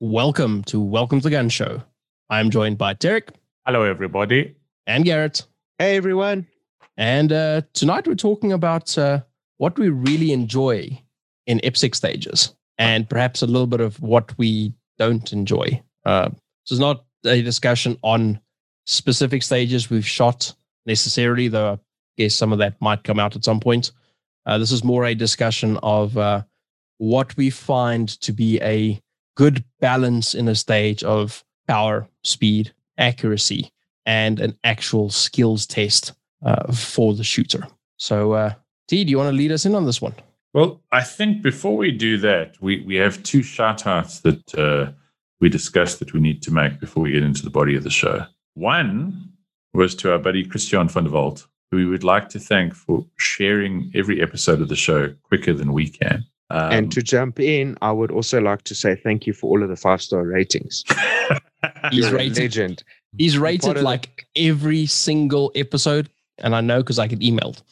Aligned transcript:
Welcome 0.00 0.62
to 0.64 0.78
Welcome 0.78 1.20
to 1.20 1.24
the 1.24 1.30
Gun 1.30 1.48
Show. 1.48 1.82
I'm 2.28 2.50
joined 2.50 2.76
by 2.76 2.92
Derek. 2.92 3.30
Hello, 3.64 3.82
everybody. 3.82 4.54
And 4.86 5.06
Garrett. 5.06 5.46
Hey, 5.78 5.96
everyone. 5.96 6.46
And 6.98 7.32
uh, 7.32 7.62
tonight 7.72 8.06
we're 8.06 8.14
talking 8.14 8.52
about 8.52 8.98
uh, 8.98 9.22
what 9.56 9.78
we 9.78 9.88
really 9.88 10.32
enjoy 10.32 11.02
in 11.46 11.60
IPSC 11.60 11.94
stages 11.94 12.54
and 12.76 13.08
perhaps 13.08 13.40
a 13.40 13.46
little 13.46 13.66
bit 13.66 13.80
of 13.80 13.98
what 14.02 14.36
we 14.36 14.74
don't 14.98 15.32
enjoy. 15.32 15.82
Uh, 16.04 16.28
this 16.28 16.72
is 16.72 16.78
not 16.78 17.06
a 17.24 17.40
discussion 17.40 17.96
on 18.02 18.38
specific 18.84 19.42
stages 19.42 19.88
we've 19.88 20.06
shot 20.06 20.54
necessarily, 20.84 21.48
though 21.48 21.72
I 21.72 21.78
guess 22.18 22.34
some 22.34 22.52
of 22.52 22.58
that 22.58 22.78
might 22.82 23.02
come 23.02 23.18
out 23.18 23.34
at 23.34 23.46
some 23.46 23.60
point. 23.60 23.92
Uh, 24.44 24.58
this 24.58 24.72
is 24.72 24.84
more 24.84 25.06
a 25.06 25.14
discussion 25.14 25.78
of 25.82 26.18
uh, 26.18 26.42
what 26.98 27.34
we 27.38 27.48
find 27.48 28.10
to 28.20 28.34
be 28.34 28.60
a 28.60 29.00
good 29.36 29.64
balance 29.80 30.34
in 30.34 30.48
a 30.48 30.54
stage 30.54 31.04
of 31.04 31.44
power, 31.68 32.08
speed, 32.22 32.72
accuracy, 32.98 33.70
and 34.04 34.40
an 34.40 34.58
actual 34.64 35.10
skills 35.10 35.66
test 35.66 36.12
uh, 36.44 36.72
for 36.72 37.14
the 37.14 37.24
shooter. 37.24 37.66
So, 37.98 38.32
uh, 38.32 38.54
T, 38.88 39.04
do 39.04 39.10
you 39.10 39.18
want 39.18 39.30
to 39.30 39.36
lead 39.36 39.52
us 39.52 39.64
in 39.64 39.74
on 39.74 39.86
this 39.86 40.02
one? 40.02 40.14
Well, 40.52 40.80
I 40.90 41.02
think 41.02 41.42
before 41.42 41.76
we 41.76 41.92
do 41.92 42.16
that, 42.18 42.56
we, 42.60 42.80
we 42.80 42.96
have 42.96 43.22
two 43.22 43.42
shout 43.42 43.86
outs 43.86 44.20
that 44.20 44.54
uh, 44.54 44.92
we 45.40 45.48
discussed 45.48 45.98
that 45.98 46.14
we 46.14 46.20
need 46.20 46.42
to 46.42 46.50
make 46.50 46.80
before 46.80 47.02
we 47.02 47.12
get 47.12 47.22
into 47.22 47.42
the 47.42 47.50
body 47.50 47.76
of 47.76 47.84
the 47.84 47.90
show. 47.90 48.24
One 48.54 49.32
was 49.74 49.94
to 49.96 50.12
our 50.12 50.18
buddy 50.18 50.44
Christian 50.44 50.88
van 50.88 51.04
der 51.04 51.10
Walt, 51.10 51.46
who 51.70 51.76
we 51.76 51.84
would 51.84 52.04
like 52.04 52.28
to 52.30 52.38
thank 52.38 52.74
for 52.74 53.04
sharing 53.18 53.92
every 53.94 54.22
episode 54.22 54.62
of 54.62 54.68
the 54.68 54.76
show 54.76 55.14
quicker 55.24 55.52
than 55.52 55.72
we 55.72 55.88
can. 55.88 56.24
Um, 56.50 56.72
and 56.72 56.92
to 56.92 57.02
jump 57.02 57.40
in, 57.40 57.76
I 57.82 57.90
would 57.90 58.10
also 58.10 58.40
like 58.40 58.62
to 58.64 58.74
say 58.74 58.94
thank 58.94 59.26
you 59.26 59.32
for 59.32 59.50
all 59.50 59.62
of 59.62 59.68
the 59.68 59.76
five 59.76 60.00
star 60.00 60.24
ratings. 60.24 60.84
he's 61.90 62.10
rated, 62.12 62.38
legend. 62.38 62.84
He's 63.18 63.36
rated 63.38 63.82
like 63.82 64.26
the- 64.34 64.48
every 64.48 64.86
single 64.86 65.50
episode, 65.54 66.08
and 66.38 66.54
I 66.54 66.60
know 66.60 66.82
because 66.82 66.98
I 66.98 67.06
get 67.08 67.20
emailed. 67.20 67.62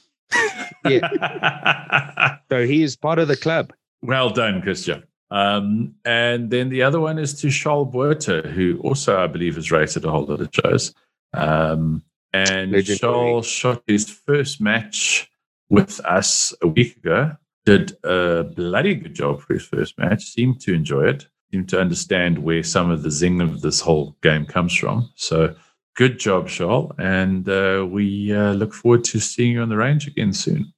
yeah. 0.85 2.39
so 2.51 2.67
he 2.67 2.83
is 2.83 2.97
part 2.97 3.19
of 3.19 3.29
the 3.29 3.37
club. 3.37 3.73
Well 4.03 4.31
done, 4.31 4.61
Christian. 4.61 5.05
Um, 5.31 5.95
and 6.05 6.51
then 6.51 6.69
the 6.69 6.83
other 6.83 7.01
one 7.01 7.19
is 7.19 7.35
to 7.41 7.51
Charles 7.51 7.93
Buerta, 7.93 8.49
who 8.51 8.79
also, 8.83 9.19
I 9.19 9.27
believe, 9.27 9.57
has 9.57 9.71
rated 9.71 10.05
a 10.05 10.11
whole 10.11 10.27
lot 10.27 10.41
of 10.41 10.51
shows. 10.53 10.95
Um, 11.33 12.03
and 12.33 12.73
Legendary. 12.73 12.99
Charles 12.99 13.47
shot 13.47 13.83
his 13.87 14.09
first 14.11 14.61
match 14.61 15.31
with 15.71 16.01
us 16.05 16.53
a 16.63 16.69
week 16.69 16.97
ago. 16.97 17.37
Did 17.67 17.97
a 18.05 18.45
bloody 18.45 18.95
good 18.95 19.15
job 19.15 19.41
for 19.41 19.55
his 19.55 19.65
first 19.65 19.99
match. 19.99 20.25
Seemed 20.25 20.61
to 20.63 20.75
enjoy 20.75 21.09
it. 21.09 21.27
Seemed 21.51 21.69
to 21.71 21.81
understand 21.81 22.39
where 22.41 22.63
some 22.63 22.91
of 22.91 23.03
the 23.03 23.11
zing 23.11 23.41
of 23.41 23.63
this 23.63 23.81
whole 23.81 24.17
game 24.23 24.45
comes 24.45 24.75
from. 24.75 25.11
So 25.15 25.55
good 25.97 26.19
job, 26.19 26.49
Charles. 26.49 26.93
And 26.99 27.49
uh, 27.49 27.87
we 27.89 28.35
uh, 28.35 28.53
look 28.53 28.75
forward 28.75 29.05
to 29.05 29.21
seeing 29.21 29.53
you 29.53 29.63
on 29.63 29.69
the 29.69 29.77
range 29.77 30.07
again 30.07 30.33
soon. 30.33 30.73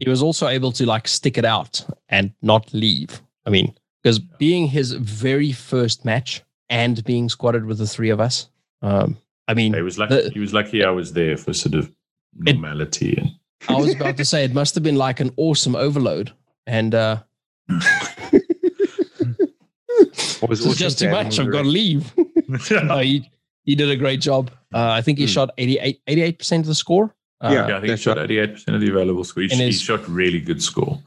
He 0.00 0.08
was 0.08 0.22
also 0.22 0.48
able 0.48 0.72
to 0.72 0.86
like 0.86 1.06
stick 1.06 1.38
it 1.38 1.44
out 1.44 1.84
and 2.08 2.32
not 2.42 2.72
leave. 2.72 3.20
I 3.46 3.50
mean, 3.50 3.74
because 4.02 4.18
being 4.18 4.66
his 4.66 4.92
very 4.92 5.52
first 5.52 6.04
match 6.04 6.42
and 6.68 7.04
being 7.04 7.28
squadded 7.28 7.66
with 7.66 7.78
the 7.78 7.86
three 7.86 8.10
of 8.10 8.20
us, 8.20 8.48
um, 8.82 9.18
I 9.46 9.54
mean, 9.54 9.74
he 9.74 9.82
was 9.82 9.98
lucky. 9.98 10.14
The, 10.14 10.30
he 10.30 10.40
was 10.40 10.54
lucky 10.54 10.84
I 10.84 10.90
was 10.90 11.12
there 11.12 11.36
for 11.36 11.52
sort 11.52 11.74
of 11.74 11.92
normality. 12.34 13.12
It, 13.12 13.18
and 13.18 13.30
I 13.68 13.74
was 13.74 13.94
about 13.94 14.16
to 14.16 14.24
say 14.24 14.44
it 14.44 14.54
must 14.54 14.74
have 14.74 14.82
been 14.82 14.96
like 14.96 15.20
an 15.20 15.32
awesome 15.36 15.76
overload, 15.76 16.32
and 16.66 16.94
uh, 16.94 17.18
was 20.48 20.64
it's 20.64 20.76
just 20.76 20.98
too 20.98 21.10
much. 21.10 21.38
I've 21.38 21.52
got 21.52 21.62
to 21.62 21.68
leave. 21.68 22.12
no, 22.70 22.98
he 22.98 23.30
he 23.64 23.74
did 23.74 23.90
a 23.90 23.96
great 23.96 24.20
job. 24.20 24.50
Uh, 24.72 24.90
I 24.90 25.02
think 25.02 25.18
he 25.18 25.24
mm. 25.24 25.28
shot 25.28 25.50
88 25.58 26.38
percent 26.38 26.62
of 26.62 26.68
the 26.68 26.74
score. 26.74 27.14
Uh, 27.40 27.52
yeah, 27.52 27.76
I 27.76 27.80
think 27.80 27.92
he 27.92 27.96
shot 27.96 28.18
eighty 28.18 28.38
eight 28.38 28.52
percent 28.52 28.74
of 28.74 28.80
the 28.82 28.90
available 28.90 29.24
score. 29.24 29.44
He, 29.44 29.48
he 29.48 29.72
shot 29.72 30.06
really 30.08 30.40
good 30.40 30.62
score. 30.62 31.02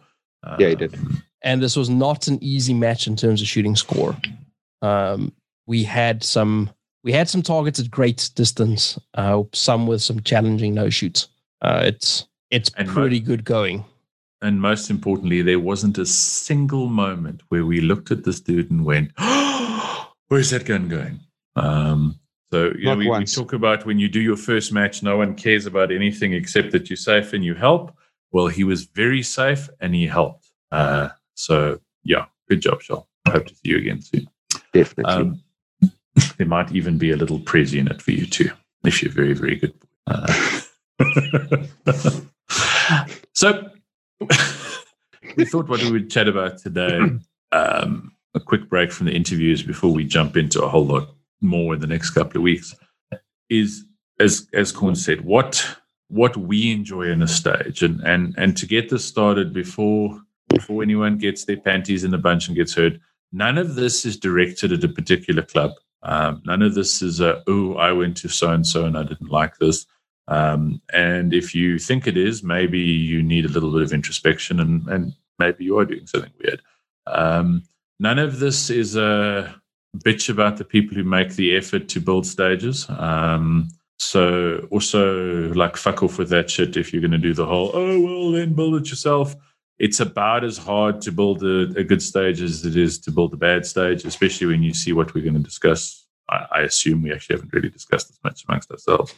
yeah, 0.57 0.69
he 0.69 0.75
did. 0.75 0.95
And 1.43 1.61
this 1.61 1.75
was 1.75 1.89
not 1.89 2.27
an 2.27 2.41
easy 2.41 2.73
match 2.73 3.05
in 3.05 3.15
terms 3.15 3.41
of 3.41 3.47
shooting 3.47 3.75
score. 3.75 4.15
Um, 4.81 5.33
we 5.67 5.83
had 5.83 6.23
some 6.23 6.71
we 7.03 7.11
had 7.11 7.29
some 7.29 7.41
targets 7.41 7.79
at 7.79 7.91
great 7.91 8.31
distance, 8.35 8.97
uh, 9.13 9.43
some 9.53 9.85
with 9.85 10.01
some 10.01 10.21
challenging 10.21 10.73
no 10.73 10.89
shoots. 10.89 11.27
Uh, 11.61 11.83
it's 11.85 12.25
it's 12.53 12.69
and 12.77 12.87
pretty 12.87 13.19
mo- 13.19 13.25
good 13.25 13.43
going. 13.43 13.83
And 14.41 14.61
most 14.61 14.89
importantly, 14.89 15.41
there 15.41 15.59
wasn't 15.59 15.97
a 15.97 16.05
single 16.05 16.87
moment 16.87 17.41
where 17.49 17.65
we 17.65 17.81
looked 17.81 18.11
at 18.11 18.23
this 18.23 18.39
dude 18.39 18.69
and 18.69 18.85
went, 18.85 19.11
oh, 19.17 20.11
"Where's 20.27 20.51
that 20.51 20.65
gun 20.65 20.87
going?" 20.87 21.19
Um, 21.55 22.19
so 22.51 22.71
you 22.77 22.85
know, 22.85 22.95
we, 22.95 23.09
we, 23.09 23.25
talk 23.25 23.53
about 23.53 23.85
when 23.85 23.97
you 23.97 24.07
do 24.07 24.21
your 24.21 24.37
first 24.37 24.71
match, 24.71 25.01
no 25.01 25.17
one 25.17 25.33
cares 25.33 25.65
about 25.65 25.91
anything 25.91 26.33
except 26.33 26.71
that 26.73 26.89
you're 26.89 26.97
safe 26.97 27.33
and 27.33 27.43
you 27.43 27.55
help. 27.55 27.97
Well, 28.31 28.47
he 28.47 28.63
was 28.63 28.83
very 28.83 29.23
safe 29.23 29.69
and 29.79 29.95
he 29.95 30.05
helped. 30.05 30.51
Uh, 30.71 31.09
so 31.33 31.79
yeah, 32.03 32.25
good 32.47 32.61
job, 32.61 32.81
Shal. 32.81 33.07
I 33.25 33.31
hope 33.31 33.47
to 33.47 33.55
see 33.55 33.69
you 33.69 33.77
again 33.77 34.01
soon. 34.01 34.29
Definitely. 34.73 35.13
Um, 35.13 35.43
there 36.37 36.47
might 36.47 36.71
even 36.71 36.97
be 36.99 37.11
a 37.11 37.17
little 37.17 37.39
prezi 37.39 37.79
in 37.79 37.87
it 37.87 38.01
for 38.01 38.11
you 38.11 38.27
too, 38.27 38.51
if 38.83 39.01
you're 39.01 39.11
very, 39.11 39.33
very 39.33 39.55
good. 39.55 39.73
Uh, 40.05 40.61
so 43.33 43.69
we 45.37 45.45
thought 45.45 45.69
what 45.69 45.81
we 45.81 45.91
would 45.91 46.09
chat 46.09 46.27
about 46.27 46.57
today. 46.57 46.99
Um, 47.51 48.11
a 48.35 48.39
quick 48.39 48.67
break 48.69 48.91
from 48.91 49.05
the 49.05 49.13
interviews 49.15 49.61
before 49.61 49.91
we 49.91 50.03
jump 50.03 50.35
into 50.35 50.63
a 50.63 50.69
whole 50.69 50.85
lot 50.85 51.09
more 51.41 51.75
in 51.75 51.81
the 51.81 51.87
next 51.87 52.11
couple 52.11 52.37
of 52.37 52.43
weeks. 52.43 52.75
Is 53.49 53.85
as 54.19 54.47
as 54.53 54.71
Corn 54.71 54.95
said, 54.95 55.21
what 55.21 55.77
what 56.07 56.37
we 56.37 56.71
enjoy 56.71 57.03
in 57.03 57.21
a 57.21 57.27
stage, 57.27 57.83
and 57.83 58.01
and 58.01 58.33
and 58.37 58.57
to 58.57 58.65
get 58.65 58.89
this 58.89 59.05
started 59.05 59.53
before 59.53 60.19
before 60.49 60.83
anyone 60.83 61.17
gets 61.17 61.45
their 61.45 61.57
panties 61.57 62.03
in 62.03 62.13
a 62.13 62.17
bunch 62.17 62.47
and 62.47 62.55
gets 62.55 62.73
hurt. 62.73 62.93
None 63.31 63.57
of 63.57 63.75
this 63.75 64.05
is 64.05 64.17
directed 64.17 64.71
at 64.71 64.83
a 64.83 64.87
particular 64.87 65.41
club. 65.41 65.71
Um, 66.03 66.41
none 66.45 66.61
of 66.61 66.75
this 66.75 67.01
is 67.01 67.19
a, 67.19 67.41
oh, 67.47 67.75
I 67.75 67.91
went 67.93 68.17
to 68.17 68.29
so 68.29 68.51
and 68.51 68.67
so 68.67 68.85
and 68.85 68.97
I 68.97 69.03
didn't 69.03 69.31
like 69.31 69.57
this. 69.57 69.85
Um, 70.27 70.81
and 70.93 71.33
if 71.33 71.53
you 71.53 71.79
think 71.79 72.07
it 72.07 72.17
is, 72.17 72.43
maybe 72.43 72.79
you 72.79 73.21
need 73.21 73.45
a 73.45 73.49
little 73.49 73.71
bit 73.71 73.81
of 73.81 73.93
introspection 73.93 74.59
and, 74.59 74.87
and 74.87 75.13
maybe 75.39 75.65
you 75.65 75.77
are 75.77 75.85
doing 75.85 76.07
something 76.07 76.31
weird. 76.41 76.61
Um, 77.07 77.63
none 77.99 78.19
of 78.19 78.39
this 78.39 78.69
is 78.69 78.95
a 78.95 79.53
bitch 79.97 80.29
about 80.29 80.57
the 80.57 80.65
people 80.65 80.95
who 80.95 81.03
make 81.03 81.35
the 81.35 81.55
effort 81.55 81.89
to 81.89 81.99
build 81.99 82.25
stages. 82.25 82.89
Um, 82.89 83.69
so 83.99 84.67
also 84.71 85.53
like 85.53 85.77
fuck 85.77 86.03
off 86.03 86.17
with 86.17 86.29
that 86.29 86.49
shit 86.49 86.77
if 86.77 86.93
you're 86.93 87.01
going 87.01 87.11
to 87.11 87.17
do 87.17 87.33
the 87.33 87.45
whole, 87.45 87.71
oh, 87.73 88.01
well, 88.01 88.31
then 88.31 88.53
build 88.53 88.75
it 88.75 88.89
yourself 88.89 89.35
it's 89.79 89.99
about 89.99 90.43
as 90.43 90.57
hard 90.57 91.01
to 91.01 91.11
build 91.11 91.43
a, 91.43 91.61
a, 91.77 91.83
good 91.83 92.01
stage 92.01 92.41
as 92.41 92.65
it 92.65 92.77
is 92.77 92.99
to 92.99 93.11
build 93.11 93.33
a 93.33 93.37
bad 93.37 93.65
stage, 93.65 94.05
especially 94.05 94.47
when 94.47 94.63
you 94.63 94.73
see 94.73 94.93
what 94.93 95.13
we're 95.13 95.23
going 95.23 95.33
to 95.33 95.39
discuss. 95.39 96.05
I, 96.29 96.45
I 96.51 96.61
assume 96.61 97.01
we 97.01 97.11
actually 97.11 97.35
haven't 97.35 97.53
really 97.53 97.69
discussed 97.69 98.09
this 98.09 98.19
much 98.23 98.45
amongst 98.47 98.71
ourselves. 98.71 99.13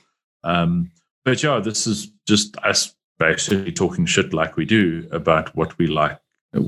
Um, 0.45 0.91
but 1.23 1.41
yeah, 1.43 1.59
this 1.59 1.87
is 1.87 2.11
just 2.27 2.57
us 2.59 2.95
basically 3.17 3.71
talking 3.71 4.05
shit 4.05 4.33
like 4.33 4.55
we 4.55 4.65
do 4.65 5.07
about 5.11 5.55
what 5.55 5.77
we 5.77 5.87
like, 5.87 6.19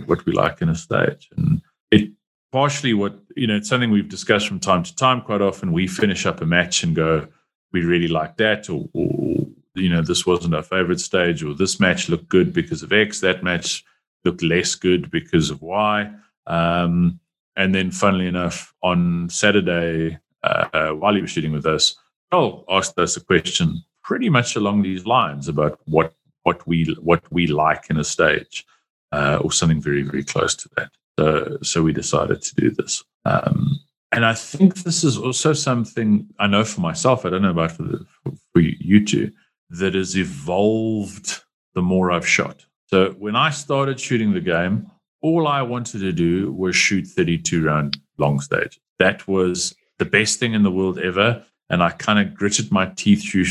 what 0.06 0.26
we 0.26 0.34
like 0.34 0.62
in 0.62 0.70
a 0.70 0.76
stage, 0.76 1.30
and 1.38 1.62
it 1.92 2.10
partially 2.52 2.94
what 2.94 3.20
you 3.36 3.48
know 3.48 3.56
it's 3.56 3.70
something 3.70 3.92
we've 3.92 4.10
discussed 4.10 4.48
from 4.48 4.60
time 4.60 4.84
to 4.84 4.96
time. 4.96 5.22
Quite 5.22 5.42
often, 5.42 5.72
we 5.72 5.88
finish 5.88 6.26
up 6.26 6.42
a 6.42 6.46
match 6.46 6.84
and 6.84 6.96
go, 6.96 7.28
"We 7.72 7.84
really 7.84 8.08
like 8.08 8.38
that," 8.38 8.70
or, 8.70 8.90
or 8.94 9.48
you 9.78 9.90
know, 9.90 10.02
this 10.02 10.26
wasn't 10.26 10.56
our 10.56 10.64
favorite 10.64 11.00
stage, 11.00 11.44
or 11.44 11.54
this 11.54 11.80
match 11.80 12.10
looked 12.10 12.28
good 12.28 12.52
because 12.54 12.84
of 12.84 12.92
X, 12.92 13.20
that 13.22 13.44
match 13.44 13.84
looked 14.26 14.44
less 14.44 14.76
good 14.76 15.10
because 15.12 15.50
of 15.50 15.62
Y. 15.62 16.12
Um, 16.48 17.20
and 17.56 17.74
then, 17.74 17.92
funnily 17.92 18.28
enough, 18.28 18.74
on 18.84 19.30
Saturday, 19.30 20.18
uh, 20.44 20.90
while 20.92 21.16
he 21.16 21.22
was 21.22 21.31
shooting 21.31 21.51
with 21.51 21.66
us, 21.66 21.96
Joel 22.31 22.65
asked 22.69 22.97
us 23.00 23.18
a 23.18 23.24
question 23.24 23.83
pretty 24.03 24.29
much 24.29 24.56
along 24.56 24.81
these 24.81 25.06
lines 25.06 25.47
about 25.47 25.79
what 25.85 26.13
what 26.44 26.65
we 26.68 26.95
what 27.01 27.24
we 27.31 27.47
like 27.47 27.89
in 27.89 27.97
a 27.97 28.03
stage, 28.03 28.65
uh, 29.12 29.39
or 29.41 29.51
something 29.51 29.81
very 29.81 30.03
very 30.03 30.24
close 30.24 30.56
to 30.56 30.69
that. 30.77 30.91
So, 31.19 31.57
so 31.63 31.81
we 31.81 31.94
decided 31.94 32.41
to 32.41 32.56
do 32.56 32.69
this. 32.69 33.03
Um, 33.25 33.79
and 34.12 34.25
I 34.25 34.33
think 34.33 34.75
this 34.75 35.03
is 35.03 35.18
also 35.18 35.53
something 35.53 36.27
I 36.39 36.47
know 36.47 36.63
for 36.63 36.81
myself. 36.81 37.25
I 37.25 37.29
don't 37.29 37.41
know 37.41 37.51
about 37.51 37.71
for, 37.71 37.83
the, 37.83 38.06
for 38.24 38.62
you 38.62 39.06
two 39.06 39.31
that 39.69 39.95
has 39.95 40.18
evolved 40.18 41.44
the 41.74 41.81
more 41.81 42.12
I've 42.12 42.27
shot. 42.27 42.65
So 42.85 43.12
when 43.19 43.35
I 43.35 43.50
started 43.50 44.00
shooting 44.00 44.33
the 44.33 44.39
game, 44.39 44.89
all 45.21 45.47
I 45.47 45.62
wanted 45.62 46.00
to 46.00 46.13
do 46.13 46.53
was 46.53 46.75
shoot 46.75 47.06
32 47.06 47.65
round 47.65 47.97
long 48.18 48.39
stage. 48.39 48.79
That 49.00 49.27
was 49.27 49.75
the 49.97 50.06
best 50.06 50.39
thing 50.39 50.53
in 50.53 50.63
the 50.63 50.71
world 50.71 51.00
ever. 51.00 51.44
And 51.69 51.84
I 51.84 51.90
kind 51.92 52.19
of 52.19 52.34
gritted 52.34 52.72
my 52.72 52.88
teeth 52.96 53.30
through, 53.30 53.46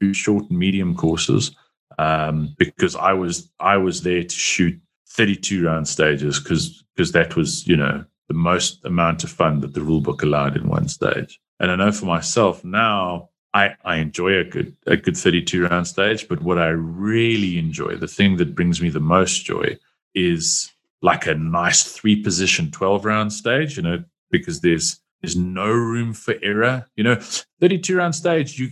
through 0.00 0.14
short 0.14 0.50
and 0.50 0.58
medium 0.58 0.96
courses 0.96 1.54
um, 1.98 2.54
because 2.58 2.96
I 2.96 3.12
was 3.12 3.50
I 3.60 3.76
was 3.76 4.02
there 4.02 4.22
to 4.22 4.34
shoot 4.34 4.80
32 5.08 5.64
round 5.64 5.86
stages 5.86 6.38
because 6.38 6.84
because 6.94 7.12
that 7.12 7.36
was 7.36 7.66
you 7.66 7.76
know 7.76 8.04
the 8.28 8.34
most 8.34 8.84
amount 8.84 9.24
of 9.24 9.30
fun 9.30 9.60
that 9.60 9.74
the 9.74 9.82
rule 9.82 10.00
book 10.00 10.22
allowed 10.22 10.56
in 10.56 10.68
one 10.68 10.88
stage. 10.88 11.40
And 11.60 11.70
I 11.70 11.76
know 11.76 11.92
for 11.92 12.06
myself 12.06 12.64
now, 12.64 13.28
I, 13.52 13.74
I 13.84 13.96
enjoy 13.96 14.38
a 14.38 14.44
good 14.44 14.76
a 14.86 14.96
good 14.96 15.16
32 15.16 15.66
round 15.68 15.86
stage, 15.86 16.28
but 16.28 16.42
what 16.42 16.58
I 16.58 16.68
really 16.68 17.58
enjoy, 17.58 17.96
the 17.96 18.08
thing 18.08 18.36
that 18.38 18.54
brings 18.54 18.80
me 18.80 18.88
the 18.88 19.00
most 19.00 19.44
joy, 19.44 19.78
is 20.14 20.70
like 21.02 21.26
a 21.26 21.34
nice 21.34 21.84
three 21.84 22.20
position 22.22 22.70
12 22.70 23.04
round 23.04 23.32
stage, 23.32 23.76
you 23.76 23.82
know, 23.82 24.02
because 24.30 24.60
there's 24.60 25.00
there's 25.24 25.36
no 25.36 25.68
room 25.68 26.12
for 26.12 26.34
error. 26.42 26.86
You 26.96 27.04
know, 27.04 27.14
32 27.60 27.96
round 27.96 28.14
stage, 28.14 28.58
you, 28.58 28.70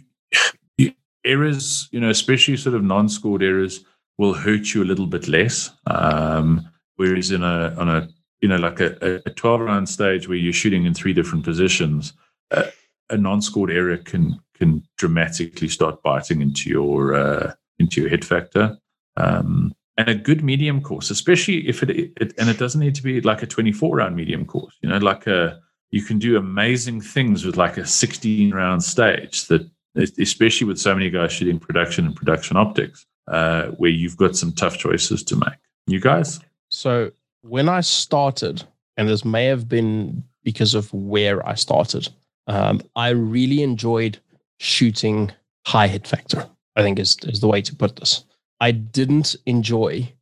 you 0.76 0.92
errors, 1.24 1.88
you 1.92 1.98
know, 1.98 2.10
especially 2.10 2.58
sort 2.58 2.74
of 2.74 2.84
non-scored 2.84 3.42
errors, 3.42 3.84
will 4.18 4.34
hurt 4.34 4.74
you 4.74 4.82
a 4.82 4.84
little 4.84 5.06
bit 5.06 5.28
less. 5.28 5.70
Um, 5.86 6.68
whereas 6.96 7.30
in 7.30 7.42
a 7.42 7.74
on 7.78 7.88
a 7.88 8.08
you 8.42 8.48
know 8.48 8.56
like 8.56 8.80
a, 8.80 9.22
a 9.24 9.30
12 9.30 9.60
round 9.62 9.88
stage 9.88 10.28
where 10.28 10.36
you're 10.36 10.52
shooting 10.52 10.84
in 10.84 10.92
three 10.92 11.14
different 11.14 11.42
positions, 11.42 12.12
uh, 12.50 12.64
a 13.08 13.16
non-scored 13.16 13.70
error 13.70 13.96
can 13.96 14.38
can 14.54 14.82
dramatically 14.98 15.68
start 15.68 16.02
biting 16.02 16.42
into 16.42 16.68
your 16.68 17.14
uh, 17.14 17.54
into 17.78 18.02
your 18.02 18.10
hit 18.10 18.26
factor. 18.26 18.76
Um, 19.16 19.72
and 19.96 20.08
a 20.08 20.14
good 20.14 20.42
medium 20.44 20.82
course, 20.82 21.10
especially 21.10 21.66
if 21.68 21.82
it, 21.82 21.90
it, 21.90 22.34
and 22.38 22.48
it 22.48 22.58
doesn't 22.58 22.80
need 22.80 22.94
to 22.94 23.02
be 23.02 23.20
like 23.22 23.42
a 23.42 23.46
24 23.46 23.96
round 23.96 24.16
medium 24.16 24.44
course. 24.44 24.76
You 24.82 24.90
know, 24.90 24.98
like 24.98 25.26
a 25.26 25.62
you 25.92 26.02
can 26.02 26.18
do 26.18 26.36
amazing 26.36 27.00
things 27.00 27.44
with 27.44 27.56
like 27.56 27.76
a 27.76 27.86
16 27.86 28.52
round 28.52 28.82
stage 28.82 29.46
that 29.46 29.68
especially 30.18 30.66
with 30.66 30.78
so 30.78 30.94
many 30.94 31.10
guys 31.10 31.32
shooting 31.32 31.60
production 31.60 32.06
and 32.06 32.16
production 32.16 32.56
optics 32.56 33.06
uh, 33.28 33.66
where 33.76 33.90
you've 33.90 34.16
got 34.16 34.34
some 34.34 34.50
tough 34.52 34.78
choices 34.78 35.22
to 35.22 35.36
make. 35.36 35.58
You 35.86 36.00
guys? 36.00 36.40
So 36.70 37.12
when 37.42 37.68
i 37.68 37.80
started 37.80 38.62
and 38.96 39.08
this 39.08 39.24
may 39.24 39.46
have 39.46 39.68
been 39.68 40.22
because 40.44 40.74
of 40.74 40.92
where 40.92 41.46
i 41.46 41.54
started 41.54 42.08
um, 42.46 42.80
i 42.96 43.08
really 43.10 43.62
enjoyed 43.62 44.18
shooting 44.58 45.30
high 45.66 45.88
hit 45.88 46.06
factor 46.06 46.48
i 46.76 46.82
think 46.82 46.98
is, 46.98 47.16
is 47.24 47.40
the 47.40 47.48
way 47.48 47.60
to 47.60 47.74
put 47.74 47.96
this. 47.96 48.24
I 48.60 48.70
didn't 48.70 49.34
enjoy 49.46 50.12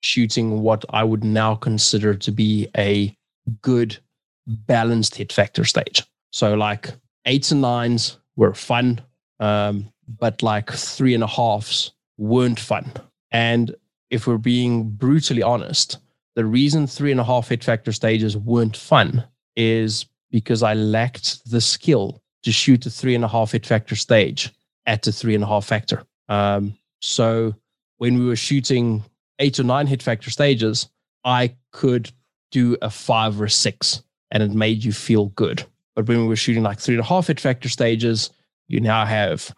shooting 0.00 0.62
what 0.62 0.84
i 0.90 1.04
would 1.04 1.22
now 1.22 1.54
consider 1.54 2.14
to 2.14 2.32
be 2.32 2.68
a 2.76 3.14
good 3.60 3.98
balanced 4.46 5.16
hit 5.16 5.32
factor 5.32 5.64
stage. 5.64 6.02
So 6.30 6.54
like 6.54 6.90
eights 7.26 7.50
and 7.50 7.60
nines 7.60 8.18
were 8.36 8.54
fun, 8.54 9.00
um, 9.40 9.92
but 10.18 10.42
like 10.42 10.70
three 10.70 11.14
and 11.14 11.22
a 11.22 11.28
halves 11.28 11.92
weren't 12.18 12.60
fun. 12.60 12.92
And 13.30 13.74
if 14.10 14.26
we're 14.26 14.38
being 14.38 14.90
brutally 14.90 15.42
honest, 15.42 15.98
the 16.34 16.44
reason 16.44 16.86
three 16.86 17.10
and 17.10 17.20
a 17.20 17.24
half 17.24 17.48
hit 17.48 17.64
factor 17.64 17.92
stages 17.92 18.36
weren't 18.36 18.76
fun 18.76 19.24
is 19.56 20.06
because 20.30 20.62
I 20.62 20.74
lacked 20.74 21.48
the 21.50 21.60
skill 21.60 22.20
to 22.42 22.52
shoot 22.52 22.84
a 22.86 22.90
three 22.90 23.14
and 23.14 23.24
a 23.24 23.28
half 23.28 23.52
hit 23.52 23.64
factor 23.64 23.96
stage 23.96 24.52
at 24.86 25.02
the 25.02 25.12
three 25.12 25.34
and 25.34 25.44
a 25.44 25.46
half 25.46 25.64
factor. 25.64 26.02
Um, 26.28 26.76
so 27.00 27.54
when 27.98 28.18
we 28.18 28.26
were 28.26 28.36
shooting 28.36 29.04
eight 29.38 29.58
or 29.58 29.64
nine 29.64 29.86
hit 29.86 30.02
factor 30.02 30.30
stages, 30.30 30.88
I 31.24 31.54
could 31.72 32.10
do 32.50 32.76
a 32.82 32.90
five 32.90 33.40
or 33.40 33.44
a 33.44 33.50
six 33.50 34.02
and 34.34 34.42
it 34.42 34.50
made 34.50 34.84
you 34.84 34.92
feel 34.92 35.26
good. 35.30 35.64
But 35.94 36.06
when 36.08 36.20
we 36.20 36.26
were 36.26 36.36
shooting 36.36 36.64
like 36.64 36.80
three 36.80 36.96
and 36.96 37.04
a 37.04 37.06
half 37.06 37.28
hit 37.28 37.40
factor 37.40 37.68
stages, 37.68 38.30
you 38.66 38.80
now 38.80 39.06
have 39.06 39.54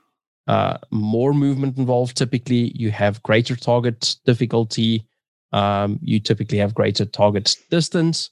uh, 0.46 0.76
more 0.90 1.32
movement 1.32 1.78
involved. 1.78 2.16
Typically, 2.16 2.72
you 2.76 2.90
have 2.90 3.22
greater 3.22 3.56
target 3.56 4.16
difficulty. 4.26 5.04
Um, 5.52 5.98
you 6.02 6.20
typically 6.20 6.58
have 6.58 6.74
greater 6.74 7.06
target 7.06 7.56
distance. 7.70 8.30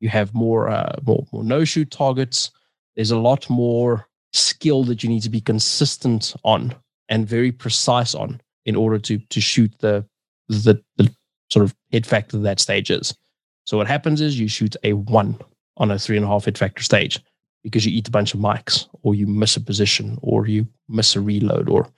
You 0.00 0.10
have 0.10 0.34
more, 0.34 0.68
uh, 0.68 0.96
more, 1.04 1.26
more 1.32 1.42
no 1.42 1.64
shoot 1.64 1.90
targets. 1.90 2.50
There's 2.94 3.10
a 3.10 3.18
lot 3.18 3.48
more 3.48 4.06
skill 4.32 4.84
that 4.84 5.02
you 5.02 5.08
need 5.08 5.22
to 5.22 5.30
be 5.30 5.40
consistent 5.40 6.34
on 6.44 6.74
and 7.08 7.26
very 7.26 7.52
precise 7.52 8.14
on 8.14 8.40
in 8.66 8.76
order 8.76 8.98
to 8.98 9.18
to 9.18 9.40
shoot 9.40 9.72
the 9.78 10.04
the, 10.48 10.82
the 10.96 11.10
sort 11.50 11.64
of 11.64 11.74
hit 11.90 12.04
factor 12.04 12.36
that 12.38 12.60
stage 12.60 12.90
is. 12.90 13.16
So 13.64 13.76
what 13.76 13.86
happens 13.86 14.20
is 14.20 14.38
you 14.38 14.48
shoot 14.48 14.76
a 14.84 14.92
one 14.92 15.38
on 15.76 15.90
a 15.90 15.98
three 15.98 16.16
and 16.16 16.24
a 16.24 16.28
half 16.28 16.44
hit 16.44 16.58
factor 16.58 16.82
stage 16.82 17.20
because 17.62 17.84
you 17.84 17.92
eat 17.92 18.08
a 18.08 18.12
bunch 18.12 18.34
of 18.34 18.40
mics 18.40 18.86
or 19.02 19.14
you 19.14 19.26
miss 19.26 19.56
a 19.56 19.60
position 19.60 20.18
or 20.22 20.46
you 20.46 20.66
miss 20.88 21.16
a 21.16 21.20
reload 21.20 21.68
or 21.68 21.88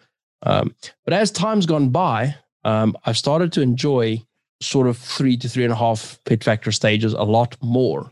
um, 0.43 0.75
but 1.05 1.13
as 1.13 1.31
time's 1.31 1.67
gone 1.67 1.91
by 1.91 2.35
um, 2.65 2.97
i've 3.05 3.19
started 3.19 3.53
to 3.53 3.61
enjoy 3.61 4.21
sort 4.61 4.89
of 4.89 4.97
three 4.97 5.37
to 5.37 5.49
three 5.49 5.65
and 5.65 5.73
a 5.73 5.77
half 5.77 6.19
hit 6.29 6.43
factor 6.43 6.73
stages 6.73 7.13
a 7.13 7.23
lot 7.23 7.57
more 7.63 8.11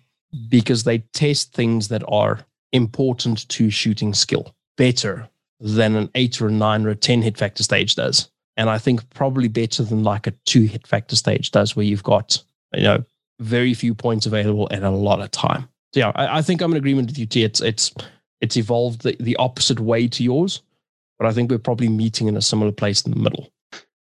because 0.49 0.85
they 0.85 0.99
test 1.13 1.53
things 1.53 1.89
that 1.89 2.03
are 2.09 2.41
important 2.73 3.49
to 3.49 3.71
shooting 3.71 4.15
skill 4.15 4.55
better 4.77 5.29
than 5.61 5.97
an 5.97 6.11
eight 6.15 6.41
or 6.41 6.49
a 6.49 6.53
nine 6.53 6.85
or 6.87 6.91
a 6.91 6.97
10 6.97 7.23
hit 7.23 7.39
factor 7.39 7.63
stage 7.63 7.95
does. 7.95 8.31
And 8.57 8.71
I 8.71 8.79
think 8.79 9.09
probably 9.11 9.49
better 9.49 9.83
than 9.83 10.03
like 10.03 10.27
a 10.27 10.33
two 10.45 10.63
hit 10.63 10.87
factor 10.87 11.17
stage 11.17 11.51
does, 11.51 11.77
where 11.77 11.85
you've 11.85 12.03
got, 12.03 12.43
you 12.75 12.83
know, 12.83 13.05
very 13.41 13.75
few 13.75 13.95
points 13.95 14.27
available 14.27 14.69
and 14.71 14.85
a 14.85 14.91
lot 14.91 15.21
of 15.21 15.31
time. 15.31 15.69
So 15.95 16.01
yeah, 16.01 16.13
I, 16.15 16.39
I 16.39 16.43
think 16.43 16.61
I'm 16.61 16.73
in 16.73 16.77
agreement 16.77 17.09
with 17.09 17.19
you, 17.19 17.27
T. 17.27 17.45
It's 17.45 17.61
it's 17.61 17.95
it's 18.41 18.57
evolved 18.57 19.03
the, 19.03 19.17
the 19.21 19.37
opposite 19.37 19.81
way 19.81 20.09
to 20.09 20.23
yours, 20.23 20.63
but 21.19 21.27
I 21.27 21.33
think 21.33 21.51
we're 21.51 21.59
probably 21.59 21.89
meeting 21.89 22.29
in 22.29 22.37
a 22.37 22.43
similar 22.43 22.73
place 22.73 23.03
in 23.03 23.13
the 23.13 23.19
middle. 23.19 23.49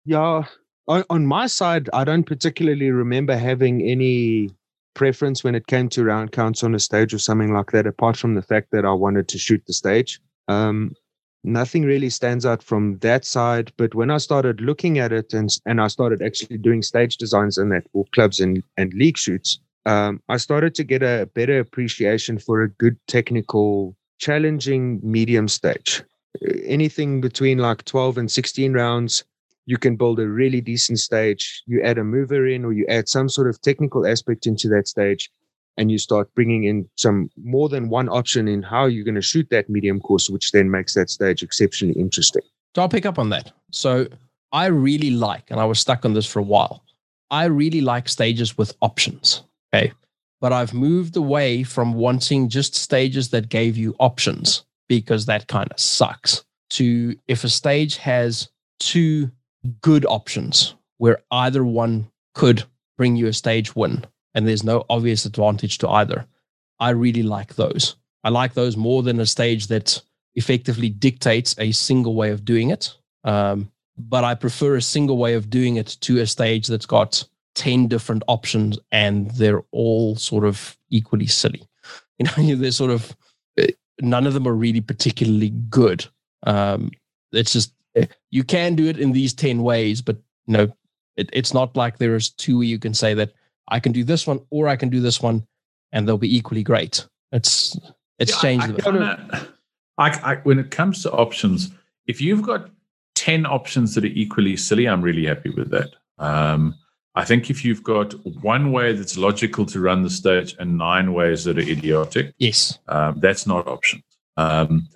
Yeah. 0.05 0.43
On, 0.87 1.03
on 1.09 1.25
my 1.25 1.47
side, 1.47 1.89
I 1.93 2.03
don't 2.03 2.25
particularly 2.25 2.91
remember 2.91 3.35
having 3.35 3.81
any 3.81 4.51
preference 4.93 5.43
when 5.43 5.55
it 5.55 5.67
came 5.67 5.89
to 5.89 6.03
round 6.03 6.31
counts 6.31 6.63
on 6.63 6.75
a 6.75 6.79
stage 6.79 7.13
or 7.13 7.19
something 7.19 7.53
like 7.53 7.71
that, 7.71 7.87
apart 7.87 8.17
from 8.17 8.35
the 8.35 8.41
fact 8.41 8.69
that 8.71 8.85
I 8.85 8.91
wanted 8.91 9.27
to 9.29 9.37
shoot 9.37 9.63
the 9.65 9.73
stage. 9.73 10.19
Um, 10.47 10.95
nothing 11.45 11.83
really 11.83 12.09
stands 12.09 12.45
out 12.45 12.61
from 12.63 12.97
that 12.99 13.23
side. 13.23 13.71
But 13.77 13.95
when 13.95 14.11
I 14.11 14.17
started 14.17 14.61
looking 14.61 14.99
at 14.99 15.13
it 15.13 15.33
and 15.33 15.49
and 15.65 15.79
I 15.79 15.87
started 15.87 16.21
actually 16.21 16.57
doing 16.57 16.81
stage 16.81 17.17
designs 17.17 17.57
in 17.57 17.69
that 17.69 17.89
for 17.91 18.05
clubs 18.13 18.39
and, 18.39 18.63
and 18.77 18.93
league 18.93 19.17
shoots, 19.17 19.59
um, 19.85 20.21
I 20.27 20.37
started 20.37 20.75
to 20.75 20.83
get 20.83 21.03
a 21.03 21.29
better 21.33 21.59
appreciation 21.59 22.39
for 22.39 22.63
a 22.63 22.69
good 22.69 22.97
technical, 23.07 23.95
challenging 24.17 24.99
medium 25.03 25.47
stage. 25.47 26.03
Anything 26.65 27.21
between 27.21 27.59
like 27.59 27.85
12 27.85 28.17
and 28.17 28.31
16 28.31 28.73
rounds, 28.73 29.23
you 29.67 29.77
can 29.77 29.95
build 29.95 30.19
a 30.19 30.27
really 30.27 30.61
decent 30.61 30.99
stage. 30.99 31.63
You 31.65 31.81
add 31.81 31.97
a 31.97 32.03
mover 32.03 32.45
in 32.45 32.65
or 32.65 32.73
you 32.73 32.85
add 32.89 33.07
some 33.07 33.29
sort 33.29 33.47
of 33.47 33.61
technical 33.61 34.05
aspect 34.05 34.45
into 34.47 34.67
that 34.69 34.87
stage 34.87 35.29
and 35.77 35.91
you 35.91 35.97
start 35.97 36.33
bringing 36.35 36.63
in 36.63 36.87
some 36.95 37.29
more 37.43 37.69
than 37.69 37.89
one 37.89 38.09
option 38.09 38.47
in 38.47 38.63
how 38.63 38.85
you're 38.85 39.03
going 39.03 39.15
to 39.15 39.21
shoot 39.21 39.47
that 39.49 39.69
medium 39.69 39.99
course, 39.99 40.29
which 40.29 40.51
then 40.51 40.71
makes 40.71 40.93
that 40.93 41.09
stage 41.09 41.43
exceptionally 41.43 41.99
interesting. 41.99 42.41
So 42.75 42.81
I'll 42.81 42.89
pick 42.89 43.05
up 43.05 43.19
on 43.19 43.29
that. 43.29 43.51
So 43.71 44.07
I 44.51 44.67
really 44.67 45.11
like, 45.11 45.51
and 45.51 45.59
I 45.59 45.65
was 45.65 45.79
stuck 45.79 46.05
on 46.05 46.13
this 46.13 46.25
for 46.25 46.39
a 46.39 46.43
while. 46.43 46.83
I 47.31 47.45
really 47.45 47.81
like 47.81 48.07
stages 48.07 48.57
with 48.57 48.75
options. 48.81 49.43
Okay. 49.73 49.91
But 50.41 50.53
I've 50.53 50.73
moved 50.73 51.17
away 51.17 51.63
from 51.63 51.93
wanting 51.93 52.49
just 52.49 52.75
stages 52.75 53.29
that 53.29 53.49
gave 53.49 53.77
you 53.77 53.95
options 53.99 54.63
because 54.87 55.25
that 55.25 55.47
kind 55.47 55.71
of 55.71 55.79
sucks. 55.79 56.43
To 56.71 57.15
if 57.27 57.43
a 57.43 57.49
stage 57.49 57.97
has 57.97 58.49
two 58.79 59.31
good 59.81 60.05
options 60.05 60.75
where 60.97 61.19
either 61.31 61.65
one 61.65 62.09
could 62.33 62.63
bring 62.97 63.15
you 63.15 63.27
a 63.27 63.33
stage 63.33 63.75
win, 63.75 64.05
and 64.35 64.47
there's 64.47 64.63
no 64.63 64.85
obvious 64.89 65.25
advantage 65.25 65.79
to 65.79 65.89
either. 65.89 66.27
I 66.79 66.89
really 66.91 67.23
like 67.23 67.55
those. 67.55 67.95
I 68.23 68.29
like 68.29 68.53
those 68.53 68.77
more 68.77 69.01
than 69.01 69.19
a 69.19 69.25
stage 69.25 69.67
that 69.67 70.01
effectively 70.35 70.89
dictates 70.89 71.55
a 71.57 71.71
single 71.71 72.13
way 72.13 72.31
of 72.31 72.43
doing 72.43 72.69
it. 72.69 72.93
Um, 73.23 73.71
but 73.97 74.25
I 74.25 74.35
prefer 74.35 74.75
a 74.75 74.81
single 74.81 75.17
way 75.17 75.35
of 75.35 75.49
doing 75.49 75.77
it 75.77 75.97
to 76.01 76.19
a 76.19 76.27
stage 76.27 76.67
that's 76.67 76.85
got 76.85 77.23
10 77.55 77.87
different 77.87 78.23
options 78.27 78.77
and 78.91 79.31
they're 79.31 79.63
all 79.71 80.17
sort 80.17 80.43
of 80.43 80.77
equally 80.89 81.27
silly. 81.27 81.67
You 82.17 82.25
know, 82.25 82.55
they're 82.61 82.71
sort 82.71 82.91
of, 82.91 83.13
eh, 83.57 83.71
none 83.99 84.25
of 84.25 84.33
them 84.33 84.47
are 84.47 84.55
really 84.55 84.79
particularly 84.79 85.49
good. 85.49 86.05
Um, 86.43 86.91
it's 87.33 87.51
just, 87.51 87.73
eh, 87.97 88.05
you 88.31 88.45
can 88.45 88.75
do 88.75 88.85
it 88.87 88.97
in 88.97 89.11
these 89.11 89.33
10 89.33 89.63
ways, 89.63 90.01
but 90.01 90.15
you 90.47 90.53
know, 90.53 90.73
it, 91.17 91.29
it's 91.33 91.53
not 91.53 91.75
like 91.75 91.97
there 91.97 92.15
is 92.15 92.29
two 92.29 92.59
where 92.59 92.67
you 92.67 92.79
can 92.79 92.93
say 92.93 93.13
that 93.15 93.33
I 93.67 93.79
can 93.79 93.91
do 93.91 94.03
this 94.03 94.27
one 94.27 94.39
or 94.49 94.67
I 94.67 94.75
can 94.75 94.89
do 94.89 94.99
this 94.99 95.21
one, 95.21 95.45
and 95.91 96.07
they'll 96.07 96.17
be 96.17 96.35
equally 96.35 96.63
great. 96.63 97.07
It's 97.31 97.77
it's 98.19 98.31
yeah, 98.33 98.39
changed. 98.39 98.67
I, 98.67 98.69
I 99.97 100.09
kinda, 100.09 100.23
I, 100.23 100.35
when 100.43 100.59
it 100.59 100.71
comes 100.71 101.03
to 101.03 101.11
options, 101.11 101.71
if 102.07 102.21
you've 102.21 102.41
got 102.43 102.69
ten 103.15 103.45
options 103.45 103.95
that 103.95 104.03
are 104.03 104.07
equally 104.07 104.57
silly, 104.57 104.87
I'm 104.87 105.01
really 105.01 105.25
happy 105.25 105.49
with 105.49 105.71
that. 105.71 105.89
Um, 106.17 106.75
I 107.15 107.23
think 107.23 107.49
if 107.49 107.63
you've 107.63 107.83
got 107.83 108.13
one 108.41 108.71
way 108.71 108.93
that's 108.93 109.17
logical 109.17 109.65
to 109.67 109.79
run 109.79 110.03
the 110.03 110.09
stage 110.09 110.55
and 110.59 110.77
nine 110.77 111.13
ways 111.13 111.45
that 111.45 111.57
are 111.57 111.61
idiotic, 111.61 112.33
yes, 112.37 112.77
um, 112.89 113.19
that's 113.19 113.47
not 113.47 113.67
options. 113.67 114.03
Um, 114.37 114.87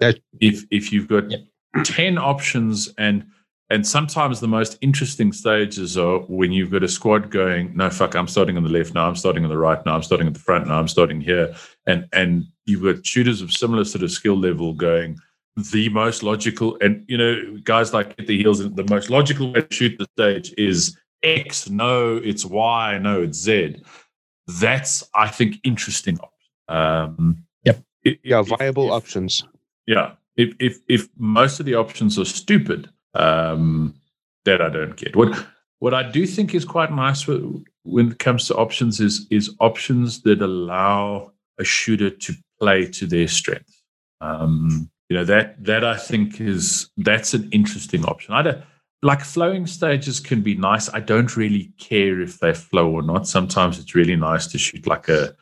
if 0.41 0.65
if 0.69 0.91
you've 0.91 1.07
got 1.07 1.31
yep. 1.31 1.41
ten 1.85 2.17
options 2.17 2.93
and 2.97 3.25
and 3.69 3.85
sometimes 3.85 4.39
the 4.39 4.47
most 4.47 4.77
interesting 4.81 5.31
stages 5.31 5.97
are 5.97 6.19
when 6.21 6.51
you've 6.51 6.71
got 6.71 6.83
a 6.83 6.87
squad 6.87 7.29
going, 7.29 7.75
no 7.75 7.89
fuck, 7.89 8.15
I'm 8.15 8.27
starting 8.27 8.57
on 8.57 8.63
the 8.63 8.69
left, 8.69 8.95
now 8.95 9.07
I'm 9.07 9.15
starting 9.15 9.43
on 9.43 9.49
the 9.49 9.57
right, 9.57 9.83
now 9.85 9.95
I'm 9.95 10.03
starting 10.03 10.27
at 10.27 10.33
the 10.33 10.39
front, 10.39 10.67
now 10.67 10.79
I'm 10.79 10.87
starting 10.87 11.21
here. 11.21 11.53
And 11.85 12.07
and 12.11 12.45
you've 12.65 12.83
got 12.83 13.05
shooters 13.05 13.41
of 13.41 13.51
similar 13.51 13.85
sort 13.85 14.03
of 14.03 14.11
skill 14.11 14.37
level 14.37 14.73
going, 14.73 15.17
the 15.71 15.89
most 15.89 16.23
logical, 16.23 16.77
and 16.81 17.05
you 17.07 17.17
know, 17.17 17.57
guys 17.63 17.93
like 17.93 18.15
at 18.19 18.27
the 18.27 18.37
heels, 18.37 18.59
the 18.59 18.87
most 18.89 19.09
logical 19.09 19.53
way 19.53 19.61
to 19.61 19.73
shoot 19.73 19.97
the 19.99 20.07
stage 20.17 20.53
is 20.57 20.97
X, 21.21 21.69
no, 21.69 22.17
it's 22.17 22.45
Y, 22.45 22.97
no, 22.97 23.21
it's 23.21 23.37
Z. 23.37 23.83
That's, 24.47 25.07
I 25.13 25.27
think, 25.27 25.57
interesting. 25.63 26.17
Um, 26.67 27.43
yep. 27.63 27.83
yeah, 28.23 28.41
viable 28.41 28.87
if, 28.87 28.91
options. 28.93 29.43
Yeah. 29.85 30.13
If, 30.37 30.55
if 30.59 30.79
if 30.87 31.09
most 31.17 31.59
of 31.59 31.65
the 31.65 31.75
options 31.75 32.17
are 32.17 32.25
stupid, 32.25 32.89
um, 33.13 33.95
that 34.45 34.61
I 34.61 34.69
don't 34.69 34.95
get. 34.95 35.15
What 35.15 35.45
what 35.79 35.93
I 35.93 36.03
do 36.03 36.25
think 36.25 36.53
is 36.53 36.65
quite 36.65 36.91
nice 36.91 37.27
when 37.27 38.11
it 38.11 38.19
comes 38.19 38.47
to 38.47 38.55
options 38.55 38.99
is 38.99 39.27
is 39.29 39.55
options 39.59 40.21
that 40.23 40.41
allow 40.41 41.31
a 41.57 41.63
shooter 41.63 42.09
to 42.09 42.33
play 42.59 42.85
to 42.85 43.05
their 43.05 43.27
strengths. 43.27 43.81
Um, 44.21 44.89
you 45.09 45.17
know 45.17 45.25
that 45.25 45.63
that 45.63 45.83
I 45.83 45.97
think 45.97 46.39
is 46.39 46.89
that's 46.97 47.33
an 47.33 47.49
interesting 47.51 48.05
option. 48.05 48.33
I 48.33 48.41
don't 48.41 48.63
like 49.01 49.21
flowing 49.21 49.65
stages 49.65 50.19
can 50.19 50.41
be 50.41 50.55
nice. 50.55 50.89
I 50.89 50.99
don't 50.99 51.35
really 51.37 51.71
care 51.77 52.19
if 52.19 52.39
they 52.39 52.53
flow 52.53 52.91
or 52.91 53.01
not. 53.01 53.27
Sometimes 53.27 53.79
it's 53.79 53.95
really 53.95 54.17
nice 54.17 54.47
to 54.47 54.57
shoot 54.57 54.85
like 54.85 55.07
a 55.07 55.35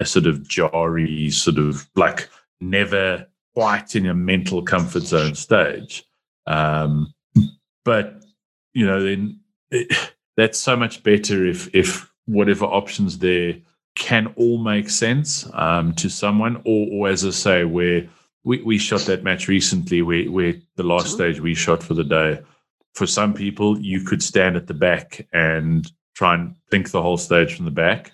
a 0.00 0.04
sort 0.04 0.26
of 0.26 0.46
jarry, 0.48 1.30
sort 1.30 1.58
of 1.58 1.88
like 1.94 2.28
never 2.60 3.26
quite 3.54 3.94
in 3.94 4.06
a 4.06 4.14
mental 4.14 4.62
comfort 4.62 5.04
zone 5.04 5.34
stage. 5.34 6.04
Um, 6.46 7.13
but 7.84 8.22
you 8.72 8.86
know, 8.86 9.02
then 9.02 9.40
it, 9.70 10.12
that's 10.36 10.58
so 10.58 10.76
much 10.76 11.02
better 11.02 11.46
if 11.46 11.72
if 11.74 12.10
whatever 12.26 12.64
options 12.64 13.18
there 13.18 13.54
can 13.94 14.32
all 14.36 14.58
make 14.58 14.90
sense 14.90 15.48
um, 15.52 15.94
to 15.94 16.08
someone, 16.08 16.60
or, 16.64 16.88
or 16.92 17.08
as 17.08 17.24
I 17.24 17.30
say, 17.30 17.64
where 17.64 18.08
we, 18.42 18.60
we 18.62 18.78
shot 18.78 19.02
that 19.02 19.22
match 19.22 19.48
recently, 19.48 20.02
where 20.02 20.30
where 20.30 20.54
the 20.76 20.82
last 20.82 21.12
stage 21.12 21.40
we 21.40 21.54
shot 21.54 21.82
for 21.82 21.94
the 21.94 22.04
day. 22.04 22.40
For 22.94 23.06
some 23.06 23.34
people, 23.34 23.78
you 23.80 24.04
could 24.04 24.22
stand 24.22 24.56
at 24.56 24.68
the 24.68 24.74
back 24.74 25.26
and 25.32 25.90
try 26.14 26.34
and 26.34 26.54
think 26.70 26.90
the 26.90 27.02
whole 27.02 27.16
stage 27.16 27.56
from 27.56 27.64
the 27.64 27.70
back. 27.72 28.12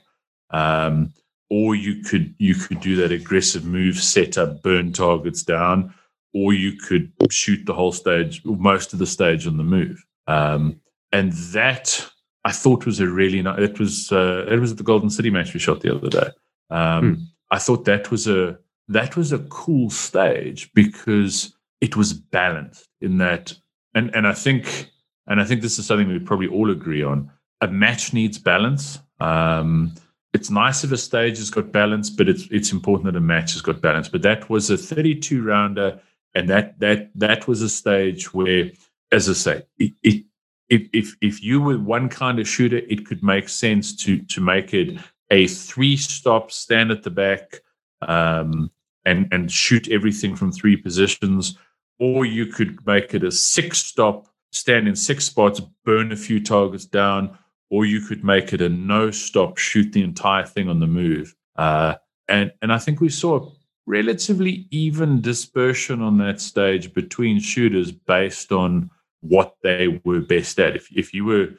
Um, 0.50 1.12
or 1.50 1.74
you 1.74 2.02
could 2.02 2.34
you 2.38 2.54
could 2.54 2.80
do 2.80 2.96
that 2.96 3.12
aggressive 3.12 3.64
move, 3.64 3.96
set 3.96 4.38
up, 4.38 4.62
burn 4.62 4.92
targets 4.92 5.42
down, 5.42 5.92
or 6.32 6.52
you 6.52 6.72
could 6.76 7.12
shoot 7.30 7.64
the 7.66 7.75
whole 7.75 7.92
stage, 7.92 8.42
most 8.44 8.92
of 8.92 8.99
the 8.99 9.06
stage 9.06 9.46
on 9.46 9.56
the 9.56 9.64
move. 9.64 10.04
Um, 10.26 10.80
and 11.12 11.32
that 11.32 12.08
I 12.44 12.52
thought 12.52 12.87
was 12.87 13.00
a 13.00 13.08
really 13.08 13.42
nice. 13.42 13.60
It 13.60 13.78
was 13.78 14.12
uh, 14.12 14.46
it 14.49 14.58
was 14.58 14.75
the 14.75 14.82
Golden 14.82 15.10
City 15.10 15.30
match 15.30 15.52
we 15.52 15.60
shot 15.60 15.80
the 15.80 15.94
other 15.94 16.08
day. 16.08 16.28
Um, 16.70 17.14
hmm. 17.14 17.22
I 17.50 17.58
thought 17.58 17.84
that 17.84 18.10
was 18.10 18.26
a 18.28 18.58
that 18.88 19.16
was 19.16 19.32
a 19.32 19.40
cool 19.40 19.90
stage 19.90 20.70
because 20.72 21.54
it 21.80 21.96
was 21.96 22.12
balanced 22.12 22.88
in 23.00 23.18
that, 23.18 23.54
and 23.94 24.14
and 24.14 24.26
I 24.26 24.32
think 24.32 24.90
and 25.26 25.40
I 25.40 25.44
think 25.44 25.62
this 25.62 25.78
is 25.78 25.87
something 25.87 26.08
we 26.08 26.18
probably 26.18 26.49
all 26.49 26.70
agree 26.70 27.02
on. 27.02 27.30
A 27.60 27.68
match 27.68 28.12
needs 28.14 28.38
balance. 28.38 29.00
Um, 29.18 29.94
it's 30.32 30.49
nice 30.49 30.84
if 30.84 30.92
a 30.92 30.96
stage 30.96 31.38
has 31.38 31.50
got 31.50 31.72
balance, 31.72 32.08
but 32.08 32.28
it's 32.28 32.49
it's 32.50 32.72
important 32.72 33.12
that 33.12 33.18
a 33.18 33.20
match 33.20 33.52
has 33.52 33.62
got 33.62 33.82
balance. 33.82 34.08
But 34.08 34.22
that 34.22 34.49
was 34.49 34.70
a 34.70 34.78
32 34.78 35.42
rounder 35.42 36.00
and 36.34 36.49
that 36.49 36.78
that 36.80 37.10
that 37.14 37.49
was 37.49 37.62
a 37.62 37.68
stage 37.68 38.32
where, 38.32 38.70
as 39.12 39.28
I 39.28 39.32
say, 39.32 39.62
it, 39.78 39.92
it 40.02 40.25
if, 40.68 40.88
if 40.92 41.16
if 41.20 41.42
you 41.42 41.60
were 41.60 41.78
one 41.78 42.08
kind 42.08 42.38
of 42.38 42.49
shooter, 42.49 42.78
it 42.78 43.06
could 43.06 43.22
make 43.22 43.49
sense 43.49 43.94
to 44.04 44.18
to 44.22 44.40
make 44.40 44.72
it 44.72 44.99
a 45.30 45.46
three 45.46 45.96
stop, 45.96 46.50
stand 46.50 46.90
at 46.90 47.02
the 47.02 47.10
back, 47.10 47.60
um, 48.02 48.70
and 49.04 49.28
and 49.32 49.50
shoot 49.50 49.88
everything 49.88 50.37
from 50.37 50.52
three 50.52 50.76
positions, 50.76 51.58
or 51.99 52.25
you 52.25 52.46
could 52.46 52.84
make 52.87 53.14
it 53.14 53.25
a 53.25 53.32
six 53.32 53.78
stop, 53.78 54.28
stand 54.52 54.87
in 54.87 54.94
six 54.94 55.25
spots, 55.25 55.60
burn 55.84 56.12
a 56.12 56.16
few 56.16 56.40
targets 56.42 56.84
down, 56.84 57.37
or 57.70 57.84
you 57.84 58.00
could 58.00 58.22
make 58.22 58.52
it 58.52 58.60
a 58.60 58.68
no 58.68 59.10
stop, 59.10 59.58
shoot 59.58 59.92
the 59.92 60.02
entire 60.02 60.46
thing 60.46 60.68
on 60.68 60.78
the 60.78 60.87
move. 60.87 61.34
Uh, 61.56 61.94
and 62.28 62.52
and 62.62 62.72
I 62.72 62.78
think 62.78 63.00
we 63.00 63.08
saw 63.08 63.50
relatively 63.87 64.66
even 64.70 65.20
dispersion 65.20 66.00
on 66.00 66.18
that 66.18 66.40
stage 66.40 66.92
between 66.94 67.40
shooters 67.40 67.92
based 67.92 68.52
on 68.52 68.90
what 69.20 69.56
they 69.62 70.00
were 70.04 70.20
best 70.20 70.58
at. 70.58 70.76
If 70.76 70.88
if 70.96 71.12
you 71.12 71.25
were 71.25 71.50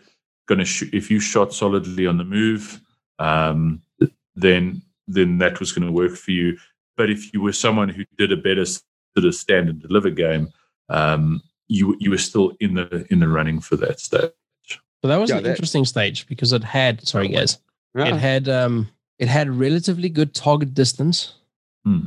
going 0.48 0.60
to 0.60 0.66
shoot, 0.66 0.94
if 0.94 1.12
you 1.12 1.20
shot 1.20 1.54
solidly 1.54 2.08
on 2.08 2.18
the 2.18 2.24
move, 2.24 2.82
um, 3.20 3.82
then 4.36 4.82
then 5.08 5.38
that 5.40 5.60
was 5.60 5.72
going 5.72 5.86
to 5.86 5.92
work 5.92 6.16
for 6.16 6.32
you. 6.32 6.58
But 6.98 7.10
if 7.10 7.34
you 7.34 7.42
were 7.42 7.54
someone 7.54 7.90
who 7.90 8.04
did 8.18 8.32
a 8.32 8.38
better 8.38 8.66
sort 8.66 9.26
of 9.26 9.36
stand 9.36 9.70
and 9.70 9.82
deliver 9.82 10.10
game, 10.10 10.50
um, 10.90 11.42
you 11.68 11.96
you 12.00 12.12
were 12.12 12.18
still 12.18 12.54
in 12.60 12.76
the 12.76 13.06
in 13.10 13.20
the 13.20 13.28
running 13.28 13.60
for 13.62 13.76
that 13.78 14.00
stage. 14.00 14.32
So 15.02 15.08
that 15.08 15.18
was 15.18 15.30
yeah, 15.30 15.38
an 15.38 15.44
that, 15.44 15.50
interesting 15.52 15.86
stage 15.86 16.28
because 16.28 16.54
it 16.54 16.64
had 16.64 17.06
sorry 17.08 17.30
guys, 17.30 17.60
yeah. 17.96 18.08
it 18.08 18.18
had 18.18 18.50
um 18.50 18.90
it 19.18 19.28
had 19.28 19.50
relatively 19.50 20.10
good 20.10 20.34
target 20.34 20.74
distance. 20.74 21.34
Hmm 21.86 22.06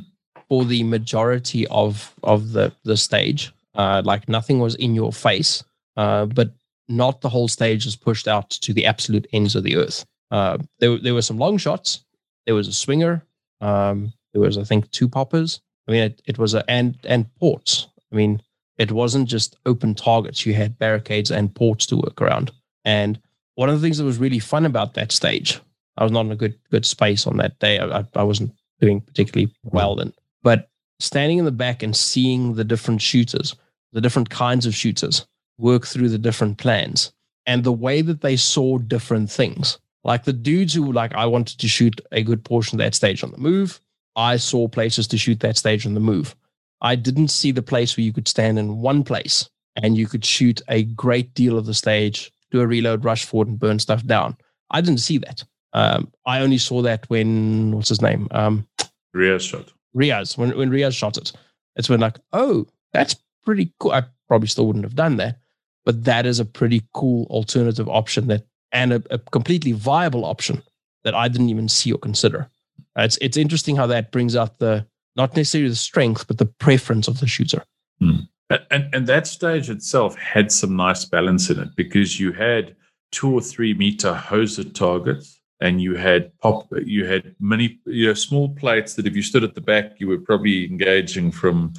for 0.49 0.65
the 0.65 0.85
majority 0.85 1.67
of 1.69 2.15
of 2.23 2.53
the 2.53 2.73
the 2.85 2.97
stage. 2.97 3.53
Uh, 3.75 4.03
like 4.05 4.29
nothing 4.29 4.61
was 4.61 4.77
in 4.77 4.95
your 4.95 5.13
face, 5.13 5.65
uh, 5.97 6.27
but 6.27 6.53
not 6.89 7.21
the 7.21 7.29
whole 7.29 7.49
stage 7.49 7.85
was 7.85 7.97
pushed 7.97 8.29
out 8.29 8.51
to 8.51 8.73
the 8.73 8.87
absolute 8.87 9.27
ends 9.33 9.57
of 9.57 9.65
the 9.65 9.77
earth. 9.77 10.07
Uh, 10.31 10.59
there 10.79 10.99
there 10.99 11.15
were 11.15 11.23
some 11.23 11.39
long 11.39 11.59
shots. 11.59 12.05
There 12.47 12.55
was 12.55 12.69
a 12.69 12.73
swinger. 12.73 13.25
Um, 13.61 14.13
there 14.33 14.43
was 14.43 14.59
I 14.59 14.65
think 14.65 14.91
two 14.91 15.09
poppers. 15.09 15.61
I 15.89 15.93
mean, 15.93 16.03
it, 16.03 16.23
it 16.27 16.39
was 16.39 16.55
a 16.55 16.69
and 16.71 16.97
and 17.05 17.27
ports. 17.37 17.89
I 18.13 18.17
mean, 18.17 18.41
it 18.79 18.93
wasn't 18.93 19.29
just 19.29 19.57
open 19.67 19.95
targets. 19.95 20.47
You 20.47 20.55
had 20.55 20.79
barricades 20.79 21.31
and 21.31 21.55
ports 21.55 21.87
to 21.87 21.97
work 21.97 22.23
around. 22.23 22.53
And 22.85 23.21
one 23.57 23.69
of 23.69 23.75
the 23.75 23.85
things 23.85 23.99
that 23.99 24.05
was 24.05 24.19
really 24.19 24.39
fun 24.39 24.67
about 24.67 24.95
that 24.95 25.11
stage, 25.11 25.61
I 25.97 26.05
was 26.05 26.13
not 26.13 26.27
in 26.27 26.33
a 26.33 26.37
good 26.37 26.59
good 26.71 26.87
space 26.87 27.27
on 27.27 27.39
that 27.39 27.59
day. 27.59 27.81
I, 27.81 28.05
I 28.15 28.23
wasn't 28.23 28.53
doing 28.81 29.01
particularly 29.01 29.47
mm-hmm. 29.47 29.77
well 29.77 29.97
then. 29.97 30.13
But 30.43 30.69
standing 31.01 31.39
in 31.39 31.45
the 31.45 31.53
back 31.53 31.83
and 31.83 31.97
seeing 31.97 32.55
the 32.55 32.65
different 32.65 33.03
shooters, 33.03 33.55
the 33.93 34.01
different 34.01 34.31
kinds 34.31 34.67
of 34.67 34.75
shooters 34.75 35.27
work 35.59 35.87
through 35.87 36.09
the 36.09 36.19
different 36.19 36.59
plans 36.59 37.13
and 37.47 37.63
the 37.63 37.73
way 37.73 38.03
that 38.03 38.21
they 38.21 38.37
saw 38.37 38.79
different 38.79 39.31
things. 39.31 39.79
Like 40.03 40.25
the 40.25 40.33
dudes 40.33 40.75
who 40.75 40.93
like 40.93 41.15
I 41.15 41.27
wanted 41.27 41.59
to 41.59 41.69
shoot 41.69 42.01
a 42.13 42.23
good 42.23 42.45
portion 42.45 42.79
of 42.79 42.85
that 42.85 42.95
stage 42.95 43.23
on 43.23 43.31
the 43.31 43.39
move. 43.39 43.81
I 44.17 44.37
saw 44.37 44.69
places 44.69 45.07
to 45.09 45.19
shoot 45.19 45.41
that 45.41 45.57
stage 45.57 45.87
on 45.87 45.95
the 45.95 46.01
move. 46.01 46.37
I 46.81 46.95
didn't 46.97 47.29
see 47.29 47.51
the 47.51 47.63
place 47.63 47.97
where 47.97 48.05
you 48.05 48.13
could 48.13 48.29
stand 48.29 48.59
in 48.59 48.79
one 48.79 49.03
place 49.03 49.49
and 49.77 49.97
you 49.97 50.07
could 50.07 50.25
shoot 50.25 50.61
a 50.69 50.85
great 50.85 51.33
deal 51.35 51.57
of 51.59 51.67
the 51.67 51.75
stage, 51.75 52.31
do 52.51 52.61
a 52.61 52.67
reload, 52.67 53.05
rush 53.05 53.25
forward, 53.25 53.49
and 53.49 53.59
burn 53.59 53.79
stuff 53.79 54.05
down. 54.05 54.37
I 54.71 54.81
didn't 54.81 55.01
see 55.01 55.19
that. 55.19 55.45
Um, 55.75 56.13
I 56.25 56.41
only 56.41 56.59
saw 56.59 56.83
that 56.83 57.09
when 57.11 57.73
what's 57.73 57.89
his 57.89 58.01
name? 58.01 58.29
Um, 58.31 58.67
Riaz 59.15 59.49
shot. 59.49 59.73
Riaz, 59.95 60.39
when, 60.39 60.57
when 60.57 60.71
Riaz 60.71 60.97
shot 60.97 61.17
it, 61.17 61.33
it's 61.77 61.89
when 61.89 62.01
like, 62.01 62.19
oh, 62.33 62.67
that's 62.93 63.17
pretty 63.45 63.73
cool. 63.79 63.93
I 63.93 64.05
probably 64.29 64.49
still 64.49 64.67
wouldn't 64.67 64.85
have 64.85 64.95
done 64.95 65.17
that, 65.17 65.39
but 65.85 66.05
that 66.05 66.27
is 66.27 66.41
a 66.41 66.45
pretty 66.45 66.83
cool 66.95 67.27
alternative 67.27 67.89
option 67.89 68.29
that 68.29 68.47
and 68.73 68.93
a, 68.93 69.03
a 69.11 69.19
completely 69.19 69.73
viable 69.73 70.25
option 70.25 70.63
that 71.05 71.15
I 71.15 71.29
didn't 71.29 71.51
even 71.51 71.69
see 71.69 71.93
or 71.93 71.99
consider. 71.99 72.49
It's 72.97 73.19
it's 73.21 73.37
interesting 73.37 73.77
how 73.77 73.87
that 73.89 74.13
brings 74.13 74.37
out 74.37 74.59
the 74.59 74.87
not 75.17 75.37
necessarily 75.37 75.69
the 75.69 75.77
strength, 75.77 76.27
but 76.27 76.39
the 76.39 76.47
preference 76.47 77.09
of 77.09 77.21
the 77.21 77.27
shooter. 77.27 77.65
Hmm. 78.01 78.27
And 78.71 78.89
and 78.93 79.07
that 79.07 79.27
stage 79.27 79.71
itself 79.71 80.17
had 80.17 80.53
some 80.53 80.77
nice 80.77 81.05
balance 81.05 81.51
in 81.51 81.59
it 81.59 81.71
because 81.77 82.21
you 82.21 82.33
had 82.33 82.77
two 83.11 83.33
or 83.33 83.41
three 83.41 83.75
meter 83.75 84.13
hoser 84.13 84.73
targets 84.75 85.34
and 85.61 85.81
you 85.81 85.95
had 85.95 86.37
pop 86.39 86.67
you 86.85 87.07
had 87.07 87.35
many 87.41 87.79
you 87.87 88.07
know 88.07 88.15
small 88.15 88.55
plates 88.55 88.95
that 88.95 89.07
if 89.07 89.15
you 89.15 89.23
stood 89.23 89.45
at 89.45 89.55
the 89.55 89.61
back 89.61 89.93
you 89.99 90.09
were 90.09 90.19
probably 90.19 90.67
engaging 90.67 91.31
from 91.31 91.73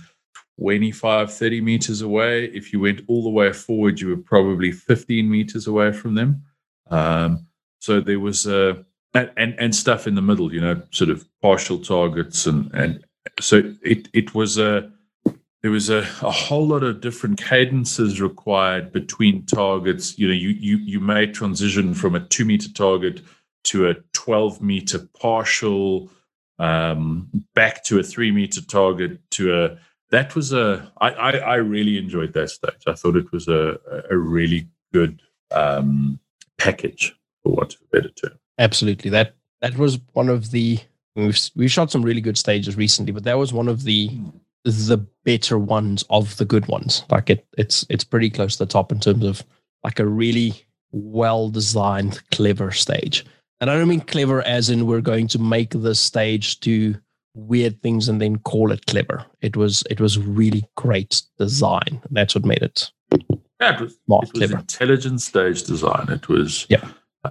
25 0.60 1.34
30 1.34 1.62
meters 1.62 2.02
away. 2.02 2.46
If 2.46 2.72
you 2.72 2.80
went 2.80 3.02
all 3.08 3.24
the 3.24 3.30
way 3.30 3.52
forward 3.52 4.00
you 4.00 4.10
were 4.10 4.18
probably 4.18 4.72
15 4.72 5.30
meters 5.30 5.68
away 5.68 5.92
from 5.92 6.16
them. 6.16 6.44
Um, 6.90 7.48
so 7.80 8.00
there 8.00 8.20
was 8.20 8.48
a 8.48 8.86
and 9.14 9.56
and 9.60 9.76
stuff 9.76 10.08
in 10.08 10.16
the 10.16 10.22
middle 10.22 10.54
you 10.54 10.62
know 10.62 10.82
sort 10.92 11.10
of 11.10 11.26
partial 11.42 11.80
targets 11.80 12.46
and 12.46 12.74
and 12.74 13.04
so 13.40 13.74
it 13.82 14.08
it 14.14 14.34
was 14.36 14.58
a 14.58 14.92
there 15.62 15.72
was 15.72 15.90
a, 15.90 16.00
a 16.22 16.30
whole 16.30 16.68
lot 16.68 16.84
of 16.84 17.02
different 17.02 17.42
cadences 17.42 18.22
required 18.22 18.92
between 18.92 19.44
targets. 19.48 20.18
You 20.18 20.28
know 20.28 20.34
you 20.34 20.50
you 20.50 20.78
you 20.78 21.00
may 21.00 21.26
transition 21.26 21.96
from 21.96 22.14
a 22.14 22.20
two 22.20 22.46
meter 22.46 22.72
target 22.72 23.22
to 23.66 23.90
a 23.90 23.96
12 24.14 24.62
meter 24.62 25.08
partial, 25.20 26.10
um, 26.60 27.30
back 27.54 27.84
to 27.86 28.00
a 28.00 28.04
three 28.04 28.32
meter 28.32 28.62
target 28.62 29.20
to 29.32 29.64
a 29.64 29.78
that 30.12 30.36
was 30.36 30.54
a 30.54 30.92
I, 31.02 31.10
I, 31.10 31.32
I 31.38 31.56
really 31.56 31.98
enjoyed 31.98 32.34
that 32.34 32.50
stage. 32.50 32.84
I 32.88 32.94
thought 32.94 33.16
it 33.16 33.32
was 33.32 33.48
a 33.48 33.80
a 34.10 34.18
really 34.18 34.68
good 34.94 35.22
um, 35.52 36.20
package, 36.58 37.16
for 37.44 37.54
want 37.54 37.76
of 37.76 37.82
a 37.82 37.98
better 37.98 38.10
term. 38.10 38.40
Absolutely, 38.58 39.10
that 39.12 39.36
that 39.62 39.78
was 39.78 40.00
one 40.14 40.30
of 40.30 40.52
the 40.52 40.80
we've 41.16 41.40
we 41.56 41.68
shot 41.68 41.92
some 41.92 42.04
really 42.04 42.22
good 42.22 42.38
stages 42.38 42.78
recently, 42.78 43.12
but 43.12 43.24
that 43.24 43.38
was 43.38 43.52
one 43.52 43.68
of 43.68 43.84
the 43.84 44.10
the 44.64 45.06
better 45.24 45.60
ones 45.60 46.04
of 46.10 46.38
the 46.38 46.46
good 46.46 46.68
ones. 46.68 47.04
Like 47.10 47.30
it, 47.30 47.46
it's 47.58 47.86
it's 47.90 48.04
pretty 48.04 48.30
close 48.30 48.58
to 48.58 48.66
the 48.66 48.72
top 48.72 48.92
in 48.92 49.00
terms 49.00 49.26
of 49.26 49.44
like 49.84 50.00
a 50.00 50.06
really 50.06 50.54
well 50.92 51.50
designed, 51.50 52.22
clever 52.32 52.72
stage. 52.72 53.26
And 53.62 53.70
I 53.70 53.78
don't 53.78 53.88
mean 53.88 54.02
clever 54.02 54.42
as 54.42 54.70
in 54.70 54.86
we're 54.86 55.02
going 55.02 55.28
to 55.30 55.40
make 55.40 55.72
the 55.72 55.96
stage 55.96 56.60
do 56.60 56.96
weird 57.34 57.82
things 57.82 58.08
and 58.10 58.22
then 58.22 58.38
call 58.40 58.72
it 58.72 58.86
clever. 58.86 59.26
It 59.42 59.56
was 59.58 59.84
it 59.90 60.00
was 60.00 60.18
really 60.18 60.66
great 60.76 61.22
design. 61.38 62.02
That's 62.12 62.36
what 62.36 62.46
made 62.46 62.62
it. 62.62 62.92
Yeah, 63.62 63.76
it 63.76 63.82
was, 63.82 63.98
More 64.08 64.22
it 64.24 64.32
was 64.34 64.40
clever. 64.40 64.58
intelligent 64.60 65.22
stage 65.22 65.64
design. 65.64 66.08
It 66.10 66.28
was 66.28 66.66
Yeah. 66.70 66.88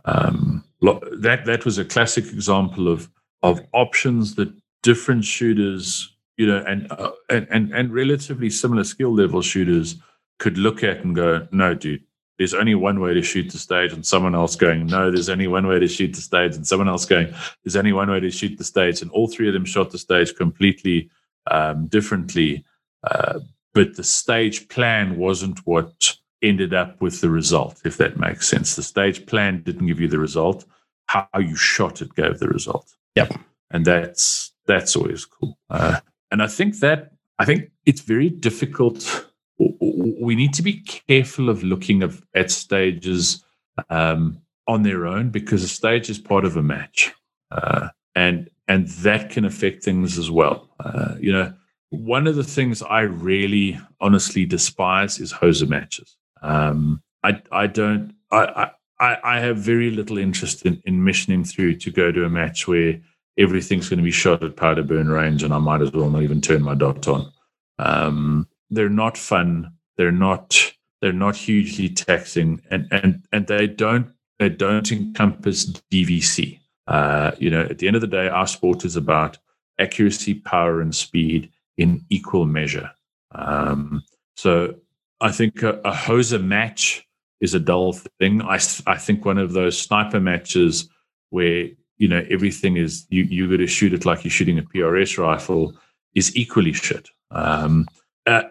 um, 0.06 0.64
that 0.82 1.44
that 1.46 1.64
was 1.64 1.78
a 1.78 1.84
classic 1.84 2.24
example 2.26 2.88
of 2.88 3.08
of 3.42 3.60
options 3.72 4.34
that 4.36 4.50
different 4.82 5.24
shooters, 5.24 6.14
you 6.38 6.46
know, 6.46 6.64
and 6.66 6.90
uh, 6.90 7.12
and 7.30 7.46
and 7.50 7.72
and 7.72 7.92
relatively 7.92 8.48
similar 8.50 8.84
skill 8.84 9.14
level 9.14 9.42
shooters 9.42 9.96
could 10.38 10.56
look 10.58 10.82
at 10.82 11.04
and 11.04 11.14
go, 11.14 11.46
no, 11.52 11.74
dude. 11.74 12.02
There's 12.38 12.54
only 12.54 12.74
one 12.74 13.00
way 13.00 13.14
to 13.14 13.22
shoot 13.22 13.50
the 13.52 13.58
stage, 13.58 13.92
and 13.92 14.04
someone 14.04 14.34
else 14.34 14.56
going, 14.56 14.86
No, 14.86 15.10
there's 15.10 15.28
only 15.28 15.46
one 15.46 15.66
way 15.66 15.78
to 15.78 15.88
shoot 15.88 16.14
the 16.14 16.20
stage, 16.20 16.56
and 16.56 16.66
someone 16.66 16.88
else 16.88 17.04
going, 17.04 17.32
There's 17.62 17.76
only 17.76 17.92
one 17.92 18.10
way 18.10 18.20
to 18.20 18.30
shoot 18.30 18.58
the 18.58 18.64
stage. 18.64 19.02
And 19.02 19.10
all 19.12 19.28
three 19.28 19.48
of 19.48 19.54
them 19.54 19.64
shot 19.64 19.90
the 19.90 19.98
stage 19.98 20.34
completely 20.34 21.10
um, 21.50 21.86
differently. 21.86 22.64
Uh, 23.02 23.40
but 23.72 23.96
the 23.96 24.04
stage 24.04 24.68
plan 24.68 25.16
wasn't 25.16 25.58
what 25.66 26.16
ended 26.42 26.74
up 26.74 27.00
with 27.00 27.20
the 27.20 27.30
result, 27.30 27.80
if 27.84 27.96
that 27.96 28.18
makes 28.18 28.48
sense. 28.48 28.76
The 28.76 28.82
stage 28.82 29.26
plan 29.26 29.62
didn't 29.62 29.86
give 29.86 30.00
you 30.00 30.08
the 30.08 30.18
result. 30.18 30.64
How 31.06 31.28
you 31.38 31.56
shot 31.56 32.00
it 32.02 32.14
gave 32.14 32.38
the 32.38 32.48
result. 32.48 32.94
Yep. 33.16 33.34
And 33.70 33.84
that's 33.84 34.52
that's 34.66 34.96
always 34.96 35.24
cool. 35.24 35.58
Uh, 35.68 36.00
and 36.30 36.42
I 36.42 36.46
think 36.46 36.78
that 36.80 37.12
I 37.38 37.44
think 37.44 37.70
it's 37.84 38.00
very 38.00 38.30
difficult. 38.30 39.26
We 39.58 40.34
need 40.34 40.54
to 40.54 40.62
be 40.62 40.80
careful 40.80 41.48
of 41.48 41.62
looking 41.62 42.02
at, 42.34 42.50
stages 42.50 43.44
um, 43.88 44.40
on 44.66 44.82
their 44.82 45.06
own 45.06 45.30
because 45.30 45.62
a 45.62 45.68
stage 45.68 46.10
is 46.10 46.18
part 46.18 46.44
of 46.44 46.56
a 46.56 46.62
match, 46.62 47.12
uh, 47.50 47.88
and 48.14 48.50
and 48.66 48.88
that 48.88 49.30
can 49.30 49.44
affect 49.44 49.84
things 49.84 50.18
as 50.18 50.30
well. 50.30 50.70
Uh, 50.80 51.14
you 51.20 51.32
know, 51.32 51.52
one 51.90 52.26
of 52.26 52.36
the 52.36 52.44
things 52.44 52.82
I 52.82 53.02
really 53.02 53.78
honestly 54.00 54.44
despise 54.46 55.20
is 55.20 55.32
hoser 55.32 55.68
matches. 55.68 56.16
Um, 56.42 57.02
I 57.22 57.40
I 57.52 57.66
don't 57.66 58.14
I, 58.30 58.70
I 58.98 59.16
I 59.22 59.40
have 59.40 59.56
very 59.58 59.90
little 59.90 60.18
interest 60.18 60.66
in, 60.66 60.80
in 60.84 61.04
missioning 61.04 61.44
through 61.44 61.76
to 61.76 61.90
go 61.90 62.10
to 62.12 62.24
a 62.24 62.30
match 62.30 62.66
where 62.66 63.00
everything's 63.38 63.88
going 63.88 63.98
to 63.98 64.04
be 64.04 64.10
shot 64.10 64.44
at 64.44 64.56
powder 64.56 64.82
burn 64.82 65.08
range 65.08 65.42
and 65.42 65.52
I 65.52 65.58
might 65.58 65.82
as 65.82 65.92
well 65.92 66.10
not 66.10 66.22
even 66.22 66.40
turn 66.40 66.62
my 66.62 66.74
dot 66.74 67.08
on. 67.08 67.32
Um, 67.78 68.48
they're 68.70 68.88
not 68.88 69.16
fun. 69.16 69.72
They're 69.96 70.12
not 70.12 70.72
they're 71.00 71.12
not 71.12 71.36
hugely 71.36 71.88
taxing 71.88 72.62
and 72.70 72.88
and 72.90 73.24
and 73.32 73.46
they 73.46 73.66
don't 73.66 74.10
they 74.38 74.48
don't 74.48 74.90
encompass 74.90 75.66
DVC. 75.92 76.60
Uh, 76.86 77.32
you 77.38 77.50
know, 77.50 77.62
at 77.62 77.78
the 77.78 77.86
end 77.86 77.96
of 77.96 78.02
the 78.02 78.08
day, 78.08 78.28
our 78.28 78.46
sport 78.46 78.84
is 78.84 78.96
about 78.96 79.38
accuracy, 79.78 80.34
power, 80.34 80.80
and 80.80 80.94
speed 80.94 81.50
in 81.76 82.04
equal 82.10 82.44
measure. 82.44 82.90
Um, 83.32 84.02
so 84.36 84.74
I 85.20 85.32
think 85.32 85.62
a, 85.62 85.74
a 85.84 85.92
hoser 85.92 86.42
match 86.42 87.06
is 87.40 87.54
a 87.54 87.60
dull 87.60 87.92
thing. 88.20 88.42
I, 88.42 88.58
I 88.86 88.96
think 88.96 89.24
one 89.24 89.38
of 89.38 89.52
those 89.52 89.80
sniper 89.80 90.20
matches 90.20 90.88
where 91.30 91.68
you 91.96 92.08
know 92.08 92.24
everything 92.30 92.76
is 92.76 93.06
you 93.08 93.24
you 93.24 93.48
got 93.48 93.58
to 93.58 93.66
shoot 93.66 93.92
it 93.92 94.04
like 94.04 94.24
you're 94.24 94.30
shooting 94.30 94.58
a 94.58 94.62
PRS 94.62 95.18
rifle 95.18 95.74
is 96.14 96.34
equally 96.36 96.72
shit. 96.72 97.08
Um, 97.30 97.86
a, 98.26 98.44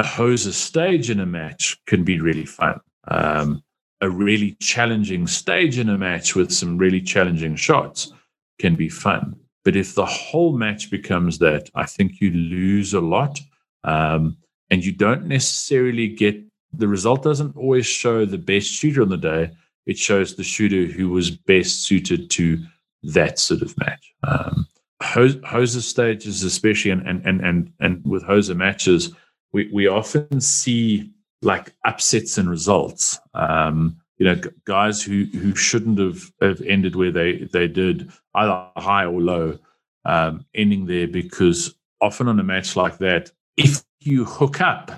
a 0.00 0.02
hoser 0.02 0.52
stage 0.52 1.10
in 1.10 1.20
a 1.20 1.26
match 1.26 1.78
can 1.86 2.04
be 2.04 2.20
really 2.20 2.46
fun. 2.46 2.80
Um, 3.08 3.62
a 4.00 4.08
really 4.08 4.56
challenging 4.60 5.26
stage 5.26 5.78
in 5.78 5.90
a 5.90 5.98
match 5.98 6.34
with 6.34 6.50
some 6.50 6.78
really 6.78 7.02
challenging 7.02 7.54
shots 7.54 8.10
can 8.58 8.74
be 8.76 8.88
fun. 8.88 9.36
But 9.62 9.76
if 9.76 9.94
the 9.94 10.06
whole 10.06 10.56
match 10.56 10.90
becomes 10.90 11.38
that, 11.40 11.68
I 11.74 11.84
think 11.84 12.20
you 12.20 12.30
lose 12.30 12.94
a 12.94 13.00
lot. 13.00 13.40
Um, 13.84 14.38
and 14.70 14.84
you 14.84 14.92
don't 14.92 15.26
necessarily 15.26 16.08
get 16.08 16.40
the 16.72 16.88
result, 16.88 17.22
doesn't 17.22 17.56
always 17.56 17.86
show 17.86 18.24
the 18.24 18.38
best 18.38 18.68
shooter 18.68 19.02
on 19.02 19.10
the 19.10 19.16
day. 19.16 19.50
It 19.84 19.98
shows 19.98 20.34
the 20.34 20.44
shooter 20.44 20.90
who 20.90 21.10
was 21.10 21.30
best 21.30 21.84
suited 21.84 22.30
to 22.30 22.58
that 23.02 23.38
sort 23.38 23.60
of 23.62 23.76
match. 23.76 24.14
Um, 24.22 24.66
hoser 25.02 25.82
stages, 25.82 26.42
especially, 26.42 26.92
and, 26.92 27.06
and, 27.06 27.26
and, 27.26 27.40
and, 27.40 27.72
and 27.80 28.04
with 28.04 28.22
hoser 28.22 28.56
matches, 28.56 29.12
we, 29.52 29.70
we 29.72 29.86
often 29.86 30.40
see 30.40 31.10
like 31.42 31.74
upsets 31.84 32.38
and 32.38 32.48
results. 32.48 33.18
Um, 33.34 33.96
you 34.18 34.26
know, 34.26 34.40
guys 34.66 35.02
who 35.02 35.24
who 35.24 35.54
shouldn't 35.54 35.98
have, 35.98 36.30
have 36.42 36.60
ended 36.62 36.94
where 36.94 37.10
they 37.10 37.48
they 37.52 37.66
did, 37.66 38.10
either 38.34 38.68
high 38.76 39.06
or 39.06 39.20
low, 39.20 39.58
um, 40.04 40.44
ending 40.54 40.86
there 40.86 41.08
because 41.08 41.74
often 42.00 42.28
on 42.28 42.38
a 42.38 42.44
match 42.44 42.76
like 42.76 42.98
that, 42.98 43.30
if 43.56 43.82
you 44.00 44.24
hook 44.24 44.60
up, 44.60 44.90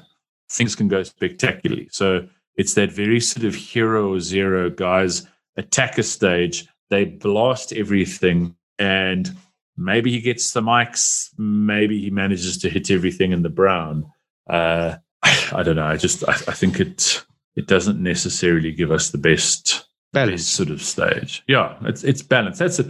things 0.50 0.74
can 0.74 0.88
go 0.88 1.02
spectacularly. 1.02 1.88
So 1.92 2.28
it's 2.56 2.74
that 2.74 2.92
very 2.92 3.20
sort 3.20 3.44
of 3.44 3.54
hero 3.54 4.12
or 4.12 4.20
zero 4.20 4.70
guys 4.70 5.26
attack 5.56 5.98
a 5.98 6.02
stage, 6.02 6.66
they 6.90 7.04
blast 7.04 7.72
everything, 7.72 8.56
and 8.78 9.34
maybe 9.76 10.10
he 10.10 10.20
gets 10.20 10.52
the 10.52 10.60
mics, 10.60 11.28
maybe 11.38 12.00
he 12.00 12.10
manages 12.10 12.58
to 12.58 12.70
hit 12.70 12.90
everything 12.90 13.32
in 13.32 13.42
the 13.42 13.48
brown. 13.48 14.10
Uh, 14.48 14.96
I 15.22 15.62
don't 15.62 15.76
know. 15.76 15.86
I 15.86 15.96
just 15.96 16.26
I, 16.28 16.32
I 16.32 16.54
think 16.54 16.80
it 16.80 17.24
it 17.56 17.66
doesn't 17.66 18.02
necessarily 18.02 18.72
give 18.72 18.90
us 18.90 19.10
the 19.10 19.18
best 19.18 19.86
Balance. 20.12 20.46
sort 20.46 20.70
of 20.70 20.82
stage. 20.82 21.42
Yeah, 21.46 21.76
it's 21.82 22.04
it's 22.04 22.22
balanced. 22.22 22.58
That's 22.58 22.78
it. 22.78 22.86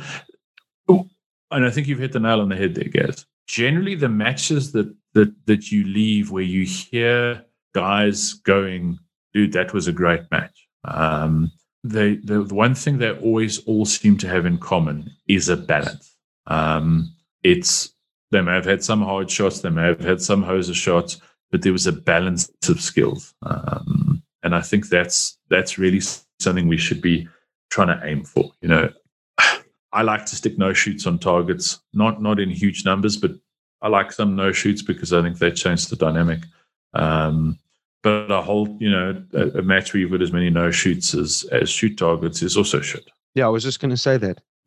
And 0.88 1.66
I 1.66 1.70
think 1.70 1.86
you've 1.86 1.98
hit 1.98 2.12
the 2.12 2.20
nail 2.20 2.40
on 2.40 2.48
the 2.48 2.56
head 2.56 2.74
there, 2.74 2.88
Gaz. 2.88 3.26
Generally, 3.46 3.96
the 3.96 4.08
matches 4.08 4.72
that 4.72 4.94
that 5.12 5.34
that 5.46 5.70
you 5.70 5.84
leave 5.84 6.30
where 6.30 6.42
you 6.42 6.64
hear 6.64 7.44
guys 7.74 8.32
going, 8.32 8.98
"Dude, 9.34 9.52
that 9.52 9.74
was 9.74 9.86
a 9.86 9.92
great 9.92 10.22
match." 10.30 10.66
Um, 10.84 11.52
they 11.84 12.16
the, 12.16 12.44
the 12.44 12.54
one 12.54 12.74
thing 12.74 12.98
they 12.98 13.12
always 13.12 13.58
all 13.64 13.84
seem 13.84 14.16
to 14.18 14.28
have 14.28 14.46
in 14.46 14.58
common 14.58 15.10
is 15.28 15.48
a 15.48 15.56
balance. 15.56 16.16
Um, 16.46 17.14
it's 17.42 17.92
they 18.30 18.40
may 18.40 18.54
have 18.54 18.64
had 18.64 18.82
some 18.82 19.02
hard 19.02 19.30
shots, 19.30 19.60
they 19.60 19.68
may 19.70 19.82
have 19.82 20.00
had 20.00 20.22
some 20.22 20.42
hoser 20.42 20.74
shots, 20.74 21.20
but 21.52 21.62
there 21.62 21.72
was 21.72 21.86
a 21.86 21.92
balance 21.92 22.50
of 22.68 22.80
skills. 22.80 23.34
Um, 23.42 24.22
and 24.42 24.56
I 24.56 24.62
think 24.62 24.88
that's 24.88 25.38
that's 25.48 25.78
really 25.78 26.00
something 26.40 26.66
we 26.66 26.78
should 26.78 27.00
be 27.00 27.28
trying 27.70 27.88
to 27.88 28.04
aim 28.04 28.24
for. 28.24 28.50
You 28.60 28.68
know, 28.68 28.90
I 29.92 30.02
like 30.02 30.26
to 30.26 30.36
stick 30.36 30.58
no 30.58 30.72
shoots 30.72 31.06
on 31.06 31.20
targets, 31.20 31.78
not 31.92 32.20
not 32.20 32.40
in 32.40 32.50
huge 32.50 32.84
numbers, 32.84 33.16
but 33.16 33.32
I 33.82 33.88
like 33.88 34.10
some 34.10 34.34
no 34.34 34.50
shoots 34.50 34.82
because 34.82 35.12
I 35.12 35.22
think 35.22 35.38
they 35.38 35.52
change 35.52 35.86
the 35.86 35.96
dynamic. 35.96 36.40
Um, 36.94 37.58
but 38.02 38.32
a 38.32 38.42
whole, 38.42 38.76
you 38.80 38.90
know, 38.90 39.22
a, 39.32 39.58
a 39.58 39.62
match 39.62 39.92
where 39.92 40.00
you've 40.00 40.10
got 40.10 40.22
as 40.22 40.32
many 40.32 40.50
no 40.50 40.72
shoots 40.72 41.14
as 41.14 41.44
as 41.52 41.70
shoot 41.70 41.98
targets 41.98 42.42
is 42.42 42.56
also 42.56 42.80
shit. 42.80 43.08
Yeah, 43.34 43.46
I 43.46 43.50
was 43.50 43.62
just 43.62 43.78
going 43.78 43.90
to 43.90 43.96
say 43.96 44.16
that. 44.16 44.40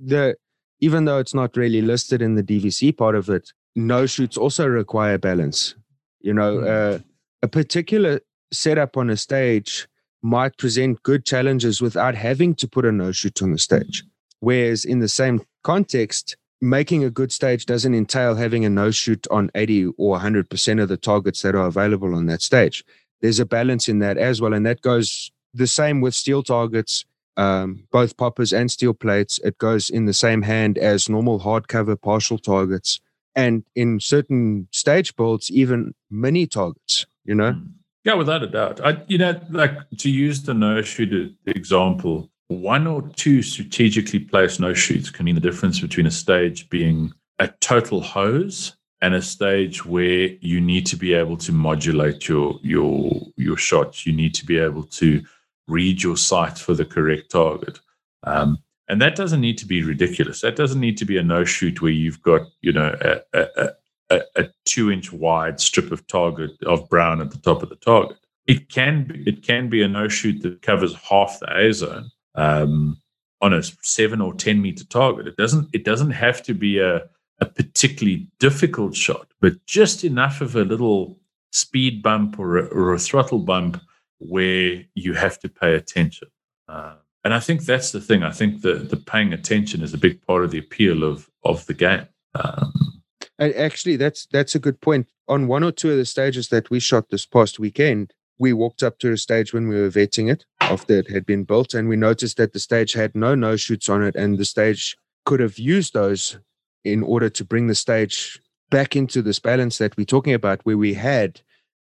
the 0.00 0.36
even 0.80 1.06
though 1.06 1.18
it's 1.18 1.34
not 1.34 1.56
really 1.56 1.80
listed 1.80 2.20
in 2.20 2.34
the 2.34 2.42
DVC 2.42 2.94
part 2.94 3.14
of 3.14 3.30
it, 3.30 3.52
no 3.76 4.06
shoots 4.06 4.36
also 4.36 4.66
require 4.66 5.18
balance. 5.18 5.74
You 6.20 6.34
know, 6.34 6.60
uh, 6.60 6.98
a 7.42 7.48
particular 7.48 8.20
setup 8.52 8.96
on 8.96 9.10
a 9.10 9.16
stage 9.16 9.86
might 10.22 10.56
present 10.58 11.02
good 11.02 11.24
challenges 11.24 11.80
without 11.80 12.14
having 12.14 12.54
to 12.56 12.66
put 12.66 12.84
a 12.84 12.90
no 12.90 13.12
shoot 13.12 13.40
on 13.42 13.52
the 13.52 13.58
stage. 13.58 14.02
Whereas 14.40 14.84
in 14.84 14.98
the 14.98 15.08
same 15.08 15.42
context, 15.62 16.36
making 16.60 17.04
a 17.04 17.10
good 17.10 17.30
stage 17.30 17.66
doesn't 17.66 17.94
entail 17.94 18.34
having 18.34 18.64
a 18.64 18.70
no 18.70 18.90
shoot 18.90 19.26
on 19.30 19.50
80 19.54 19.86
or 19.98 20.18
100% 20.18 20.82
of 20.82 20.88
the 20.88 20.96
targets 20.96 21.42
that 21.42 21.54
are 21.54 21.66
available 21.66 22.14
on 22.14 22.26
that 22.26 22.42
stage. 22.42 22.82
There's 23.20 23.38
a 23.38 23.46
balance 23.46 23.88
in 23.88 23.98
that 24.00 24.16
as 24.16 24.40
well. 24.40 24.54
And 24.54 24.66
that 24.66 24.80
goes 24.80 25.30
the 25.54 25.66
same 25.66 26.00
with 26.00 26.14
steel 26.14 26.42
targets, 26.42 27.04
um, 27.36 27.86
both 27.92 28.16
poppers 28.16 28.52
and 28.52 28.70
steel 28.70 28.94
plates. 28.94 29.38
It 29.44 29.58
goes 29.58 29.90
in 29.90 30.06
the 30.06 30.14
same 30.14 30.42
hand 30.42 30.78
as 30.78 31.08
normal 31.08 31.40
hardcover 31.40 32.00
partial 32.00 32.38
targets. 32.38 33.00
And 33.36 33.64
in 33.74 34.00
certain 34.00 34.66
stage 34.72 35.14
builds, 35.14 35.50
even 35.50 35.94
mini 36.10 36.46
targets, 36.46 37.06
you 37.24 37.34
know? 37.34 37.54
Yeah, 38.02 38.14
without 38.14 38.42
a 38.42 38.46
doubt. 38.46 38.80
I, 38.84 39.02
you 39.08 39.18
know, 39.18 39.38
like 39.50 39.76
to 39.98 40.10
use 40.10 40.42
the 40.42 40.54
no 40.54 40.80
shoot 40.80 41.36
example, 41.46 42.30
one 42.48 42.86
or 42.86 43.02
two 43.16 43.42
strategically 43.42 44.20
placed 44.20 44.60
no 44.60 44.72
shoots 44.72 45.10
can 45.10 45.24
mean 45.24 45.34
the 45.34 45.40
difference 45.40 45.80
between 45.80 46.06
a 46.06 46.10
stage 46.10 46.68
being 46.70 47.12
a 47.38 47.48
total 47.60 48.00
hose 48.00 48.76
and 49.02 49.14
a 49.14 49.20
stage 49.20 49.84
where 49.84 50.28
you 50.40 50.60
need 50.60 50.86
to 50.86 50.96
be 50.96 51.12
able 51.12 51.36
to 51.36 51.52
modulate 51.52 52.28
your 52.28 52.58
your 52.62 53.10
your 53.36 53.56
shots. 53.56 54.06
You 54.06 54.12
need 54.12 54.34
to 54.36 54.46
be 54.46 54.58
able 54.58 54.84
to 54.84 55.22
read 55.68 56.02
your 56.02 56.16
sight 56.16 56.58
for 56.58 56.74
the 56.74 56.84
correct 56.84 57.30
target. 57.30 57.80
Um, 58.22 58.58
and 58.88 59.00
that 59.02 59.16
doesn't 59.16 59.40
need 59.40 59.58
to 59.58 59.66
be 59.66 59.82
ridiculous. 59.82 60.40
That 60.40 60.56
doesn't 60.56 60.80
need 60.80 60.96
to 60.98 61.04
be 61.04 61.16
a 61.16 61.22
no 61.22 61.44
shoot 61.44 61.82
where 61.82 61.90
you've 61.90 62.22
got 62.22 62.42
you 62.60 62.72
know 62.72 62.96
a, 63.00 63.38
a, 63.38 63.70
a, 64.10 64.20
a 64.36 64.44
two 64.64 64.90
inch 64.90 65.12
wide 65.12 65.60
strip 65.60 65.90
of 65.92 66.06
target 66.06 66.50
of 66.64 66.88
brown 66.88 67.20
at 67.20 67.30
the 67.30 67.38
top 67.38 67.62
of 67.62 67.68
the 67.68 67.76
target. 67.76 68.18
It 68.46 68.68
can 68.68 69.04
be 69.04 69.22
it 69.28 69.42
can 69.42 69.68
be 69.68 69.82
a 69.82 69.88
no 69.88 70.08
shoot 70.08 70.42
that 70.42 70.62
covers 70.62 70.94
half 70.94 71.38
the 71.40 71.56
A 71.56 71.72
zone 71.72 72.10
um, 72.34 73.00
on 73.40 73.52
a 73.52 73.62
seven 73.82 74.20
or 74.20 74.34
ten 74.34 74.62
meter 74.62 74.84
target. 74.84 75.26
It 75.26 75.36
doesn't 75.36 75.68
it 75.72 75.84
doesn't 75.84 76.12
have 76.12 76.42
to 76.44 76.54
be 76.54 76.78
a 76.78 77.08
a 77.40 77.46
particularly 77.46 78.28
difficult 78.38 78.94
shot, 78.94 79.28
but 79.40 79.66
just 79.66 80.04
enough 80.04 80.40
of 80.40 80.56
a 80.56 80.64
little 80.64 81.18
speed 81.50 82.02
bump 82.02 82.38
or 82.38 82.58
a, 82.58 82.64
or 82.66 82.94
a 82.94 82.98
throttle 82.98 83.40
bump 83.40 83.80
where 84.18 84.82
you 84.94 85.12
have 85.12 85.38
to 85.40 85.48
pay 85.48 85.74
attention. 85.74 86.28
Uh, 86.68 86.94
and 87.26 87.34
I 87.34 87.40
think 87.40 87.64
that's 87.64 87.90
the 87.90 88.00
thing. 88.00 88.22
I 88.22 88.30
think 88.30 88.62
the 88.62 88.74
the 88.74 88.96
paying 88.96 89.32
attention 89.32 89.82
is 89.82 89.92
a 89.92 89.98
big 89.98 90.22
part 90.22 90.44
of 90.44 90.52
the 90.52 90.58
appeal 90.58 91.02
of 91.02 91.28
of 91.42 91.66
the 91.66 91.74
game. 91.74 92.06
Um, 92.36 93.02
Actually, 93.40 93.96
that's 93.96 94.26
that's 94.26 94.54
a 94.54 94.60
good 94.60 94.80
point. 94.80 95.08
On 95.26 95.48
one 95.48 95.64
or 95.64 95.72
two 95.72 95.90
of 95.90 95.96
the 95.96 96.04
stages 96.04 96.50
that 96.50 96.70
we 96.70 96.78
shot 96.78 97.10
this 97.10 97.26
past 97.26 97.58
weekend, 97.58 98.14
we 98.38 98.52
walked 98.52 98.84
up 98.84 99.00
to 99.00 99.10
a 99.10 99.16
stage 99.16 99.52
when 99.52 99.66
we 99.66 99.74
were 99.74 99.90
vetting 99.90 100.30
it 100.30 100.44
after 100.60 101.00
it 101.00 101.10
had 101.10 101.26
been 101.26 101.42
built, 101.42 101.74
and 101.74 101.88
we 101.88 101.96
noticed 101.96 102.36
that 102.36 102.52
the 102.52 102.60
stage 102.60 102.92
had 102.92 103.16
no 103.16 103.34
no 103.34 103.56
shoots 103.56 103.88
on 103.88 104.04
it, 104.04 104.14
and 104.14 104.38
the 104.38 104.44
stage 104.44 104.96
could 105.24 105.40
have 105.40 105.58
used 105.58 105.94
those 105.94 106.38
in 106.84 107.02
order 107.02 107.28
to 107.28 107.44
bring 107.44 107.66
the 107.66 107.74
stage 107.74 108.40
back 108.70 108.94
into 108.94 109.20
this 109.20 109.40
balance 109.40 109.78
that 109.78 109.96
we're 109.96 110.04
talking 110.04 110.32
about, 110.32 110.60
where 110.62 110.78
we 110.78 110.94
had 110.94 111.40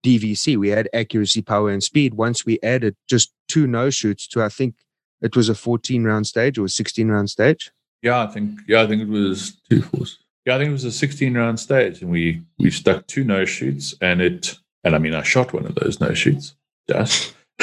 DVC, 0.05 0.57
we 0.57 0.69
had 0.69 0.89
accuracy, 0.95 1.43
power, 1.43 1.71
and 1.71 1.83
speed. 1.83 2.15
Once 2.15 2.47
we 2.47 2.61
added 2.63 2.95
just 3.09 3.33
two 3.49 3.67
no 3.67 3.91
shoots 3.91 4.29
to, 4.29 4.41
I 4.41 4.49
think 4.49 4.77
it 5.25 5.35
was 5.35 5.49
a 5.49 5.55
14 5.55 6.05
round 6.05 6.27
stage 6.27 6.59
or 6.59 6.67
a 6.67 6.69
16 6.69 7.09
round 7.09 7.31
stage. 7.31 7.73
Yeah, 8.03 8.23
I 8.23 8.27
think 8.27 8.61
yeah, 8.69 8.83
I 8.83 8.87
think 8.87 9.03
it 9.03 9.09
was 9.09 9.59
two 9.71 9.83
fours. 9.83 10.19
Yeah, 10.45 10.57
I 10.57 10.59
think 10.59 10.69
it 10.69 10.73
was 10.73 10.85
a 10.85 10.93
16 10.93 11.35
round 11.35 11.59
stage, 11.59 12.03
and 12.03 12.11
we 12.11 12.43
we 12.59 12.71
stuck 12.71 13.07
two 13.07 13.25
no 13.25 13.47
shoots, 13.47 13.95
and 14.03 14.21
it 14.21 14.59
and 14.85 14.95
I 14.95 14.99
mean 14.99 15.15
I 15.15 15.23
shot 15.23 15.55
one 15.55 15.65
of 15.65 15.75
those 15.75 15.99
no 16.01 16.13
shoots 16.13 16.55
just. 16.89 17.35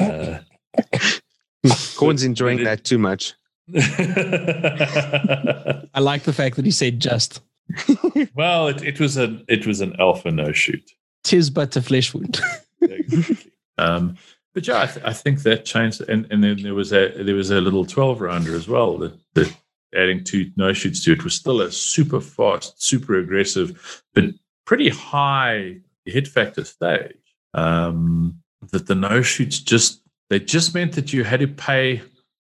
uh, 0.00 0.38
Corn's 1.96 2.24
enjoying 2.24 2.58
it, 2.58 2.64
that 2.64 2.82
too 2.84 2.98
much. 2.98 3.34
I 5.94 6.00
like 6.00 6.24
the 6.24 6.32
fact 6.32 6.56
that 6.56 6.64
he 6.64 6.72
said 6.72 6.98
just. 6.98 7.40
well, 8.34 8.66
it, 8.66 8.82
it 8.82 8.98
was 8.98 9.16
an 9.16 9.44
it 9.46 9.64
was 9.64 9.80
an 9.80 9.94
alpha 10.00 10.32
no 10.32 10.50
shoot. 10.50 10.90
Tis 11.22 11.50
but 11.50 11.76
a 11.76 11.82
flesh 11.82 12.12
wound. 12.12 12.40
exactly. 12.80 13.52
um, 13.78 14.16
but 14.54 14.66
yeah, 14.66 14.82
I, 14.82 14.86
th- 14.86 15.04
I, 15.04 15.12
think 15.12 15.42
that 15.42 15.64
changed, 15.64 16.00
and, 16.08 16.26
and 16.30 16.42
then 16.42 16.62
there 16.62 16.74
was 16.74 16.92
a 16.92 17.22
there 17.22 17.34
was 17.34 17.50
a 17.50 17.60
little 17.60 17.84
twelve 17.84 18.20
rounder 18.20 18.54
as 18.54 18.68
well 18.68 18.98
that, 18.98 19.18
that 19.34 19.54
adding 19.94 20.24
two 20.24 20.50
no 20.56 20.72
shoots 20.72 21.04
to 21.04 21.12
it 21.12 21.24
was 21.24 21.34
still 21.34 21.60
a 21.60 21.70
super 21.70 22.20
fast, 22.20 22.82
super 22.82 23.16
aggressive, 23.18 24.02
but 24.14 24.24
pretty 24.66 24.88
high 24.88 25.76
hit 26.04 26.28
factor 26.28 26.64
stage. 26.64 27.16
Um, 27.54 28.40
that 28.70 28.86
the 28.86 28.94
no 28.94 29.22
shoots 29.22 29.58
just 29.58 30.02
they 30.28 30.38
just 30.38 30.74
meant 30.74 30.92
that 30.92 31.12
you 31.12 31.24
had 31.24 31.40
to 31.40 31.48
pay 31.48 32.02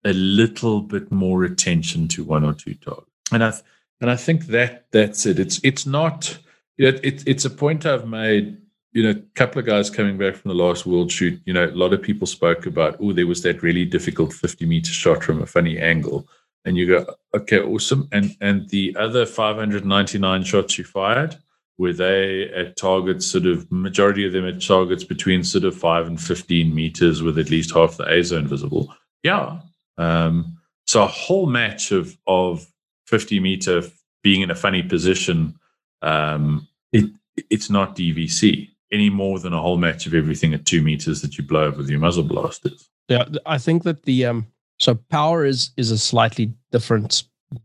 a 0.03 0.13
little 0.13 0.81
bit 0.81 1.11
more 1.11 1.43
attention 1.43 2.07
to 2.07 2.23
one 2.23 2.43
or 2.43 2.53
two 2.53 2.73
targets. 2.75 3.11
And 3.31 3.43
I 3.43 3.53
and 4.01 4.09
I 4.09 4.15
think 4.15 4.47
that 4.47 4.87
that's 4.91 5.25
it. 5.25 5.39
It's 5.39 5.59
it's 5.63 5.85
not 5.85 6.37
know 6.77 6.99
it, 7.03 7.23
it's 7.27 7.45
a 7.45 7.49
point 7.49 7.85
I've 7.85 8.07
made. 8.07 8.57
You 8.93 9.03
know, 9.03 9.09
a 9.09 9.35
couple 9.35 9.59
of 9.59 9.65
guys 9.65 9.89
coming 9.89 10.17
back 10.17 10.35
from 10.35 10.49
the 10.49 10.55
last 10.55 10.85
world 10.85 11.11
shoot. 11.11 11.39
You 11.45 11.53
know, 11.53 11.65
a 11.65 11.71
lot 11.71 11.93
of 11.93 12.01
people 12.01 12.25
spoke 12.25 12.65
about 12.65 12.97
oh, 13.01 13.13
there 13.13 13.27
was 13.27 13.43
that 13.43 13.61
really 13.61 13.85
difficult 13.85 14.33
fifty 14.33 14.65
meter 14.65 14.91
shot 14.91 15.23
from 15.23 15.41
a 15.41 15.45
funny 15.45 15.77
angle, 15.77 16.27
and 16.65 16.77
you 16.77 16.87
go 16.87 17.15
okay, 17.35 17.59
awesome. 17.59 18.07
And 18.11 18.35
and 18.41 18.69
the 18.69 18.95
other 18.97 19.25
five 19.25 19.57
hundred 19.57 19.85
ninety 19.85 20.17
nine 20.17 20.43
shots 20.43 20.77
you 20.77 20.83
fired 20.83 21.35
were 21.77 21.93
they 21.93 22.49
at 22.55 22.75
targets 22.75 23.27
sort 23.27 23.45
of 23.45 23.71
majority 23.71 24.25
of 24.25 24.33
them 24.33 24.47
at 24.47 24.65
targets 24.65 25.03
between 25.03 25.43
sort 25.43 25.63
of 25.63 25.75
five 25.75 26.07
and 26.07 26.19
fifteen 26.19 26.73
meters 26.73 27.21
with 27.21 27.37
at 27.37 27.51
least 27.51 27.73
half 27.73 27.97
the 27.97 28.07
A 28.11 28.23
zone 28.23 28.47
visible. 28.47 28.93
Yeah, 29.21 29.59
um, 29.97 30.57
so 30.85 31.03
a 31.03 31.07
whole 31.07 31.45
match 31.45 31.91
of 31.91 32.17
of 32.25 32.65
50 33.07 33.39
meter 33.39 33.83
being 34.23 34.41
in 34.41 34.51
a 34.51 34.55
funny 34.55 34.83
position, 34.83 35.57
um, 36.01 36.67
it 36.91 37.05
it's 37.49 37.69
not 37.69 37.95
DVC 37.95 38.69
any 38.91 39.09
more 39.09 39.39
than 39.39 39.53
a 39.53 39.61
whole 39.61 39.77
match 39.77 40.05
of 40.07 40.13
everything 40.13 40.53
at 40.53 40.65
two 40.65 40.81
meters 40.81 41.21
that 41.21 41.37
you 41.37 41.43
blow 41.43 41.69
up 41.69 41.77
with 41.77 41.89
your 41.89 41.99
muzzle 41.99 42.23
blasters. 42.23 42.89
Yeah, 43.09 43.25
I 43.45 43.57
think 43.57 43.83
that 43.83 44.03
the 44.03 44.25
um, 44.25 44.47
so 44.79 44.95
power 45.09 45.45
is 45.45 45.71
is 45.77 45.91
a 45.91 45.97
slightly 45.97 46.53
different 46.71 47.23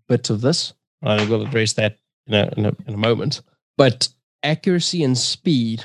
bit 0.09 0.31
of 0.31 0.41
this. 0.41 0.73
I 1.03 1.25
will 1.25 1.43
address 1.43 1.73
that 1.75 1.99
in 2.27 2.35
a, 2.35 2.53
in 2.57 2.67
a, 2.67 2.73
in 2.87 2.95
a 2.95 2.99
moment. 2.99 3.43
But 3.77 4.09
accuracy 4.43 5.03
and 5.03 5.19
speed 5.19 5.85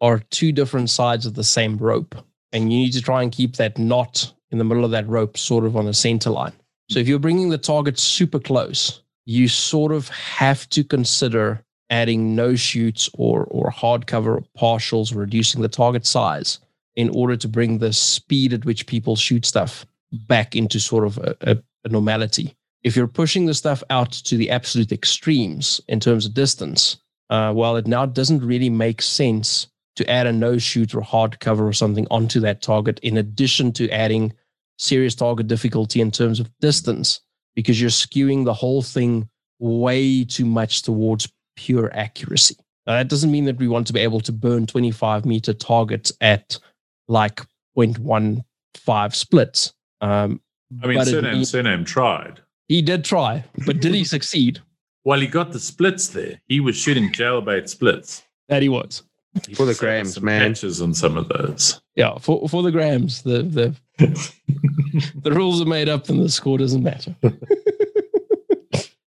are 0.00 0.18
two 0.30 0.50
different 0.52 0.90
sides 0.90 1.26
of 1.26 1.34
the 1.34 1.44
same 1.44 1.76
rope, 1.76 2.14
and 2.52 2.72
you 2.72 2.78
need 2.80 2.92
to 2.92 3.02
try 3.02 3.22
and 3.22 3.30
keep 3.30 3.56
that 3.56 3.78
knot 3.78 4.32
in 4.50 4.58
the 4.58 4.64
middle 4.64 4.84
of 4.84 4.90
that 4.90 5.08
rope, 5.08 5.36
sort 5.36 5.64
of 5.64 5.76
on 5.76 5.84
the 5.84 5.94
center 5.94 6.30
line. 6.30 6.52
So 6.90 6.98
if 6.98 7.06
you're 7.06 7.20
bringing 7.20 7.50
the 7.50 7.58
target 7.58 7.98
super 7.98 8.40
close, 8.40 9.02
you 9.24 9.46
sort 9.46 9.92
of 9.92 10.08
have 10.08 10.68
to 10.70 10.82
consider 10.82 11.64
adding 11.90 12.34
no 12.34 12.54
shoots 12.54 13.10
or 13.14 13.44
or 13.44 13.70
hardcover 13.70 14.44
partials, 14.58 15.14
reducing 15.14 15.60
the 15.60 15.68
target 15.68 16.06
size 16.06 16.58
in 16.96 17.10
order 17.10 17.36
to 17.36 17.48
bring 17.48 17.78
the 17.78 17.92
speed 17.92 18.52
at 18.52 18.64
which 18.64 18.86
people 18.86 19.16
shoot 19.16 19.44
stuff 19.44 19.86
back 20.12 20.56
into 20.56 20.80
sort 20.80 21.04
of 21.04 21.18
a, 21.18 21.36
a, 21.42 21.56
a 21.84 21.88
normality. 21.88 22.54
If 22.82 22.96
you're 22.96 23.06
pushing 23.06 23.46
the 23.46 23.54
stuff 23.54 23.82
out 23.90 24.12
to 24.12 24.36
the 24.36 24.50
absolute 24.50 24.90
extremes 24.90 25.80
in 25.86 26.00
terms 26.00 26.26
of 26.26 26.34
distance, 26.34 26.96
uh, 27.28 27.52
well, 27.54 27.76
it 27.76 27.86
now 27.86 28.06
doesn't 28.06 28.44
really 28.44 28.70
make 28.70 29.02
sense 29.02 29.68
to 29.96 30.10
add 30.10 30.26
a 30.26 30.32
no 30.32 30.58
shoot 30.58 30.94
or 30.94 31.02
hardcover 31.02 31.60
or 31.60 31.72
something 31.72 32.06
onto 32.10 32.40
that 32.40 32.62
target 32.62 32.98
in 33.00 33.18
addition 33.18 33.72
to 33.72 33.90
adding 33.90 34.32
serious 34.78 35.14
target 35.14 35.46
difficulty 35.46 36.00
in 36.00 36.10
terms 36.10 36.40
of 36.40 36.50
distance 36.60 37.20
because 37.54 37.80
you're 37.80 37.90
skewing 37.90 38.44
the 38.44 38.54
whole 38.54 38.82
thing 38.82 39.28
way 39.58 40.24
too 40.24 40.46
much 40.46 40.82
towards 40.82 41.30
pure 41.60 41.90
accuracy. 41.94 42.56
Now, 42.86 42.94
that 42.94 43.08
doesn't 43.08 43.30
mean 43.30 43.44
that 43.44 43.58
we 43.58 43.68
want 43.68 43.86
to 43.88 43.92
be 43.92 44.00
able 44.00 44.20
to 44.20 44.32
burn 44.32 44.66
25 44.66 45.26
meter 45.26 45.52
targets 45.52 46.10
at 46.20 46.58
like 47.06 47.42
0.15 47.76 49.14
splits. 49.14 49.74
Um, 50.00 50.40
I 50.82 50.86
mean, 50.86 51.04
Surname, 51.04 51.44
Surname 51.44 51.84
tried. 51.84 52.40
He 52.68 52.80
did 52.80 53.04
try, 53.04 53.44
but 53.66 53.80
did 53.80 53.94
he 53.94 54.04
succeed? 54.16 54.60
Well, 55.04 55.20
he 55.20 55.26
got 55.26 55.52
the 55.52 55.60
splits 55.60 56.08
there. 56.08 56.40
He 56.46 56.60
was 56.60 56.76
shooting 56.76 57.12
jailbait 57.12 57.68
splits. 57.68 58.22
That 58.48 58.62
he 58.62 58.68
was. 58.68 59.02
He 59.46 59.54
for 59.54 59.66
the 59.66 59.74
grams, 59.74 60.20
man. 60.20 60.50
Patches 60.52 60.80
on 60.80 60.94
some 60.94 61.16
of 61.16 61.28
those. 61.28 61.80
Yeah, 61.94 62.18
for 62.18 62.48
for 62.48 62.62
the 62.62 62.72
grams. 62.72 63.22
The 63.22 63.42
the 63.42 63.76
the 65.22 65.32
rules 65.32 65.60
are 65.60 65.66
made 65.66 65.88
up 65.88 66.08
and 66.08 66.20
the 66.20 66.28
score 66.28 66.58
doesn't 66.58 66.82
matter. 66.82 67.14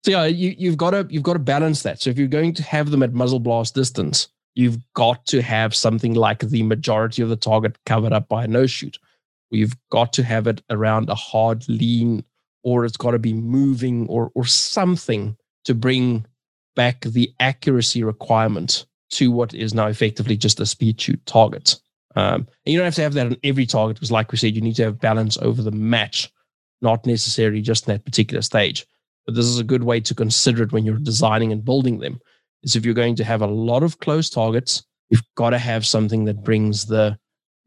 so 0.04 0.12
yeah, 0.12 0.26
you, 0.26 0.56
you've 0.58 0.78
got 0.78 0.92
to 0.92 1.08
you've 1.10 1.24
got 1.24 1.34
to 1.34 1.40
balance 1.40 1.84
that. 1.84 2.02
So 2.02 2.10
if 2.10 2.18
you're 2.18 2.28
going 2.28 2.54
to 2.54 2.64
have 2.64 2.92
them 2.92 3.04
at 3.04 3.14
muzzle 3.14 3.40
blast 3.40 3.76
distance, 3.76 4.30
you've 4.56 4.78
got 4.94 5.26
to 5.28 5.42
have 5.42 5.76
something 5.76 6.14
like 6.14 6.40
the 6.40 6.64
majority 6.64 7.22
of 7.22 7.30
the 7.30 7.36
target 7.36 7.78
covered 7.86 8.14
up 8.14 8.28
by 8.30 8.46
a 8.46 8.48
no 8.48 8.66
shoot. 8.66 8.98
You've 9.52 9.76
got 9.90 10.14
to 10.14 10.24
have 10.24 10.48
it 10.48 10.62
around 10.70 11.10
a 11.10 11.16
hard 11.16 11.68
lean, 11.68 12.24
or 12.64 12.86
it's 12.86 12.98
got 12.98 13.12
to 13.12 13.20
be 13.20 13.34
moving 13.34 14.08
or 14.08 14.32
or 14.36 14.46
something 14.46 15.36
to 15.66 15.74
bring 15.74 16.26
back 16.76 17.02
the 17.02 17.34
accuracy 17.40 18.04
requirement 18.04 18.86
to 19.12 19.32
what 19.32 19.54
is 19.54 19.74
now 19.74 19.88
effectively 19.88 20.38
just 20.38 20.60
a 20.60 20.66
speed 20.66 21.02
shoot 21.02 21.24
target. 21.26 21.76
Um, 22.16 22.48
and 22.66 22.74
you 22.74 22.78
don't 22.78 22.86
have 22.86 22.96
to 22.96 23.02
have 23.02 23.14
that 23.14 23.28
on 23.28 23.38
every 23.44 23.66
target 23.66 23.98
because, 23.98 24.12
like 24.12 24.32
we 24.32 24.38
said, 24.38 24.56
you 24.56 24.62
need 24.62 24.76
to 24.76 24.84
have 24.84 25.00
balance 25.00 25.38
over 25.38 25.62
the 25.62 25.72
match, 25.72 26.32
not 26.82 27.06
necessarily 27.06 27.62
just 27.62 27.88
in 27.88 27.94
that 27.94 28.06
particular 28.06 28.42
stage. 28.42 28.86
But 29.30 29.36
this 29.36 29.46
is 29.46 29.60
a 29.60 29.63
good 29.63 29.84
way 29.84 30.00
to 30.00 30.15
consider 30.15 30.63
it 30.63 30.72
when 30.72 30.86
you're 30.86 30.98
designing 30.98 31.52
and 31.52 31.63
building 31.63 32.00
them. 32.00 32.20
Is 32.63 32.76
if 32.76 32.84
you're 32.84 32.96
going 32.96 33.15
to 33.18 33.24
have 33.24 33.44
a 33.44 33.46
lot 33.46 33.84
of 33.84 34.00
close 34.00 34.28
targets, 34.28 34.82
you've 35.12 35.22
got 35.36 35.52
to 35.52 35.60
have 35.60 35.86
something 35.86 36.26
that 36.26 36.44
brings 36.44 36.88
the 36.88 37.15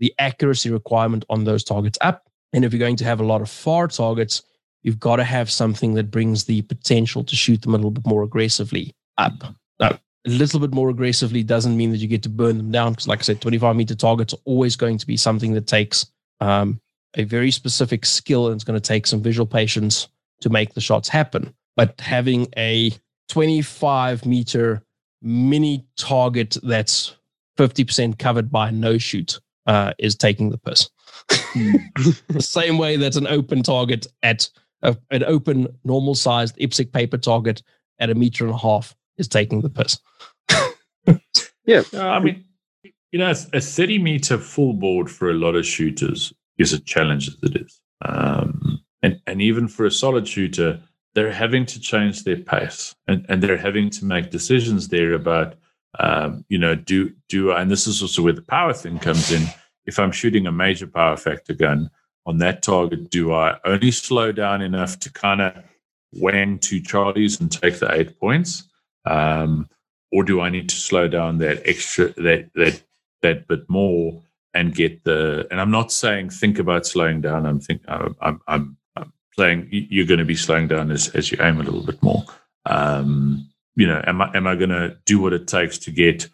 the 0.00 0.12
accuracy 0.18 0.72
requirement 0.72 1.24
on 1.30 1.44
those 1.44 1.62
targets 1.62 1.98
up. 2.00 2.28
And 2.52 2.64
if 2.64 2.72
you're 2.72 2.80
going 2.80 2.96
to 2.96 3.04
have 3.04 3.20
a 3.20 3.24
lot 3.24 3.42
of 3.42 3.48
far 3.48 3.86
targets, 3.86 4.42
you've 4.82 4.98
got 4.98 5.16
to 5.16 5.22
have 5.22 5.52
something 5.52 5.94
that 5.94 6.10
brings 6.10 6.46
the 6.46 6.62
potential 6.62 7.22
to 7.22 7.36
shoot 7.36 7.62
them 7.62 7.74
a 7.74 7.76
little 7.76 7.92
bit 7.92 8.08
more 8.08 8.24
aggressively 8.24 8.92
up. 9.16 9.54
Now, 9.78 10.00
a 10.26 10.30
little 10.30 10.58
bit 10.58 10.74
more 10.74 10.90
aggressively 10.90 11.44
doesn't 11.44 11.76
mean 11.76 11.92
that 11.92 11.98
you 11.98 12.08
get 12.08 12.24
to 12.24 12.28
burn 12.28 12.56
them 12.56 12.72
down. 12.72 12.94
Because, 12.94 13.06
like 13.06 13.20
I 13.20 13.22
said, 13.22 13.40
25 13.40 13.76
meter 13.76 13.94
targets 13.94 14.34
are 14.34 14.42
always 14.46 14.74
going 14.74 14.98
to 14.98 15.06
be 15.06 15.16
something 15.16 15.52
that 15.52 15.68
takes 15.68 16.06
um, 16.40 16.80
a 17.14 17.22
very 17.22 17.52
specific 17.52 18.04
skill 18.04 18.48
and 18.48 18.56
it's 18.56 18.64
going 18.64 18.80
to 18.80 18.80
take 18.80 19.06
some 19.06 19.22
visual 19.22 19.46
patience 19.46 20.08
to 20.42 20.50
make 20.50 20.74
the 20.74 20.80
shots 20.80 21.08
happen. 21.08 21.54
But 21.76 22.00
having 22.00 22.48
a 22.56 22.92
25 23.28 24.26
meter 24.26 24.82
mini 25.22 25.86
target 25.96 26.56
that's 26.62 27.16
50% 27.58 28.18
covered 28.18 28.50
by 28.50 28.70
no 28.70 28.98
shoot 28.98 29.40
uh, 29.66 29.92
is 29.98 30.16
taking 30.16 30.50
the 30.50 30.58
piss. 30.58 30.90
the 31.28 32.40
same 32.40 32.78
way 32.78 32.96
that 32.96 33.16
an 33.16 33.26
open 33.26 33.62
target 33.62 34.06
at 34.22 34.48
a, 34.82 34.96
an 35.10 35.24
open 35.24 35.68
normal 35.84 36.14
sized 36.14 36.56
IPSC 36.56 36.92
paper 36.92 37.16
target 37.16 37.62
at 37.98 38.10
a 38.10 38.14
meter 38.14 38.44
and 38.44 38.54
a 38.54 38.58
half 38.58 38.94
is 39.16 39.28
taking 39.28 39.60
the 39.60 39.70
piss. 39.70 39.98
yeah. 41.64 41.82
Uh, 41.94 42.08
I 42.08 42.18
mean, 42.18 42.44
you 43.12 43.18
know, 43.18 43.30
a 43.30 43.60
30 43.60 43.98
meter 43.98 44.38
full 44.38 44.72
board 44.72 45.10
for 45.10 45.30
a 45.30 45.34
lot 45.34 45.54
of 45.54 45.66
shooters 45.66 46.32
is 46.58 46.72
a 46.72 46.80
challenge 46.80 47.28
as 47.28 47.36
it 47.42 47.56
is. 47.56 47.80
Um, 48.04 48.81
and, 49.02 49.20
and 49.26 49.42
even 49.42 49.68
for 49.68 49.84
a 49.84 49.90
solid 49.90 50.26
shooter, 50.28 50.80
they're 51.14 51.32
having 51.32 51.66
to 51.66 51.80
change 51.80 52.24
their 52.24 52.36
pace 52.36 52.94
and, 53.06 53.26
and 53.28 53.42
they're 53.42 53.56
having 53.56 53.90
to 53.90 54.04
make 54.04 54.30
decisions 54.30 54.88
there 54.88 55.12
about, 55.12 55.54
um, 55.98 56.44
you 56.48 56.58
know, 56.58 56.74
do, 56.74 57.12
do, 57.28 57.52
and 57.52 57.70
this 57.70 57.86
is 57.86 58.00
also 58.00 58.22
where 58.22 58.32
the 58.32 58.42
power 58.42 58.72
thing 58.72 58.98
comes 58.98 59.30
in. 59.30 59.46
If 59.84 59.98
I'm 59.98 60.12
shooting 60.12 60.46
a 60.46 60.52
major 60.52 60.86
power 60.86 61.16
factor 61.16 61.52
gun 61.52 61.90
on 62.24 62.38
that 62.38 62.62
target, 62.62 63.10
do 63.10 63.32
I 63.32 63.58
only 63.64 63.90
slow 63.90 64.32
down 64.32 64.62
enough 64.62 64.98
to 65.00 65.12
kind 65.12 65.40
of 65.40 65.54
wang 66.14 66.58
two 66.58 66.80
Charlies 66.80 67.40
and 67.40 67.50
take 67.50 67.78
the 67.78 67.92
eight 67.92 68.18
points? 68.18 68.64
Um, 69.04 69.68
or 70.12 70.22
do 70.22 70.40
I 70.40 70.48
need 70.50 70.68
to 70.68 70.76
slow 70.76 71.08
down 71.08 71.38
that 71.38 71.62
extra, 71.66 72.08
that, 72.22 72.50
that, 72.54 72.82
that 73.22 73.48
bit 73.48 73.68
more 73.68 74.22
and 74.54 74.74
get 74.74 75.04
the, 75.04 75.46
and 75.50 75.60
I'm 75.60 75.70
not 75.70 75.90
saying 75.90 76.30
think 76.30 76.58
about 76.58 76.86
slowing 76.86 77.20
down. 77.22 77.46
I'm 77.46 77.60
think 77.60 77.82
I'm, 77.88 78.14
I'm, 78.20 78.40
I'm 78.46 78.76
saying 79.38 79.68
you're 79.70 80.06
going 80.06 80.18
to 80.18 80.24
be 80.24 80.34
slowing 80.34 80.68
down 80.68 80.90
as, 80.90 81.08
as 81.10 81.32
you 81.32 81.38
aim 81.40 81.60
a 81.60 81.62
little 81.62 81.84
bit 81.84 82.02
more. 82.02 82.24
Um, 82.66 83.48
you 83.74 83.86
know, 83.86 84.02
am 84.06 84.20
I 84.20 84.30
am 84.34 84.46
I 84.46 84.54
going 84.54 84.70
to 84.70 84.96
do 85.06 85.20
what 85.20 85.32
it 85.32 85.48
takes 85.48 85.78
to 85.78 85.90
get 85.90 86.28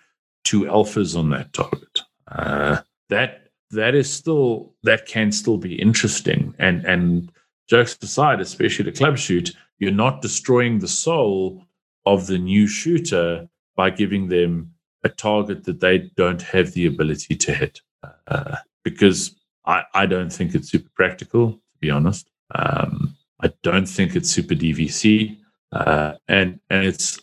two 0.45 0.63
alphas 0.63 1.17
on 1.17 1.31
that 1.31 1.53
target? 1.53 2.01
Uh, 2.27 2.79
that 3.09 3.49
that 3.71 3.95
is 3.95 4.11
still 4.11 4.75
that 4.83 5.07
can 5.07 5.31
still 5.31 5.57
be 5.57 5.81
interesting. 5.81 6.55
And 6.59 6.85
and 6.85 7.31
jokes 7.69 7.97
aside, 8.03 8.41
especially 8.41 8.87
the 8.87 8.97
club 8.97 9.19
shoot, 9.19 9.55
you're 9.79 9.93
not 9.93 10.23
destroying 10.23 10.79
the 10.79 10.89
soul 10.89 11.65
of 12.07 12.27
the 12.27 12.39
new 12.39 12.67
shooter 12.67 13.49
by 13.77 13.91
giving 13.91 14.29
them 14.29 14.73
a 15.05 15.09
target 15.09 15.65
that 15.65 15.81
they 15.81 16.11
don't 16.17 16.43
have 16.43 16.73
the 16.73 16.87
ability 16.87 17.37
to 17.37 17.55
hit. 17.55 17.81
Uh, 18.27 18.57
because 18.83 19.37
I, 19.65 19.85
I 19.95 20.07
don't 20.07 20.33
think 20.33 20.55
it's 20.55 20.71
super 20.71 20.91
practical, 20.95 21.53
to 21.53 21.79
be 21.81 21.91
honest. 21.91 22.29
Um, 22.55 23.17
I 23.41 23.53
don't 23.63 23.87
think 23.87 24.17
it's 24.17 24.31
super 24.31 24.55
DVC, 24.55 25.37
uh, 25.73 26.15
and 26.29 26.61
and 26.71 26.85
it's 26.85 27.21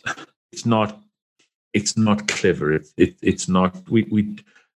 it's 0.52 0.66
not 0.66 1.00
it's 1.72 1.96
not 1.96 2.28
clever. 2.28 2.72
It, 2.72 2.86
it 2.96 3.16
it's 3.22 3.48
not 3.48 3.88
we 3.88 4.04
we 4.10 4.36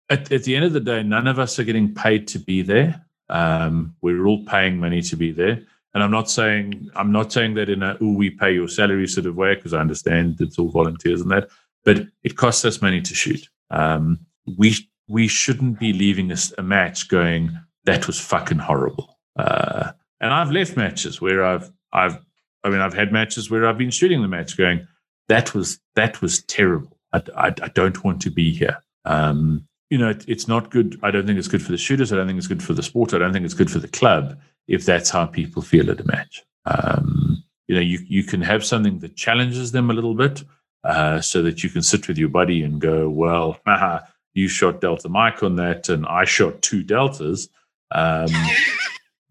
at, 0.09 0.31
at 0.33 0.45
the 0.45 0.57
end 0.57 0.65
of 0.65 0.73
the 0.73 0.81
day, 0.81 1.03
none 1.03 1.27
of 1.27 1.39
us 1.39 1.59
are 1.59 1.65
getting 1.65 1.95
paid 1.95 2.29
to 2.29 2.39
be 2.39 2.63
there. 2.63 3.05
Um, 3.29 3.95
we're 4.03 4.27
all 4.27 4.45
paying 4.45 4.79
money 4.79 5.03
to 5.03 5.17
be 5.17 5.33
there. 5.33 5.61
And 5.95 6.03
I'm 6.03 6.11
not 6.11 6.31
saying 6.31 6.91
I'm 6.95 7.11
not 7.11 7.33
saying 7.33 7.55
that 7.55 7.71
in 7.71 7.83
a 7.83 7.97
oh 8.01 8.13
we 8.13 8.31
pay 8.31 8.53
your 8.53 8.69
salary 8.69 9.07
sort 9.07 9.27
of 9.27 9.37
way 9.37 9.55
because 9.55 9.73
I 9.73 9.81
understand 9.81 10.41
it's 10.41 10.59
all 10.59 10.69
volunteers 10.69 11.21
and 11.21 11.31
that, 11.31 11.49
but 11.85 12.07
it 12.23 12.37
costs 12.37 12.65
us 12.65 12.83
money 12.83 13.01
to 13.01 13.15
shoot. 13.15 13.49
Um, 13.71 14.21
we 14.59 14.75
we 15.09 15.27
shouldn't 15.27 15.79
be 15.79 15.93
leaving 15.93 16.31
a, 16.31 16.37
a 16.59 16.63
match 16.63 17.09
going 17.09 17.59
that 17.85 18.07
was 18.07 18.21
fucking 18.21 18.59
horrible. 18.59 19.19
Uh, 19.37 19.93
and 20.21 20.33
I've 20.33 20.51
left 20.51 20.77
matches 20.77 21.21
where 21.21 21.45
I've 21.45 21.71
I've 21.93 22.19
I 22.65 22.71
mean 22.71 22.81
I've 22.81 22.95
had 22.95 23.13
matches 23.13 23.51
where 23.51 23.67
I've 23.67 23.79
been 23.79 23.91
shooting 23.91 24.23
the 24.23 24.29
match 24.29 24.57
going 24.57 24.87
that 25.29 25.55
was 25.55 25.79
that 25.95 26.21
was 26.23 26.43
terrible. 26.45 26.99
I, 27.13 27.23
I, 27.37 27.47
I 27.49 27.69
don't 27.69 28.03
want 28.05 28.21
to 28.23 28.31
be 28.31 28.53
here. 28.53 28.79
Um, 29.05 29.67
you 29.91 29.99
know, 29.99 30.11
it, 30.11 30.25
it's 30.29 30.49
not 30.49 30.71
good. 30.71 30.99
I 31.03 31.11
don't 31.11 31.27
think 31.27 31.39
it's 31.39 31.49
good 31.49 31.63
for 31.63 31.73
the 31.73 31.79
shooters. 31.79 32.13
I 32.13 32.17
don't 32.17 32.27
think 32.27 32.39
it's 32.39 32.49
good 32.49 32.63
for 32.63 32.75
the 32.75 32.83
sport. 32.83 33.15
I 33.15 33.19
don't 33.19 33.33
think 33.33 33.45
it's 33.45 33.55
good 33.55 33.71
for 33.71 33.79
the 33.79 33.89
club 33.89 34.39
if 34.67 34.85
that's 34.85 35.11
how 35.11 35.27
people 35.27 35.63
feel 35.63 35.91
at 35.91 36.01
a 36.01 36.05
match. 36.05 36.43
Um, 36.65 37.45
you 37.69 37.75
know, 37.75 37.81
you 37.81 38.01
you 38.07 38.25
can 38.25 38.43
have 38.43 38.65
something 38.65 38.99
that 39.01 39.17
challenges 39.17 39.73
them 39.73 39.91
a 39.91 39.95
little 39.95 40.15
bit, 40.15 40.45
uh, 40.85 41.21
so 41.21 41.43
that 41.43 41.63
you 41.63 41.71
can 41.71 41.83
sit 41.83 42.09
with 42.09 42.19
your 42.19 42.29
buddy 42.29 42.63
and 42.63 42.81
go, 42.81 43.09
well, 43.09 43.59
haha, 43.67 44.01
you 44.35 44.49
shot 44.49 44.81
Delta 44.81 45.09
Mike 45.09 45.43
on 45.43 45.57
that, 45.57 45.89
and 45.89 46.07
I 46.07 46.25
shot 46.25 46.63
two 46.63 46.83
Deltas. 46.83 47.49
Um, 47.93 48.29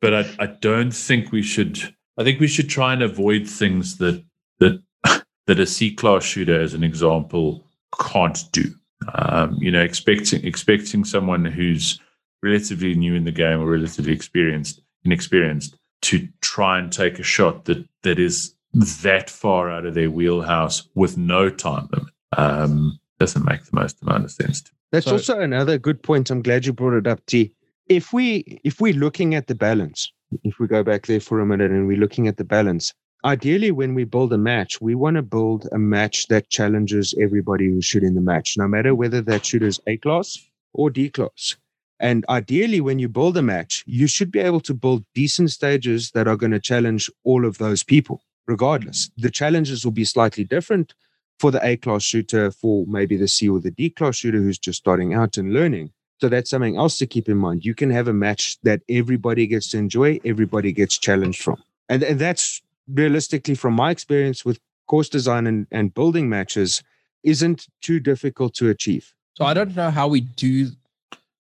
but 0.00 0.14
I, 0.14 0.34
I 0.38 0.46
don't 0.60 0.90
think 0.92 1.32
we 1.32 1.42
should. 1.42 1.94
I 2.18 2.24
think 2.24 2.40
we 2.40 2.48
should 2.48 2.68
try 2.68 2.92
and 2.92 3.02
avoid 3.02 3.48
things 3.48 3.96
that 3.98 4.22
that 4.58 4.82
that 5.46 5.60
a 5.60 5.66
C 5.66 5.94
class 5.94 6.24
shooter, 6.24 6.60
as 6.60 6.74
an 6.74 6.84
example, 6.84 7.64
can't 7.98 8.38
do. 8.52 8.74
Um, 9.14 9.56
you 9.60 9.70
know, 9.70 9.82
expecting 9.82 10.44
expecting 10.44 11.04
someone 11.04 11.44
who's 11.44 11.98
relatively 12.42 12.94
new 12.94 13.14
in 13.14 13.24
the 13.24 13.32
game 13.32 13.60
or 13.60 13.66
relatively 13.66 14.12
experienced 14.12 14.80
inexperienced 15.04 15.76
to 16.02 16.28
try 16.40 16.78
and 16.78 16.92
take 16.92 17.18
a 17.18 17.22
shot 17.22 17.64
that 17.64 17.84
that 18.02 18.18
is 18.18 18.54
that 18.74 19.30
far 19.30 19.70
out 19.70 19.86
of 19.86 19.94
their 19.94 20.10
wheelhouse 20.10 20.88
with 20.94 21.16
no 21.16 21.50
time 21.50 21.88
limit 21.92 22.12
um, 22.36 22.98
doesn't 23.18 23.44
make 23.44 23.64
the 23.64 23.76
most 23.76 24.00
amount 24.02 24.24
of 24.24 24.30
sense. 24.30 24.62
That's 24.90 25.06
so, 25.06 25.12
also 25.12 25.40
another 25.40 25.78
good 25.78 26.02
point. 26.02 26.30
I'm 26.30 26.42
glad 26.42 26.66
you 26.66 26.72
brought 26.72 26.94
it 26.94 27.06
up, 27.06 27.24
T 27.26 27.52
if 27.96 28.12
we 28.12 28.60
if 28.64 28.80
we're 28.80 28.94
looking 28.94 29.34
at 29.34 29.46
the 29.46 29.54
balance, 29.54 30.10
if 30.44 30.58
we 30.58 30.66
go 30.66 30.82
back 30.82 31.06
there 31.06 31.20
for 31.20 31.40
a 31.40 31.46
minute 31.46 31.70
and 31.70 31.86
we're 31.86 31.98
looking 31.98 32.26
at 32.26 32.36
the 32.36 32.44
balance, 32.44 32.92
ideally 33.24 33.70
when 33.70 33.94
we 33.94 34.04
build 34.04 34.32
a 34.32 34.38
match, 34.38 34.80
we 34.80 34.94
want 34.94 35.16
to 35.16 35.22
build 35.22 35.68
a 35.72 35.78
match 35.78 36.26
that 36.28 36.48
challenges 36.48 37.14
everybody 37.20 37.66
who's 37.66 37.84
shooting 37.84 38.14
the 38.14 38.20
match, 38.20 38.56
no 38.56 38.66
matter 38.66 38.94
whether 38.94 39.20
that 39.20 39.44
shooter 39.44 39.66
is 39.66 39.80
A 39.86 39.96
class 39.98 40.38
or 40.72 40.90
D 40.90 41.10
class. 41.10 41.56
And 42.00 42.24
ideally, 42.28 42.80
when 42.80 42.98
you 42.98 43.08
build 43.08 43.36
a 43.36 43.42
match, 43.42 43.84
you 43.86 44.08
should 44.08 44.32
be 44.32 44.40
able 44.40 44.60
to 44.62 44.74
build 44.74 45.04
decent 45.14 45.52
stages 45.52 46.10
that 46.12 46.26
are 46.26 46.36
going 46.36 46.50
to 46.50 46.58
challenge 46.58 47.08
all 47.22 47.44
of 47.44 47.58
those 47.58 47.84
people, 47.84 48.24
regardless. 48.48 49.10
The 49.16 49.30
challenges 49.30 49.84
will 49.84 49.92
be 49.92 50.04
slightly 50.04 50.42
different 50.42 50.94
for 51.38 51.52
the 51.52 51.64
A 51.64 51.76
class 51.76 52.02
shooter, 52.02 52.50
for 52.50 52.86
maybe 52.88 53.16
the 53.16 53.28
C 53.28 53.48
or 53.48 53.60
the 53.60 53.70
D 53.70 53.90
class 53.90 54.16
shooter 54.16 54.38
who's 54.38 54.58
just 54.58 54.78
starting 54.78 55.14
out 55.14 55.36
and 55.36 55.52
learning. 55.52 55.92
So 56.22 56.28
that's 56.28 56.50
something 56.50 56.76
else 56.76 56.98
to 56.98 57.06
keep 57.08 57.28
in 57.28 57.36
mind. 57.36 57.64
You 57.64 57.74
can 57.74 57.90
have 57.90 58.06
a 58.06 58.12
match 58.12 58.56
that 58.62 58.82
everybody 58.88 59.44
gets 59.48 59.68
to 59.70 59.78
enjoy, 59.78 60.20
everybody 60.24 60.70
gets 60.70 60.96
challenged 60.96 61.42
from. 61.42 61.60
And, 61.88 62.04
and 62.04 62.16
that's 62.16 62.62
realistically, 62.86 63.56
from 63.56 63.74
my 63.74 63.90
experience 63.90 64.44
with 64.44 64.60
course 64.86 65.08
design 65.08 65.48
and, 65.48 65.66
and 65.72 65.92
building 65.92 66.28
matches, 66.28 66.80
isn't 67.24 67.66
too 67.80 67.98
difficult 67.98 68.54
to 68.54 68.70
achieve. 68.70 69.12
So 69.34 69.44
I 69.44 69.52
don't 69.52 69.74
know 69.74 69.90
how 69.90 70.06
we 70.06 70.20
do 70.20 70.68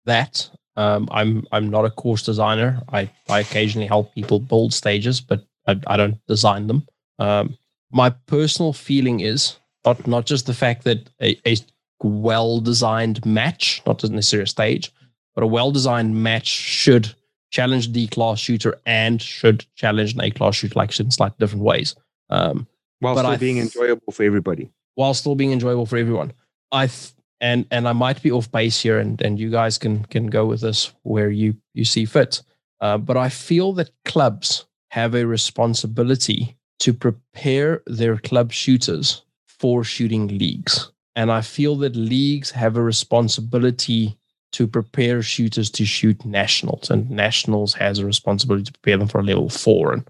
that. 0.05 0.49
Um, 0.75 1.07
I'm 1.11 1.45
I'm 1.51 1.69
not 1.69 1.85
a 1.85 1.91
course 1.91 2.23
designer. 2.23 2.81
I, 2.91 3.11
I 3.29 3.41
occasionally 3.41 3.85
help 3.85 4.15
people 4.15 4.39
build 4.39 4.73
stages, 4.73 5.21
but 5.21 5.45
I, 5.67 5.79
I 5.85 5.95
don't 5.95 6.17
design 6.25 6.65
them. 6.65 6.87
Um, 7.19 7.55
my 7.91 8.09
personal 8.09 8.73
feeling 8.73 9.19
is 9.19 9.57
not 9.85 10.07
not 10.07 10.25
just 10.25 10.47
the 10.47 10.55
fact 10.55 10.85
that 10.85 11.07
a, 11.21 11.39
a 11.45 11.55
well 12.03 12.59
designed 12.59 13.25
match, 13.25 13.81
not 13.85 14.03
necessarily 14.03 14.43
a 14.43 14.47
stage, 14.47 14.91
but 15.33 15.43
a 15.43 15.47
well 15.47 15.71
designed 15.71 16.21
match 16.21 16.47
should 16.47 17.13
challenge 17.51 17.91
D 17.91 18.07
class 18.07 18.39
shooter 18.39 18.79
and 18.85 19.21
should 19.21 19.65
challenge 19.75 20.13
an 20.13 20.21
A 20.21 20.31
class 20.31 20.55
shooter, 20.55 20.77
like 20.77 20.97
in 20.99 21.11
slightly 21.11 21.37
different 21.39 21.63
ways. 21.63 21.95
Um, 22.29 22.67
while 22.99 23.15
still 23.17 23.31
I, 23.31 23.37
being 23.37 23.59
enjoyable 23.59 24.11
for 24.11 24.23
everybody. 24.23 24.71
While 24.95 25.13
still 25.13 25.35
being 25.35 25.51
enjoyable 25.51 25.85
for 25.85 25.97
everyone. 25.97 26.33
I 26.71 26.87
th- 26.87 27.13
and 27.41 27.65
and 27.71 27.87
I 27.87 27.93
might 27.93 28.21
be 28.21 28.31
off 28.31 28.51
base 28.51 28.81
here, 28.81 28.99
and 28.99 29.21
and 29.21 29.39
you 29.39 29.49
guys 29.49 29.77
can 29.77 30.05
can 30.05 30.27
go 30.27 30.45
with 30.45 30.61
this 30.61 30.93
where 31.03 31.29
you 31.29 31.55
you 31.73 31.85
see 31.85 32.05
fit. 32.05 32.41
Uh, 32.81 32.97
but 32.97 33.17
I 33.17 33.29
feel 33.29 33.73
that 33.73 33.91
clubs 34.03 34.65
have 34.89 35.15
a 35.15 35.25
responsibility 35.25 36.57
to 36.79 36.93
prepare 36.93 37.83
their 37.85 38.17
club 38.17 38.51
shooters 38.51 39.23
for 39.45 39.83
shooting 39.83 40.27
leagues. 40.27 40.91
And 41.15 41.31
I 41.31 41.41
feel 41.41 41.75
that 41.77 41.95
leagues 41.95 42.51
have 42.51 42.75
a 42.75 42.81
responsibility 42.83 44.17
to 44.51 44.67
prepare 44.67 45.21
shooters 45.21 45.69
to 45.71 45.85
shoot 45.85 46.23
nationals, 46.25 46.89
and 46.89 47.09
nationals 47.09 47.73
has 47.73 47.99
a 47.99 48.05
responsibility 48.05 48.63
to 48.63 48.71
prepare 48.71 48.97
them 48.97 49.07
for 49.07 49.19
a 49.19 49.23
level 49.23 49.49
four. 49.49 49.91
And 49.93 50.07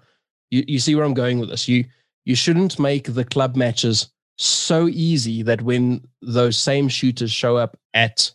you, 0.52 0.64
you 0.68 0.80
see 0.80 0.96
where 0.96 1.06
I'm 1.06 1.14
going 1.14 1.40
with 1.40 1.50
this. 1.50 1.68
You 1.68 1.86
you 2.26 2.36
shouldn't 2.36 2.80
make 2.80 3.14
the 3.14 3.24
club 3.24 3.56
matches 3.56 4.08
so 4.38 4.88
easy 4.88 5.42
that 5.44 5.62
when 5.62 6.08
those 6.22 6.58
same 6.58 6.90
shooters 6.90 7.32
show 7.32 7.58
up 7.58 7.78
at 7.94 8.32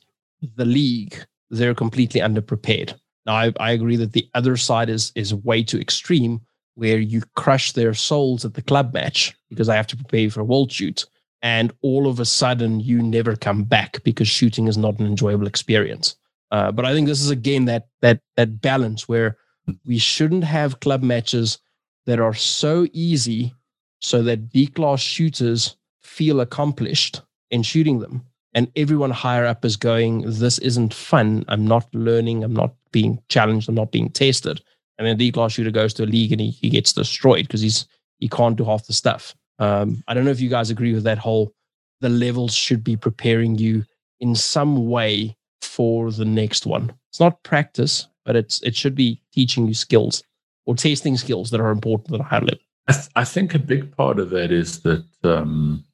the 0.57 0.65
league, 0.65 1.25
they're 1.51 1.75
completely 1.75 2.21
underprepared. 2.21 2.95
Now, 3.27 3.35
I, 3.35 3.53
I 3.61 3.73
agree 3.73 3.97
that 3.97 4.13
the 4.13 4.29
other 4.35 4.57
side 4.57 4.89
is 4.89 5.13
is 5.15 5.35
way 5.35 5.63
too 5.63 5.79
extreme, 5.79 6.41
where 6.75 6.99
you 6.99 7.23
crush 7.37 7.73
their 7.73 7.95
souls 7.95 8.45
at 8.45 8.55
the 8.55 8.63
club 8.63 8.93
match 8.93 9.37
because 9.49 9.69
I 9.69 9.77
have 9.77 9.89
to 9.89 9.97
prepare 9.97 10.31
for 10.31 10.41
a 10.41 10.45
world 10.45 10.73
shoot 10.73 11.07
and 11.43 11.73
all 11.83 12.07
of 12.07 12.21
a 12.21 12.25
sudden 12.25 12.81
you 12.81 13.03
never 13.03 13.37
come 13.37 13.65
back 13.65 14.03
because 14.05 14.29
shooting 14.29 14.69
is 14.69 14.77
not 14.77 14.99
an 14.99 15.07
enjoyable 15.07 15.47
experience. 15.47 16.17
Uh, 16.51 16.73
but 16.73 16.85
I 16.85 16.93
think 16.93 17.07
this 17.07 17.21
is 17.23 17.31
again 17.31 17.67
that 17.67 17.89
that 18.03 18.21
that 18.37 18.61
balance 18.61 19.09
where 19.09 19.37
we 19.85 19.99
shouldn't 19.99 20.45
have 20.45 20.81
club 20.81 21.03
matches 21.03 21.59
that 22.07 22.19
are 22.19 22.35
so 22.35 22.87
easy 22.93 23.55
so 24.01 24.23
that 24.23 24.51
D 24.51 24.67
class 24.67 25.01
shooters 25.01 25.77
feel 26.03 26.41
accomplished 26.41 27.23
in 27.51 27.63
shooting 27.63 28.01
them. 28.01 28.25
And 28.53 28.71
everyone 28.75 29.11
higher 29.11 29.47
up 29.47 29.65
is 29.65 29.77
going, 29.77 30.23
This 30.27 30.59
isn't 30.59 30.93
fun. 30.93 31.45
I'm 31.49 31.67
not 31.67 31.87
learning. 31.95 32.43
I'm 32.43 32.55
not 32.55 32.75
being 32.91 33.23
challenged. 33.29 33.69
I'm 33.69 33.77
not 33.77 33.93
being 33.93 34.11
tested. 34.11 34.61
And 34.99 35.07
then 35.07 35.17
D 35.17 35.31
class 35.31 35.53
shooter 35.53 35.71
goes 35.71 35.95
to 35.95 36.05
a 36.05 36.07
league 36.07 36.33
and 36.33 36.41
he, 36.41 36.51
he 36.51 36.69
gets 36.69 36.93
destroyed 36.93 37.47
because 37.47 37.61
he's 37.61 37.87
he 38.19 38.29
can't 38.29 38.57
do 38.57 38.65
half 38.65 38.87
the 38.87 38.93
stuff. 38.93 39.35
Um, 39.61 40.03
I 40.09 40.15
don't 40.15 40.25
know 40.25 40.31
if 40.31 40.41
you 40.41 40.49
guys 40.49 40.71
agree 40.71 40.95
with 40.95 41.05
that 41.05 41.19
whole 41.19 41.53
the 42.01 42.09
levels 42.09 42.55
should 42.55 42.83
be 42.83 42.97
preparing 42.97 43.57
you 43.57 43.85
in 44.21 44.35
some 44.35 44.89
way 44.89 45.37
for 45.61 46.11
the 46.11 46.25
next 46.25 46.67
one. 46.67 46.93
It's 47.11 47.21
not 47.21 47.43
practice, 47.43 48.09
but 48.25 48.37
it's 48.37 48.63
it 48.63 48.75
should 48.75 48.95
be 48.95 49.23
teaching 49.33 49.67
you 49.67 49.75
skills 49.75 50.23
or 50.67 50.75
testing 50.75 51.17
skills 51.17 51.51
that 51.51 51.61
are 51.61 51.71
important 51.71 52.15
at 52.15 52.21
a 52.21 52.25
high 52.25 52.39
level. 52.39 52.59
I, 52.89 52.93
th- 52.93 53.09
I 53.17 53.25
think 53.25 53.55
a 53.55 53.59
big 53.59 53.95
part 53.97 54.19
of 54.19 54.31
that 54.31 54.51
is 54.51 54.81
that 54.81 55.05
um, 55.25 55.85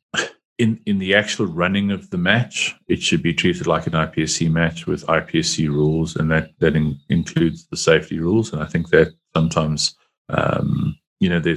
in 0.58 0.80
in 0.86 0.98
the 0.98 1.14
actual 1.14 1.46
running 1.46 1.90
of 1.90 2.10
the 2.10 2.18
match, 2.18 2.74
it 2.88 3.02
should 3.02 3.22
be 3.22 3.34
treated 3.34 3.66
like 3.66 3.86
an 3.86 3.92
IPSC 3.92 4.50
match 4.50 4.86
with 4.86 5.06
IPSC 5.06 5.68
rules, 5.68 6.16
and 6.16 6.30
that 6.30 6.50
that 6.60 6.76
in, 6.76 6.98
includes 7.08 7.66
the 7.66 7.76
safety 7.76 8.18
rules. 8.18 8.52
And 8.52 8.62
I 8.62 8.66
think 8.66 8.90
that 8.90 9.12
sometimes, 9.34 9.96
um, 10.28 10.96
you 11.20 11.28
know, 11.28 11.40
there 11.40 11.56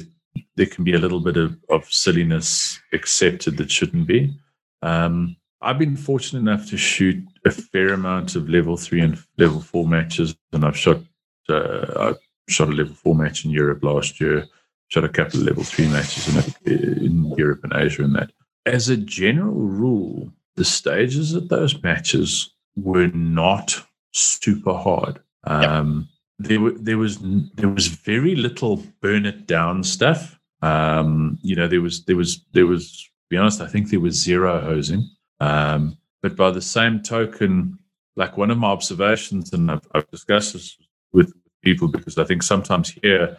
there 0.56 0.66
can 0.66 0.84
be 0.84 0.94
a 0.94 1.00
little 1.00 1.20
bit 1.20 1.38
of, 1.38 1.58
of 1.70 1.92
silliness 1.92 2.80
accepted 2.94 3.58
that 3.58 3.72
shouldn't 3.72 4.08
be. 4.08 4.34
Um, 4.82 5.36
I've 5.62 5.80
been 5.80 5.98
fortunate 5.98 6.40
enough 6.40 6.70
to 6.70 6.78
shoot 6.78 7.24
a 7.46 7.52
fair 7.52 7.94
amount 7.94 8.36
of 8.36 8.50
level 8.50 8.78
three 8.78 9.02
and 9.02 9.18
level 9.38 9.62
four 9.62 9.86
matches, 9.86 10.36
and 10.54 10.64
I've 10.64 10.78
shot 10.78 11.02
uh, 11.50 12.14
I 12.14 12.14
shot 12.48 12.70
a 12.70 12.72
level 12.72 12.96
four 12.96 13.16
match 13.16 13.46
in 13.46 13.52
Europe 13.52 13.84
last 13.84 14.22
year. 14.22 14.46
Shot 14.88 15.04
a 15.04 15.10
couple 15.10 15.40
of 15.40 15.46
level 15.46 15.64
three 15.64 15.88
matches 15.88 16.56
in, 16.66 17.04
in 17.04 17.34
Europe 17.38 17.60
and 17.64 17.74
Asia, 17.76 18.04
and 18.04 18.16
that 18.16 18.32
as 18.66 18.90
a 18.90 18.98
general 18.98 19.54
rule, 19.54 20.32
the 20.56 20.66
stages 20.66 21.34
of 21.34 21.50
those 21.50 21.82
matches 21.84 22.54
were 22.76 23.08
not 23.08 23.84
super 24.12 24.74
hard. 24.74 25.20
Um, 25.44 26.08
yep. 26.10 26.19
There, 26.40 26.72
there 26.72 26.98
was 26.98 27.20
there 27.56 27.70
was 27.70 27.88
very 27.88 28.36
little 28.36 28.84
burn 29.02 29.26
it 29.26 29.46
down 29.46 29.84
stuff. 29.84 30.40
Um, 30.62 31.38
you 31.42 31.56
know, 31.56 31.68
there 31.68 31.82
was 31.82 32.06
there 32.06 32.16
was 32.16 32.46
there 32.54 32.68
was. 32.68 33.04
To 33.04 33.36
be 33.36 33.38
honest, 33.38 33.62
I 33.62 33.68
think 33.68 33.90
there 33.90 34.00
was 34.00 34.16
zero 34.16 34.60
hosing. 34.60 35.08
Um, 35.40 35.98
but 36.24 36.36
by 36.36 36.50
the 36.50 36.64
same 36.64 37.02
token, 37.02 37.78
like 38.16 38.38
one 38.38 38.50
of 38.50 38.58
my 38.58 38.70
observations, 38.70 39.54
and 39.54 39.70
I've, 39.70 39.88
I've 39.94 40.10
discussed 40.10 40.54
this 40.54 40.78
with 41.14 41.32
people 41.64 41.88
because 41.88 42.18
I 42.18 42.24
think 42.24 42.44
sometimes 42.44 42.90
here 42.90 43.38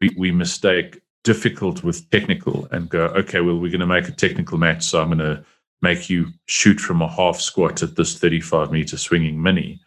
we, 0.00 0.14
we 0.16 0.30
mistake 0.30 1.00
difficult 1.24 1.82
with 1.82 2.08
technical 2.10 2.68
and 2.70 2.88
go, 2.88 3.06
okay, 3.06 3.40
well, 3.40 3.58
we're 3.58 3.70
going 3.70 3.80
to 3.80 3.86
make 3.86 4.08
a 4.08 4.12
technical 4.12 4.58
match. 4.58 4.84
So 4.84 5.00
I'm 5.00 5.08
going 5.08 5.18
to 5.18 5.44
make 5.82 6.08
you 6.08 6.28
shoot 6.46 6.78
from 6.78 7.02
a 7.02 7.08
half 7.08 7.40
squat 7.40 7.82
at 7.82 7.96
this 7.96 8.18
35 8.18 8.70
meter 8.70 8.96
swinging 8.96 9.42
mini, 9.42 9.80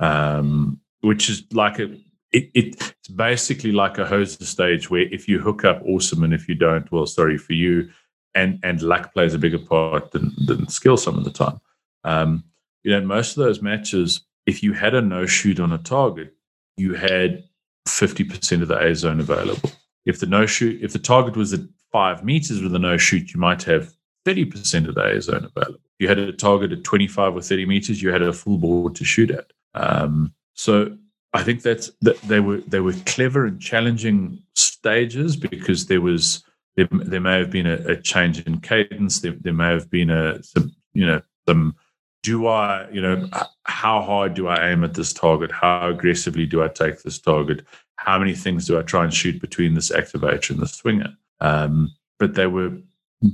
um, 0.00 0.80
which 1.02 1.28
is 1.28 1.44
like 1.52 1.78
a, 1.78 1.92
it, 2.32 2.50
it, 2.54 2.74
it's 2.80 3.08
basically 3.08 3.72
like 3.72 3.98
a 3.98 4.04
hoser 4.04 4.42
stage 4.42 4.90
where 4.90 5.02
if 5.02 5.28
you 5.28 5.38
hook 5.38 5.64
up, 5.64 5.82
awesome. 5.86 6.24
And 6.24 6.32
if 6.32 6.48
you 6.48 6.54
don't, 6.54 6.90
well, 6.90 7.06
sorry 7.06 7.36
for 7.38 7.52
you. 7.52 7.90
And, 8.34 8.58
and 8.62 8.80
luck 8.80 9.12
plays 9.12 9.34
a 9.34 9.38
bigger 9.38 9.58
part 9.58 10.12
than, 10.12 10.32
than 10.46 10.66
skill 10.68 10.96
some 10.96 11.18
of 11.18 11.24
the 11.24 11.30
time. 11.30 11.60
Um, 12.04 12.44
you 12.82 12.90
know, 12.90 13.06
most 13.06 13.36
of 13.36 13.44
those 13.44 13.60
matches, 13.60 14.22
if 14.46 14.62
you 14.62 14.72
had 14.72 14.94
a 14.94 15.02
no 15.02 15.26
shoot 15.26 15.60
on 15.60 15.72
a 15.72 15.78
target, 15.78 16.34
you 16.76 16.94
had 16.94 17.44
50% 17.86 18.62
of 18.62 18.68
the 18.68 18.78
A 18.78 18.94
zone 18.94 19.20
available. 19.20 19.70
If 20.06 20.18
the 20.18 20.26
no 20.26 20.46
shoot, 20.46 20.82
if 20.82 20.92
the 20.92 20.98
target 20.98 21.36
was 21.36 21.52
at 21.52 21.60
five 21.92 22.24
meters 22.24 22.62
with 22.62 22.74
a 22.74 22.78
no 22.78 22.96
shoot, 22.96 23.32
you 23.32 23.40
might 23.40 23.62
have 23.64 23.92
30% 24.26 24.88
of 24.88 24.94
the 24.94 25.04
A 25.04 25.20
zone 25.20 25.44
available. 25.54 25.80
If 25.84 26.00
you 26.00 26.08
had 26.08 26.18
a 26.18 26.32
target 26.32 26.72
at 26.72 26.84
25 26.84 27.36
or 27.36 27.42
30 27.42 27.66
meters, 27.66 28.02
you 28.02 28.10
had 28.10 28.22
a 28.22 28.32
full 28.32 28.58
board 28.58 28.94
to 28.96 29.04
shoot 29.04 29.30
at. 29.30 29.52
Um, 29.74 30.34
so 30.62 30.96
I 31.32 31.42
think 31.42 31.62
that's 31.62 31.90
that 32.02 32.20
they 32.22 32.38
were 32.38 32.58
they 32.58 32.78
were 32.78 32.92
clever 33.04 33.46
and 33.46 33.60
challenging 33.60 34.40
stages 34.54 35.34
because 35.34 35.86
there 35.86 36.00
was 36.00 36.44
there, 36.76 36.86
there 36.92 37.20
may 37.20 37.38
have 37.38 37.50
been 37.50 37.66
a, 37.66 37.74
a 37.88 37.96
change 37.96 38.40
in 38.46 38.60
cadence. 38.60 39.20
There, 39.20 39.34
there 39.40 39.52
may 39.52 39.70
have 39.72 39.90
been 39.90 40.08
a 40.08 40.40
some 40.44 40.72
you 40.94 41.04
know 41.04 41.20
some 41.48 41.74
do 42.22 42.46
I, 42.46 42.88
you 42.92 43.02
know, 43.02 43.28
how 43.64 44.00
hard 44.02 44.34
do 44.34 44.46
I 44.46 44.70
aim 44.70 44.84
at 44.84 44.94
this 44.94 45.12
target? 45.12 45.50
How 45.50 45.88
aggressively 45.88 46.46
do 46.46 46.62
I 46.62 46.68
take 46.68 47.02
this 47.02 47.18
target? 47.18 47.66
How 47.96 48.16
many 48.20 48.36
things 48.36 48.68
do 48.68 48.78
I 48.78 48.82
try 48.82 49.02
and 49.02 49.12
shoot 49.12 49.40
between 49.40 49.74
this 49.74 49.90
activator 49.90 50.50
and 50.50 50.60
the 50.60 50.68
swinger? 50.68 51.16
Um, 51.40 51.92
but 52.20 52.34
they 52.34 52.46
were 52.46 52.78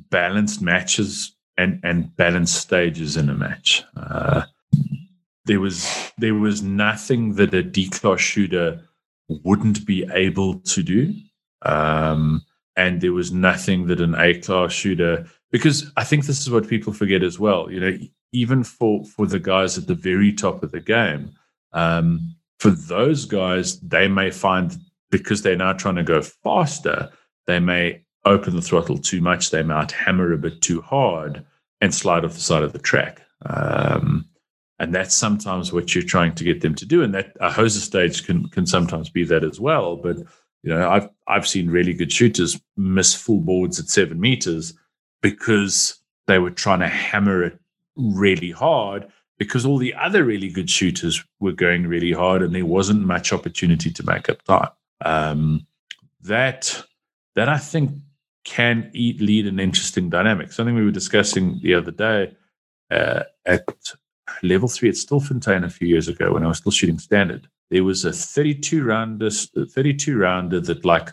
balanced 0.09 0.63
matches 0.63 1.37
and 1.59 1.79
and 1.83 2.17
balanced 2.17 2.55
stages 2.55 3.19
in 3.19 3.29
a 3.29 3.35
match. 3.35 3.85
Uh, 3.95 4.45
there 5.49 5.61
was 5.61 6.13
there 6.19 6.35
was 6.35 6.63
nothing 6.63 7.35
that 7.35 7.53
a 7.55 7.63
D 7.63 7.89
class 7.89 8.21
shooter 8.21 8.81
wouldn't 9.29 9.85
be 9.85 10.07
able 10.13 10.61
to 10.61 10.83
do, 10.83 11.15
um, 11.63 12.43
and 12.77 13.01
there 13.01 13.13
was 13.13 13.33
nothing 13.33 13.87
that 13.87 14.01
an 14.01 14.15
A 14.15 14.39
class 14.39 14.73
shooter. 14.73 15.27
Because 15.51 15.91
I 15.97 16.05
think 16.05 16.27
this 16.27 16.41
is 16.41 16.51
what 16.51 16.69
people 16.69 16.93
forget 16.93 17.23
as 17.23 17.39
well. 17.39 17.73
You 17.73 17.81
know, 17.81 17.99
even 18.33 18.63
for 18.63 19.05
for 19.05 19.27
the 19.27 19.41
guys 19.41 19.77
at 19.77 19.87
the 19.87 19.95
very 19.95 20.33
top 20.33 20.63
of 20.63 20.71
the 20.71 20.81
game, 20.81 21.33
um, 21.73 22.37
for 22.61 22.71
those 22.71 23.25
guys, 23.25 23.81
they 23.81 24.07
may 24.07 24.31
find 24.31 24.77
because 25.11 25.41
they're 25.43 25.57
now 25.57 25.73
trying 25.73 25.97
to 25.97 26.03
go 26.03 26.21
faster, 26.21 27.11
they 27.47 27.59
may 27.59 28.03
open 28.27 28.55
the 28.55 28.63
throttle 28.63 28.99
too 28.99 29.23
much. 29.23 29.51
They 29.51 29.63
might 29.63 29.93
hammer 29.93 30.33
a 30.33 30.39
bit 30.39 30.61
too 30.61 30.83
hard 30.83 31.45
and 31.81 31.95
slide 31.95 32.27
off 32.27 32.35
the 32.35 32.41
side 32.41 32.63
of 32.63 32.75
the 32.75 32.79
track. 32.79 33.23
Um, 33.47 34.29
and 34.79 34.95
that's 34.95 35.15
sometimes 35.15 35.73
what 35.73 35.95
you're 35.95 36.05
trying 36.05 36.35
to 36.37 36.45
get 36.45 36.61
them 36.61 36.75
to 36.77 36.87
do. 36.87 37.03
And 37.03 37.15
that 37.15 37.37
a 37.41 37.51
hoser 37.51 37.81
stage 37.81 38.25
can 38.25 38.49
can 38.49 38.67
sometimes 38.67 39.11
be 39.11 39.25
that 39.25 39.45
as 39.45 39.61
well. 39.61 39.97
But 39.97 40.19
you 40.63 40.71
know, 40.71 40.89
I've 40.89 41.09
I've 41.27 41.49
seen 41.49 41.71
really 41.71 41.95
good 41.95 42.13
shooters 42.13 42.61
miss 42.77 43.15
full 43.15 43.41
boards 43.41 43.79
at 43.79 43.89
seven 43.89 44.21
meters 44.21 44.75
because 45.23 46.01
they 46.27 46.39
were 46.39 46.51
trying 46.51 46.81
to 46.81 46.89
hammer 46.89 47.43
it 47.43 47.59
really 47.97 48.51
hard 48.51 49.09
because 49.39 49.65
all 49.65 49.79
the 49.79 49.95
other 49.95 50.25
really 50.25 50.49
good 50.49 50.71
shooters 50.71 51.25
were 51.41 51.53
going 51.53 51.87
really 51.87 52.13
hard 52.13 52.43
and 52.43 52.55
there 52.55 52.67
wasn't 52.67 53.05
much 53.05 53.33
opportunity 53.33 53.91
to 53.91 54.05
make 54.05 54.29
up 54.29 54.43
time. 54.43 54.71
Um, 55.05 55.67
that 56.23 56.83
that 57.35 57.49
I 57.49 57.59
think 57.59 57.93
can 58.45 58.91
eat, 58.95 59.21
lead 59.21 59.47
an 59.47 59.61
interesting 59.61 60.09
dynamic. 60.09 60.53
Something 60.53 60.75
we 60.75 60.85
were 60.85 60.91
discussing 60.91 61.61
the 61.63 61.75
other 61.75 61.91
day 61.91 62.35
uh, 62.91 63.25
at 63.45 63.67
level 64.43 64.69
three 64.69 64.89
at 64.89 64.95
Stilfontein 64.95 65.65
a 65.65 65.71
few 65.71 65.89
years 65.89 66.09
ago 66.09 66.33
when 66.33 66.45
I 66.45 66.49
was 66.49 66.59
still 66.59 66.73
shooting 66.73 66.99
standard. 66.99 67.49
There 67.71 67.85
was 67.85 68.05
a 68.05 68.13
32 68.13 68.83
rounder, 68.83 69.31
32 69.31 70.17
rounder 70.17 70.61
that 70.61 70.85
like 70.85 71.11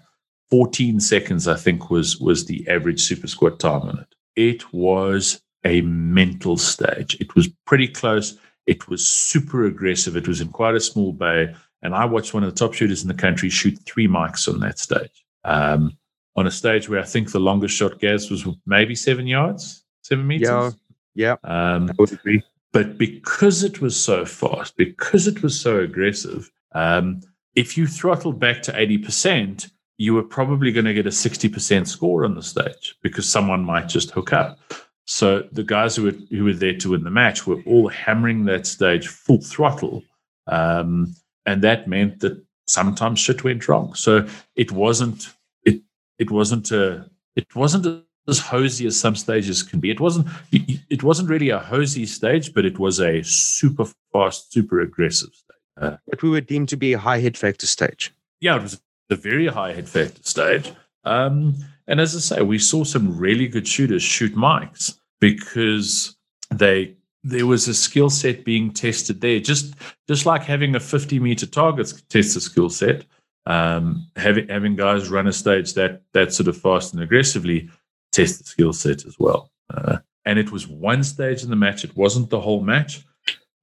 14 0.50 1.00
seconds 1.00 1.48
I 1.48 1.56
think 1.56 1.90
was 1.90 2.18
was 2.20 2.46
the 2.46 2.68
average 2.68 3.02
super 3.02 3.28
squat 3.28 3.60
time 3.60 3.82
on 3.82 4.00
it. 4.00 4.16
It 4.36 4.74
was 4.74 5.42
a 5.64 5.82
mental 5.82 6.58
stage. 6.58 7.18
It 7.20 7.36
was 7.36 7.50
pretty 7.66 7.88
close. 7.88 8.38
It 8.68 8.88
was 8.88 9.06
super 9.06 9.66
aggressive. 9.66 10.16
It 10.16 10.28
was 10.28 10.42
in 10.42 10.50
quite 10.50 10.76
a 10.76 10.80
small 10.80 11.14
bay. 11.14 11.54
And 11.82 11.94
I 11.94 12.06
watched 12.06 12.34
one 12.34 12.44
of 12.44 12.54
the 12.54 12.58
top 12.58 12.74
shooters 12.74 13.02
in 13.02 13.08
the 13.08 13.14
country 13.14 13.50
shoot 13.50 13.78
three 13.86 14.08
mics 14.08 14.48
on 14.48 14.60
that 14.62 14.80
stage. 14.80 15.26
Um, 15.44 15.98
on 16.36 16.48
a 16.48 16.52
stage 16.52 16.90
where 16.90 17.00
I 17.00 17.06
think 17.06 17.32
the 17.32 17.40
longest 17.40 17.76
shot 17.76 18.00
Gaz 18.00 18.30
was 18.30 18.46
maybe 18.66 18.96
seven 18.96 19.28
yards, 19.28 19.84
seven 20.02 20.28
meters. 20.28 20.48
Yeah. 20.48 20.72
Yeah. 21.16 21.36
Um, 21.44 21.90
I 21.90 21.94
would 21.98 22.12
agree. 22.12 22.44
But 22.76 22.98
because 22.98 23.64
it 23.64 23.80
was 23.80 23.96
so 23.96 24.26
fast, 24.26 24.76
because 24.76 25.28
it 25.28 25.42
was 25.42 25.58
so 25.58 25.80
aggressive, 25.80 26.52
um, 26.74 27.22
if 27.56 27.78
you 27.78 27.88
throttled 27.88 28.38
back 28.38 28.62
to 28.64 28.74
80%, 28.74 29.72
you 29.98 30.14
were 30.14 30.24
probably 30.24 30.74
going 30.74 30.84
to 30.84 30.94
get 30.94 31.06
a 31.06 31.10
60% 31.10 31.88
score 31.88 32.26
on 32.26 32.36
the 32.36 32.44
stage 32.44 32.98
because 33.02 33.30
someone 33.30 33.64
might 33.64 33.88
just 33.88 34.12
hook 34.12 34.34
up. 34.34 34.60
So 35.06 35.48
the 35.54 35.64
guys 35.64 35.96
who 35.96 36.04
were 36.04 36.16
who 36.30 36.44
were 36.44 36.54
there 36.54 36.78
to 36.80 36.90
win 36.90 37.06
the 37.06 37.12
match 37.12 37.48
were 37.48 37.62
all 37.66 37.88
hammering 37.88 38.44
that 38.46 38.68
stage 38.68 39.08
full 39.08 39.40
throttle, 39.40 40.04
um, 40.48 41.16
and 41.46 41.62
that 41.62 41.88
meant 41.88 42.20
that 42.20 42.44
sometimes 42.68 43.22
shit 43.22 43.46
went 43.46 43.70
wrong. 43.70 43.94
So 43.94 44.28
it 44.58 44.74
wasn't 44.74 45.34
it 45.64 45.82
it 46.20 46.30
wasn't 46.30 46.72
a 46.72 47.10
it 47.38 47.56
wasn't 47.56 48.04
as 48.28 48.40
hosey 48.40 48.88
as 48.88 49.00
some 49.00 49.16
stages 49.16 49.64
can 49.64 49.80
be. 49.80 49.92
It 49.92 50.00
wasn't 50.00 50.28
it 50.52 51.04
wasn't 51.04 51.30
really 51.30 51.50
a 51.50 51.60
hosey 51.60 52.06
stage, 52.06 52.54
but 52.54 52.66
it 52.66 52.80
was 52.80 53.00
a 53.00 53.24
super 53.24 53.86
fast, 54.12 54.52
super 54.52 54.80
aggressive 54.82 55.30
stage. 55.34 55.58
Uh, 55.80 55.98
but 56.08 56.24
we 56.24 56.30
were 56.30 56.42
deemed 56.42 56.70
to 56.70 56.78
be 56.78 56.94
a 56.94 57.00
high 57.00 57.20
hit 57.20 57.38
factor 57.38 57.68
stage. 57.68 58.14
Yeah, 58.40 58.56
it 58.56 58.62
was 58.62 58.82
a 59.10 59.16
very 59.16 59.48
high 59.48 59.74
hit 59.74 59.88
factor 59.88 60.24
stage. 60.24 60.72
Um, 61.04 61.56
and 61.88 62.00
as 62.00 62.16
I 62.16 62.20
say, 62.20 62.42
we 62.42 62.58
saw 62.58 62.84
some 62.84 63.18
really 63.18 63.48
good 63.48 63.68
shooters 63.68 64.02
shoot 64.02 64.36
mics 64.36 64.98
because 65.20 66.16
they 66.50 66.96
there 67.24 67.48
was 67.48 67.68
a 67.68 67.74
skill 67.74 68.10
set 68.10 68.46
being 68.46 68.72
tested 68.72 69.22
there. 69.22 69.40
Just 69.40 69.76
just 70.08 70.26
like 70.26 70.44
having 70.44 70.76
a 70.76 70.80
50 70.80 71.20
meter 71.20 71.46
target 71.46 71.94
test 72.10 72.36
a 72.36 72.42
skill 72.42 72.70
set, 72.70 73.06
um, 73.46 74.08
having 74.16 74.48
having 74.48 74.76
guys 74.76 75.10
run 75.10 75.28
a 75.28 75.34
stage 75.34 75.74
that 75.74 76.02
that 76.14 76.34
sort 76.34 76.48
of 76.48 76.58
fast 76.58 76.94
and 76.94 77.04
aggressively 77.04 77.70
test 78.16 78.40
the 78.40 78.46
skill 78.46 78.74
set 78.74 79.06
as 79.06 79.18
well. 79.20 79.52
Uh, 79.74 79.98
and 80.26 80.40
it 80.40 80.52
was 80.52 80.68
one 80.68 81.04
stage 81.04 81.44
in 81.44 81.50
the 81.50 81.56
match; 81.56 81.84
it 81.84 81.96
wasn't 81.96 82.30
the 82.30 82.42
whole 82.42 82.62
match. 82.62 83.04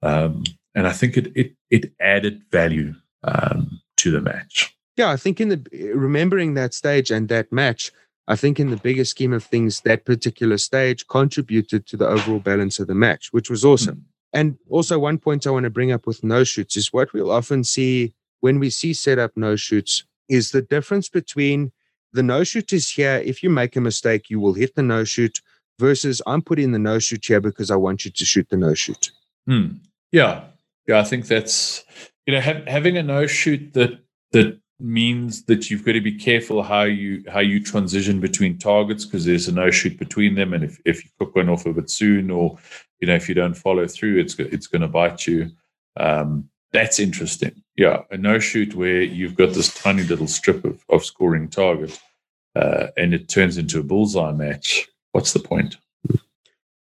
Um, 0.02 0.44
and 0.74 0.86
I 0.86 0.92
think 0.92 1.16
it 1.16 1.32
it 1.34 1.52
it 1.70 1.92
added 2.00 2.42
value 2.50 2.94
um, 3.24 3.80
to 3.98 4.10
the 4.10 4.20
match. 4.20 4.76
Yeah, 4.96 5.10
I 5.10 5.16
think 5.16 5.40
in 5.40 5.48
the 5.48 5.92
remembering 5.94 6.54
that 6.54 6.74
stage 6.74 7.10
and 7.10 7.28
that 7.28 7.50
match, 7.50 7.90
I 8.28 8.36
think 8.36 8.60
in 8.60 8.70
the 8.70 8.76
bigger 8.76 9.04
scheme 9.04 9.32
of 9.32 9.44
things, 9.44 9.80
that 9.80 10.04
particular 10.04 10.58
stage 10.58 11.06
contributed 11.08 11.86
to 11.86 11.96
the 11.96 12.06
overall 12.06 12.40
balance 12.40 12.78
of 12.78 12.86
the 12.86 12.94
match, 12.94 13.32
which 13.32 13.48
was 13.50 13.64
awesome. 13.64 13.96
Mm. 13.96 14.04
And 14.34 14.58
also, 14.68 14.98
one 14.98 15.18
point 15.18 15.46
I 15.46 15.50
want 15.50 15.64
to 15.64 15.70
bring 15.70 15.92
up 15.92 16.06
with 16.06 16.22
no 16.22 16.44
shoots 16.44 16.76
is 16.76 16.92
what 16.92 17.12
we'll 17.12 17.30
often 17.30 17.64
see 17.64 18.14
when 18.40 18.58
we 18.58 18.70
see 18.70 18.92
set 18.92 19.18
up 19.18 19.32
no 19.36 19.56
shoots 19.56 20.04
is 20.28 20.50
the 20.50 20.62
difference 20.62 21.08
between 21.08 21.72
the 22.12 22.22
no 22.22 22.44
shoot 22.44 22.72
is 22.72 22.90
here. 22.90 23.22
If 23.24 23.42
you 23.42 23.50
make 23.50 23.76
a 23.76 23.80
mistake, 23.80 24.30
you 24.30 24.40
will 24.40 24.54
hit 24.54 24.74
the 24.74 24.82
no 24.82 25.04
shoot 25.04 25.40
versus 25.78 26.22
I'm 26.26 26.42
putting 26.42 26.72
the 26.72 26.78
no 26.78 26.98
shoot 26.98 27.24
here 27.24 27.40
because 27.40 27.70
I 27.70 27.76
want 27.76 28.04
you 28.04 28.10
to 28.10 28.24
shoot 28.24 28.48
the 28.48 28.56
no 28.56 28.74
shoot. 28.74 29.10
Hmm. 29.46 29.76
Yeah. 30.10 30.44
Yeah. 30.86 31.00
I 31.00 31.04
think 31.04 31.26
that's, 31.26 31.84
you 32.26 32.34
know, 32.34 32.40
having 32.40 32.96
a 32.96 33.02
no 33.02 33.26
shoot 33.26 33.72
that, 33.74 33.98
that 34.32 34.58
means 34.78 35.44
that 35.44 35.70
you've 35.70 35.84
got 35.84 35.92
to 35.92 36.00
be 36.00 36.18
careful 36.18 36.62
how 36.62 36.82
you 36.82 37.22
how 37.28 37.38
you 37.38 37.62
transition 37.62 38.18
between 38.18 38.58
targets 38.58 39.04
because 39.04 39.24
there's 39.24 39.46
a 39.46 39.52
no 39.52 39.70
shoot 39.70 39.96
between 39.96 40.34
them 40.34 40.52
and 40.52 40.64
if, 40.64 40.80
if 40.84 41.04
you 41.04 41.10
cook 41.20 41.36
one 41.36 41.48
off 41.48 41.66
a 41.66 41.72
bit 41.72 41.88
soon 41.88 42.32
or 42.32 42.58
you 42.98 43.06
know 43.06 43.14
if 43.14 43.28
you 43.28 43.34
don't 43.34 43.54
follow 43.54 43.86
through 43.86 44.18
it's 44.18 44.36
it's 44.40 44.66
going 44.66 44.82
to 44.82 44.88
bite 44.88 45.24
you 45.24 45.48
um, 45.96 46.48
that's 46.72 46.98
interesting. 46.98 47.61
Yeah, 47.76 48.02
a 48.10 48.16
no 48.16 48.38
shoot 48.38 48.74
where 48.74 49.02
you've 49.02 49.34
got 49.34 49.54
this 49.54 49.74
tiny 49.74 50.02
little 50.02 50.26
strip 50.26 50.64
of, 50.64 50.84
of 50.90 51.04
scoring 51.04 51.48
target 51.48 51.98
uh, 52.54 52.88
and 52.96 53.14
it 53.14 53.28
turns 53.28 53.56
into 53.56 53.80
a 53.80 53.82
bullseye 53.82 54.32
match. 54.32 54.88
What's 55.12 55.32
the 55.32 55.40
point? 55.40 55.76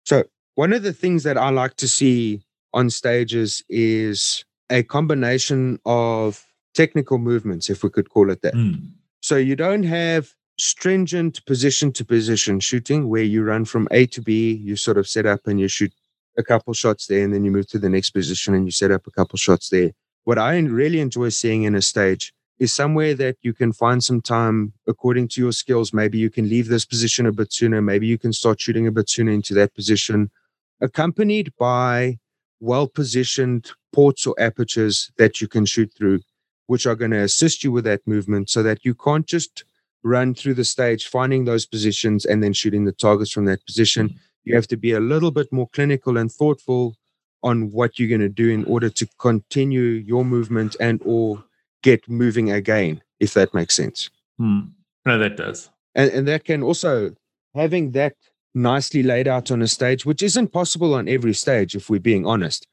So, 0.04 0.24
one 0.54 0.72
of 0.72 0.82
the 0.82 0.92
things 0.92 1.24
that 1.24 1.36
I 1.36 1.50
like 1.50 1.76
to 1.76 1.88
see 1.88 2.42
on 2.72 2.90
stages 2.90 3.62
is 3.68 4.44
a 4.70 4.82
combination 4.82 5.80
of 5.84 6.44
technical 6.74 7.18
movements, 7.18 7.68
if 7.70 7.82
we 7.82 7.90
could 7.90 8.10
call 8.10 8.30
it 8.30 8.42
that. 8.42 8.54
Mm. 8.54 8.90
So, 9.20 9.36
you 9.36 9.56
don't 9.56 9.84
have 9.84 10.32
stringent 10.58 11.44
position 11.46 11.92
to 11.92 12.04
position 12.04 12.60
shooting 12.60 13.08
where 13.08 13.22
you 13.22 13.42
run 13.42 13.64
from 13.64 13.88
A 13.90 14.06
to 14.06 14.22
B, 14.22 14.54
you 14.54 14.76
sort 14.76 14.98
of 14.98 15.06
set 15.06 15.26
up 15.26 15.46
and 15.46 15.60
you 15.60 15.68
shoot 15.68 15.92
a 16.38 16.42
couple 16.42 16.72
shots 16.74 17.06
there 17.06 17.24
and 17.24 17.32
then 17.32 17.44
you 17.44 17.50
move 17.50 17.68
to 17.68 17.78
the 17.78 17.88
next 17.88 18.10
position 18.10 18.54
and 18.54 18.66
you 18.66 18.70
set 18.70 18.90
up 18.90 19.06
a 19.06 19.10
couple 19.10 19.36
shots 19.36 19.68
there. 19.68 19.90
What 20.26 20.40
I 20.40 20.58
really 20.58 20.98
enjoy 20.98 21.28
seeing 21.28 21.62
in 21.62 21.76
a 21.76 21.80
stage 21.80 22.34
is 22.58 22.74
somewhere 22.74 23.14
that 23.14 23.36
you 23.42 23.54
can 23.54 23.72
find 23.72 24.02
some 24.02 24.20
time 24.20 24.72
according 24.88 25.28
to 25.28 25.40
your 25.40 25.52
skills. 25.52 25.92
Maybe 25.92 26.18
you 26.18 26.30
can 26.30 26.48
leave 26.48 26.66
this 26.66 26.84
position 26.84 27.26
a 27.26 27.32
bit 27.32 27.52
sooner. 27.52 27.80
Maybe 27.80 28.08
you 28.08 28.18
can 28.18 28.32
start 28.32 28.60
shooting 28.60 28.88
a 28.88 28.90
bit 28.90 29.08
sooner 29.08 29.30
into 29.30 29.54
that 29.54 29.72
position, 29.76 30.32
accompanied 30.80 31.52
by 31.56 32.18
well 32.58 32.88
positioned 32.88 33.70
ports 33.92 34.26
or 34.26 34.34
apertures 34.36 35.12
that 35.16 35.40
you 35.40 35.46
can 35.46 35.64
shoot 35.64 35.92
through, 35.96 36.22
which 36.66 36.86
are 36.86 36.96
going 36.96 37.12
to 37.12 37.22
assist 37.22 37.62
you 37.62 37.70
with 37.70 37.84
that 37.84 38.04
movement 38.04 38.50
so 38.50 38.64
that 38.64 38.84
you 38.84 38.96
can't 38.96 39.26
just 39.28 39.62
run 40.02 40.34
through 40.34 40.54
the 40.54 40.64
stage, 40.64 41.06
finding 41.06 41.44
those 41.44 41.66
positions 41.66 42.24
and 42.24 42.42
then 42.42 42.52
shooting 42.52 42.84
the 42.84 42.90
targets 42.90 43.30
from 43.30 43.44
that 43.44 43.64
position 43.64 44.08
mm-hmm. 44.08 44.18
you 44.42 44.56
have 44.56 44.66
to 44.66 44.76
be 44.76 44.90
a 44.90 44.98
little 44.98 45.30
bit 45.30 45.52
more 45.52 45.68
clinical 45.68 46.16
and 46.16 46.32
thoughtful 46.32 46.96
on 47.42 47.70
what 47.70 47.98
you're 47.98 48.08
going 48.08 48.20
to 48.20 48.28
do 48.28 48.48
in 48.48 48.64
order 48.64 48.90
to 48.90 49.06
continue 49.18 49.82
your 49.82 50.24
movement 50.24 50.76
and 50.80 51.00
or 51.04 51.44
get 51.82 52.08
moving 52.08 52.50
again 52.50 53.02
if 53.20 53.34
that 53.34 53.52
makes 53.54 53.74
sense 53.74 54.10
hmm. 54.38 54.60
no 55.04 55.18
that 55.18 55.36
does 55.36 55.70
and, 55.94 56.10
and 56.10 56.28
that 56.28 56.44
can 56.44 56.62
also 56.62 57.14
having 57.54 57.92
that 57.92 58.14
nicely 58.54 59.02
laid 59.02 59.28
out 59.28 59.50
on 59.50 59.62
a 59.62 59.68
stage 59.68 60.06
which 60.06 60.22
isn't 60.22 60.48
possible 60.48 60.94
on 60.94 61.08
every 61.08 61.34
stage 61.34 61.74
if 61.74 61.90
we're 61.90 62.00
being 62.00 62.26
honest 62.26 62.66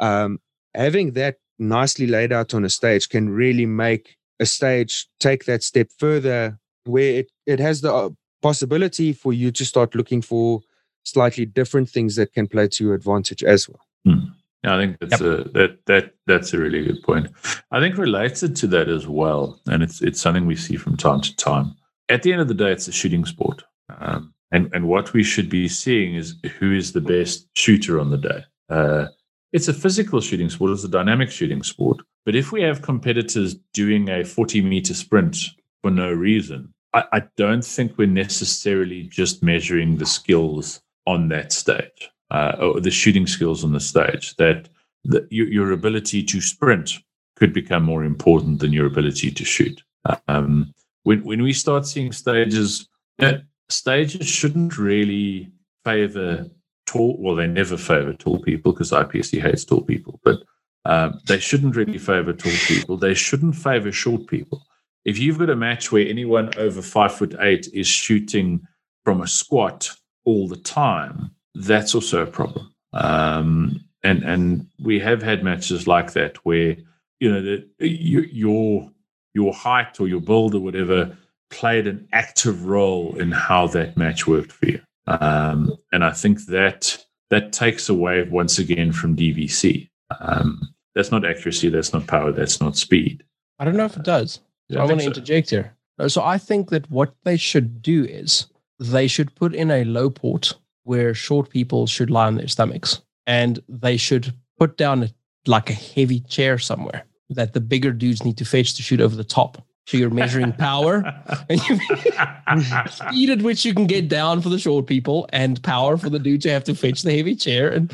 um, 0.00 0.38
having 0.74 1.12
that 1.12 1.36
nicely 1.58 2.06
laid 2.06 2.32
out 2.32 2.54
on 2.54 2.64
a 2.64 2.68
stage 2.68 3.08
can 3.08 3.30
really 3.30 3.66
make 3.66 4.16
a 4.40 4.46
stage 4.46 5.06
take 5.18 5.44
that 5.44 5.62
step 5.62 5.88
further 5.98 6.58
where 6.84 7.20
it, 7.20 7.30
it 7.46 7.60
has 7.60 7.80
the 7.80 7.92
uh, 7.92 8.08
possibility 8.42 9.12
for 9.12 9.32
you 9.32 9.50
to 9.52 9.64
start 9.64 9.94
looking 9.94 10.22
for 10.22 10.60
slightly 11.04 11.46
different 11.46 11.88
things 11.88 12.16
that 12.16 12.32
can 12.32 12.46
play 12.46 12.68
to 12.68 12.84
your 12.84 12.94
advantage 12.94 13.42
as 13.42 13.68
well. 13.68 13.80
Hmm. 14.04 14.30
Yeah, 14.64 14.76
I 14.76 14.80
think 14.80 14.98
that's 14.98 15.20
yep. 15.20 15.20
a 15.20 15.48
that 15.50 15.78
that 15.86 16.14
that's 16.26 16.52
a 16.52 16.58
really 16.58 16.84
good 16.84 17.02
point. 17.02 17.28
I 17.70 17.80
think 17.80 17.96
related 17.96 18.56
to 18.56 18.66
that 18.68 18.88
as 18.88 19.06
well, 19.06 19.60
and 19.66 19.82
it's 19.82 20.02
it's 20.02 20.20
something 20.20 20.46
we 20.46 20.56
see 20.56 20.76
from 20.76 20.96
time 20.96 21.20
to 21.20 21.36
time. 21.36 21.76
At 22.08 22.22
the 22.22 22.32
end 22.32 22.40
of 22.40 22.48
the 22.48 22.54
day, 22.54 22.72
it's 22.72 22.88
a 22.88 22.92
shooting 22.92 23.24
sport, 23.24 23.62
um, 24.00 24.34
and 24.50 24.68
and 24.74 24.88
what 24.88 25.12
we 25.12 25.22
should 25.22 25.48
be 25.48 25.68
seeing 25.68 26.16
is 26.16 26.34
who 26.58 26.74
is 26.74 26.92
the 26.92 27.00
best 27.00 27.48
shooter 27.54 28.00
on 28.00 28.10
the 28.10 28.18
day. 28.18 28.44
Uh, 28.68 29.06
it's 29.52 29.68
a 29.68 29.72
physical 29.72 30.20
shooting 30.20 30.50
sport. 30.50 30.72
It's 30.72 30.84
a 30.84 30.88
dynamic 30.88 31.30
shooting 31.30 31.62
sport. 31.62 31.98
But 32.26 32.34
if 32.34 32.52
we 32.52 32.62
have 32.62 32.82
competitors 32.82 33.54
doing 33.72 34.10
a 34.10 34.24
forty 34.24 34.60
meter 34.60 34.94
sprint 34.94 35.36
for 35.82 35.90
no 35.90 36.10
reason, 36.12 36.74
I, 36.92 37.04
I 37.12 37.22
don't 37.36 37.64
think 37.64 37.96
we're 37.96 38.08
necessarily 38.08 39.04
just 39.04 39.42
measuring 39.42 39.96
the 39.96 40.06
skills 40.06 40.80
on 41.06 41.28
that 41.28 41.52
stage, 41.52 42.10
uh, 42.30 42.78
the 42.80 42.90
shooting 42.90 43.26
skills 43.26 43.64
on 43.64 43.72
the 43.72 43.80
stage, 43.80 44.36
that 44.36 44.68
the, 45.04 45.26
your, 45.30 45.48
your, 45.48 45.72
ability 45.72 46.22
to 46.22 46.40
sprint 46.40 46.92
could 47.36 47.52
become 47.52 47.82
more 47.82 48.04
important 48.04 48.60
than 48.60 48.72
your 48.72 48.86
ability 48.86 49.30
to 49.30 49.44
shoot. 49.44 49.82
Um, 50.26 50.74
when 51.04 51.24
when 51.24 51.42
we 51.42 51.52
start 51.52 51.86
seeing 51.86 52.12
stages, 52.12 52.88
uh, 53.20 53.38
stages 53.68 54.26
shouldn't 54.26 54.76
really 54.76 55.50
favor 55.84 56.46
tall. 56.86 57.16
Well, 57.18 57.36
they 57.36 57.46
never 57.46 57.76
favor 57.76 58.12
tall 58.12 58.40
people 58.40 58.72
because 58.72 58.90
IPSC 58.90 59.40
hates 59.40 59.64
tall 59.64 59.82
people, 59.82 60.20
but 60.24 60.42
um, 60.84 61.20
they 61.26 61.38
shouldn't 61.38 61.76
really 61.76 61.98
favor 61.98 62.32
tall 62.32 62.52
people. 62.66 62.96
They 62.96 63.14
shouldn't 63.14 63.56
favor 63.56 63.92
short 63.92 64.26
people. 64.26 64.64
If 65.04 65.18
you've 65.18 65.38
got 65.38 65.50
a 65.50 65.56
match 65.56 65.90
where 65.92 66.06
anyone 66.06 66.50
over 66.58 66.82
five 66.82 67.14
foot 67.14 67.34
eight 67.40 67.68
is 67.72 67.86
shooting 67.86 68.66
from 69.04 69.22
a 69.22 69.26
squat 69.26 69.90
all 70.24 70.48
the 70.48 70.56
time, 70.56 71.30
that's 71.58 71.94
also 71.94 72.22
a 72.22 72.26
problem. 72.26 72.72
Um, 72.92 73.84
and 74.02 74.22
and 74.22 74.66
we 74.80 75.00
have 75.00 75.22
had 75.22 75.42
matches 75.42 75.86
like 75.86 76.12
that 76.12 76.36
where 76.44 76.76
you 77.20 77.32
know 77.32 77.42
that 77.42 77.66
your 77.80 78.90
your 79.34 79.52
height 79.52 80.00
or 80.00 80.08
your 80.08 80.20
build 80.20 80.54
or 80.54 80.60
whatever 80.60 81.16
played 81.50 81.86
an 81.86 82.06
active 82.12 82.66
role 82.66 83.18
in 83.18 83.32
how 83.32 83.66
that 83.68 83.96
match 83.96 84.26
worked 84.26 84.52
for 84.52 84.66
you. 84.66 84.80
Um, 85.06 85.74
and 85.92 86.04
I 86.04 86.12
think 86.12 86.44
that 86.46 87.04
that 87.30 87.52
takes 87.52 87.88
away 87.88 88.22
once 88.24 88.58
again 88.58 88.92
from 88.92 89.16
DVC. 89.16 89.88
Um, 90.20 90.60
that's 90.94 91.10
not 91.10 91.24
accuracy. 91.24 91.68
That's 91.68 91.92
not 91.92 92.06
power. 92.06 92.32
That's 92.32 92.60
not 92.60 92.76
speed. 92.76 93.24
I 93.58 93.64
don't 93.64 93.76
know 93.76 93.86
if 93.86 93.96
it 93.96 94.04
does. 94.04 94.40
So 94.70 94.78
I, 94.78 94.82
I 94.82 94.86
want 94.86 94.98
to 94.98 95.04
so. 95.04 95.08
interject 95.08 95.50
here. 95.50 95.74
So 96.06 96.22
I 96.22 96.38
think 96.38 96.70
that 96.70 96.88
what 96.90 97.14
they 97.24 97.36
should 97.36 97.82
do 97.82 98.04
is 98.04 98.46
they 98.78 99.08
should 99.08 99.34
put 99.34 99.54
in 99.54 99.70
a 99.70 99.84
low 99.84 100.10
port 100.10 100.54
where 100.84 101.14
short 101.14 101.50
people 101.50 101.86
should 101.86 102.10
lie 102.10 102.26
on 102.26 102.36
their 102.36 102.48
stomachs 102.48 103.00
and 103.26 103.60
they 103.68 103.96
should 103.96 104.32
put 104.58 104.76
down 104.76 105.02
a, 105.04 105.08
like 105.46 105.70
a 105.70 105.74
heavy 105.74 106.20
chair 106.20 106.58
somewhere 106.58 107.04
that 107.30 107.52
the 107.52 107.60
bigger 107.60 107.92
dudes 107.92 108.24
need 108.24 108.36
to 108.38 108.44
fetch 108.44 108.74
to 108.74 108.82
shoot 108.82 109.00
over 109.00 109.14
the 109.14 109.24
top. 109.24 109.62
So 109.86 109.96
you're 109.96 110.10
measuring 110.10 110.52
power 110.52 111.02
and 111.48 111.60
you 111.68 111.80
speed 112.90 113.30
at 113.30 113.42
which 113.42 113.64
you 113.64 113.72
can 113.74 113.86
get 113.86 114.08
down 114.08 114.42
for 114.42 114.50
the 114.50 114.58
short 114.58 114.86
people 114.86 115.28
and 115.32 115.62
power 115.62 115.96
for 115.96 116.10
the 116.10 116.18
dudes 116.18 116.44
who 116.44 116.50
have 116.50 116.64
to 116.64 116.74
fetch 116.74 117.02
the 117.02 117.16
heavy 117.16 117.34
chair. 117.34 117.70
And 117.70 117.92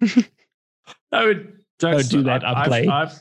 I 1.12 1.24
would 1.24 1.58
don't 1.78 2.08
do 2.10 2.22
that. 2.24 2.44
I, 2.46 2.66
play. 2.66 2.86
I've, 2.86 3.18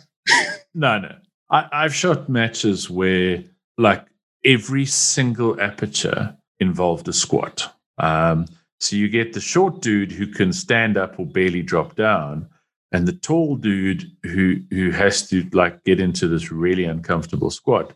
no, 0.74 1.00
no. 1.00 1.16
I, 1.50 1.68
I've 1.72 1.96
shot 1.96 2.28
matches 2.28 2.90
where 2.90 3.44
like 3.78 4.06
every 4.44 4.86
single 4.86 5.60
aperture 5.62 6.36
involved 6.60 7.08
a 7.08 7.14
squat. 7.14 7.74
Um, 7.98 8.46
so 8.80 8.96
you 8.96 9.08
get 9.08 9.34
the 9.34 9.40
short 9.40 9.82
dude 9.82 10.12
who 10.12 10.28
can 10.28 10.52
stand 10.52 10.98
up 10.98 11.20
or 11.20 11.26
barely 11.26 11.62
drop 11.62 11.96
down, 11.96 12.50
and 12.92 13.08
the 13.08 13.14
tall 13.14 13.56
dude 13.56 14.12
who 14.24 14.58
who 14.70 14.92
has 14.92 15.28
to 15.30 15.48
like 15.54 15.84
get 15.84 16.00
into 16.00 16.28
this 16.28 16.52
really 16.52 16.84
uncomfortable 16.84 17.50
squat. 17.50 17.94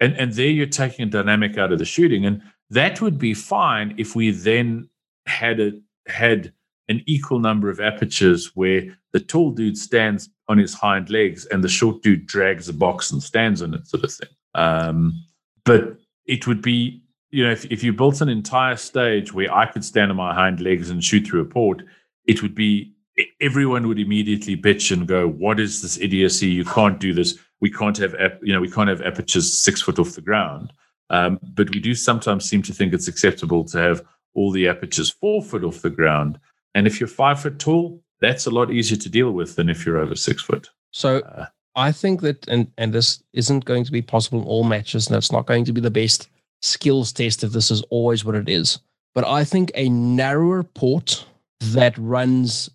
And 0.00 0.14
and 0.16 0.32
there 0.32 0.48
you're 0.48 0.66
taking 0.66 1.08
a 1.08 1.10
dynamic 1.10 1.58
out 1.58 1.72
of 1.72 1.78
the 1.78 1.84
shooting. 1.84 2.24
And 2.24 2.42
that 2.70 3.00
would 3.00 3.18
be 3.18 3.34
fine 3.34 3.94
if 3.98 4.14
we 4.14 4.30
then 4.30 4.88
had 5.26 5.60
a 5.60 5.72
had 6.06 6.52
an 6.88 7.02
equal 7.06 7.38
number 7.38 7.70
of 7.70 7.80
apertures 7.80 8.56
where 8.56 8.82
the 9.12 9.20
tall 9.20 9.50
dude 9.52 9.78
stands 9.78 10.28
on 10.48 10.58
his 10.58 10.74
hind 10.74 11.10
legs 11.10 11.46
and 11.46 11.62
the 11.62 11.68
short 11.68 12.02
dude 12.02 12.26
drags 12.26 12.68
a 12.68 12.72
box 12.72 13.12
and 13.12 13.22
stands 13.22 13.62
on 13.62 13.74
it, 13.74 13.86
sort 13.86 14.04
of 14.04 14.12
thing. 14.12 14.28
Um, 14.54 15.24
but 15.64 15.96
it 16.26 16.46
would 16.46 16.62
be 16.62 17.02
you 17.30 17.44
know, 17.44 17.52
if, 17.52 17.64
if 17.66 17.82
you 17.82 17.92
built 17.92 18.20
an 18.20 18.28
entire 18.28 18.76
stage 18.76 19.32
where 19.32 19.52
I 19.54 19.66
could 19.66 19.84
stand 19.84 20.10
on 20.10 20.16
my 20.16 20.34
hind 20.34 20.60
legs 20.60 20.90
and 20.90 21.02
shoot 21.02 21.26
through 21.26 21.42
a 21.42 21.44
port, 21.44 21.82
it 22.26 22.42
would 22.42 22.54
be 22.54 22.92
everyone 23.40 23.88
would 23.88 23.98
immediately 23.98 24.56
bitch 24.56 24.90
and 24.90 25.06
go, 25.06 25.28
"What 25.28 25.60
is 25.60 25.82
this 25.82 25.98
idiocy? 25.98 26.48
You 26.48 26.64
can't 26.64 26.98
do 26.98 27.12
this. 27.12 27.38
We 27.60 27.70
can't 27.70 27.96
have 27.98 28.14
you 28.42 28.52
know 28.52 28.60
we 28.60 28.70
can't 28.70 28.88
have 28.88 29.02
apertures 29.02 29.56
six 29.56 29.80
foot 29.80 29.98
off 29.98 30.14
the 30.14 30.20
ground." 30.20 30.72
Um, 31.10 31.40
but 31.42 31.70
we 31.70 31.80
do 31.80 31.94
sometimes 31.94 32.48
seem 32.48 32.62
to 32.62 32.72
think 32.72 32.92
it's 32.92 33.08
acceptable 33.08 33.64
to 33.64 33.78
have 33.78 34.02
all 34.34 34.52
the 34.52 34.68
apertures 34.68 35.10
four 35.10 35.42
foot 35.42 35.64
off 35.64 35.82
the 35.82 35.90
ground. 35.90 36.38
And 36.74 36.86
if 36.86 37.00
you're 37.00 37.08
five 37.08 37.40
foot 37.40 37.58
tall, 37.58 38.00
that's 38.20 38.46
a 38.46 38.50
lot 38.50 38.70
easier 38.70 38.98
to 38.98 39.08
deal 39.08 39.32
with 39.32 39.56
than 39.56 39.68
if 39.68 39.84
you're 39.84 39.98
over 39.98 40.14
six 40.14 40.42
foot. 40.42 40.70
So 40.92 41.18
uh, 41.18 41.46
I 41.74 41.92
think 41.92 42.20
that, 42.22 42.46
and 42.48 42.70
and 42.78 42.92
this 42.92 43.22
isn't 43.32 43.64
going 43.64 43.84
to 43.84 43.92
be 43.92 44.02
possible 44.02 44.40
in 44.40 44.46
all 44.46 44.64
matches, 44.64 45.06
and 45.06 45.16
it's 45.16 45.32
not 45.32 45.46
going 45.46 45.64
to 45.64 45.72
be 45.72 45.80
the 45.80 45.90
best 45.90 46.28
skills 46.60 47.12
test 47.12 47.44
if 47.44 47.52
this 47.52 47.70
is 47.70 47.82
always 47.90 48.24
what 48.24 48.34
it 48.34 48.48
is. 48.48 48.78
But 49.14 49.26
I 49.26 49.44
think 49.44 49.72
a 49.74 49.88
narrower 49.88 50.62
port 50.62 51.26
that 51.60 51.96
runs 51.98 52.70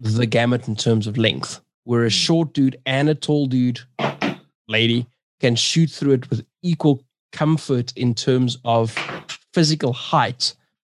the 0.00 0.26
gamut 0.26 0.68
in 0.68 0.76
terms 0.76 1.06
of 1.06 1.18
length, 1.18 1.60
where 1.84 2.02
a 2.02 2.06
hmm. 2.06 2.10
short 2.10 2.52
dude 2.52 2.78
and 2.86 3.08
a 3.08 3.14
tall 3.14 3.46
dude, 3.46 3.80
lady, 4.68 5.06
can 5.40 5.56
shoot 5.56 5.90
through 5.90 6.12
it 6.12 6.30
with 6.30 6.44
equal 6.62 7.02
comfort 7.32 7.92
in 7.96 8.14
terms 8.14 8.58
of 8.64 8.96
physical 9.52 9.92
height, 9.92 10.54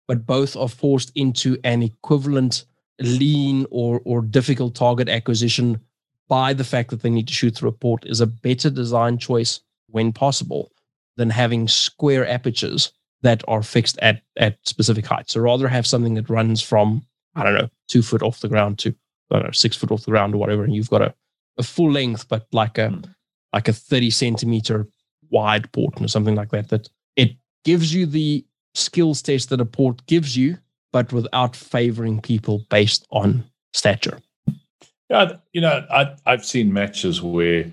but 0.09 0.27
both 0.27 0.57
are 0.57 0.69
forced 0.69 1.13
into 1.15 1.57
an 1.65 1.83
equivalent 1.83 2.65
lean 3.01 3.67
or 3.71 4.01
or 4.05 4.23
difficult 4.23 4.75
target 4.75 5.09
acquisition 5.09 5.81
by 6.29 6.53
the 6.53 6.65
fact 6.65 6.91
that 6.91 7.03
they 7.03 7.11
need 7.11 7.27
to 7.27 7.35
shoot 7.35 7.55
through 7.57 7.69
a 7.69 7.73
port 7.73 8.05
is 8.07 8.21
a 8.21 8.27
better 8.27 8.71
design 8.71 9.19
choice 9.19 9.61
when 9.89 10.13
possible 10.13 10.71
than 11.17 11.31
having 11.31 11.69
square 11.69 12.27
apertures 12.27 12.93
that 13.23 13.43
are 13.49 13.63
fixed 13.63 13.99
at 14.03 14.23
at 14.37 14.59
specific 14.65 15.07
heights. 15.07 15.33
So 15.33 15.41
rather 15.41 15.69
have 15.69 15.87
something 15.87 16.15
that 16.15 16.29
runs 16.29 16.61
from 16.61 17.05
I 17.35 17.45
don't 17.45 17.55
know 17.55 17.71
two 17.89 18.03
foot 18.03 18.23
off 18.23 18.41
the 18.41 18.49
ground 18.49 18.79
to 18.81 18.95
I 19.31 19.37
don't 19.37 19.47
know 19.47 19.53
six 19.53 19.77
foot 19.77 19.91
off 19.91 20.05
the 20.05 20.11
ground 20.11 20.35
or 20.35 20.39
whatever, 20.39 20.65
and 20.65 20.75
you've 20.75 20.91
got 20.91 21.03
a, 21.03 21.15
a 21.59 21.63
full 21.63 21.91
length, 21.91 22.29
but 22.29 22.47
like 22.53 22.79
a 22.79 22.89
mm. 22.89 23.15
like 23.53 23.69
a 23.69 23.73
thirty 23.73 24.11
centimeter 24.11 24.87
wide 25.31 25.71
port 25.73 26.01
or 26.01 26.09
something 26.09 26.35
like 26.35 26.51
that. 26.51 26.69
That 26.69 26.89
it 27.17 27.37
gives 27.65 27.95
you 27.95 28.07
the 28.07 28.45
skills 28.75 29.23
test 29.23 29.51
that 29.51 29.61
a 29.61 29.65
port 29.65 30.05
gives 30.07 30.37
you, 30.37 30.59
but 30.93 31.13
without 31.13 31.57
favoring 31.57 32.21
people 32.21 32.67
based 32.71 33.07
on 33.11 33.45
stature. 33.73 34.21
Yeah, 35.09 35.37
you 35.53 35.61
know, 35.61 35.87
I, 35.91 36.15
I've 36.25 36.45
seen 36.45 36.73
matches 36.73 37.21
where 37.21 37.71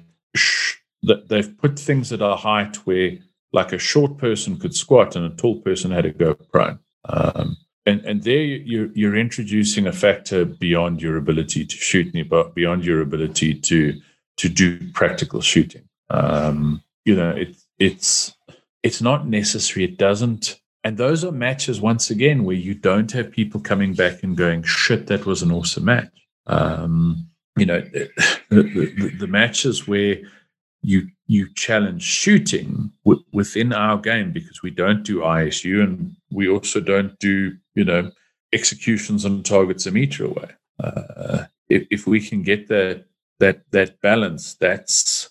that 1.03 1.29
they've 1.29 1.57
put 1.57 1.79
things 1.79 2.11
at 2.11 2.21
a 2.21 2.35
height 2.35 2.75
where 2.85 3.17
like 3.51 3.73
a 3.73 3.79
short 3.79 4.17
person 4.17 4.57
could 4.57 4.75
squat 4.75 5.15
and 5.15 5.25
a 5.25 5.35
tall 5.35 5.59
person 5.61 5.91
had 5.91 6.03
to 6.03 6.11
go 6.11 6.33
prone. 6.35 6.79
Um, 7.05 7.57
and 7.85 8.01
and 8.05 8.23
there 8.23 8.41
you're 8.41 8.89
you're 8.93 9.15
introducing 9.15 9.87
a 9.87 9.91
factor 9.91 10.45
beyond 10.45 11.01
your 11.01 11.17
ability 11.17 11.65
to 11.65 11.75
shoot, 11.75 12.13
beyond 12.53 12.85
your 12.85 13.01
ability 13.01 13.55
to 13.55 13.99
to 14.37 14.49
do 14.49 14.91
practical 14.91 15.41
shooting. 15.41 15.87
Um, 16.09 16.83
you 17.05 17.15
know, 17.15 17.31
it, 17.31 17.55
it's 17.79 18.35
it's 18.83 19.01
not 19.01 19.27
necessary. 19.27 19.85
It 19.85 19.97
doesn't. 19.97 20.59
And 20.83 20.97
those 20.97 21.25
are 21.25 21.31
matches 21.31 21.81
once 21.81 22.09
again 22.09 22.45
where 22.45 22.55
you 22.55 22.73
don't 22.73 23.11
have 23.11 23.31
people 23.31 23.59
coming 23.59 23.93
back 23.93 24.23
and 24.23 24.37
going, 24.37 24.63
"Shit, 24.63 25.07
that 25.07 25.25
was 25.25 25.41
an 25.41 25.51
awesome 25.51 25.85
match." 25.85 26.11
Um, 26.45 27.27
you 27.57 27.65
know, 27.65 27.81
the, 28.49 28.63
the, 28.63 29.15
the 29.19 29.27
matches 29.27 29.87
where 29.87 30.19
you 30.81 31.07
you 31.27 31.53
challenge 31.53 32.03
shooting 32.03 32.91
w- 33.05 33.23
within 33.31 33.73
our 33.73 33.97
game 33.97 34.31
because 34.31 34.63
we 34.63 34.71
don't 34.71 35.03
do 35.03 35.19
ISU 35.19 35.83
and 35.83 36.15
we 36.31 36.47
also 36.47 36.79
don't 36.79 37.17
do 37.19 37.55
you 37.75 37.83
know 37.83 38.11
executions 38.53 39.25
on 39.25 39.43
targets 39.43 39.85
a 39.85 39.91
meter 39.91 40.25
away. 40.25 40.49
Uh, 40.79 41.45
if, 41.69 41.85
if 41.91 42.07
we 42.07 42.21
can 42.21 42.41
get 42.41 42.67
that 42.67 43.05
that 43.39 43.63
that 43.71 44.01
balance, 44.01 44.55
that's 44.55 45.29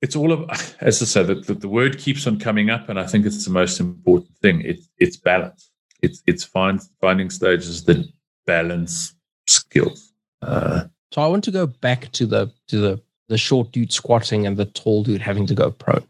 it's 0.00 0.16
all 0.16 0.32
of 0.32 0.48
as 0.80 1.02
I 1.02 1.04
said 1.04 1.26
the, 1.26 1.34
the, 1.36 1.54
the, 1.54 1.68
word 1.68 1.98
keeps 1.98 2.26
on 2.26 2.38
coming 2.38 2.70
up, 2.70 2.88
and 2.88 2.98
I 2.98 3.06
think 3.06 3.26
it's 3.26 3.44
the 3.44 3.52
most 3.52 3.80
important 3.80 4.36
thing. 4.38 4.62
It, 4.62 4.80
it's 4.98 5.16
balance. 5.16 5.70
It's 6.02 6.22
it's 6.26 6.44
find, 6.44 6.80
finding 7.00 7.30
stages 7.30 7.84
that 7.84 8.06
balance 8.46 9.14
skills. 9.46 10.12
Uh, 10.42 10.84
so 11.12 11.22
I 11.22 11.26
want 11.26 11.44
to 11.44 11.50
go 11.50 11.66
back 11.66 12.12
to 12.12 12.26
the 12.26 12.52
to 12.68 12.78
the 12.78 13.02
the 13.28 13.38
short 13.38 13.72
dude 13.72 13.92
squatting 13.92 14.46
and 14.46 14.56
the 14.56 14.64
tall 14.64 15.02
dude 15.02 15.20
having 15.20 15.46
to 15.46 15.54
go 15.54 15.70
prone. 15.70 16.04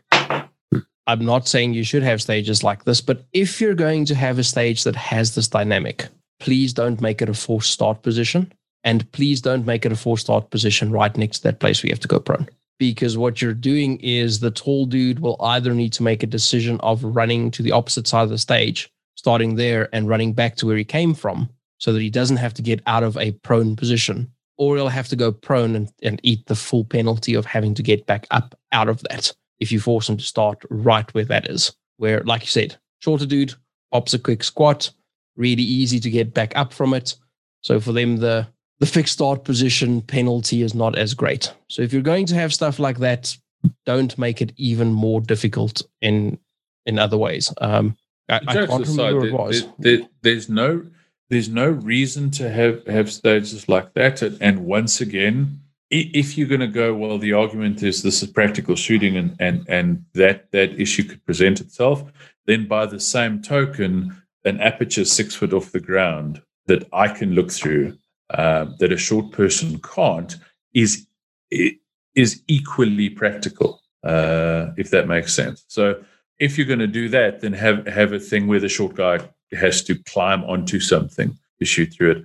I'm 1.07 1.25
not 1.25 1.49
saying 1.49 1.73
you 1.73 1.85
should 1.85 2.03
have 2.03 2.21
stages 2.21 2.63
like 2.63 2.85
this, 2.85 3.01
but 3.01 3.25
if 3.33 3.61
you're 3.61 3.75
going 3.75 4.05
to 4.07 4.15
have 4.15 4.39
a 4.39 4.45
stage 4.45 4.85
that 4.85 4.95
has 4.95 5.35
this 5.35 5.49
dynamic, 5.49 6.07
please 6.39 6.73
don't 6.73 7.01
make 7.01 7.23
it 7.23 7.31
a 7.31 7.35
forced 7.35 7.71
start 7.71 8.03
position. 8.03 8.53
And 8.85 9.11
please 9.13 9.41
don't 9.41 9.67
make 9.67 9.85
it 9.85 9.93
a 9.93 9.97
forced 9.97 10.27
start 10.27 10.51
position 10.51 10.93
right 10.93 11.15
next 11.17 11.39
to 11.39 11.45
that 11.45 11.61
place 11.61 11.83
where 11.83 11.89
you 11.89 11.95
have 11.95 12.01
to 12.01 12.09
go 12.09 12.21
prone. 12.21 12.49
Because 12.79 13.19
what 13.19 13.43
you're 13.43 13.55
doing 13.55 13.99
is 14.01 14.39
the 14.39 14.53
tall 14.53 14.87
dude 14.87 15.19
will 15.19 15.37
either 15.43 15.75
need 15.75 15.93
to 15.95 16.05
make 16.05 16.23
a 16.23 16.29
decision 16.29 16.79
of 16.81 17.03
running 17.03 17.51
to 17.53 17.63
the 17.63 17.73
opposite 17.73 18.07
side 18.07 18.23
of 18.23 18.31
the 18.31 18.39
stage, 18.39 18.89
starting 19.17 19.57
there 19.57 19.89
and 19.93 20.09
running 20.09 20.33
back 20.33 20.57
to 20.57 20.67
where 20.67 20.77
he 20.77 20.85
came 20.85 21.13
from, 21.13 21.49
so 21.79 21.93
that 21.93 22.01
he 22.01 22.11
doesn't 22.11 22.37
have 22.37 22.55
to 22.55 22.63
get 22.63 22.81
out 22.87 23.03
of 23.03 23.17
a 23.17 23.33
prone 23.33 23.75
position 23.75 24.31
or 24.59 24.77
he'll 24.77 24.89
have 24.89 25.09
to 25.09 25.17
go 25.17 25.33
prone 25.33 25.75
and, 25.75 25.91
and 26.03 26.21
eat 26.23 26.45
the 26.47 26.57
full 26.57 26.85
penalty 26.85 27.35
of 27.35 27.47
having 27.47 27.75
to 27.75 27.83
get 27.83 28.07
back 28.07 28.27
up 28.31 28.59
out 28.73 28.89
of 28.89 29.03
that 29.05 29.33
if 29.61 29.73
you 29.73 29.81
force 29.81 30.09
him 30.09 30.17
to 30.17 30.25
start 30.25 30.63
right 30.69 31.13
where 31.15 31.25
that 31.25 31.49
is. 31.49 31.75
Where, 31.97 32.23
like 32.25 32.43
you 32.43 32.49
said, 32.49 32.77
shorter 33.01 33.27
dude, 33.27 33.55
pops 33.93 34.15
a 34.15 34.19
quick 34.19 34.45
squat, 34.45 34.91
really 35.37 35.63
easy 35.63 35.99
to 36.01 36.11
get 36.11 36.35
back 36.35 36.53
up 36.57 36.73
from 36.73 36.95
it. 36.95 37.15
So 37.63 37.81
for 37.81 37.93
them, 37.93 38.19
the 38.19 38.47
the 38.81 38.87
fixed 38.87 39.15
start 39.15 39.43
position 39.43 40.03
penalty 40.03 40.63
is 40.63 40.75
not 40.75 40.97
as 40.97 41.15
great. 41.15 41.53
So 41.69 41.83
if 41.83 41.93
you're 41.93 42.03
going 42.03 42.27
to 42.27 42.37
have 42.37 42.55
stuff 42.55 42.79
like 42.79 42.99
that, 42.99 43.37
don't 43.85 44.17
make 44.17 44.41
it 44.41 44.53
even 44.57 44.93
more 44.93 45.21
difficult 45.21 45.83
in 46.01 46.39
in 46.87 46.99
other 46.99 47.19
ways. 47.19 47.53
Um, 47.61 47.97
I, 48.29 48.41
I 48.47 48.55
can't 48.55 48.89
remember 48.89 49.27
it 49.27 49.33
was. 49.33 49.63
There, 49.79 49.99
there, 49.99 50.09
there's 50.23 50.49
no 50.49 50.87
there's 51.31 51.49
no 51.49 51.69
reason 51.69 52.31
to 52.33 52.51
have 52.51 52.87
have 52.87 53.13
stages 53.13 53.69
like 53.69 53.93
that. 53.95 54.23
And 54.23 54.65
once 54.65 55.01
again, 55.01 55.61
if 55.91 56.37
you're 56.37 56.49
going 56.49 56.61
to 56.61 56.67
go, 56.67 56.95
well, 56.95 57.19
the 57.19 57.33
argument 57.33 57.83
is 57.83 58.03
this 58.03 58.23
is 58.23 58.31
practical 58.31 58.77
shooting, 58.77 59.17
and 59.17 59.37
and 59.39 59.67
and 59.69 60.05
that 60.15 60.51
that 60.53 60.81
issue 60.81 61.05
could 61.05 61.25
present 61.25 61.61
itself. 61.61 62.03
Then, 62.47 62.67
by 62.67 62.87
the 62.87 63.01
same 63.01 63.43
token, 63.43 64.17
an 64.45 64.61
aperture 64.61 65.05
six 65.05 65.35
foot 65.35 65.53
off 65.53 65.73
the 65.73 65.81
ground 65.81 66.43
that 66.67 66.89
I 66.93 67.09
can 67.09 67.33
look 67.35 67.51
through 67.51 67.99
uh, 68.31 68.67
that 68.79 68.93
a 68.93 68.97
short 68.97 69.33
person 69.33 69.81
can't 69.81 70.37
is 70.75 71.07
is 71.51 72.43
equally 72.47 73.11
practical. 73.11 73.83
Uh, 74.05 74.73
if 74.77 74.91
that 74.91 75.09
makes 75.09 75.35
sense. 75.35 75.65
So, 75.69 76.03
if 76.39 76.57
you're 76.57 76.69
going 76.69 76.79
to 76.79 76.87
do 76.87 77.09
that, 77.11 77.41
then 77.41 77.53
have 77.53 77.87
have 77.87 78.13
a 78.13 78.21
thing 78.21 78.47
where 78.47 78.61
the 78.61 78.69
short 78.69 78.95
guy 78.95 79.29
has 79.57 79.83
to 79.85 79.95
climb 80.05 80.45
onto 80.45 80.81
something 80.81 81.37
to 81.59 81.65
shoot 81.65 81.93
through 81.93 82.11
it. 82.11 82.25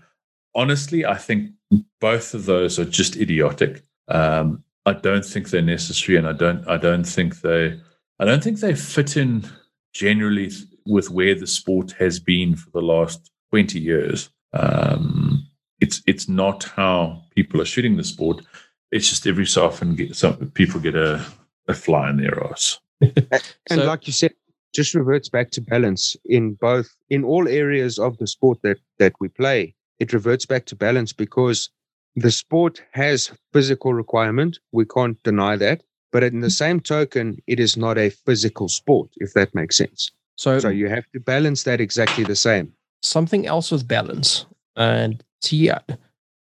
Honestly, 0.56 1.06
I 1.06 1.16
think 1.16 1.52
both 2.00 2.34
of 2.34 2.46
those 2.46 2.78
are 2.80 2.86
just 2.86 3.16
idiotic. 3.16 3.82
Um, 4.08 4.64
I 4.86 4.94
don't 4.94 5.26
think 5.26 5.50
they're 5.50 5.62
necessary, 5.62 6.18
and 6.18 6.28
I 6.28 6.34
don't. 6.34 6.68
I 6.68 6.78
don't 6.78 7.06
think 7.06 7.42
they. 7.42 7.80
I 8.20 8.26
don't 8.26 8.44
think 8.44 8.60
they 8.60 8.76
fit 8.76 9.18
in 9.18 9.46
generally 9.94 10.52
with 10.86 11.10
where 11.10 11.36
the 11.36 11.48
sport 11.48 11.92
has 11.94 12.20
been 12.20 12.56
for 12.56 12.70
the 12.72 12.82
last 12.82 13.32
twenty 13.50 13.80
years. 13.80 14.30
Um, 14.52 15.48
it's 15.80 16.02
it's 16.06 16.28
not 16.28 16.64
how 16.64 17.24
people 17.36 17.62
are 17.62 17.66
shooting 17.66 17.98
the 17.98 18.04
sport. 18.04 18.46
It's 18.92 19.10
just 19.10 19.26
every 19.26 19.46
so 19.46 19.66
often 19.66 19.96
get 19.96 20.16
some 20.16 20.52
people 20.52 20.80
get 20.80 20.96
a, 20.96 21.26
a 21.68 21.74
fly 21.74 22.10
in 22.10 22.18
their 22.18 22.44
ass. 22.46 22.80
and 23.02 23.44
so, 23.70 23.86
like 23.86 24.06
you 24.06 24.14
said, 24.14 24.34
just 24.74 24.94
reverts 24.94 25.30
back 25.30 25.52
to 25.52 25.62
balance 25.62 26.16
in 26.26 26.54
both 26.54 26.96
in 27.10 27.24
all 27.24 27.48
areas 27.48 28.00
of 28.00 28.18
the 28.18 28.28
sport 28.28 28.60
that 28.64 28.80
that 29.00 29.14
we 29.20 29.28
play 29.28 29.74
it 30.00 30.14
reverts 30.14 30.46
back 30.46 30.66
to 30.66 30.76
balance 30.76 31.14
because 31.14 31.70
the 32.16 32.32
sport 32.32 32.82
has 32.92 33.32
physical 33.54 33.94
requirement 33.94 34.60
we 34.72 34.86
can't 34.86 35.22
deny 35.24 35.56
that 35.56 35.84
but 36.12 36.24
in 36.24 36.42
the 36.42 36.50
same 36.50 36.80
token 36.80 37.38
it 37.48 37.60
is 37.60 37.78
not 37.78 37.98
a 37.98 38.10
physical 38.10 38.68
sport 38.68 39.10
if 39.18 39.34
that 39.34 39.54
makes 39.56 39.78
sense 39.78 40.12
so 40.36 40.60
so 40.60 40.70
you 40.70 40.90
have 40.90 41.06
to 41.14 41.20
balance 41.20 41.64
that 41.64 41.80
exactly 41.80 42.24
the 42.24 42.36
same 42.36 42.74
something 43.02 43.46
else 43.48 43.72
with 43.72 43.88
balance 43.88 44.46
and 44.76 45.24
Tia, 45.42 45.84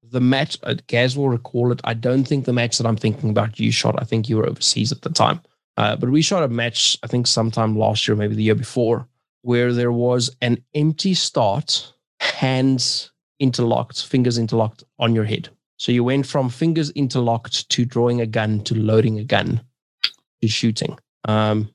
the 0.04 0.22
match 0.22 0.58
uh, 0.64 0.76
Gaz 0.88 1.18
will 1.18 1.30
recall 1.30 1.72
it. 1.72 1.82
I 1.84 1.94
don't 1.94 2.26
think 2.26 2.46
the 2.46 2.54
match 2.54 2.78
that 2.78 2.86
I'm 2.86 2.98
thinking 2.98 3.30
about 3.30 3.60
you 3.60 3.72
shot. 3.72 3.96
I 4.00 4.04
think 4.04 4.30
you 4.30 4.38
were 4.38 4.48
overseas 4.48 4.92
at 4.92 5.02
the 5.02 5.10
time. 5.10 5.42
Uh, 5.78 5.96
but 5.96 6.10
we 6.10 6.22
shot 6.22 6.44
a 6.44 6.48
match, 6.48 6.98
I 7.04 7.08
think 7.08 7.28
sometime 7.28 7.78
last 7.78 8.08
year, 8.08 8.16
maybe 8.16 8.36
the 8.36 8.44
year 8.44 8.56
before, 8.56 9.08
where 9.42 9.74
there 9.74 9.92
was 9.92 10.36
an 10.42 10.64
empty 10.76 11.14
start, 11.14 11.94
hands 12.20 13.12
interlocked, 13.40 14.06
fingers 14.06 14.38
interlocked 14.38 14.84
on 15.00 15.16
your 15.16 15.24
head. 15.24 15.50
So 15.78 15.94
you 15.94 16.04
went 16.04 16.28
from 16.28 16.50
fingers 16.50 16.90
interlocked 16.92 17.70
to 17.70 17.86
drawing 17.86 18.20
a 18.20 18.26
gun 18.26 18.62
to 18.66 18.76
loading 18.76 19.18
a 19.18 19.24
gun 19.24 19.62
to 20.42 20.48
shooting. 20.48 20.98
Um, 21.26 21.74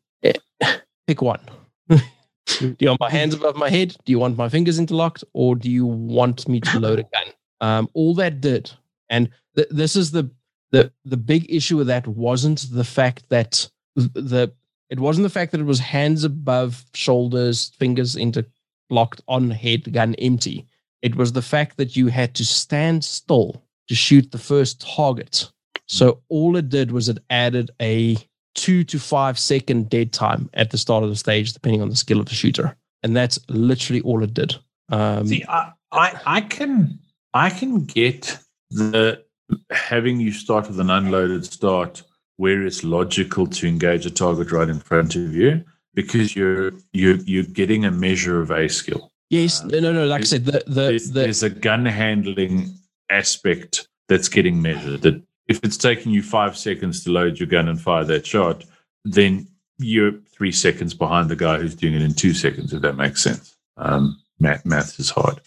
pick 1.06 1.22
one. 1.22 1.40
do 1.88 2.76
you 2.78 2.88
want 2.88 3.00
my 3.00 3.10
hands 3.10 3.34
above 3.34 3.56
my 3.56 3.70
head? 3.70 3.96
Do 4.04 4.12
you 4.12 4.18
want 4.18 4.36
my 4.36 4.48
fingers 4.48 4.78
interlocked? 4.78 5.24
Or 5.32 5.56
do 5.56 5.70
you 5.70 5.86
want 5.86 6.46
me 6.48 6.60
to 6.60 6.80
load 6.80 6.98
a 6.98 7.02
gun? 7.04 7.32
Um, 7.60 7.88
all 7.94 8.14
that 8.16 8.40
did, 8.40 8.70
and 9.08 9.30
th- 9.56 9.68
this 9.70 9.96
is 9.96 10.10
the 10.10 10.30
the 10.70 10.92
the 11.04 11.16
big 11.16 11.46
issue 11.48 11.78
with 11.78 11.86
that 11.86 12.06
wasn't 12.06 12.66
the 12.70 12.84
fact 12.84 13.24
that 13.30 13.70
the 13.94 14.52
it 14.90 15.00
wasn't 15.00 15.24
the 15.24 15.30
fact 15.30 15.52
that 15.52 15.60
it 15.60 15.66
was 15.66 15.80
hands 15.80 16.24
above 16.24 16.84
shoulders, 16.94 17.72
fingers 17.78 18.16
interlocked 18.16 19.22
on 19.26 19.50
head, 19.50 19.92
gun 19.92 20.14
empty. 20.16 20.66
It 21.02 21.16
was 21.16 21.32
the 21.32 21.42
fact 21.42 21.78
that 21.78 21.96
you 21.96 22.08
had 22.08 22.34
to 22.34 22.44
stand 22.44 23.04
still 23.04 23.62
to 23.88 23.94
shoot 23.94 24.30
the 24.30 24.38
first 24.38 24.80
target. 24.80 25.50
So 25.86 26.22
all 26.28 26.56
it 26.56 26.68
did 26.68 26.92
was 26.92 27.08
it 27.08 27.18
added 27.30 27.70
a 27.80 28.16
two 28.54 28.84
to 28.84 28.98
five 28.98 29.38
second 29.38 29.90
dead 29.90 30.12
time 30.12 30.48
at 30.54 30.70
the 30.70 30.78
start 30.78 31.04
of 31.04 31.10
the 31.10 31.16
stage, 31.16 31.52
depending 31.52 31.82
on 31.82 31.88
the 31.88 31.96
skill 31.96 32.20
of 32.20 32.26
the 32.26 32.34
shooter, 32.34 32.76
and 33.02 33.16
that's 33.16 33.38
literally 33.48 34.00
all 34.02 34.22
it 34.22 34.32
did. 34.32 34.56
Um, 34.90 35.26
See, 35.26 35.44
I, 35.48 35.72
I, 35.92 36.20
I 36.26 36.40
can, 36.40 36.98
I 37.32 37.50
can 37.50 37.84
get 37.84 38.38
the 38.70 39.22
having 39.70 40.20
you 40.20 40.32
start 40.32 40.68
with 40.68 40.80
an 40.80 40.90
unloaded 40.90 41.44
start 41.44 42.02
where 42.36 42.62
it's 42.66 42.84
logical 42.84 43.46
to 43.46 43.68
engage 43.68 44.06
a 44.06 44.10
target 44.10 44.50
right 44.52 44.68
in 44.68 44.80
front 44.80 45.14
of 45.14 45.34
you 45.34 45.64
because 45.94 46.34
you're 46.34 46.72
you're 46.92 47.16
you're 47.24 47.44
getting 47.44 47.84
a 47.84 47.90
measure 47.90 48.40
of 48.40 48.50
a 48.50 48.68
skill. 48.68 49.10
yes, 49.30 49.62
no, 49.64 49.80
no, 49.80 49.92
no. 49.92 50.06
Like 50.06 50.22
I 50.22 50.24
said, 50.24 50.44
the 50.44 50.62
the, 50.66 50.74
There's, 50.74 51.10
the 51.10 51.20
there's 51.20 51.42
a 51.42 51.50
gun 51.50 51.86
handling 51.86 52.74
aspect 53.10 53.88
that's 54.08 54.28
getting 54.28 54.60
measured. 54.60 55.02
That 55.02 55.22
if 55.48 55.60
it's 55.62 55.76
taking 55.76 56.12
you 56.12 56.22
five 56.22 56.56
seconds 56.56 57.04
to 57.04 57.10
load 57.10 57.38
your 57.38 57.48
gun 57.48 57.68
and 57.68 57.80
fire 57.80 58.04
that 58.04 58.26
shot, 58.26 58.64
then 59.04 59.46
you're 59.78 60.12
three 60.32 60.52
seconds 60.52 60.94
behind 60.94 61.28
the 61.28 61.36
guy 61.36 61.58
who's 61.58 61.74
doing 61.74 61.94
it 61.94 62.02
in 62.02 62.14
two 62.14 62.32
seconds. 62.34 62.72
If 62.72 62.82
that 62.82 62.96
makes 62.96 63.22
sense. 63.22 63.56
Um, 63.76 64.20
math, 64.38 64.64
math 64.64 64.98
is 64.98 65.10
hard. 65.10 65.40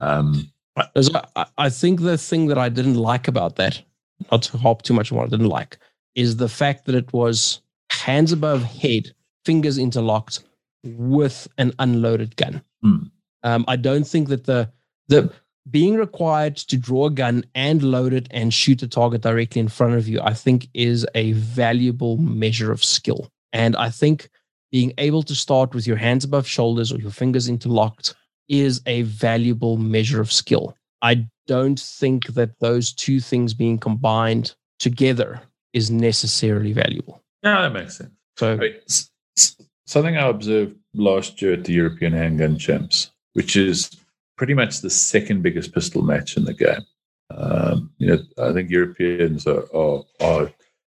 Um, 0.00 0.50
I, 0.76 1.46
I 1.56 1.70
think 1.70 2.00
the 2.00 2.18
thing 2.18 2.46
that 2.46 2.58
I 2.58 2.68
didn't 2.68 2.94
like 2.94 3.28
about 3.28 3.56
that, 3.56 3.82
not 4.32 4.42
to 4.44 4.58
hop 4.58 4.82
too 4.82 4.94
much 4.94 5.12
on 5.12 5.18
what 5.18 5.26
I 5.26 5.30
didn't 5.30 5.48
like, 5.48 5.78
is 6.14 6.36
the 6.36 6.48
fact 6.48 6.86
that 6.86 6.94
it 6.94 7.12
was 7.12 7.60
hands 7.90 8.32
above 8.32 8.62
head, 8.62 9.14
fingers 9.44 9.78
interlocked 9.78 10.40
with 10.82 11.48
an 11.58 11.72
unloaded 11.78 12.36
gun. 12.36 12.62
Hmm. 12.82 12.96
Um, 13.42 13.64
I 13.68 13.76
don't 13.76 14.06
think 14.06 14.28
that 14.28 14.44
the 14.44 14.70
the 15.08 15.32
being 15.70 15.94
required 15.96 16.56
to 16.56 16.76
draw 16.76 17.06
a 17.06 17.10
gun 17.10 17.44
and 17.54 17.82
load 17.82 18.12
it 18.12 18.26
and 18.30 18.52
shoot 18.52 18.82
a 18.82 18.88
target 18.88 19.22
directly 19.22 19.60
in 19.60 19.68
front 19.68 19.94
of 19.94 20.06
you, 20.06 20.20
I 20.20 20.34
think 20.34 20.68
is 20.74 21.06
a 21.14 21.32
valuable 21.32 22.18
measure 22.18 22.70
of 22.70 22.84
skill. 22.84 23.30
And 23.52 23.74
I 23.76 23.88
think 23.88 24.28
being 24.70 24.92
able 24.98 25.22
to 25.22 25.34
start 25.34 25.74
with 25.74 25.86
your 25.86 25.96
hands 25.96 26.24
above 26.24 26.46
shoulders 26.46 26.92
or 26.92 26.98
your 26.98 27.10
fingers 27.10 27.48
interlocked 27.48 28.14
is 28.48 28.82
a 28.86 29.02
valuable 29.02 29.78
measure 29.78 30.20
of 30.20 30.32
skill. 30.32 30.76
I 31.00 31.26
don't 31.46 31.80
think 31.80 32.26
that 32.34 32.58
those 32.60 32.92
two 32.92 33.20
things 33.20 33.54
being 33.54 33.78
combined 33.78 34.54
together 34.78 35.40
is 35.74 35.90
necessarily 35.90 36.72
valuable. 36.72 37.20
yeah, 37.42 37.62
that 37.62 37.72
makes 37.72 37.98
sense. 37.98 38.10
So, 38.38 38.56
Right. 38.56 38.76
S- 38.88 39.10
s- 39.38 39.56
Something 39.86 40.16
I 40.16 40.26
observed 40.28 40.76
last 40.94 41.42
year 41.42 41.52
at 41.52 41.64
the 41.64 41.72
European 41.74 42.12
Handgun 42.14 42.58
Champs, 42.58 43.10
which 43.34 43.54
is 43.54 43.90
pretty 44.38 44.54
much 44.54 44.80
the 44.80 44.88
second 44.90 45.42
biggest 45.42 45.74
pistol 45.74 46.00
match 46.02 46.36
in 46.38 46.44
the 46.46 46.54
game. 46.54 46.80
Um, 47.30 47.90
you 47.98 48.06
know, 48.08 48.18
I 48.38 48.52
think 48.54 48.70
Europeans 48.70 49.46
are, 49.46 49.64
are, 49.76 50.04
are 50.20 50.50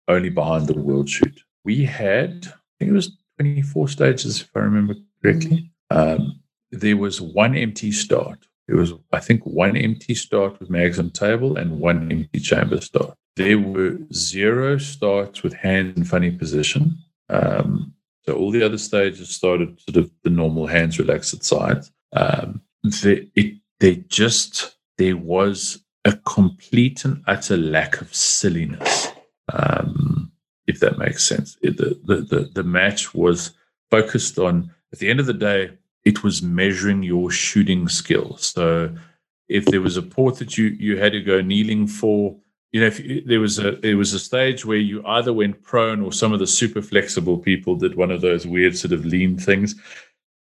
only 0.08 0.28
behind 0.30 0.66
the 0.66 0.78
world 0.78 1.08
shoot. 1.08 1.40
We 1.64 1.84
had, 1.84 2.46
I 2.46 2.52
think 2.78 2.90
it 2.90 2.92
was 2.94 3.16
24 3.38 3.88
stages, 3.88 4.42
if 4.42 4.50
I 4.54 4.60
remember 4.60 4.94
correctly. 5.22 5.70
Um, 5.90 6.40
there 6.70 6.96
was 6.98 7.20
one 7.20 7.56
empty 7.56 7.90
start. 7.90 8.46
It 8.66 8.74
was, 8.74 8.94
I 9.12 9.20
think, 9.20 9.42
one 9.44 9.76
empty 9.76 10.14
start 10.14 10.58
with 10.58 10.70
mags 10.70 11.00
table 11.12 11.56
and 11.56 11.80
one 11.80 12.10
empty 12.10 12.40
chamber 12.40 12.80
start. 12.80 13.14
There 13.36 13.58
were 13.58 13.98
zero 14.12 14.78
starts 14.78 15.42
with 15.42 15.52
hands 15.54 15.96
in 15.96 16.04
funny 16.04 16.30
position. 16.30 16.98
Um, 17.28 17.94
so 18.24 18.34
all 18.34 18.50
the 18.50 18.62
other 18.62 18.78
stages 18.78 19.28
started 19.28 19.80
sort 19.80 19.96
of 19.96 20.10
the 20.22 20.30
normal 20.30 20.66
hands 20.66 20.98
relaxed 20.98 21.34
at 21.34 21.44
sides. 21.44 21.92
Um, 22.12 22.62
it, 22.84 23.58
they 23.80 23.96
just, 24.08 24.76
there 24.98 25.16
was 25.16 25.84
a 26.04 26.12
complete 26.12 27.04
and 27.04 27.22
utter 27.26 27.56
lack 27.56 28.00
of 28.00 28.14
silliness, 28.14 29.08
um, 29.52 30.32
if 30.66 30.80
that 30.80 30.98
makes 30.98 31.26
sense. 31.26 31.58
It, 31.60 31.76
the, 31.76 32.00
the, 32.04 32.16
the, 32.22 32.50
the 32.54 32.62
match 32.62 33.14
was 33.14 33.52
focused 33.90 34.38
on, 34.38 34.70
at 34.92 35.00
the 35.00 35.10
end 35.10 35.20
of 35.20 35.26
the 35.26 35.34
day, 35.34 35.76
it 36.04 36.22
was 36.22 36.42
measuring 36.42 37.02
your 37.02 37.30
shooting 37.30 37.88
skill. 37.88 38.36
So 38.36 38.94
if 39.48 39.64
there 39.66 39.80
was 39.80 39.96
a 39.96 40.02
port 40.02 40.36
that 40.38 40.58
you, 40.58 40.66
you 40.66 40.98
had 40.98 41.12
to 41.12 41.20
go 41.20 41.40
kneeling 41.40 41.86
for, 41.86 42.36
you 42.72 42.80
know, 42.80 42.88
if 42.88 43.26
there 43.26 43.40
was 43.40 43.58
a 43.58 43.72
there 43.72 43.96
was 43.96 44.12
a 44.12 44.18
stage 44.18 44.64
where 44.64 44.78
you 44.78 45.04
either 45.06 45.32
went 45.32 45.62
prone 45.62 46.02
or 46.02 46.12
some 46.12 46.32
of 46.32 46.40
the 46.40 46.46
super 46.46 46.82
flexible 46.82 47.38
people 47.38 47.76
did 47.76 47.94
one 47.94 48.10
of 48.10 48.20
those 48.20 48.46
weird 48.46 48.76
sort 48.76 48.92
of 48.92 49.04
lean 49.04 49.38
things, 49.38 49.74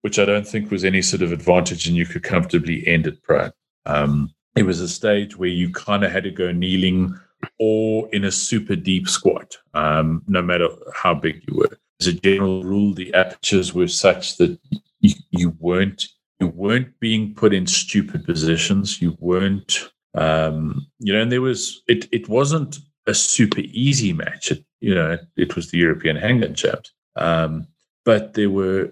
which 0.01 0.17
I 0.17 0.25
don't 0.25 0.47
think 0.47 0.71
was 0.71 0.85
any 0.85 1.01
sort 1.01 1.21
of 1.21 1.31
advantage, 1.31 1.87
and 1.87 1.95
you 1.95 2.05
could 2.05 2.23
comfortably 2.23 2.87
end 2.87 3.05
it 3.05 3.21
prone. 3.21 3.51
Um, 3.85 4.33
it 4.55 4.63
was 4.63 4.79
a 4.79 4.87
stage 4.87 5.37
where 5.37 5.49
you 5.49 5.71
kind 5.71 6.03
of 6.03 6.11
had 6.11 6.23
to 6.23 6.31
go 6.31 6.51
kneeling 6.51 7.17
or 7.59 8.07
in 8.13 8.23
a 8.23 8.31
super 8.31 8.75
deep 8.75 9.09
squat, 9.09 9.57
um, 9.73 10.21
no 10.27 10.41
matter 10.41 10.67
how 10.93 11.13
big 11.13 11.43
you 11.47 11.57
were. 11.57 11.77
As 11.99 12.07
a 12.07 12.13
general 12.13 12.63
rule, 12.63 12.93
the 12.93 13.13
apertures 13.13 13.73
were 13.73 13.87
such 13.87 14.37
that 14.37 14.59
you, 15.01 15.13
you 15.31 15.55
weren't 15.59 16.07
you 16.39 16.47
weren't 16.47 16.99
being 16.99 17.35
put 17.35 17.53
in 17.53 17.67
stupid 17.67 18.25
positions. 18.25 19.01
You 19.01 19.15
weren't 19.19 19.91
um, 20.15 20.87
you 20.99 21.13
know, 21.13 21.21
and 21.21 21.31
there 21.31 21.41
was 21.41 21.81
it. 21.87 22.07
It 22.11 22.27
wasn't 22.27 22.79
a 23.07 23.13
super 23.13 23.61
easy 23.61 24.13
match. 24.13 24.51
It, 24.51 24.65
you 24.79 24.93
know, 24.93 25.17
it, 25.37 25.55
was 25.55 25.71
the 25.71 25.77
European 25.77 26.15
Handgun 26.15 26.55
Champs, 26.55 26.91
um, 27.15 27.67
but 28.03 28.33
there 28.33 28.49
were 28.49 28.91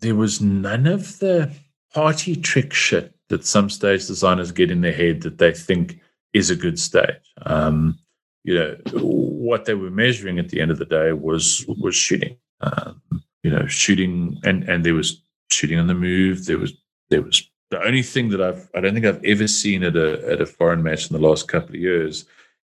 there 0.00 0.14
was 0.14 0.40
none 0.40 0.86
of 0.86 1.18
the 1.18 1.52
party 1.94 2.34
trick 2.34 2.72
shit 2.72 3.14
that 3.28 3.44
some 3.44 3.68
stage 3.68 4.06
designers 4.06 4.50
get 4.50 4.70
in 4.70 4.80
their 4.80 4.92
head 4.92 5.22
that 5.22 5.38
they 5.38 5.52
think 5.52 6.00
is 6.32 6.50
a 6.50 6.56
good 6.56 6.78
stage. 6.78 7.20
Um, 7.44 7.98
you 8.44 8.54
know, 8.54 8.76
what 8.94 9.66
they 9.66 9.74
were 9.74 9.90
measuring 9.90 10.38
at 10.38 10.48
the 10.48 10.60
end 10.60 10.70
of 10.70 10.78
the 10.78 10.84
day 10.84 11.12
was 11.12 11.64
was 11.68 11.94
shooting. 11.94 12.36
Um, 12.60 13.02
you 13.42 13.50
know, 13.50 13.66
shooting, 13.68 14.40
and 14.42 14.64
and 14.64 14.84
there 14.84 14.94
was 14.94 15.22
shooting 15.50 15.78
on 15.78 15.86
the 15.86 15.94
move. 15.94 16.46
There 16.46 16.58
was 16.58 16.72
there 17.10 17.22
was 17.22 17.48
the 17.70 17.82
only 17.82 18.02
thing 18.02 18.28
that 18.30 18.40
I've 18.40 18.68
I 18.74 18.80
don't 18.80 18.94
think 18.94 19.06
I've 19.06 19.24
ever 19.24 19.48
seen 19.48 19.82
at 19.82 19.96
a 19.96 20.26
at 20.30 20.40
a 20.40 20.46
foreign 20.46 20.82
match 20.82 21.10
in 21.10 21.16
the 21.16 21.26
last 21.26 21.48
couple 21.48 21.70
of 21.70 21.80
years 21.80 22.24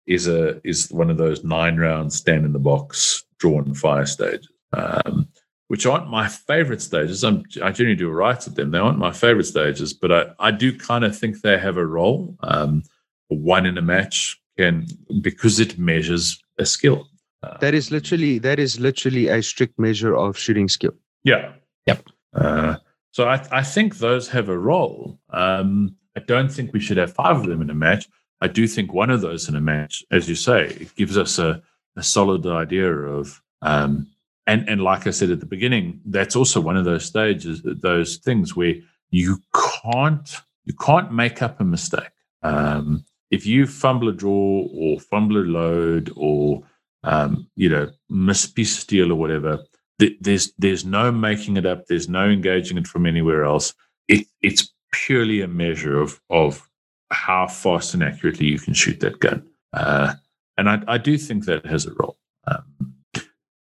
is 0.06 0.28
a 0.28 0.60
is 0.66 0.90
one 0.90 1.10
of 1.10 1.18
those 1.18 1.44
nine 1.44 1.76
round 1.76 2.12
stand 2.12 2.44
in 2.44 2.52
the 2.52 2.58
box 2.58 3.24
drawn 3.38 3.74
fire 3.74 4.06
stages, 4.06 4.48
um, 4.72 5.28
which 5.68 5.84
aren't 5.84 6.08
my 6.08 6.26
favorite 6.28 6.80
stages. 6.80 7.22
I'm, 7.22 7.44
I 7.62 7.70
generally 7.70 7.96
do 7.96 8.08
right 8.08 8.46
at 8.46 8.54
them. 8.54 8.70
They 8.70 8.78
aren't 8.78 8.98
my 8.98 9.12
favorite 9.12 9.44
stages, 9.44 9.92
but 9.92 10.10
I, 10.10 10.48
I 10.48 10.50
do 10.50 10.76
kind 10.76 11.04
of 11.04 11.16
think 11.16 11.40
they 11.40 11.58
have 11.58 11.76
a 11.76 11.86
role. 11.86 12.34
Um, 12.40 12.82
one 13.28 13.66
in 13.66 13.76
a 13.76 13.82
match 13.82 14.40
can 14.56 14.86
because 15.20 15.60
it 15.60 15.78
measures 15.78 16.42
a 16.58 16.64
skill. 16.64 17.08
Uh, 17.42 17.58
That 17.58 17.74
is 17.74 17.90
literally 17.90 18.38
that 18.38 18.58
is 18.58 18.80
literally 18.80 19.28
a 19.28 19.42
strict 19.42 19.78
measure 19.78 20.16
of 20.16 20.38
shooting 20.38 20.68
skill. 20.68 20.94
Yeah. 21.24 21.52
Yep. 21.86 22.08
Uh, 22.36 22.76
so 23.12 23.28
I, 23.28 23.44
I 23.50 23.62
think 23.62 23.96
those 23.96 24.28
have 24.28 24.48
a 24.48 24.58
role. 24.58 25.18
Um, 25.30 25.96
I 26.16 26.20
don't 26.20 26.50
think 26.50 26.72
we 26.72 26.80
should 26.80 26.96
have 26.96 27.12
five 27.12 27.36
of 27.36 27.46
them 27.46 27.62
in 27.62 27.70
a 27.70 27.74
match. 27.74 28.08
I 28.40 28.48
do 28.48 28.66
think 28.66 28.92
one 28.92 29.10
of 29.10 29.22
those 29.22 29.48
in 29.48 29.56
a 29.56 29.60
match, 29.60 30.04
as 30.10 30.28
you 30.28 30.34
say, 30.34 30.66
it 30.66 30.94
gives 30.96 31.16
us 31.16 31.38
a, 31.38 31.62
a 31.96 32.02
solid 32.02 32.46
idea 32.46 32.92
of, 32.92 33.42
um, 33.62 34.08
and 34.46 34.68
and 34.68 34.82
like 34.82 35.06
I 35.06 35.10
said 35.10 35.30
at 35.30 35.40
the 35.40 35.46
beginning, 35.46 36.00
that's 36.04 36.36
also 36.36 36.60
one 36.60 36.76
of 36.76 36.84
those 36.84 37.04
stages, 37.04 37.62
those 37.64 38.18
things 38.18 38.54
where 38.54 38.74
you 39.10 39.38
can't 39.82 40.28
you 40.64 40.74
can't 40.74 41.12
make 41.12 41.42
up 41.42 41.60
a 41.60 41.64
mistake. 41.64 42.10
Um, 42.42 43.04
if 43.30 43.46
you 43.46 43.66
fumble 43.66 44.08
a 44.08 44.12
draw 44.12 44.68
or 44.72 45.00
fumble 45.00 45.38
a 45.38 45.44
load 45.44 46.12
or 46.16 46.62
um, 47.02 47.48
you 47.56 47.68
know 47.68 47.90
miss 48.08 48.46
piece 48.46 48.74
of 48.76 48.82
steel 48.82 49.10
or 49.10 49.16
whatever, 49.16 49.64
th- 49.98 50.16
there's 50.20 50.52
there's 50.58 50.84
no 50.84 51.10
making 51.12 51.56
it 51.56 51.66
up. 51.66 51.86
There's 51.86 52.08
no 52.08 52.28
engaging 52.28 52.78
it 52.78 52.86
from 52.86 53.06
anywhere 53.06 53.44
else. 53.44 53.74
It, 54.08 54.26
it's 54.42 54.72
purely 54.92 55.40
a 55.40 55.48
measure 55.48 55.98
of 56.00 56.20
of 56.30 56.68
how 57.10 57.46
fast 57.46 57.94
and 57.94 58.02
accurately 58.02 58.46
you 58.46 58.58
can 58.58 58.74
shoot 58.74 59.00
that 59.00 59.20
gun. 59.20 59.46
Uh, 59.72 60.14
and 60.56 60.68
I, 60.68 60.82
I 60.88 60.98
do 60.98 61.16
think 61.18 61.44
that 61.44 61.66
has 61.66 61.86
a 61.86 61.92
role. 61.94 62.16
Um, 62.46 62.94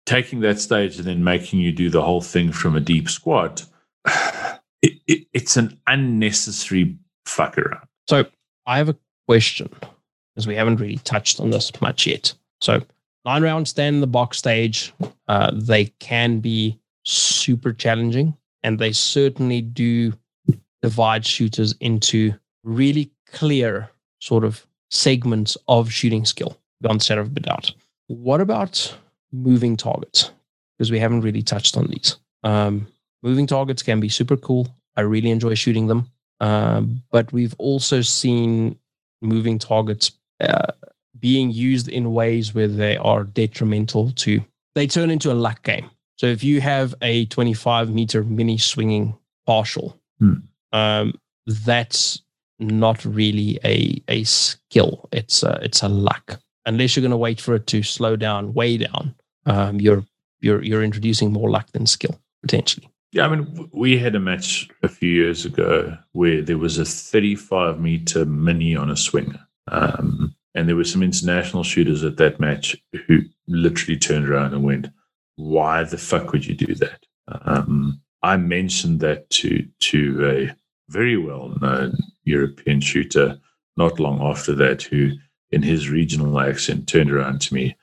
taking 0.05 0.41
that 0.41 0.59
stage 0.59 0.97
and 0.97 1.05
then 1.05 1.23
making 1.23 1.59
you 1.59 1.71
do 1.71 1.89
the 1.89 2.01
whole 2.01 2.21
thing 2.21 2.51
from 2.51 2.75
a 2.75 2.79
deep 2.79 3.09
squat, 3.09 3.65
it, 4.81 4.99
it, 5.07 5.27
it's 5.33 5.57
an 5.57 5.79
unnecessary 5.87 6.97
fuck 7.25 7.57
around. 7.57 7.87
So 8.07 8.25
I 8.65 8.77
have 8.77 8.89
a 8.89 8.97
question 9.27 9.69
because 10.33 10.47
we 10.47 10.55
haven't 10.55 10.77
really 10.77 10.97
touched 10.97 11.39
on 11.39 11.49
this 11.49 11.71
much 11.81 12.07
yet. 12.07 12.33
So 12.61 12.81
nine 13.25 13.43
rounds 13.43 13.69
stand 13.69 13.95
in 13.95 14.01
the 14.01 14.07
box 14.07 14.37
stage, 14.37 14.93
uh, 15.27 15.51
they 15.53 15.85
can 15.99 16.39
be 16.39 16.79
super 17.03 17.73
challenging, 17.73 18.35
and 18.63 18.79
they 18.79 18.91
certainly 18.91 19.61
do 19.61 20.13
divide 20.81 21.25
shooters 21.25 21.75
into 21.79 22.33
really 22.63 23.11
clear 23.31 23.89
sort 24.19 24.43
of 24.43 24.65
segments 24.89 25.57
of 25.67 25.91
shooting 25.91 26.25
skill 26.25 26.57
beyond 26.81 26.99
the 26.99 27.05
shadow 27.05 27.21
of 27.21 27.35
a 27.35 27.39
doubt. 27.39 27.71
What 28.07 28.41
about 28.41 28.95
moving 29.31 29.75
targets? 29.75 30.31
Because 30.77 30.91
we 30.91 30.99
haven't 30.99 31.21
really 31.21 31.41
touched 31.41 31.77
on 31.77 31.87
these. 31.87 32.17
Um, 32.43 32.87
moving 33.21 33.47
targets 33.47 33.81
can 33.83 33.99
be 33.99 34.09
super 34.09 34.37
cool. 34.37 34.67
I 34.95 35.01
really 35.01 35.31
enjoy 35.31 35.55
shooting 35.55 35.87
them. 35.87 36.09
Um, 36.39 37.01
but 37.11 37.31
we've 37.31 37.55
also 37.57 38.01
seen 38.01 38.77
moving 39.21 39.57
targets 39.59 40.11
uh, 40.41 40.73
being 41.23 41.49
used 41.51 41.87
in 41.87 42.13
ways 42.13 42.53
where 42.53 42.67
they 42.67 42.97
are 42.97 43.23
detrimental 43.23 44.11
to, 44.11 44.43
they 44.75 44.85
turn 44.85 45.09
into 45.09 45.31
a 45.31 45.33
luck 45.47 45.63
game. 45.63 45.89
So 46.17 46.25
if 46.27 46.43
you 46.43 46.59
have 46.59 46.93
a 47.01 47.25
25 47.27 47.89
meter 47.89 48.23
mini 48.25 48.57
swinging 48.57 49.17
partial, 49.47 49.97
Hmm. 50.19 50.33
um, 50.73 51.13
that's 51.65 52.21
not 52.59 53.03
really 53.05 53.57
a 53.63 54.01
a 54.09 54.23
skill. 54.25 55.09
It's 55.13 55.43
a, 55.43 55.59
it's 55.63 55.81
a 55.81 55.87
luck. 55.89 56.39
Unless 56.65 56.95
you're 56.95 57.01
going 57.01 57.11
to 57.11 57.17
wait 57.17 57.39
for 57.41 57.55
it 57.55 57.67
to 57.67 57.83
slow 57.83 58.15
down, 58.17 58.53
way 58.53 58.77
down, 58.77 59.15
um, 59.45 59.79
you're 59.79 60.03
you're 60.41 60.61
you're 60.61 60.83
introducing 60.83 61.31
more 61.31 61.49
luck 61.49 61.71
than 61.71 61.85
skill 61.85 62.19
potentially. 62.41 62.89
Yeah, 63.13 63.25
I 63.27 63.35
mean, 63.35 63.69
we 63.73 63.97
had 63.97 64.15
a 64.15 64.19
match 64.19 64.67
a 64.81 64.87
few 64.89 65.09
years 65.09 65.45
ago 65.45 65.97
where 66.11 66.41
there 66.41 66.57
was 66.57 66.77
a 66.77 66.85
35 66.85 67.79
meter 67.79 68.25
mini 68.25 68.75
on 68.75 68.89
a 68.89 68.97
swinger. 68.97 69.39
Um, 69.71 70.35
and 70.55 70.67
there 70.67 70.75
were 70.75 70.83
some 70.83 71.03
international 71.03 71.63
shooters 71.63 72.03
at 72.03 72.17
that 72.17 72.39
match 72.39 72.75
who 73.07 73.19
literally 73.47 73.97
turned 73.97 74.29
around 74.29 74.53
and 74.53 74.63
went, 74.63 74.87
Why 75.35 75.83
the 75.83 75.97
fuck 75.97 76.31
would 76.31 76.45
you 76.45 76.55
do 76.55 76.75
that? 76.75 77.05
Um, 77.27 78.01
I 78.21 78.37
mentioned 78.37 78.99
that 79.01 79.29
to, 79.31 79.65
to 79.79 80.25
a 80.25 80.55
very 80.89 81.17
well 81.17 81.55
known 81.61 81.97
European 82.23 82.81
shooter 82.81 83.39
not 83.75 83.99
long 83.99 84.21
after 84.21 84.53
that, 84.53 84.83
who 84.83 85.11
in 85.51 85.63
his 85.63 85.89
regional 85.89 86.39
accent 86.39 86.87
turned 86.87 87.11
around 87.11 87.41
to 87.41 87.53
me 87.53 87.75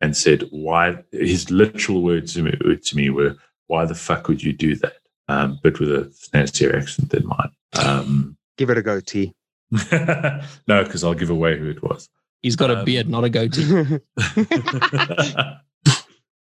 and 0.00 0.16
said, 0.16 0.44
Why? 0.50 1.02
His 1.12 1.50
literal 1.50 2.02
words 2.02 2.34
to 2.34 2.42
me, 2.42 2.52
to 2.76 2.96
me 2.96 3.10
were, 3.10 3.36
why 3.66 3.84
the 3.84 3.94
fuck 3.94 4.28
would 4.28 4.42
you 4.42 4.52
do 4.52 4.74
that? 4.76 4.94
Um, 5.28 5.58
but 5.62 5.78
with 5.78 5.90
a 5.90 6.12
nastier 6.32 6.74
accent 6.74 7.10
than 7.10 7.26
mine. 7.26 7.50
Um, 7.78 8.36
Give 8.56 8.70
it 8.70 8.78
a 8.78 8.82
go, 8.82 9.00
T. 9.00 9.34
no, 9.92 10.84
because 10.84 11.04
I'll 11.04 11.14
give 11.14 11.30
away 11.30 11.58
who 11.58 11.68
it 11.68 11.82
was. 11.82 12.08
He's 12.42 12.56
got 12.56 12.70
a 12.70 12.80
Um, 12.80 12.84
beard, 12.84 13.08
not 13.08 13.24
a 13.24 13.30
goatee. 13.30 13.62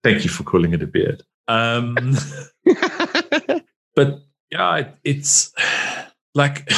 Thank 0.02 0.24
you 0.24 0.30
for 0.30 0.42
calling 0.42 0.72
it 0.72 0.82
a 0.82 0.86
beard. 0.86 1.22
Um, 1.48 1.96
but 3.94 4.20
yeah, 4.50 4.76
it, 4.76 4.94
it's 5.04 5.52
like 6.34 6.68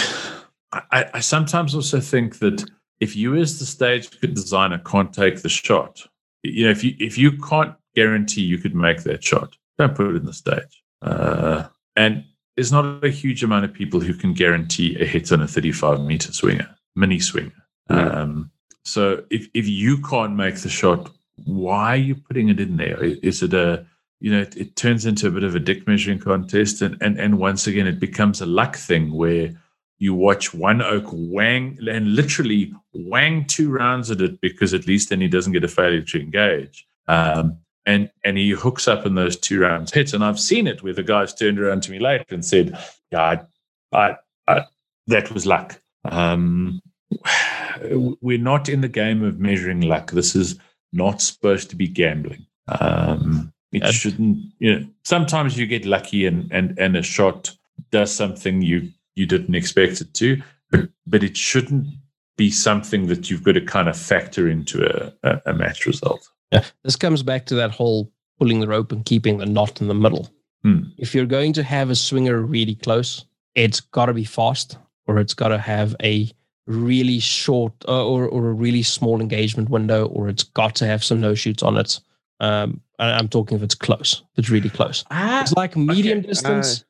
I, 0.72 1.10
I 1.14 1.20
sometimes 1.20 1.74
also 1.74 2.00
think 2.00 2.38
that 2.40 2.64
if 3.00 3.16
you, 3.16 3.34
as 3.36 3.58
the 3.58 3.66
stage 3.66 4.10
designer, 4.20 4.78
can't 4.78 5.12
take 5.12 5.42
the 5.42 5.48
shot, 5.48 6.00
you 6.42 6.64
know, 6.64 6.70
if 6.70 6.84
you 6.84 6.94
if 6.98 7.18
you 7.18 7.38
can't 7.38 7.74
guarantee 7.94 8.42
you 8.42 8.58
could 8.58 8.74
make 8.74 9.02
that 9.04 9.22
shot, 9.22 9.56
don't 9.78 9.94
put 9.94 10.08
it 10.08 10.16
in 10.16 10.26
the 10.26 10.32
stage. 10.32 10.82
Uh, 11.02 11.64
and 11.96 12.24
there's 12.56 12.72
not 12.72 13.04
a 13.04 13.10
huge 13.10 13.42
amount 13.42 13.64
of 13.64 13.72
people 13.72 14.00
who 14.00 14.14
can 14.14 14.32
guarantee 14.32 14.96
a 15.00 15.04
hit 15.04 15.32
on 15.32 15.42
a 15.42 15.48
35 15.48 16.00
meter 16.00 16.32
swinger, 16.32 16.68
mini 16.96 17.18
swinger. 17.18 17.52
Yeah. 17.90 18.08
Um, 18.08 18.50
so 18.84 19.24
if 19.30 19.48
if 19.54 19.66
you 19.66 20.00
can't 20.02 20.34
make 20.34 20.56
the 20.56 20.68
shot, 20.68 21.10
why 21.44 21.94
are 21.94 21.96
you 21.96 22.14
putting 22.14 22.48
it 22.48 22.60
in 22.60 22.76
there? 22.76 23.02
Is 23.02 23.42
it 23.42 23.54
a 23.54 23.86
you 24.20 24.30
know, 24.30 24.40
it, 24.40 24.56
it 24.56 24.76
turns 24.76 25.04
into 25.04 25.26
a 25.26 25.30
bit 25.30 25.42
of 25.42 25.54
a 25.54 25.60
dick 25.60 25.86
measuring 25.86 26.18
contest, 26.18 26.80
and 26.82 26.96
and 27.02 27.18
and 27.18 27.38
once 27.38 27.66
again, 27.66 27.86
it 27.86 28.00
becomes 28.00 28.40
a 28.40 28.46
luck 28.46 28.76
thing 28.76 29.12
where 29.12 29.52
you 29.98 30.14
watch 30.14 30.52
one 30.52 30.82
oak 30.82 31.04
wang 31.12 31.78
and 31.88 32.14
literally 32.14 32.72
wang 32.92 33.46
two 33.46 33.70
rounds 33.70 34.10
at 34.10 34.20
it 34.20 34.40
because 34.40 34.74
at 34.74 34.86
least 34.86 35.08
then 35.08 35.20
he 35.20 35.28
doesn't 35.28 35.52
get 35.52 35.64
a 35.64 35.68
failure 35.68 36.02
to 36.02 36.20
engage. 36.20 36.86
Um, 37.06 37.58
and 37.86 38.10
and 38.24 38.38
he 38.38 38.50
hooks 38.50 38.88
up 38.88 39.04
in 39.06 39.14
those 39.14 39.36
two 39.36 39.60
rounds 39.60 39.92
hits. 39.92 40.14
And 40.14 40.24
I've 40.24 40.40
seen 40.40 40.66
it 40.66 40.82
where 40.82 40.94
the 40.94 41.02
guys 41.02 41.34
turned 41.34 41.60
around 41.60 41.82
to 41.84 41.90
me 41.90 41.98
later 41.98 42.24
and 42.30 42.44
said, 42.44 42.78
"Yeah, 43.12 43.22
I, 43.22 43.40
I, 43.92 44.16
I 44.48 44.64
that 45.08 45.30
was 45.32 45.46
luck." 45.46 45.80
Um, 46.06 46.80
we're 48.20 48.38
not 48.38 48.68
in 48.68 48.80
the 48.80 48.88
game 48.88 49.22
of 49.22 49.38
measuring 49.38 49.82
luck. 49.82 50.12
This 50.12 50.34
is 50.34 50.58
not 50.92 51.20
supposed 51.20 51.70
to 51.70 51.76
be 51.76 51.88
gambling. 51.88 52.46
Um, 52.68 53.52
it 53.72 53.92
shouldn't. 53.92 54.38
You 54.58 54.78
know, 54.78 54.86
sometimes 55.04 55.58
you 55.58 55.66
get 55.66 55.84
lucky 55.84 56.26
and 56.26 56.50
and 56.52 56.78
and 56.78 56.96
a 56.96 57.02
shot 57.02 57.56
does 57.90 58.14
something 58.14 58.62
you 58.62 58.90
you 59.16 59.26
didn't 59.26 59.54
expect 59.54 60.00
it 60.00 60.14
to, 60.14 60.42
but 60.70 60.88
but 61.06 61.24
it 61.24 61.36
shouldn't 61.36 61.88
be 62.36 62.50
something 62.50 63.06
that 63.06 63.30
you've 63.30 63.42
got 63.42 63.52
to 63.52 63.60
kind 63.60 63.88
of 63.88 63.96
factor 63.96 64.48
into 64.48 64.84
a, 64.84 65.12
a, 65.22 65.40
a 65.46 65.54
match 65.54 65.86
result. 65.86 66.28
Yeah. 66.50 66.64
This 66.82 66.96
comes 66.96 67.22
back 67.22 67.46
to 67.46 67.54
that 67.56 67.70
whole 67.70 68.10
pulling 68.38 68.60
the 68.60 68.68
rope 68.68 68.90
and 68.92 69.04
keeping 69.04 69.38
the 69.38 69.46
knot 69.46 69.80
in 69.80 69.88
the 69.88 69.94
middle. 69.94 70.28
Hmm. 70.62 70.84
If 70.98 71.14
you're 71.14 71.26
going 71.26 71.52
to 71.54 71.62
have 71.62 71.90
a 71.90 71.94
swinger 71.94 72.40
really 72.40 72.74
close, 72.74 73.24
it's 73.54 73.80
got 73.80 74.06
to 74.06 74.14
be 74.14 74.24
fast 74.24 74.78
or 75.06 75.18
it's 75.18 75.34
got 75.34 75.48
to 75.48 75.58
have 75.58 75.94
a 76.02 76.30
really 76.66 77.18
short 77.20 77.72
uh, 77.88 78.06
or, 78.06 78.26
or 78.26 78.48
a 78.48 78.52
really 78.52 78.82
small 78.82 79.20
engagement 79.20 79.68
window 79.68 80.06
or 80.06 80.28
it's 80.28 80.44
got 80.44 80.74
to 80.76 80.86
have 80.86 81.04
some 81.04 81.20
no 81.20 81.34
shoots 81.34 81.62
on 81.62 81.76
it. 81.76 82.00
Um, 82.40 82.80
and 82.98 83.10
I'm 83.12 83.28
talking 83.28 83.56
if 83.56 83.62
it's 83.62 83.74
close, 83.74 84.22
if 84.32 84.38
it's 84.40 84.50
really 84.50 84.70
close. 84.70 85.04
It's 85.10 85.52
like 85.52 85.76
medium 85.76 86.18
Okay, 86.18 86.28
distance. 86.28 86.84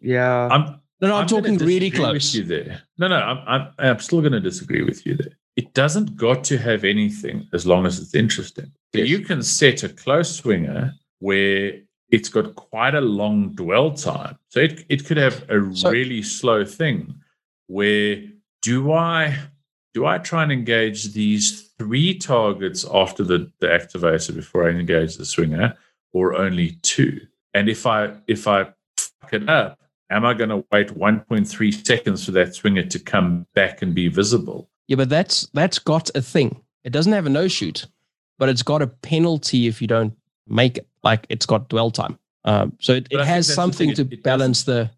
yeah. 0.00 0.48
I'm 0.50 0.80
no, 1.00 1.08
no, 1.08 1.16
I'm, 1.16 1.26
gonna 1.26 1.42
talking 1.42 1.58
really 1.58 1.90
close. 1.90 2.34
With 2.34 2.34
you 2.34 2.44
there. 2.44 2.82
No, 2.98 3.08
no, 3.08 3.16
I'm, 3.16 3.38
I'm, 3.46 3.68
I'm 3.78 3.98
still 3.98 4.20
going 4.20 4.32
to 4.32 4.40
disagree 4.40 4.82
with 4.82 5.04
you 5.04 5.14
there. 5.14 5.32
It 5.56 5.74
doesn't 5.74 6.16
got 6.16 6.42
to 6.44 6.58
have 6.58 6.84
anything 6.84 7.46
as 7.52 7.66
long 7.66 7.84
as 7.86 7.98
it's 7.98 8.14
interesting. 8.14 8.72
So 8.94 9.00
Yes. 9.00 9.08
you 9.08 9.20
can 9.20 9.42
set 9.42 9.82
a 9.82 9.88
close 9.90 10.34
swinger 10.36 10.94
where 11.18 11.72
it's 12.10 12.28
got 12.30 12.54
quite 12.54 12.94
a 12.94 13.00
long 13.00 13.50
dwell 13.54 13.90
time. 13.92 14.38
So 14.48 14.60
it, 14.60 14.84
it 14.88 15.04
could 15.04 15.16
have 15.18 15.44
a 15.50 15.74
So- 15.74 15.90
really 15.90 16.22
slow 16.22 16.64
thing 16.64 17.14
where 17.66 18.22
do 18.66 18.92
I 18.92 19.38
do 19.94 20.04
I 20.06 20.18
try 20.18 20.42
and 20.42 20.50
engage 20.50 21.12
these 21.14 21.70
three 21.78 22.18
targets 22.18 22.84
after 22.92 23.22
the, 23.22 23.50
the 23.60 23.68
activator 23.68 24.34
before 24.34 24.66
I 24.68 24.72
engage 24.72 25.16
the 25.16 25.24
swinger, 25.24 25.74
or 26.12 26.34
only 26.34 26.72
two? 26.82 27.20
And 27.54 27.68
if 27.68 27.86
I 27.86 28.12
if 28.26 28.48
I 28.48 28.64
fuck 28.98 29.32
it 29.32 29.48
up, 29.48 29.78
am 30.10 30.24
I 30.26 30.34
going 30.34 30.50
to 30.50 30.64
wait 30.72 30.88
1.3 30.88 31.86
seconds 31.86 32.24
for 32.24 32.32
that 32.32 32.54
swinger 32.56 32.82
to 32.82 32.98
come 32.98 33.46
back 33.54 33.82
and 33.82 33.94
be 33.94 34.08
visible? 34.08 34.68
Yeah, 34.88 34.96
but 34.96 35.08
that's 35.08 35.46
that's 35.54 35.78
got 35.78 36.10
a 36.16 36.20
thing. 36.20 36.60
It 36.82 36.90
doesn't 36.90 37.12
have 37.12 37.26
a 37.26 37.30
no 37.30 37.46
shoot, 37.46 37.86
but 38.38 38.48
it's 38.48 38.64
got 38.64 38.82
a 38.82 38.88
penalty 38.88 39.68
if 39.68 39.80
you 39.80 39.86
don't 39.86 40.14
make 40.48 40.78
it. 40.78 40.88
Like 41.04 41.24
it's 41.28 41.46
got 41.46 41.68
dwell 41.68 41.92
time. 41.92 42.18
Um, 42.44 42.76
so 42.80 42.94
it, 42.94 43.06
it 43.12 43.24
has 43.24 43.52
something 43.52 43.94
thing, 43.94 44.06
to 44.06 44.14
it- 44.14 44.18
it 44.18 44.22
balance 44.24 44.64
the 44.64 44.90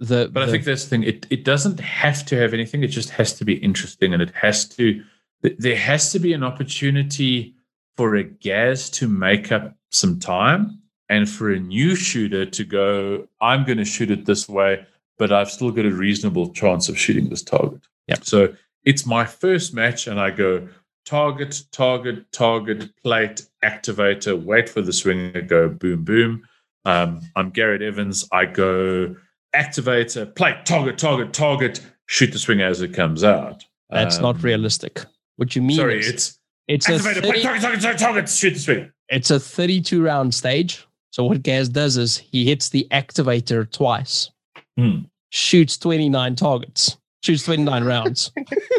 the. 0.00 0.30
But 0.32 0.44
I 0.44 0.50
think 0.50 0.64
that's 0.64 0.84
the 0.84 0.90
thing. 0.90 1.02
It 1.02 1.26
it 1.30 1.44
doesn't 1.44 1.80
have 1.80 2.24
to 2.26 2.36
have 2.36 2.54
anything. 2.54 2.82
It 2.82 2.88
just 2.88 3.10
has 3.10 3.34
to 3.38 3.44
be 3.44 3.54
interesting, 3.54 4.12
and 4.12 4.22
it 4.22 4.32
has 4.34 4.68
to. 4.70 5.02
There 5.42 5.76
has 5.76 6.12
to 6.12 6.18
be 6.18 6.32
an 6.32 6.42
opportunity 6.42 7.54
for 7.96 8.16
a 8.16 8.24
Gaz 8.24 8.90
to 8.90 9.08
make 9.08 9.52
up 9.52 9.76
some 9.90 10.18
time, 10.18 10.80
and 11.08 11.28
for 11.28 11.50
a 11.50 11.58
new 11.58 11.94
shooter 11.94 12.46
to 12.46 12.64
go. 12.64 13.28
I'm 13.40 13.64
going 13.64 13.78
to 13.78 13.84
shoot 13.84 14.10
it 14.10 14.26
this 14.26 14.48
way, 14.48 14.86
but 15.18 15.32
I've 15.32 15.50
still 15.50 15.70
got 15.70 15.86
a 15.86 15.90
reasonable 15.90 16.50
chance 16.52 16.88
of 16.88 16.98
shooting 16.98 17.28
this 17.28 17.42
target. 17.42 17.82
Yeah. 18.06 18.16
So 18.22 18.54
it's 18.84 19.06
my 19.06 19.24
first 19.24 19.74
match, 19.74 20.06
and 20.06 20.20
I 20.20 20.30
go 20.30 20.68
target, 21.06 21.62
target, 21.72 22.30
target, 22.32 22.90
plate, 23.02 23.46
activator, 23.64 24.40
wait 24.42 24.68
for 24.68 24.82
the 24.82 24.92
swinger, 24.92 25.40
go 25.40 25.68
boom, 25.68 26.04
boom. 26.04 26.42
Um, 26.84 27.20
I'm 27.34 27.50
Garrett 27.50 27.82
Evans. 27.82 28.28
I 28.32 28.44
go 28.44 29.16
activator, 29.56 30.34
plate, 30.34 30.64
target, 30.64 30.98
target, 30.98 31.32
target, 31.32 31.80
shoot 32.06 32.32
the 32.32 32.38
swinger 32.38 32.66
as 32.66 32.80
it 32.82 32.92
comes 32.94 33.24
out. 33.24 33.64
that's 33.90 34.18
not 34.18 34.36
Um, 34.36 34.40
realistic. 34.42 35.04
What 35.36 35.54
you 35.56 35.62
mean 35.62 35.76
Sorry, 35.76 35.98
is 36.00 36.08
it's 36.08 36.38
it's 36.68 36.88
a 36.88 36.92
activator, 36.92 37.14
30 37.14 37.20
plate, 37.20 37.42
target, 37.42 37.62
target, 37.62 37.80
target, 37.82 37.98
target, 38.00 38.28
shoot 38.28 38.50
the 38.54 38.58
swinger. 38.60 38.94
it's 39.08 39.30
a 39.30 39.38
32 39.40 40.02
round 40.02 40.34
stage. 40.34 40.84
So 41.10 41.24
what 41.24 41.42
Gaz 41.42 41.68
does 41.68 41.96
is 41.96 42.18
he 42.18 42.44
hits 42.44 42.68
the 42.68 42.86
activator 42.90 43.70
twice, 43.70 44.30
Hmm. 44.76 45.00
shoots 45.30 45.78
29 45.78 46.34
targets, 46.36 46.98
shoots 47.22 47.44
29 47.44 47.84
rounds, 47.84 48.32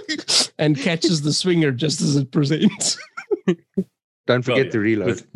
and 0.59 0.77
catches 0.77 1.21
the 1.23 1.33
swinger 1.33 1.71
just 1.71 2.01
as 2.01 2.15
it 2.15 2.31
presents. 2.31 2.97
Don't 4.27 4.43
forget 4.43 4.65
Well, 4.65 4.71
the 4.71 4.79
reload. 4.79 5.07
With, 5.07 5.27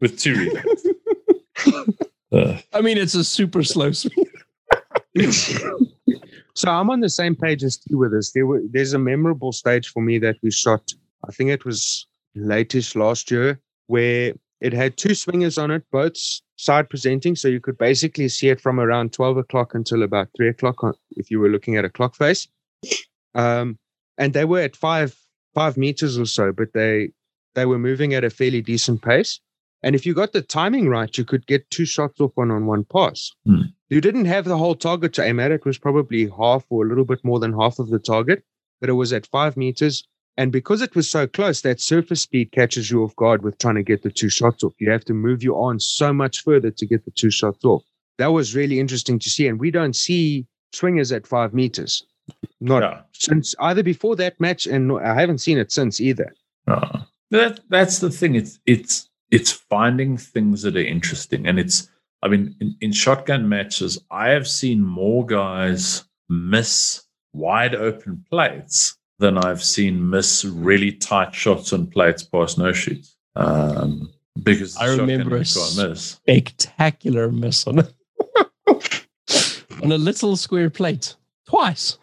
with 0.00 0.18
two 0.18 0.34
reloads. 1.66 1.92
Uh, 2.32 2.58
I 2.72 2.80
mean, 2.80 2.96
it's 2.98 3.14
a 3.14 3.24
super 3.24 3.62
slow 3.62 3.92
swing. 3.92 4.26
so 6.54 6.70
I'm 6.70 6.90
on 6.90 7.00
the 7.00 7.08
same 7.08 7.34
page 7.34 7.64
as 7.64 7.80
you 7.86 7.98
with 7.98 8.12
this. 8.12 8.32
There 8.32 8.46
were, 8.46 8.62
there's 8.70 8.92
a 8.92 8.98
memorable 8.98 9.52
stage 9.52 9.88
for 9.88 10.02
me 10.02 10.18
that 10.18 10.36
we 10.42 10.50
shot. 10.50 10.92
I 11.28 11.32
think 11.32 11.50
it 11.50 11.64
was 11.64 12.06
latest 12.34 12.96
last 12.96 13.30
year 13.30 13.60
where 13.86 14.34
it 14.60 14.72
had 14.72 14.96
two 14.96 15.14
swingers 15.14 15.58
on 15.58 15.70
it, 15.70 15.84
both 15.90 16.16
side 16.56 16.88
presenting. 16.88 17.36
So 17.36 17.48
you 17.48 17.60
could 17.60 17.78
basically 17.78 18.28
see 18.28 18.48
it 18.48 18.60
from 18.60 18.80
around 18.80 19.12
12 19.12 19.36
o'clock 19.38 19.74
until 19.74 20.02
about 20.02 20.28
three 20.36 20.48
o'clock 20.48 20.82
on- 20.82 20.94
if 21.12 21.30
you 21.30 21.40
were 21.40 21.48
looking 21.48 21.76
at 21.76 21.84
a 21.84 21.90
clock 21.90 22.14
face. 22.14 22.48
Um, 23.34 23.78
and 24.18 24.32
they 24.32 24.44
were 24.44 24.60
at 24.60 24.76
five 24.76 25.14
five 25.54 25.76
meters 25.76 26.18
or 26.18 26.26
so, 26.26 26.52
but 26.52 26.72
they 26.74 27.10
they 27.54 27.66
were 27.66 27.78
moving 27.78 28.14
at 28.14 28.24
a 28.24 28.30
fairly 28.30 28.62
decent 28.62 29.02
pace. 29.02 29.40
And 29.82 29.94
if 29.94 30.06
you 30.06 30.14
got 30.14 30.32
the 30.32 30.42
timing 30.42 30.88
right, 30.88 31.16
you 31.16 31.24
could 31.24 31.46
get 31.46 31.70
two 31.70 31.84
shots 31.84 32.20
off 32.20 32.32
one 32.34 32.50
on 32.50 32.66
one 32.66 32.84
pass. 32.84 33.32
Hmm. 33.44 33.62
You 33.88 34.00
didn't 34.00 34.24
have 34.24 34.44
the 34.44 34.58
whole 34.58 34.74
target 34.74 35.12
to 35.14 35.22
aim 35.24 35.38
at. 35.38 35.52
It 35.52 35.64
was 35.64 35.78
probably 35.78 36.28
half 36.28 36.64
or 36.70 36.84
a 36.84 36.88
little 36.88 37.04
bit 37.04 37.24
more 37.24 37.38
than 37.38 37.52
half 37.52 37.78
of 37.78 37.88
the 37.88 37.98
target, 37.98 38.42
but 38.80 38.88
it 38.88 38.94
was 38.94 39.12
at 39.12 39.26
five 39.26 39.56
meters. 39.56 40.06
And 40.36 40.52
because 40.52 40.82
it 40.82 40.94
was 40.94 41.10
so 41.10 41.26
close, 41.26 41.62
that 41.62 41.80
surface 41.80 42.22
speed 42.22 42.52
catches 42.52 42.90
you 42.90 43.02
off 43.04 43.16
guard 43.16 43.42
with 43.42 43.58
trying 43.58 43.76
to 43.76 43.82
get 43.82 44.02
the 44.02 44.10
two 44.10 44.28
shots 44.28 44.64
off. 44.64 44.74
You 44.78 44.90
have 44.90 45.04
to 45.06 45.14
move 45.14 45.42
your 45.42 45.62
arm 45.64 45.80
so 45.80 46.12
much 46.12 46.42
further 46.42 46.70
to 46.70 46.86
get 46.86 47.04
the 47.04 47.10
two 47.12 47.30
shots 47.30 47.64
off. 47.64 47.84
That 48.18 48.32
was 48.32 48.54
really 48.54 48.80
interesting 48.80 49.18
to 49.20 49.30
see. 49.30 49.46
And 49.46 49.58
we 49.58 49.70
don't 49.70 49.96
see 49.96 50.46
swingers 50.72 51.12
at 51.12 51.26
five 51.26 51.54
meters. 51.54 52.04
Not 52.60 53.06
since 53.12 53.54
either 53.60 53.82
before 53.82 54.16
that 54.16 54.40
match, 54.40 54.66
and 54.66 54.92
I 54.92 55.18
haven't 55.18 55.38
seen 55.38 55.58
it 55.58 55.70
since 55.70 56.00
either. 56.00 56.34
Uh, 56.66 57.02
that 57.30 57.60
that's 57.68 58.00
the 58.00 58.10
thing. 58.10 58.34
It's 58.34 58.58
it's 58.66 59.08
it's 59.30 59.50
finding 59.52 60.16
things 60.16 60.62
that 60.62 60.76
are 60.76 60.80
interesting, 60.84 61.46
and 61.46 61.58
it's. 61.58 61.88
I 62.22 62.28
mean, 62.28 62.56
in, 62.60 62.74
in 62.80 62.92
shotgun 62.92 63.48
matches, 63.48 63.98
I 64.10 64.30
have 64.30 64.48
seen 64.48 64.82
more 64.82 65.24
guys 65.26 66.04
miss 66.30 67.02
wide 67.34 67.74
open 67.74 68.24
plates 68.30 68.96
than 69.18 69.36
I've 69.38 69.62
seen 69.62 70.08
miss 70.10 70.44
really 70.44 70.92
tight 70.92 71.34
shots 71.34 71.72
on 71.72 71.86
plates 71.88 72.22
past 72.22 72.58
no 72.58 72.72
shoots. 72.72 73.16
Um, 73.36 74.12
because 74.42 74.76
I 74.78 74.86
remember 74.94 75.36
a 75.36 75.40
you 75.40 75.44
can't 75.44 75.90
miss. 75.90 76.02
Spectacular 76.02 77.30
miss 77.30 77.66
on 77.66 77.80
a, 77.80 77.88
on 79.82 79.92
a 79.92 79.98
little 79.98 80.36
square 80.36 80.70
plate 80.70 81.16
twice. 81.46 81.98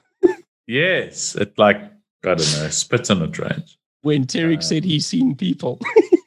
Yes, 0.68 1.36
it 1.36 1.58
like 1.58 1.78
I 1.78 2.36
don't 2.36 2.38
know, 2.38 2.70
spits 2.70 3.10
on 3.10 3.22
a 3.22 3.28
range. 3.28 3.78
When 4.02 4.26
Tarek 4.26 4.60
Uh, 4.60 4.62
said 4.62 4.84
he's 4.84 5.06
seen 5.06 5.36
people, 5.36 5.80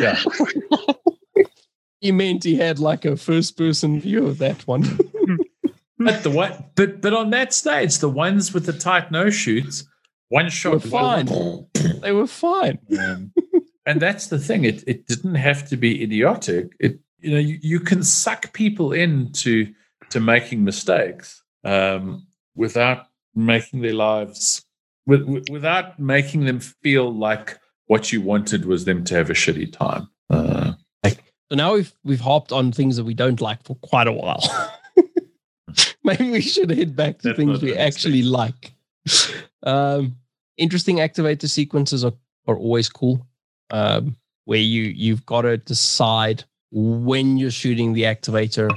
Yeah, 0.00 0.18
he 2.00 2.12
meant 2.12 2.44
he 2.44 2.56
had 2.56 2.78
like 2.78 3.04
a 3.04 3.16
first 3.16 3.56
person 3.56 4.00
view 4.00 4.26
of 4.26 4.38
that 4.38 4.66
one. 4.66 4.82
but 5.98 6.22
the 6.22 6.30
one, 6.30 6.64
but 6.74 7.00
but 7.00 7.12
on 7.12 7.30
that 7.30 7.52
stage, 7.52 7.98
the 7.98 8.08
ones 8.08 8.52
with 8.52 8.66
the 8.66 8.72
tight 8.72 9.10
no 9.10 9.30
shoots, 9.30 9.84
one 10.28 10.50
shot 10.50 10.72
Were 10.74 10.80
fine. 10.80 11.66
they 12.02 12.12
were 12.12 12.26
fine. 12.26 12.78
Um, 12.98 13.32
and 13.86 14.00
that's 14.00 14.26
the 14.28 14.38
thing. 14.38 14.64
It 14.64 14.84
it 14.86 15.06
didn't 15.06 15.36
have 15.36 15.68
to 15.68 15.76
be 15.76 16.02
idiotic. 16.02 16.72
It 16.80 17.00
you 17.20 17.30
know 17.30 17.38
you, 17.38 17.58
you 17.62 17.80
can 17.80 18.02
suck 18.02 18.52
people 18.52 18.92
into 18.92 19.72
to 20.10 20.20
making 20.20 20.62
mistakes 20.64 21.42
um, 21.64 22.26
without 22.54 23.06
making 23.34 23.80
their 23.82 23.94
lives 23.94 24.64
with, 25.06 25.22
with- 25.22 25.48
without 25.50 25.98
making 25.98 26.44
them 26.44 26.60
feel 26.60 27.12
like 27.12 27.58
what 27.86 28.12
you 28.12 28.20
wanted 28.20 28.64
was 28.64 28.84
them 28.84 29.04
to 29.04 29.14
have 29.14 29.30
a 29.30 29.34
shitty 29.34 29.72
time. 29.72 30.08
Uh, 30.30 30.72
So 31.50 31.56
now 31.56 31.74
we've 31.74 31.92
we've 32.02 32.20
hopped 32.20 32.52
on 32.52 32.72
things 32.72 32.96
that 32.96 33.04
we 33.04 33.14
don't 33.14 33.40
like 33.40 33.62
for 33.62 33.76
quite 33.76 34.08
a 34.08 34.12
while. 34.12 34.42
Maybe 36.04 36.30
we 36.30 36.40
should 36.40 36.70
head 36.70 36.96
back 36.96 37.18
to 37.20 37.34
things 37.34 37.62
we 37.62 37.76
actually 37.76 38.22
like. 38.22 38.72
Um, 39.62 40.16
interesting 40.56 40.96
activator 40.96 41.48
sequences 41.48 42.04
are, 42.04 42.14
are 42.46 42.56
always 42.56 42.88
cool. 42.88 43.26
Um, 43.70 44.16
where 44.44 44.58
you 44.58 44.82
you've 44.82 45.26
got 45.26 45.42
to 45.42 45.56
decide 45.56 46.44
when 46.72 47.36
you're 47.36 47.50
shooting 47.50 47.92
the 47.92 48.04
activator, 48.04 48.70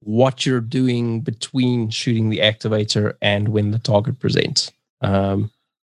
what 0.00 0.44
you're 0.44 0.60
doing 0.60 1.20
between 1.20 1.90
shooting 1.90 2.30
the 2.30 2.38
activator 2.38 3.14
and 3.22 3.48
when 3.48 3.70
the 3.70 3.78
target 3.78 4.18
presents. 4.18 4.72
Um, 5.00 5.50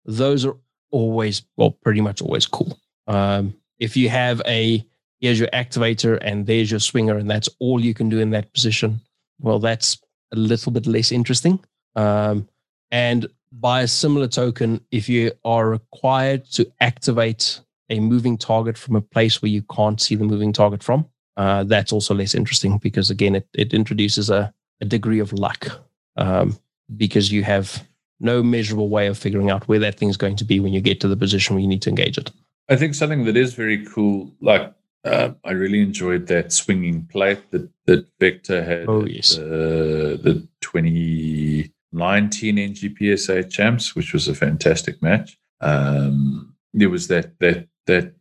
those 0.04 0.44
are 0.44 0.56
always 0.94 1.42
well, 1.56 1.72
pretty 1.72 2.00
much 2.00 2.22
always 2.22 2.46
cool. 2.46 2.78
Um, 3.06 3.54
if 3.78 3.96
you 3.96 4.08
have 4.08 4.40
a 4.46 4.84
here's 5.20 5.38
your 5.38 5.48
activator 5.48 6.18
and 6.22 6.46
there's 6.46 6.70
your 6.70 6.80
swinger 6.80 7.16
and 7.16 7.30
that's 7.30 7.48
all 7.58 7.80
you 7.80 7.94
can 7.94 8.08
do 8.08 8.18
in 8.20 8.30
that 8.30 8.52
position 8.52 9.00
well 9.40 9.58
that's 9.58 9.98
a 10.32 10.36
little 10.36 10.70
bit 10.72 10.86
less 10.86 11.10
interesting 11.12 11.58
um, 11.96 12.48
and 12.90 13.26
by 13.52 13.82
a 13.82 13.88
similar 13.88 14.28
token 14.28 14.80
if 14.90 15.08
you 15.08 15.32
are 15.44 15.68
required 15.70 16.44
to 16.44 16.70
activate 16.80 17.60
a 17.90 18.00
moving 18.00 18.36
target 18.36 18.76
from 18.76 18.96
a 18.96 19.00
place 19.00 19.40
where 19.40 19.50
you 19.50 19.62
can't 19.62 20.00
see 20.00 20.14
the 20.14 20.24
moving 20.24 20.52
target 20.52 20.82
from 20.82 21.06
uh, 21.36 21.64
that's 21.64 21.92
also 21.92 22.14
less 22.14 22.34
interesting 22.34 22.78
because 22.78 23.10
again 23.10 23.34
it, 23.34 23.48
it 23.54 23.72
introduces 23.72 24.30
a, 24.30 24.52
a 24.80 24.84
degree 24.84 25.20
of 25.20 25.32
luck 25.32 25.68
um, 26.16 26.58
because 26.96 27.32
you 27.32 27.42
have 27.42 27.82
no 28.24 28.42
measurable 28.42 28.88
way 28.88 29.06
of 29.06 29.16
figuring 29.16 29.50
out 29.50 29.68
where 29.68 29.78
that 29.78 29.96
thing's 29.96 30.16
going 30.16 30.36
to 30.36 30.44
be 30.44 30.58
when 30.58 30.72
you 30.72 30.80
get 30.80 31.00
to 31.00 31.08
the 31.08 31.16
position 31.16 31.54
where 31.54 31.62
you 31.62 31.68
need 31.68 31.82
to 31.82 31.90
engage 31.90 32.18
it 32.18 32.30
I 32.68 32.76
think 32.76 32.94
something 32.94 33.24
that 33.24 33.36
is 33.36 33.54
very 33.54 33.84
cool, 33.84 34.32
like 34.40 34.72
uh, 35.04 35.32
I 35.44 35.50
really 35.52 35.80
enjoyed 35.80 36.26
that 36.28 36.52
swinging 36.52 37.06
plate 37.06 37.50
that 37.50 37.68
that 37.86 38.06
Vector 38.18 38.64
had. 38.64 38.88
Oh, 38.88 39.04
yes. 39.04 39.36
the 39.36 40.18
the 40.22 40.48
2019 40.60 42.56
NGPSA 42.56 43.50
champs, 43.50 43.94
which 43.94 44.12
was 44.14 44.28
a 44.28 44.34
fantastic 44.34 45.02
match. 45.02 45.38
Um, 45.60 46.54
there 46.72 46.90
was 46.90 47.08
that 47.08 47.38
that 47.40 47.68
that 47.86 48.14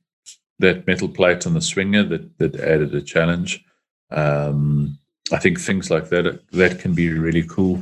that 0.60 0.86
metal 0.88 1.08
plate 1.08 1.48
on 1.48 1.54
the 1.54 1.62
swinger 1.62 2.04
that 2.04 2.38
that 2.40 2.56
added 2.56 2.94
a 2.94 3.02
challenge. 3.02 3.64
Um, 4.12 5.00
I 5.32 5.38
think 5.38 5.60
things 5.60 5.90
like 5.90 6.10
that 6.10 6.42
that 6.52 6.80
can 6.80 6.94
be 6.94 7.14
really 7.14 7.44
cool. 7.48 7.82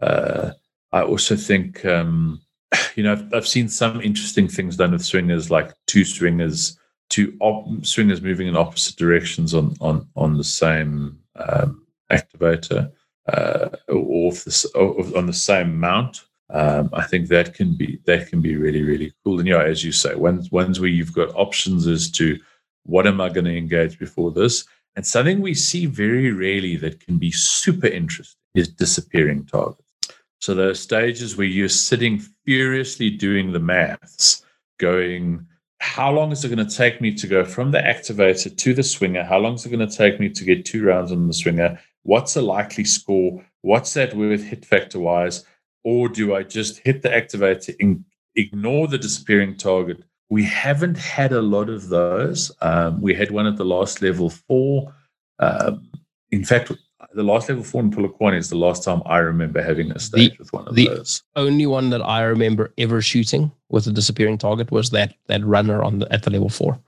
Uh, 0.00 0.52
I 0.92 1.02
also 1.02 1.36
think. 1.36 1.84
Um, 1.84 2.40
you 2.96 3.02
know, 3.02 3.12
I've, 3.12 3.34
I've 3.34 3.48
seen 3.48 3.68
some 3.68 4.00
interesting 4.00 4.48
things 4.48 4.76
done 4.76 4.92
with 4.92 5.04
swingers, 5.04 5.50
like 5.50 5.72
two 5.86 6.04
swingers, 6.04 6.78
two 7.08 7.36
op- 7.40 7.84
swingers 7.84 8.20
moving 8.22 8.46
in 8.46 8.56
opposite 8.56 8.96
directions 8.96 9.54
on 9.54 9.74
on 9.80 10.06
on 10.16 10.36
the 10.36 10.44
same 10.44 11.18
um, 11.36 11.86
activator, 12.10 12.90
uh, 13.28 13.68
or 13.88 14.32
or 14.74 15.16
on 15.16 15.26
the 15.26 15.32
same 15.32 15.78
mount. 15.78 16.24
Um, 16.50 16.88
I 16.94 17.04
think 17.04 17.28
that 17.28 17.54
can 17.54 17.76
be 17.76 18.00
that 18.06 18.28
can 18.28 18.40
be 18.40 18.56
really 18.56 18.82
really 18.82 19.12
cool. 19.24 19.38
And 19.38 19.48
yeah, 19.48 19.62
as 19.62 19.84
you 19.84 19.92
say, 19.92 20.14
ones 20.14 20.50
ones 20.50 20.80
where 20.80 20.88
you've 20.88 21.14
got 21.14 21.34
options 21.34 21.86
as 21.86 22.10
to 22.12 22.38
what 22.84 23.06
am 23.06 23.20
I 23.20 23.28
going 23.28 23.44
to 23.44 23.56
engage 23.56 23.98
before 23.98 24.30
this, 24.30 24.64
and 24.96 25.06
something 25.06 25.40
we 25.40 25.54
see 25.54 25.86
very 25.86 26.32
rarely 26.32 26.76
that 26.76 27.00
can 27.00 27.18
be 27.18 27.30
super 27.30 27.86
interesting 27.86 28.40
is 28.54 28.68
disappearing 28.68 29.44
targets. 29.44 29.87
So 30.40 30.54
those 30.54 30.80
stages 30.80 31.36
where 31.36 31.46
you're 31.46 31.68
sitting 31.68 32.20
furiously 32.44 33.10
doing 33.10 33.52
the 33.52 33.58
maths, 33.58 34.44
going, 34.78 35.46
how 35.80 36.12
long 36.12 36.32
is 36.32 36.44
it 36.44 36.54
going 36.54 36.66
to 36.66 36.76
take 36.76 37.00
me 37.00 37.14
to 37.14 37.26
go 37.26 37.44
from 37.44 37.70
the 37.70 37.78
activator 37.78 38.56
to 38.56 38.74
the 38.74 38.82
swinger? 38.82 39.24
How 39.24 39.38
long 39.38 39.54
is 39.54 39.66
it 39.66 39.70
going 39.70 39.86
to 39.86 39.96
take 39.96 40.20
me 40.20 40.28
to 40.28 40.44
get 40.44 40.64
two 40.64 40.84
rounds 40.84 41.12
on 41.12 41.26
the 41.26 41.34
swinger? 41.34 41.80
What's 42.02 42.36
a 42.36 42.42
likely 42.42 42.84
score? 42.84 43.44
What's 43.62 43.94
that 43.94 44.14
worth 44.14 44.44
hit 44.44 44.64
factor 44.64 44.98
wise? 44.98 45.44
Or 45.84 46.08
do 46.08 46.34
I 46.34 46.42
just 46.42 46.80
hit 46.84 47.02
the 47.02 47.08
activator 47.08 47.74
and 47.80 48.04
ignore 48.34 48.88
the 48.88 48.98
disappearing 48.98 49.56
target? 49.56 50.02
We 50.30 50.44
haven't 50.44 50.98
had 50.98 51.32
a 51.32 51.42
lot 51.42 51.70
of 51.70 51.88
those. 51.88 52.52
Um, 52.60 53.00
we 53.00 53.14
had 53.14 53.30
one 53.30 53.46
at 53.46 53.56
the 53.56 53.64
last 53.64 54.02
level 54.02 54.30
four. 54.30 54.94
Um, 55.38 55.90
in 56.30 56.44
fact, 56.44 56.72
the 57.14 57.22
last 57.22 57.48
level 57.48 57.64
four 57.64 57.80
in 57.82 57.90
Polokwane 57.90 58.36
is 58.36 58.50
the 58.50 58.56
last 58.56 58.84
time 58.84 59.02
I 59.06 59.18
remember 59.18 59.62
having 59.62 59.90
a 59.92 59.98
stage 59.98 60.38
with 60.38 60.52
one 60.52 60.68
of 60.68 60.74
the- 60.74 60.88
those. 60.88 61.22
only 61.36 61.66
one 61.66 61.90
that 61.90 62.02
I 62.02 62.22
remember 62.22 62.72
ever 62.78 63.00
shooting 63.00 63.50
with 63.68 63.86
a 63.86 63.92
disappearing 63.92 64.38
target 64.38 64.70
was 64.70 64.90
that 64.90 65.14
that 65.26 65.44
runner 65.44 65.82
on 65.82 66.00
the 66.00 66.12
at 66.12 66.22
the 66.22 66.30
level 66.30 66.48
four. 66.48 66.78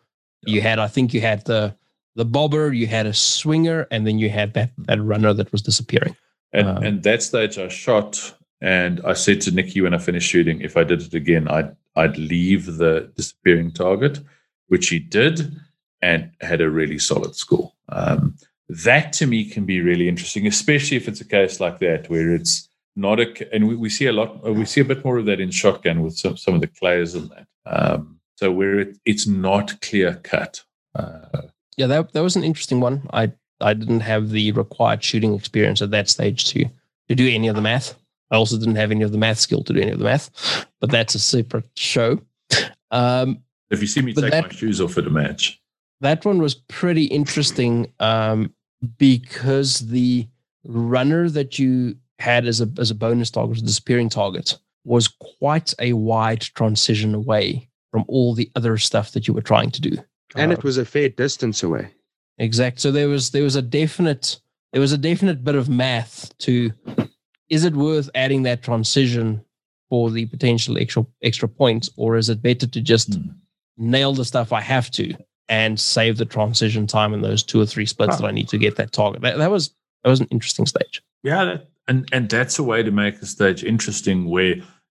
You 0.46 0.60
had, 0.62 0.78
I 0.78 0.88
think, 0.88 1.12
you 1.14 1.20
had 1.20 1.44
the 1.44 1.74
the 2.16 2.24
bobber, 2.24 2.72
you 2.72 2.86
had 2.86 3.06
a 3.06 3.14
swinger, 3.14 3.86
and 3.90 4.06
then 4.06 4.18
you 4.18 4.30
had 4.30 4.54
that 4.54 4.70
that 4.86 5.00
runner 5.02 5.32
that 5.32 5.50
was 5.52 5.62
disappearing. 5.62 6.16
And 6.52 6.68
Um, 6.68 6.82
and 6.82 7.02
that 7.02 7.22
stage 7.22 7.56
I 7.58 7.68
shot, 7.68 8.34
and 8.60 9.00
I 9.04 9.14
said 9.14 9.40
to 9.42 9.50
Nikki 9.52 9.80
when 9.80 9.94
I 9.94 9.98
finished 9.98 10.28
shooting, 10.28 10.60
if 10.60 10.76
I 10.76 10.84
did 10.84 11.00
it 11.02 11.14
again, 11.14 11.48
I'd 11.48 11.74
I'd 11.96 12.18
leave 12.18 12.76
the 12.76 13.10
disappearing 13.16 13.72
target, 13.72 14.20
which 14.68 14.88
he 14.88 14.98
did, 14.98 15.52
and 16.02 16.30
had 16.40 16.60
a 16.60 16.70
really 16.70 16.98
solid 16.98 17.34
score. 17.34 17.72
Um, 17.88 18.36
that 18.84 19.12
to 19.14 19.26
me 19.26 19.44
can 19.44 19.64
be 19.64 19.80
really 19.80 20.08
interesting, 20.08 20.46
especially 20.46 20.96
if 20.96 21.08
it's 21.08 21.20
a 21.20 21.24
case 21.24 21.60
like 21.60 21.78
that 21.80 22.08
where 22.08 22.32
it's 22.34 22.68
not 22.96 23.20
a 23.20 23.54
and 23.54 23.68
we, 23.68 23.76
we 23.76 23.88
see 23.88 24.06
a 24.06 24.12
lot 24.12 24.42
we 24.42 24.64
see 24.64 24.80
a 24.80 24.84
bit 24.84 25.04
more 25.04 25.18
of 25.18 25.26
that 25.26 25.40
in 25.40 25.50
shotgun 25.50 26.02
with 26.02 26.16
some 26.16 26.36
some 26.36 26.54
of 26.54 26.60
the 26.60 26.66
players 26.68 27.14
and 27.14 27.30
that. 27.30 27.46
Um, 27.66 28.20
so 28.36 28.50
where 28.50 28.78
it, 28.80 28.98
it's 29.04 29.26
not 29.26 29.80
clear 29.80 30.14
cut. 30.22 30.62
Uh, 30.94 31.42
Yeah, 31.76 31.86
that 31.86 32.12
that 32.12 32.22
was 32.22 32.36
an 32.36 32.44
interesting 32.44 32.80
one. 32.80 33.08
I 33.12 33.32
I 33.60 33.74
didn't 33.74 34.00
have 34.00 34.30
the 34.30 34.52
required 34.52 35.02
shooting 35.02 35.34
experience 35.34 35.82
at 35.82 35.90
that 35.90 36.08
stage 36.08 36.44
to 36.46 36.64
to 37.08 37.14
do 37.14 37.28
any 37.28 37.48
of 37.48 37.56
the 37.56 37.62
math. 37.62 37.94
I 38.30 38.36
also 38.36 38.56
didn't 38.58 38.76
have 38.76 38.92
any 38.92 39.02
of 39.02 39.10
the 39.12 39.18
math 39.18 39.38
skill 39.40 39.64
to 39.64 39.72
do 39.72 39.80
any 39.80 39.90
of 39.90 39.98
the 39.98 40.04
math, 40.04 40.30
but 40.80 40.90
that's 40.90 41.14
a 41.16 41.18
separate 41.18 41.68
show. 41.76 42.20
Um, 42.92 43.42
if 43.70 43.80
you 43.80 43.86
see 43.88 44.02
me 44.02 44.12
take 44.12 44.30
that- 44.30 44.44
my 44.44 44.50
shoes 44.50 44.80
off 44.80 44.96
at 44.98 45.06
a 45.06 45.10
match, 45.10 45.60
that 46.00 46.24
one 46.24 46.38
was 46.38 46.54
pretty 46.54 47.04
interesting 47.04 47.92
um, 48.00 48.52
because 48.98 49.80
the 49.80 50.26
runner 50.64 51.28
that 51.30 51.58
you 51.58 51.96
had 52.18 52.46
as 52.46 52.60
a 52.60 52.68
as 52.78 52.90
a 52.90 52.94
bonus 52.94 53.30
target 53.30 53.50
was 53.50 53.62
a 53.62 53.66
disappearing 53.66 54.08
target 54.08 54.58
was 54.84 55.08
quite 55.38 55.72
a 55.78 55.92
wide 55.94 56.40
transition 56.40 57.14
away 57.14 57.68
from 57.90 58.04
all 58.08 58.34
the 58.34 58.50
other 58.56 58.76
stuff 58.78 59.12
that 59.12 59.26
you 59.26 59.34
were 59.34 59.42
trying 59.42 59.70
to 59.70 59.80
do. 59.80 59.96
And 60.36 60.52
Uh, 60.52 60.54
it 60.56 60.64
was 60.64 60.78
a 60.78 60.84
fair 60.84 61.08
distance 61.08 61.62
away. 61.62 61.88
Exact. 62.38 62.80
So 62.80 62.90
there 62.92 63.08
was 63.08 63.30
there 63.30 63.42
was 63.42 63.56
a 63.56 63.62
definite 63.62 64.40
there 64.72 64.80
was 64.80 64.92
a 64.92 64.98
definite 64.98 65.42
bit 65.44 65.54
of 65.56 65.68
math 65.68 66.36
to 66.38 66.72
is 67.48 67.64
it 67.64 67.74
worth 67.74 68.08
adding 68.14 68.44
that 68.44 68.62
transition 68.62 69.44
for 69.88 70.10
the 70.10 70.26
potential 70.26 70.78
extra 70.78 71.04
extra 71.22 71.48
points, 71.48 71.90
or 71.96 72.16
is 72.16 72.28
it 72.28 72.42
better 72.42 72.66
to 72.66 72.80
just 72.80 73.14
Hmm. 73.14 73.30
nail 73.76 74.12
the 74.14 74.24
stuff 74.24 74.52
I 74.52 74.60
have 74.60 74.90
to 74.92 75.14
and 75.49 75.78
save 75.80 76.16
the 76.18 76.24
transition 76.24 76.86
time 76.86 77.12
in 77.14 77.22
those 77.22 77.43
two 77.43 77.61
or 77.61 77.66
three 77.66 77.86
splits 77.86 78.16
Huh. 78.16 78.22
that 78.22 78.28
I 78.28 78.32
need 78.32 78.49
to 78.49 78.59
get 78.59 78.76
that 78.76 78.93
target? 78.93 79.22
That, 79.22 79.38
that 79.38 79.51
was 79.51 79.74
that 80.05 80.11
was 80.11 80.20
an 80.20 80.28
interesting 80.30 80.66
stage. 80.66 81.03
Yeah, 81.22 81.45
that, 81.45 81.68
and 81.88 82.09
and 82.12 82.28
that's 82.28 82.59
a 82.59 82.62
way 82.62 82.82
to 82.82 82.91
make 82.91 83.20
a 83.22 83.26
stage 83.26 83.64
interesting. 83.64 84.26
Where 84.28 84.57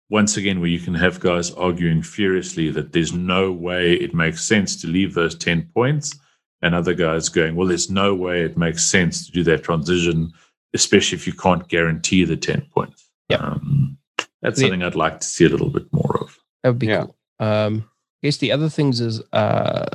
once 0.10 0.36
again, 0.38 0.60
where 0.60 0.70
you 0.70 0.80
can 0.80 0.94
have 0.96 1.20
guys 1.20 1.52
arguing 1.52 2.02
furiously 2.04 2.70
that 2.72 2.92
there's 2.92 3.14
no 3.14 3.52
way 3.52 3.94
it 3.94 4.14
makes 4.14 4.44
sense 4.44 4.80
to 4.82 4.88
leave 4.88 5.14
those 5.14 5.34
ten 5.36 5.70
points, 5.74 6.18
and 6.62 6.76
other 6.76 6.94
guys 6.94 7.30
going, 7.30 7.56
well, 7.56 7.68
there's 7.68 7.89
no 7.89 8.14
way 8.14 8.44
it 8.44 8.58
makes 8.58 8.86
sense 8.86 9.26
to 9.26 9.32
do 9.32 9.44
that 9.46 9.64
transition, 9.64 10.32
especially 10.74 11.16
if 11.18 11.26
you 11.26 11.34
can't 11.34 11.68
guarantee 11.70 12.24
the 12.26 12.36
ten 12.38 12.62
points. 12.74 13.10
Yeah. 13.30 13.38
Um, 13.38 13.98
that's 14.42 14.58
The- 14.60 14.64
something 14.64 14.84
I'd 14.84 14.96
like 14.96 15.20
to 15.22 15.26
see 15.28 15.46
a 15.46 15.50
little 15.50 15.70
bit 15.70 15.86
more 15.94 16.18
of. 16.22 16.38
That 16.64 16.70
would 16.72 16.80
be 16.80 16.88
Yeah. 16.88 17.06
cool. 17.06 17.16
Um, 17.39 17.86
I 18.22 18.28
guess 18.28 18.38
the 18.38 18.52
other 18.52 18.70
things 18.70 19.00
is 19.02 19.22
uh, 19.34 19.86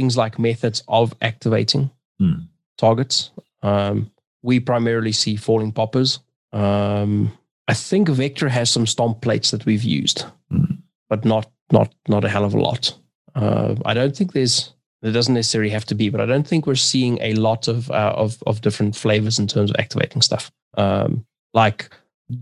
things 0.00 0.16
like 0.16 0.38
methods 0.38 0.82
of 0.86 1.14
activating 1.20 1.90
Hmm. 2.18 2.32
targets. 2.76 3.30
Um, 3.62 4.10
we 4.42 4.60
primarily 4.60 5.12
see 5.12 5.36
falling 5.36 5.72
poppers. 5.72 6.20
Um, 6.52 7.32
I 7.68 7.74
think 7.74 8.08
Vector 8.08 8.48
has 8.48 8.70
some 8.70 8.86
stomp 8.86 9.20
plates 9.20 9.50
that 9.50 9.64
we've 9.66 9.84
used, 10.02 10.24
Hmm. 10.50 10.64
but 11.08 11.24
not 11.24 11.46
not 11.72 11.94
not 12.08 12.24
a 12.24 12.28
hell 12.28 12.44
of 12.44 12.54
a 12.54 12.60
lot. 12.60 12.98
Uh, 13.34 13.74
I 13.84 13.94
don't 13.94 14.16
think 14.16 14.32
there's 14.32 14.74
there 15.02 15.12
doesn't 15.12 15.34
necessarily 15.34 15.70
have 15.70 15.84
to 15.86 15.94
be, 15.94 16.10
but 16.10 16.20
I 16.20 16.26
don't 16.26 16.46
think 16.48 16.66
we're 16.66 16.74
seeing 16.92 17.18
a 17.20 17.34
lot 17.34 17.68
of 17.68 17.90
uh, 17.90 18.14
of 18.16 18.42
of 18.46 18.60
different 18.60 18.96
flavors 18.96 19.38
in 19.38 19.46
terms 19.46 19.70
of 19.70 19.76
activating 19.78 20.22
stuff. 20.22 20.50
Um, 20.76 21.24
like 21.54 21.90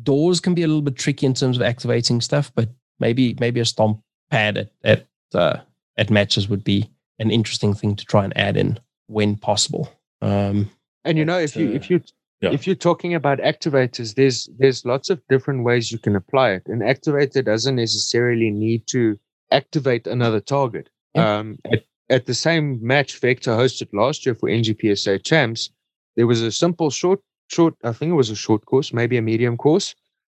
doors 0.02 0.40
can 0.40 0.54
be 0.54 0.62
a 0.62 0.66
little 0.66 0.82
bit 0.82 0.96
tricky 0.96 1.26
in 1.26 1.34
terms 1.34 1.56
of 1.56 1.62
activating 1.62 2.20
stuff, 2.22 2.50
but 2.54 2.68
maybe 3.00 3.36
maybe 3.40 3.60
a 3.60 3.64
stomp 3.64 4.00
pad 4.30 4.56
at 4.56 4.70
at 4.84 5.06
uh, 5.34 5.56
at 5.96 6.10
matches 6.10 6.48
would 6.48 6.64
be 6.64 6.88
an 7.18 7.30
interesting 7.30 7.74
thing 7.74 7.96
to 7.96 8.04
try 8.04 8.24
and 8.24 8.36
add 8.36 8.56
in 8.56 8.78
when 9.06 9.36
possible. 9.36 9.92
Um, 10.22 10.70
And 11.04 11.16
you 11.16 11.24
know, 11.24 11.38
if 11.38 11.56
you 11.56 11.70
uh, 11.70 11.72
if 11.72 11.90
you 11.90 12.02
yeah. 12.40 12.50
if 12.52 12.66
you're 12.66 12.76
talking 12.76 13.14
about 13.14 13.38
activators, 13.38 14.14
there's 14.14 14.48
there's 14.58 14.84
lots 14.84 15.10
of 15.10 15.20
different 15.28 15.64
ways 15.64 15.90
you 15.90 15.98
can 15.98 16.16
apply 16.16 16.50
it. 16.50 16.66
An 16.66 16.80
activator 16.80 17.44
doesn't 17.44 17.76
necessarily 17.76 18.50
need 18.50 18.86
to 18.88 19.18
activate 19.50 20.06
another 20.06 20.40
target. 20.40 20.90
Yeah. 21.14 21.38
Um, 21.38 21.58
at, 21.72 21.84
at 22.10 22.26
the 22.26 22.34
same 22.34 22.78
match 22.82 23.18
Vector 23.18 23.52
hosted 23.52 23.88
last 23.92 24.26
year 24.26 24.34
for 24.34 24.48
NGPSA 24.48 25.24
champs, 25.24 25.70
there 26.16 26.26
was 26.26 26.42
a 26.42 26.52
simple 26.52 26.90
short 26.90 27.20
short 27.48 27.74
I 27.84 27.92
think 27.92 28.10
it 28.10 28.16
was 28.16 28.30
a 28.30 28.36
short 28.36 28.66
course, 28.66 28.92
maybe 28.92 29.16
a 29.16 29.22
medium 29.22 29.56
course, 29.56 29.94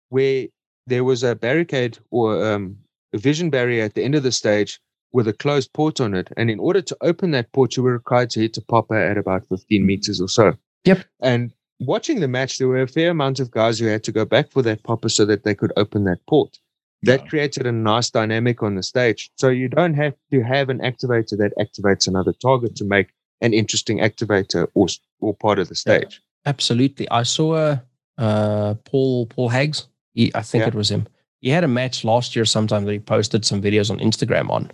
where 0.10 0.48
there 0.88 1.04
was 1.04 1.24
a 1.24 1.36
barricade 1.36 1.98
or 2.10 2.44
um, 2.46 2.78
a 3.14 3.18
vision 3.18 3.50
barrier 3.50 3.84
at 3.84 3.94
the 3.94 4.04
end 4.04 4.16
of 4.16 4.24
the 4.24 4.32
stage 4.32 4.80
with 5.14 5.28
a 5.28 5.34
closed 5.34 5.74
port 5.74 6.00
on 6.00 6.14
it. 6.14 6.30
And 6.38 6.50
in 6.50 6.60
order 6.60 6.82
to 6.82 6.98
open 7.02 7.32
that 7.32 7.52
port, 7.52 7.76
you 7.76 7.84
were 7.84 7.94
required 7.94 8.30
to 8.32 8.40
hit 8.42 8.58
a 8.58 8.62
popper 8.62 8.96
at 8.98 9.18
about 9.18 9.46
15 9.48 9.86
meters 9.86 10.22
or 10.22 10.28
so. 10.30 10.54
Yep. 10.86 11.06
And 11.22 11.52
watching 11.80 12.20
the 12.22 12.28
match, 12.28 12.58
there 12.58 12.68
were 12.68 12.82
a 12.82 12.88
fair 12.88 13.12
amount 13.12 13.40
of 13.40 13.52
guys 13.52 13.80
who 13.80 13.86
had 13.88 14.04
to 14.06 14.12
go 14.12 14.26
back 14.26 14.52
for 14.52 14.62
that 14.62 14.84
popper 14.84 15.10
so 15.10 15.26
that 15.26 15.44
they 15.44 15.54
could 15.56 15.74
open 15.78 16.06
that 16.06 16.26
port. 16.28 16.58
That 17.04 17.22
Yeah. 17.24 17.28
created 17.30 17.66
a 17.68 17.72
nice 17.72 18.10
dynamic 18.10 18.62
on 18.64 18.76
the 18.76 18.84
stage. 18.84 19.32
So 19.36 19.50
you 19.50 19.68
don't 19.68 19.96
have 19.96 20.14
to 20.32 20.44
have 20.44 20.70
an 20.70 20.80
activator 20.80 21.38
that 21.38 21.54
activates 21.60 22.08
another 22.08 22.34
target 22.34 22.76
to 22.78 22.86
make 22.86 23.08
an 23.42 23.54
interesting 23.54 23.98
activator 24.00 24.68
or, 24.76 24.88
or 25.20 25.34
part 25.36 25.58
of 25.60 25.68
the 25.68 25.76
stage. 25.76 26.22
Absolutely. 26.46 27.10
I 27.10 27.24
saw 27.24 27.54
uh, 27.54 27.78
uh, 28.18 28.76
Paul 28.86 29.26
Paul 29.28 29.50
Hags. 29.50 29.88
He, 30.14 30.32
I 30.36 30.42
think 30.44 30.62
Yeah. 30.62 30.68
it 30.68 30.76
was 30.76 30.92
him. 30.92 31.08
He 31.40 31.50
had 31.50 31.64
a 31.64 31.68
match 31.68 32.04
last 32.04 32.36
year 32.36 32.46
sometime 32.46 32.86
that 32.86 32.92
he 32.92 33.00
posted 33.00 33.46
some 33.46 33.62
videos 33.64 33.90
on 33.90 34.00
Instagram 34.00 34.50
on 34.52 34.72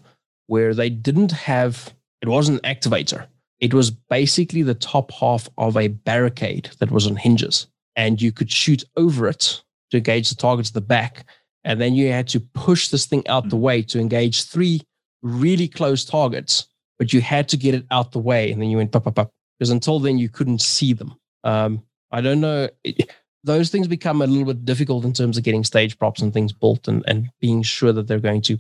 where 0.48 0.74
they 0.74 0.90
didn't 0.90 1.32
have 1.32 1.94
it 2.22 2.28
wasn't 2.28 2.60
an 2.64 2.76
activator. 2.76 3.28
It 3.60 3.74
was 3.74 3.92
basically 3.92 4.64
the 4.64 4.74
top 4.74 5.12
half 5.12 5.48
of 5.58 5.78
a 5.78 5.88
barricade 5.88 6.70
that 6.80 6.92
was 6.92 7.08
on 7.08 7.16
hinges. 7.16 7.68
And 7.96 8.22
you 8.22 8.32
could 8.32 8.52
shoot 8.52 8.84
over 8.96 9.28
it 9.28 9.64
to 9.92 9.98
engage 9.98 10.30
the 10.30 10.36
targets 10.36 10.70
at 10.70 10.74
the 10.74 10.82
back. 10.82 11.26
And 11.64 11.82
then 11.82 11.94
you 11.96 12.12
had 12.12 12.28
to 12.30 12.40
push 12.40 12.90
this 12.90 13.06
thing 13.06 13.28
out 13.28 13.50
the 13.50 13.56
way 13.56 13.82
to 13.84 14.00
engage 14.00 14.44
three 14.44 14.82
really 15.22 15.68
close 15.68 16.06
targets, 16.06 16.68
but 17.00 17.14
you 17.14 17.22
had 17.22 17.50
to 17.50 17.58
get 17.58 17.74
it 17.74 17.86
out 17.92 18.12
the 18.12 18.20
way. 18.20 18.52
And 18.52 18.62
then 18.62 18.70
you 18.70 18.78
went 18.78 18.92
pop, 18.92 19.04
pop, 19.04 19.16
pop. 19.16 19.32
Because 19.58 19.72
until 19.72 20.00
then 20.00 20.18
you 20.18 20.30
couldn't 20.30 20.62
see 20.62 20.94
them. 20.94 21.16
Um, 21.44 21.84
I 22.12 22.22
don't 22.22 22.42
know. 22.42 22.70
It- 22.84 23.10
those 23.44 23.70
things 23.70 23.88
become 23.88 24.22
a 24.22 24.28
little 24.28 24.46
bit 24.46 24.66
difficult 24.66 25.06
in 25.06 25.14
terms 25.14 25.38
of 25.38 25.44
getting 25.44 25.64
stage 25.64 25.98
props 25.98 26.22
and 26.22 26.34
things 26.34 26.52
built 26.52 26.88
and, 26.88 27.04
and 27.08 27.30
being 27.40 27.62
sure 27.62 27.94
that 27.94 28.06
they're 28.06 28.20
going 28.20 28.42
to 28.42 28.58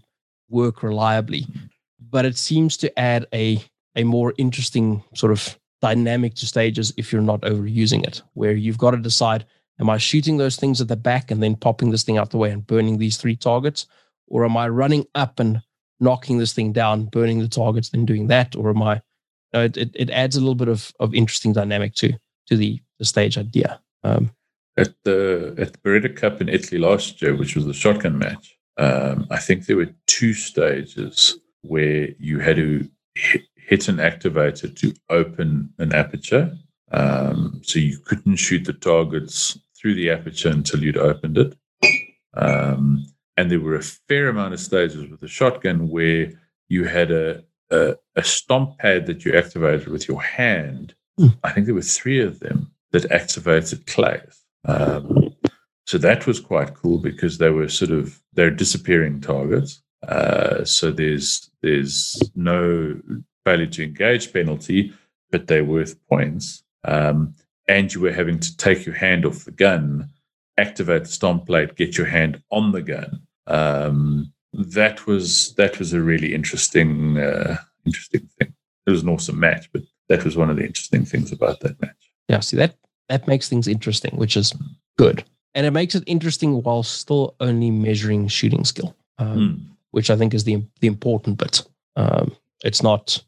work 0.49 0.81
reliably. 0.81 1.45
But 2.09 2.25
it 2.25 2.37
seems 2.37 2.77
to 2.77 2.99
add 2.99 3.25
a 3.33 3.63
a 3.95 4.03
more 4.03 4.33
interesting 4.37 5.03
sort 5.15 5.31
of 5.31 5.57
dynamic 5.81 6.35
to 6.35 6.45
stages 6.45 6.93
if 6.97 7.11
you're 7.11 7.21
not 7.21 7.41
overusing 7.41 8.05
it, 8.05 8.21
where 8.33 8.53
you've 8.53 8.77
got 8.77 8.91
to 8.91 8.97
decide: 8.97 9.45
Am 9.79 9.89
I 9.89 9.97
shooting 9.97 10.37
those 10.37 10.55
things 10.55 10.81
at 10.81 10.87
the 10.87 10.95
back 10.95 11.31
and 11.31 11.41
then 11.41 11.55
popping 11.55 11.91
this 11.91 12.03
thing 12.03 12.17
out 12.17 12.31
the 12.31 12.37
way 12.37 12.51
and 12.51 12.65
burning 12.65 12.97
these 12.97 13.17
three 13.17 13.35
targets, 13.35 13.85
or 14.27 14.45
am 14.45 14.57
I 14.57 14.67
running 14.69 15.05
up 15.15 15.39
and 15.39 15.61
knocking 15.99 16.37
this 16.37 16.53
thing 16.53 16.71
down, 16.71 17.05
burning 17.05 17.39
the 17.39 17.47
targets, 17.47 17.89
then 17.89 18.05
doing 18.05 18.27
that, 18.27 18.55
or 18.55 18.69
am 18.69 18.83
I? 18.83 19.01
No, 19.53 19.63
it, 19.63 19.77
it, 19.77 19.91
it 19.95 20.09
adds 20.09 20.35
a 20.35 20.39
little 20.39 20.55
bit 20.55 20.67
of, 20.67 20.91
of 20.99 21.13
interesting 21.13 21.53
dynamic 21.53 21.93
to 21.95 22.13
to 22.47 22.57
the, 22.57 22.81
the 22.99 23.05
stage 23.05 23.37
idea. 23.37 23.79
Um, 24.03 24.31
at 24.77 24.93
the 25.03 25.55
at 25.57 25.73
the 25.73 25.79
Beretta 25.79 26.15
Cup 26.15 26.41
in 26.41 26.49
Italy 26.49 26.79
last 26.79 27.21
year, 27.21 27.35
which 27.35 27.55
was 27.55 27.65
the 27.65 27.73
shotgun 27.73 28.17
match, 28.17 28.57
um, 28.77 29.27
I 29.29 29.37
think 29.37 29.65
there 29.65 29.77
were 29.77 29.93
two 30.05 30.33
stages 30.33 31.39
where 31.61 32.09
you 32.19 32.39
had 32.39 32.55
to 32.57 32.89
hit, 33.15 33.87
an 33.87 33.97
activator 33.97 34.73
to 34.79 34.93
open 35.09 35.73
an 35.77 35.93
aperture. 35.93 36.57
Um, 36.91 37.61
so 37.63 37.79
you 37.79 37.99
couldn't 37.99 38.37
shoot 38.37 38.63
the 38.63 38.73
targets 38.73 39.59
through 39.77 39.95
the 39.95 40.09
aperture 40.09 40.49
until 40.49 40.81
you'd 40.81 40.97
opened 40.97 41.37
it. 41.37 41.57
Um, 42.33 43.05
and 43.35 43.51
there 43.51 43.59
were 43.59 43.75
a 43.75 43.83
fair 43.83 44.29
amount 44.29 44.53
of 44.53 44.59
stages 44.59 45.09
with 45.09 45.19
the 45.19 45.27
shotgun 45.27 45.89
where 45.89 46.31
you 46.69 46.85
had 46.85 47.11
a, 47.11 47.43
a, 47.71 47.95
a 48.15 48.23
stomp 48.23 48.77
pad 48.79 49.05
that 49.07 49.25
you 49.25 49.33
activated 49.33 49.87
with 49.87 50.07
your 50.07 50.21
hand. 50.21 50.95
Hmm. 51.17 51.27
I 51.43 51.51
think 51.51 51.65
there 51.65 51.75
were 51.75 51.81
three 51.81 52.21
of 52.21 52.39
them 52.39 52.71
that 52.91 53.11
activated 53.11 53.85
clays. 53.85 54.43
Um, 54.65 55.35
so 55.85 55.97
that 55.97 56.27
was 56.27 56.39
quite 56.39 56.73
cool 56.73 56.97
because 56.97 57.37
they 57.37 57.49
were 57.49 57.69
sort 57.69 57.91
of 57.91 58.21
they're 58.33 58.51
disappearing 58.51 59.21
targets. 59.21 59.81
Uh, 60.07 60.63
so 60.63 60.91
there's 60.91 61.49
there's 61.61 62.21
no 62.35 62.99
failure 63.45 63.65
to 63.65 63.83
engage 63.83 64.33
penalty, 64.33 64.93
but 65.31 65.47
they're 65.47 65.65
worth 65.65 65.95
points. 66.07 66.63
Um, 66.83 67.33
and 67.67 67.93
you 67.93 68.01
were 68.01 68.11
having 68.11 68.39
to 68.39 68.57
take 68.57 68.85
your 68.85 68.95
hand 68.95 69.25
off 69.25 69.45
the 69.45 69.51
gun, 69.51 70.09
activate 70.57 71.03
the 71.03 71.09
stomp 71.11 71.45
plate, 71.47 71.75
get 71.75 71.97
your 71.97 72.07
hand 72.07 72.41
on 72.51 72.71
the 72.71 72.81
gun. 72.81 73.21
Um, 73.47 74.31
that 74.53 75.05
was 75.05 75.53
that 75.55 75.79
was 75.79 75.93
a 75.93 76.01
really 76.01 76.33
interesting 76.33 77.17
uh, 77.17 77.57
interesting 77.85 78.29
thing. 78.39 78.53
It 78.85 78.91
was 78.91 79.03
an 79.03 79.09
awesome 79.09 79.39
match, 79.39 79.69
but 79.73 79.81
that 80.09 80.23
was 80.23 80.37
one 80.37 80.49
of 80.49 80.55
the 80.55 80.65
interesting 80.65 81.05
things 81.05 81.31
about 81.31 81.59
that 81.61 81.81
match. 81.81 82.11
Yeah, 82.29 82.39
see 82.39 82.57
that 82.57 82.75
that 83.09 83.27
makes 83.27 83.49
things 83.49 83.67
interesting, 83.67 84.15
which 84.17 84.37
is 84.37 84.53
good, 84.97 85.23
and 85.55 85.65
it 85.65 85.71
makes 85.71 85.95
it 85.95 86.03
interesting 86.07 86.61
while 86.63 86.83
still 86.83 87.35
only 87.39 87.71
measuring 87.71 88.27
shooting 88.27 88.65
skill, 88.65 88.95
um, 89.17 89.33
Hmm. 89.33 89.73
Which 89.91 90.09
I 90.09 90.15
think 90.15 90.33
is 90.33 90.43
the 90.43 90.63
the 90.81 90.87
important 90.87 91.37
bit. 91.37 91.63
Um, 91.95 92.35
it's 92.63 92.81
not 92.83 93.23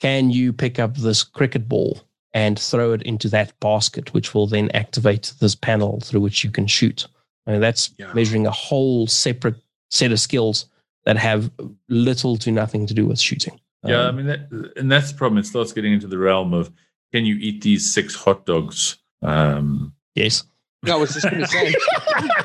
can 0.00 0.30
you 0.30 0.52
pick 0.52 0.78
up 0.78 0.96
this 0.96 1.22
cricket 1.22 1.68
ball 1.68 2.00
and 2.32 2.58
throw 2.58 2.92
it 2.92 3.02
into 3.02 3.28
that 3.28 3.58
basket, 3.60 4.14
which 4.14 4.34
will 4.34 4.46
then 4.46 4.70
activate 4.72 5.34
this 5.40 5.54
panel 5.54 6.00
through 6.00 6.20
which 6.20 6.42
you 6.44 6.50
can 6.50 6.66
shoot. 6.66 7.06
I 7.46 7.52
mean, 7.52 7.60
that's 7.60 7.90
Yeah. 7.98 8.12
measuring 8.14 8.46
a 8.46 8.50
whole 8.50 9.06
separate 9.06 9.56
set 9.90 10.12
of 10.12 10.20
skills 10.20 10.66
that 11.04 11.16
have 11.16 11.50
little 11.88 12.36
to 12.38 12.50
nothing 12.52 12.86
to 12.86 12.94
do 12.94 13.06
with 13.06 13.18
shooting. 13.20 13.58
Yeah, 13.84 14.02
I 14.02 14.08
Um, 14.08 14.16
mean, 14.16 14.26
that, 14.26 14.72
and 14.76 14.90
that's 14.92 15.10
the 15.12 15.18
problem. 15.18 15.38
It 15.38 15.46
starts 15.46 15.72
getting 15.72 15.92
into 15.92 16.06
the 16.06 16.18
realm 16.18 16.52
of 16.54 16.70
can 17.12 17.24
you 17.26 17.36
eat 17.40 17.62
these 17.62 17.92
six 17.92 18.14
hot 18.14 18.46
dogs? 18.46 18.96
Um, 19.22 19.92
yes. 20.14 20.44
I 20.86 20.94
was 20.96 21.12
just 21.12 21.28
going 21.28 21.40
to 21.42 21.48
say, 21.48 21.74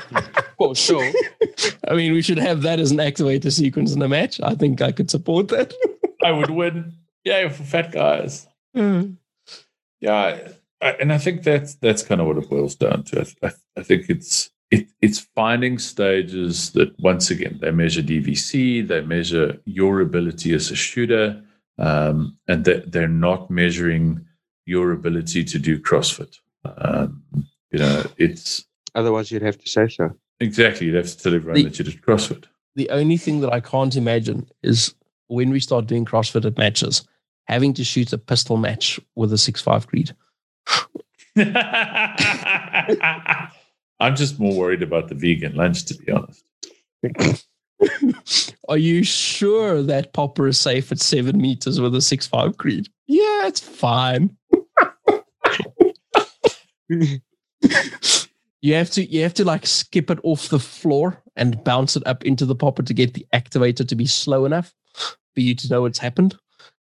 for 0.58 0.76
sure. 0.76 1.12
I 1.88 1.94
mean, 1.96 2.14
we 2.14 2.22
should 2.22 2.38
have 2.38 2.62
that 2.64 2.80
as 2.80 2.92
an 2.92 2.98
activator 2.98 3.52
sequence 3.52 3.94
in 3.94 4.00
the 4.00 4.08
match. 4.08 4.40
I 4.42 4.56
think 4.56 4.82
I 4.82 4.92
could 4.92 5.10
support 5.10 5.50
that. 5.50 5.74
I 6.24 6.32
would 6.32 6.50
win. 6.50 6.94
Yeah, 7.24 7.50
for 7.50 7.64
fat 7.64 7.92
guys. 7.92 8.48
Yeah, 10.02 10.40
I, 10.82 10.90
and 11.00 11.12
I 11.12 11.18
think 11.18 11.44
that's 11.44 11.76
that's 11.76 12.04
kind 12.04 12.22
of 12.22 12.28
what 12.28 12.38
it 12.38 12.50
boils 12.50 12.76
down 12.76 13.04
to. 13.06 13.22
I, 13.22 13.48
I, 13.48 13.52
I 13.78 13.84
think 13.84 14.10
it's 14.10 14.52
it, 14.72 14.88
it's 15.02 15.20
finding 15.20 15.80
stages 15.80 16.72
that 16.72 17.00
once 17.00 17.32
again 17.32 17.60
they 17.62 17.72
measure 17.72 18.02
DVC, 18.02 18.88
they 18.88 19.02
measure 19.02 19.60
your 19.66 20.02
ability 20.02 20.54
as 20.54 20.72
a 20.72 20.76
shooter, 20.76 21.42
um, 21.78 22.38
and 22.48 22.66
that 22.66 22.92
they're 22.92 23.08
not 23.08 23.50
measuring 23.50 24.26
your 24.66 24.92
ability 24.92 25.44
to 25.44 25.60
do 25.60 25.80
CrossFit. 25.80 26.38
Um, 26.66 27.24
you 27.72 27.80
know, 27.80 28.04
it's 28.18 28.66
Otherwise, 28.96 29.32
you'd 29.32 29.42
have 29.42 29.58
to 29.58 29.70
say 29.70 29.88
so. 29.90 30.16
Exactly 30.40 30.88
you 30.88 30.96
have 30.96 31.08
to 31.08 31.18
tell 31.18 31.36
everyone 31.36 31.56
The- 31.56 31.64
that 31.70 31.80
you 31.80 31.86
did 31.86 32.02
CrossFit. 32.02 32.46
The 32.76 32.90
only 32.90 33.18
thing 33.18 33.40
that 33.42 33.54
I 33.54 33.62
can't 33.62 33.96
imagine 33.96 34.48
is 34.62 34.94
when 35.28 35.50
we 35.50 35.60
start 35.60 35.88
doing 35.88 36.06
CrossFit 36.06 36.46
at 36.46 36.58
matches, 36.58 37.04
having 37.48 37.74
to 37.76 37.84
shoot 37.84 38.12
a 38.14 38.18
pistol 38.18 38.58
match 38.58 39.00
with 39.16 39.32
a 39.32 39.38
six 39.38 39.62
five 39.62 39.88
Creed. 39.88 40.12
I'm 44.00 44.16
just 44.16 44.40
more 44.40 44.58
worried 44.58 44.84
about 44.84 45.08
the 45.08 45.16
vegan 45.16 45.56
lunch, 45.56 45.86
to 45.86 45.96
be 45.96 46.12
honest. 46.12 46.44
Are 48.68 48.78
you 48.78 49.04
sure 49.04 49.82
that 49.84 50.12
popper 50.14 50.48
is 50.48 50.58
safe 50.60 50.92
at 50.92 51.00
seven 51.00 51.38
meters 51.38 51.80
with 51.80 51.96
a 51.96 52.02
six 52.02 52.28
five 52.28 52.58
Creed? 52.58 52.90
Yeah, 53.08 53.48
it's 53.48 53.60
fine. 53.62 54.36
You 58.66 58.74
have 58.74 58.90
to 58.92 59.06
you 59.06 59.22
have 59.22 59.36
to 59.36 59.46
like 59.46 59.68
skip 59.68 60.10
it 60.10 60.18
off 60.24 60.50
the 60.50 60.58
floor 60.58 61.22
and 61.36 61.64
bounce 61.64 61.96
it 61.96 62.02
up 62.08 62.26
into 62.26 62.48
the 62.48 62.56
popper 62.56 62.82
to 62.82 62.96
get 62.96 63.14
the 63.14 63.28
activator 63.32 63.88
to 63.88 63.96
be 63.96 64.08
slow 64.08 64.44
enough 64.44 64.74
for 64.96 65.42
you 65.42 65.54
to 65.54 65.70
know 65.70 65.84
what's 65.84 66.00
happened. 66.00 66.36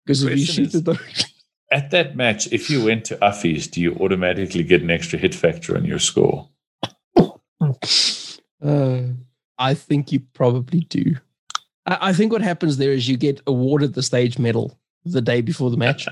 Because 0.05 0.23
if 0.23 0.37
you 0.37 0.45
shoot 0.45 0.73
is- 0.73 0.75
it 0.75 1.25
At 1.73 1.91
that 1.91 2.15
match, 2.15 2.47
if 2.53 2.69
you 2.69 2.85
went 2.85 3.03
to 3.05 3.17
Affies, 3.17 3.69
do 3.69 3.81
you 3.81 3.95
automatically 3.95 4.63
get 4.63 4.81
an 4.81 4.91
extra 4.91 5.19
hit 5.19 5.35
factor 5.35 5.75
on 5.75 5.83
your 5.83 5.99
score? 5.99 6.47
uh, 7.17 9.01
I 9.57 9.73
think 9.73 10.13
you 10.13 10.21
probably 10.33 10.85
do. 10.87 11.15
I, 11.85 11.97
I 11.99 12.13
think 12.13 12.31
what 12.31 12.41
happens 12.41 12.77
there 12.77 12.93
is 12.93 13.09
you 13.09 13.17
get 13.17 13.41
awarded 13.45 13.93
the 13.93 14.03
stage 14.03 14.39
medal 14.39 14.79
the 15.03 15.21
day 15.21 15.41
before 15.41 15.69
the 15.69 15.75
match. 15.75 16.07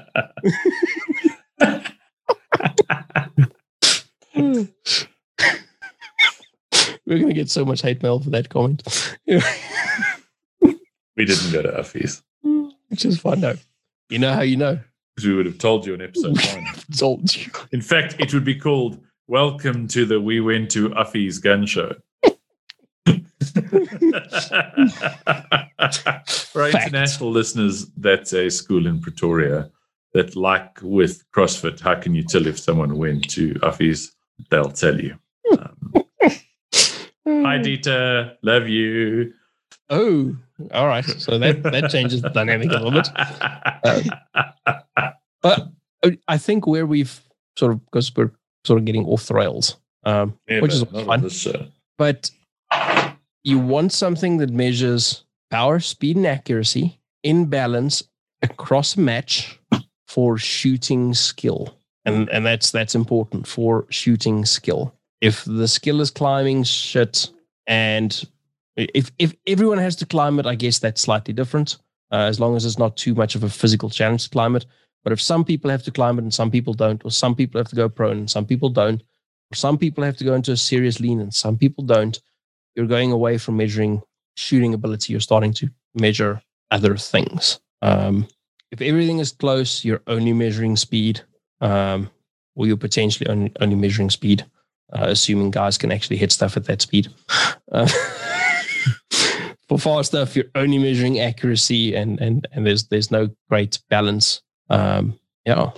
We're 7.06 7.20
gonna 7.20 7.34
get 7.34 7.50
so 7.50 7.66
much 7.66 7.82
hate 7.82 8.02
mail 8.04 8.20
for 8.20 8.30
that 8.32 8.50
comment. 8.50 8.84
We 11.18 11.26
didn't 11.26 11.52
go 11.52 11.62
to 11.62 11.70
Affies 11.70 12.22
Which 12.88 13.04
is 13.06 13.20
fine, 13.20 13.42
No. 13.42 13.56
You 14.10 14.18
know 14.20 14.34
how 14.34 14.42
you 14.42 14.56
know? 14.56 14.80
because 15.16 15.28
we 15.28 15.36
would 15.36 15.46
have 15.46 15.58
told 15.58 15.86
you 15.86 15.94
in 15.94 16.02
episode 16.02 16.38
one. 16.56 16.66
Told 16.98 17.36
you. 17.36 17.52
In 17.74 17.82
fact, 17.82 18.16
it 18.20 18.34
would 18.34 18.46
be 18.46 18.56
called 18.56 18.98
Welcome 19.28 19.88
to 19.90 20.06
the 20.06 20.20
We 20.22 20.40
Went 20.40 20.72
to 20.72 20.90
Affies' 20.92 21.42
Gun 21.42 21.66
Show. 21.66 21.94
For 26.52 26.62
our 26.62 26.72
Fact. 26.72 26.88
international 26.88 27.32
listeners, 27.32 27.88
that's 27.98 28.34
a 28.34 28.50
school 28.50 28.88
in 28.88 29.02
Pretoria 29.02 29.70
that, 30.14 30.36
like 30.36 30.80
with 30.82 31.24
CrossFit, 31.32 31.80
how 31.80 31.96
can 31.96 32.14
you 32.16 32.24
tell 32.24 32.48
if 32.48 32.60
someone 32.60 32.98
went 32.98 33.30
to 33.32 33.54
Affies? 33.56 34.12
They'll 34.50 34.72
tell 34.72 35.00
you. 35.00 35.18
Um, 35.52 35.78
Hi, 37.46 37.58
Dieter. 37.60 38.36
Love 38.42 38.68
you. 38.68 39.34
Oh, 39.90 40.36
all 40.74 40.88
right. 40.88 41.04
So 41.06 41.38
that 41.38 41.64
that 41.64 41.90
changes 41.92 42.22
the 42.22 42.30
dynamic 42.30 42.70
a 42.72 42.80
little 42.80 42.92
bit. 42.92 43.08
But 45.42 45.70
uh, 46.04 46.12
I 46.28 46.38
think 46.38 46.68
where 46.68 46.86
we've 46.86 47.20
sort 47.58 47.72
of 47.74 47.84
because 47.86 48.16
we're 48.16 48.32
sort 48.64 48.78
of 48.80 48.86
getting 48.86 49.06
off 49.06 49.26
the 49.26 49.34
rails, 49.34 49.78
um, 50.04 50.38
Never, 50.48 50.62
which 50.62 50.74
is 50.74 50.84
fun. 50.84 51.22
this 51.22 51.40
show. 51.40 51.66
But 51.98 52.30
you 53.44 53.58
want 53.58 53.92
something 53.92 54.38
that 54.38 54.52
measures 54.52 55.24
power, 55.50 55.80
speed, 55.80 56.16
and 56.18 56.28
accuracy 56.28 57.00
in 57.24 57.46
balance 57.48 58.04
across 58.44 58.96
a 58.96 59.00
match 59.00 59.60
for 60.08 60.38
shooting 60.38 61.16
skill, 61.16 61.76
and 62.06 62.30
and 62.30 62.46
that's 62.46 62.70
that's 62.70 62.94
important 62.94 63.48
for 63.48 63.88
shooting 63.90 64.46
skill. 64.46 64.94
If 65.22 65.46
the 65.46 65.68
skill 65.68 66.02
is 66.02 66.12
climbing 66.12 66.64
shit, 66.64 67.30
and 67.68 68.28
if 68.76 69.12
if 69.20 69.34
everyone 69.48 69.78
has 69.78 69.96
to 69.98 70.06
climb 70.06 70.40
it, 70.40 70.46
I 70.46 70.56
guess 70.56 70.80
that's 70.80 71.02
slightly 71.02 71.34
different. 71.34 71.78
Uh, 72.12 72.28
as 72.28 72.40
long 72.40 72.58
as 72.58 72.66
it's 72.66 72.78
not 72.78 72.98
too 72.98 73.16
much 73.16 73.36
of 73.36 73.44
a 73.44 73.50
physical 73.50 73.90
challenge 73.90 74.24
to 74.26 74.30
climb 74.30 74.56
it. 74.58 74.66
But 75.04 75.14
if 75.14 75.22
some 75.22 75.46
people 75.46 75.72
have 75.72 75.84
to 75.84 75.92
climb 75.92 76.20
it 76.20 76.24
and 76.24 76.34
some 76.34 76.52
people 76.52 76.74
don't, 76.74 77.04
or 77.06 77.12
some 77.12 77.36
people 77.36 77.58
have 77.60 77.70
to 77.70 77.76
go 77.76 77.88
prone 77.88 78.18
and 78.18 78.30
some 78.30 78.46
people 78.46 78.70
don't, 78.70 79.02
or 79.52 79.56
some 79.56 79.78
people 79.78 80.04
have 80.04 80.18
to 80.18 80.26
go 80.26 80.34
into 80.34 80.52
a 80.52 80.58
serious 80.58 81.00
lean 81.00 81.22
and 81.22 81.34
some 81.34 81.58
people 81.58 81.86
don't, 81.86 82.20
you're 82.76 82.86
going 82.86 83.12
away 83.12 83.38
from 83.38 83.58
measuring 83.58 84.02
shooting 84.36 84.74
ability. 84.74 85.14
You're 85.14 85.22
starting 85.22 85.54
to 85.54 85.70
measure 85.96 86.42
other 86.70 86.98
things. 86.98 87.60
Um, 87.82 88.28
if 88.72 88.82
everything 88.82 89.20
is 89.20 89.32
close, 89.32 89.84
you're 89.84 90.04
only 90.08 90.34
measuring 90.34 90.76
speed, 90.76 91.22
um, 91.62 92.10
or 92.56 92.68
you're 92.68 92.78
potentially 92.78 93.30
only, 93.30 93.52
only 93.60 93.76
measuring 93.76 94.10
speed, 94.10 94.46
uh, 94.94 95.06
assuming 95.08 95.52
guys 95.52 95.78
can 95.78 95.92
actually 95.92 96.18
hit 96.18 96.32
stuff 96.32 96.58
at 96.58 96.66
that 96.66 96.82
speed. 96.82 97.08
Uh, 97.72 97.88
for 99.68 99.78
fast 99.78 100.10
stuff, 100.10 100.36
you're 100.36 100.46
only 100.56 100.78
measuring 100.78 101.20
accuracy, 101.20 101.96
and 101.96 102.20
and 102.20 102.48
and 102.52 102.66
there's 102.66 102.88
there's 102.88 103.12
no 103.12 103.30
great 103.50 103.80
balance. 103.90 104.42
Um, 104.70 105.20
yeah, 105.46 105.72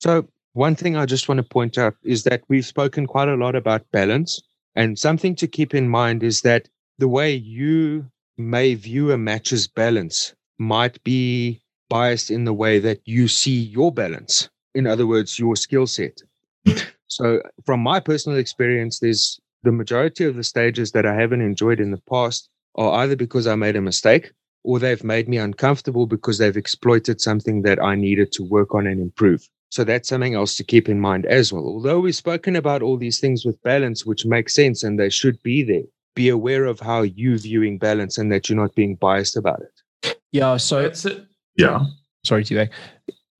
So, 0.00 0.28
one 0.52 0.76
thing 0.76 0.96
I 0.96 1.04
just 1.04 1.28
want 1.28 1.38
to 1.38 1.42
point 1.42 1.78
out 1.78 1.94
is 2.04 2.24
that 2.24 2.42
we've 2.48 2.64
spoken 2.64 3.06
quite 3.06 3.28
a 3.28 3.36
lot 3.36 3.54
about 3.54 3.90
balance. 3.90 4.40
And 4.76 4.98
something 4.98 5.34
to 5.36 5.46
keep 5.46 5.74
in 5.74 5.88
mind 5.88 6.22
is 6.22 6.40
that 6.40 6.68
the 6.98 7.08
way 7.08 7.34
you 7.34 8.06
may 8.36 8.74
view 8.74 9.12
a 9.12 9.18
match's 9.18 9.68
balance 9.68 10.34
might 10.58 11.02
be 11.04 11.60
biased 11.88 12.30
in 12.30 12.44
the 12.44 12.52
way 12.52 12.78
that 12.78 13.00
you 13.04 13.28
see 13.28 13.58
your 13.58 13.92
balance. 13.92 14.48
In 14.74 14.86
other 14.86 15.06
words, 15.06 15.38
your 15.38 15.56
skill 15.56 15.86
set. 15.86 16.20
So, 17.14 17.40
from 17.64 17.80
my 17.80 18.00
personal 18.00 18.38
experience, 18.38 18.98
there's 18.98 19.38
the 19.62 19.72
majority 19.72 20.24
of 20.24 20.34
the 20.34 20.42
stages 20.42 20.92
that 20.92 21.06
I 21.06 21.14
haven't 21.14 21.42
enjoyed 21.42 21.80
in 21.80 21.90
the 21.92 22.02
past 22.10 22.48
are 22.74 23.00
either 23.00 23.14
because 23.14 23.46
I 23.46 23.54
made 23.54 23.76
a 23.76 23.80
mistake 23.80 24.32
or 24.64 24.78
they've 24.78 25.04
made 25.04 25.28
me 25.28 25.36
uncomfortable 25.36 26.06
because 26.06 26.38
they've 26.38 26.56
exploited 26.56 27.20
something 27.20 27.62
that 27.62 27.82
I 27.82 27.94
needed 27.94 28.32
to 28.32 28.42
work 28.42 28.74
on 28.74 28.86
and 28.86 29.00
improve. 29.00 29.48
So 29.70 29.84
that's 29.84 30.08
something 30.08 30.34
else 30.34 30.56
to 30.56 30.64
keep 30.64 30.88
in 30.88 31.00
mind 31.00 31.26
as 31.26 31.52
well. 31.52 31.64
Although 31.64 32.00
we've 32.00 32.16
spoken 32.16 32.56
about 32.56 32.82
all 32.82 32.96
these 32.96 33.20
things 33.20 33.44
with 33.44 33.62
balance, 33.62 34.04
which 34.04 34.26
makes 34.26 34.54
sense 34.54 34.82
and 34.82 34.98
they 34.98 35.10
should 35.10 35.40
be 35.42 35.62
there, 35.62 35.82
be 36.14 36.28
aware 36.28 36.64
of 36.64 36.80
how 36.80 37.02
you 37.02 37.38
viewing 37.38 37.78
balance 37.78 38.18
and 38.18 38.32
that 38.32 38.48
you're 38.48 38.60
not 38.60 38.74
being 38.74 38.96
biased 38.96 39.36
about 39.36 39.60
it. 39.60 40.18
yeah. 40.32 40.56
So 40.56 40.80
it's 40.80 41.04
it. 41.04 41.26
Yeah. 41.56 41.84
sorry 42.24 42.44
to 42.44 42.68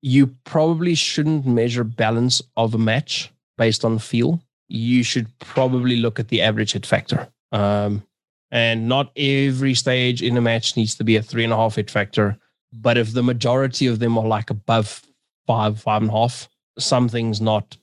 you 0.01 0.27
probably 0.43 0.93
shouldn't 0.93 1.47
measure 1.47 1.83
balance 1.83 2.41
of 2.55 2.75
a 2.75 2.77
match 2.77 3.31
based 3.57 3.85
on 3.85 3.99
feel. 3.99 4.41
You 4.67 5.03
should 5.03 5.27
probably 5.39 5.97
look 5.97 6.19
at 6.19 6.29
the 6.29 6.41
average 6.41 6.73
hit 6.73 6.85
factor. 6.85 7.27
Um, 7.51 8.03
and 8.51 8.87
not 8.87 9.11
every 9.15 9.73
stage 9.73 10.21
in 10.21 10.37
a 10.37 10.41
match 10.41 10.75
needs 10.75 10.95
to 10.95 11.03
be 11.03 11.15
a 11.15 11.21
three 11.21 11.43
and 11.43 11.53
a 11.53 11.55
half 11.55 11.75
hit 11.75 11.91
factor. 11.91 12.37
But 12.73 12.97
if 12.97 13.13
the 13.13 13.23
majority 13.23 13.87
of 13.87 13.99
them 13.99 14.17
are 14.17 14.27
like 14.27 14.49
above 14.49 15.03
five, 15.47 15.79
five 15.81 16.01
and 16.01 16.11
a 16.11 16.13
half, 16.13 16.49
something's 16.77 17.41
not 17.41 17.77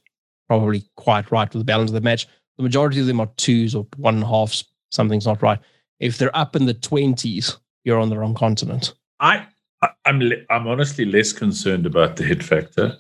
probably 0.49 0.85
quite 0.97 1.31
right 1.31 1.53
with 1.53 1.61
the 1.61 1.65
balance 1.65 1.91
of 1.91 1.95
the 1.95 2.01
match. 2.01 2.27
The 2.57 2.63
majority 2.63 3.01
of 3.01 3.07
them 3.07 3.21
are 3.21 3.31
twos 3.37 3.75
or 3.75 3.87
one 3.97 4.17
and 4.17 4.25
a 4.25 4.27
halves. 4.27 4.65
Something's 4.91 5.27
not 5.27 5.43
right. 5.43 5.59
If 6.01 6.19
they're 6.19 6.37
up 6.37 6.57
in 6.57 6.67
the 6.67 6.75
20s, 6.75 7.57
you're 7.85 7.99
on 7.99 8.11
the 8.11 8.19
wrong 8.19 8.35
continent. 8.35 8.95
I 9.21 9.47
I'm 10.05 10.23
I'm 10.51 10.67
honestly 10.67 11.05
less 11.05 11.33
concerned 11.33 11.87
about 11.87 12.17
the 12.17 12.25
hit 12.25 12.43
factor. 12.43 12.97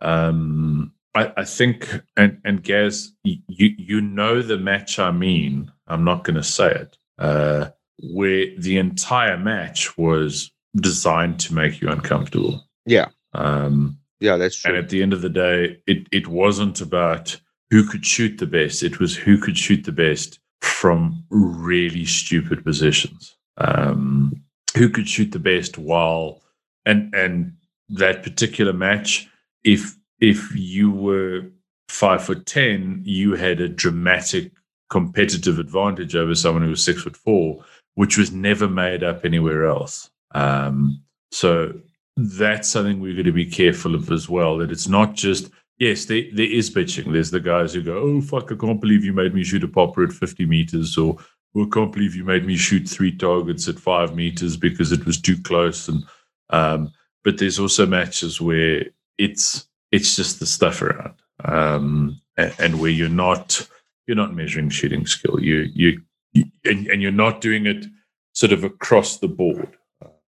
Um, 0.00 0.92
I, 1.16 1.32
I 1.38 1.44
think, 1.44 1.88
and 2.16 2.38
and 2.44 2.62
Gaz, 2.62 3.12
you 3.24 3.38
you 3.48 4.00
know 4.00 4.42
the 4.42 4.58
match 4.58 4.98
I 4.98 5.10
mean. 5.10 5.72
I'm 5.88 6.04
not 6.04 6.24
going 6.24 6.36
to 6.36 6.42
say 6.42 6.70
it. 6.70 6.98
Uh, 7.18 7.70
where 8.12 8.46
the 8.58 8.76
entire 8.78 9.38
match 9.38 9.96
was 9.96 10.50
designed 10.76 11.40
to 11.40 11.54
make 11.54 11.80
you 11.80 11.88
uncomfortable. 11.88 12.68
Yeah. 12.84 13.08
Um, 13.32 13.98
Yeah, 14.20 14.36
that's 14.36 14.56
true. 14.56 14.74
and 14.74 14.84
at 14.84 14.90
the 14.90 15.02
end 15.02 15.12
of 15.12 15.22
the 15.22 15.30
day, 15.30 15.80
it 15.86 16.06
it 16.12 16.26
wasn't 16.28 16.80
about 16.80 17.40
who 17.70 17.88
could 17.88 18.04
shoot 18.04 18.38
the 18.38 18.46
best. 18.46 18.82
It 18.82 19.00
was 19.00 19.16
who 19.16 19.38
could 19.38 19.56
shoot 19.56 19.84
the 19.84 19.92
best 19.92 20.38
from 20.60 21.24
really 21.30 22.04
stupid 22.04 22.64
positions. 22.64 23.36
Um, 23.58 24.42
who 24.76 24.90
could 24.90 25.08
shoot 25.08 25.32
the 25.32 25.38
best 25.38 25.78
while 25.78 26.42
and 26.84 27.14
and 27.14 27.52
that 27.88 28.22
particular 28.22 28.72
match, 28.72 29.28
if 29.64 29.96
if 30.20 30.54
you 30.54 30.90
were 30.90 31.42
five 31.88 32.24
foot 32.24 32.46
ten, 32.46 33.02
you 33.04 33.34
had 33.34 33.60
a 33.60 33.68
dramatic 33.68 34.52
competitive 34.90 35.58
advantage 35.58 36.14
over 36.14 36.34
someone 36.34 36.62
who 36.62 36.70
was 36.70 36.84
six 36.84 37.02
foot 37.02 37.16
four, 37.16 37.64
which 37.94 38.16
was 38.16 38.32
never 38.32 38.68
made 38.68 39.02
up 39.02 39.24
anywhere 39.24 39.66
else. 39.66 40.10
Um, 40.34 41.02
so 41.30 41.72
that's 42.16 42.68
something 42.68 43.00
we're 43.00 43.12
going 43.12 43.24
to 43.26 43.32
be 43.32 43.46
careful 43.46 43.94
of 43.94 44.10
as 44.10 44.28
well. 44.28 44.58
That 44.58 44.70
it's 44.70 44.88
not 44.88 45.14
just 45.14 45.50
Yes, 45.78 46.06
there, 46.06 46.22
there 46.32 46.50
is 46.50 46.70
bitching. 46.70 47.12
There's 47.12 47.30
the 47.30 47.40
guys 47.40 47.74
who 47.74 47.82
go, 47.82 47.98
"Oh 47.98 48.20
fuck, 48.22 48.50
I 48.50 48.56
can't 48.56 48.80
believe 48.80 49.04
you 49.04 49.12
made 49.12 49.34
me 49.34 49.44
shoot 49.44 49.62
a 49.64 49.68
popper 49.68 50.04
at 50.04 50.12
50 50.12 50.46
meters," 50.46 50.96
or 50.96 51.18
"Oh, 51.54 51.64
I 51.64 51.68
can't 51.70 51.92
believe 51.92 52.14
you 52.14 52.24
made 52.24 52.46
me 52.46 52.56
shoot 52.56 52.88
three 52.88 53.14
targets 53.14 53.68
at 53.68 53.78
five 53.78 54.16
meters 54.16 54.56
because 54.56 54.90
it 54.90 55.04
was 55.04 55.20
too 55.20 55.36
close." 55.42 55.88
And 55.88 56.04
um, 56.50 56.92
but 57.24 57.38
there's 57.38 57.58
also 57.58 57.84
matches 57.84 58.40
where 58.40 58.86
it's 59.18 59.68
it's 59.96 60.16
just 60.16 60.40
the 60.40 60.46
stuff 60.46 60.82
around, 60.82 61.14
um, 61.44 62.20
and, 62.36 62.54
and 62.58 62.80
where 62.80 62.90
you're 62.90 63.08
not 63.08 63.68
you're 64.06 64.16
not 64.16 64.34
measuring 64.34 64.70
shooting 64.70 65.06
skill. 65.06 65.40
You 65.40 65.68
you, 65.74 66.02
you 66.32 66.44
and, 66.64 66.86
and 66.86 67.02
you're 67.02 67.12
not 67.12 67.40
doing 67.40 67.66
it 67.66 67.86
sort 68.32 68.52
of 68.52 68.64
across 68.64 69.18
the 69.18 69.28
board. 69.28 69.76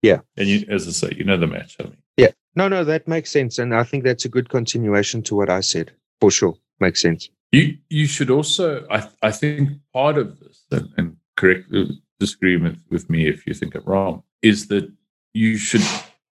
Yeah. 0.01 0.21
and 0.35 0.47
you, 0.47 0.65
as 0.67 0.87
I 0.87 0.91
say, 0.91 1.15
you 1.15 1.23
know 1.23 1.37
the 1.37 1.45
match. 1.45 1.75
I 1.79 1.83
mean. 1.83 1.97
Yeah 2.17 2.31
no, 2.55 2.67
no, 2.67 2.83
that 2.83 3.07
makes 3.07 3.31
sense. 3.31 3.59
And 3.59 3.73
I 3.73 3.83
think 3.83 4.03
that's 4.03 4.25
a 4.25 4.29
good 4.29 4.49
continuation 4.49 5.21
to 5.23 5.35
what 5.35 5.49
I 5.49 5.61
said. 5.61 5.91
For 6.19 6.31
sure. 6.31 6.55
Makes 6.79 7.01
sense. 7.01 7.29
You 7.51 7.77
you 7.89 8.07
should 8.07 8.29
also 8.29 8.85
I 8.89 9.07
I 9.21 9.31
think 9.31 9.69
part 9.93 10.17
of 10.17 10.39
this 10.39 10.63
and, 10.71 10.89
and 10.97 11.17
correct 11.35 11.73
disagree 12.19 12.57
with, 12.57 12.81
with 12.89 13.09
me 13.09 13.27
if 13.27 13.47
you 13.47 13.53
think 13.53 13.75
I'm 13.75 13.83
wrong 13.85 14.23
is 14.41 14.67
that 14.67 14.91
you 15.33 15.57
should 15.57 15.83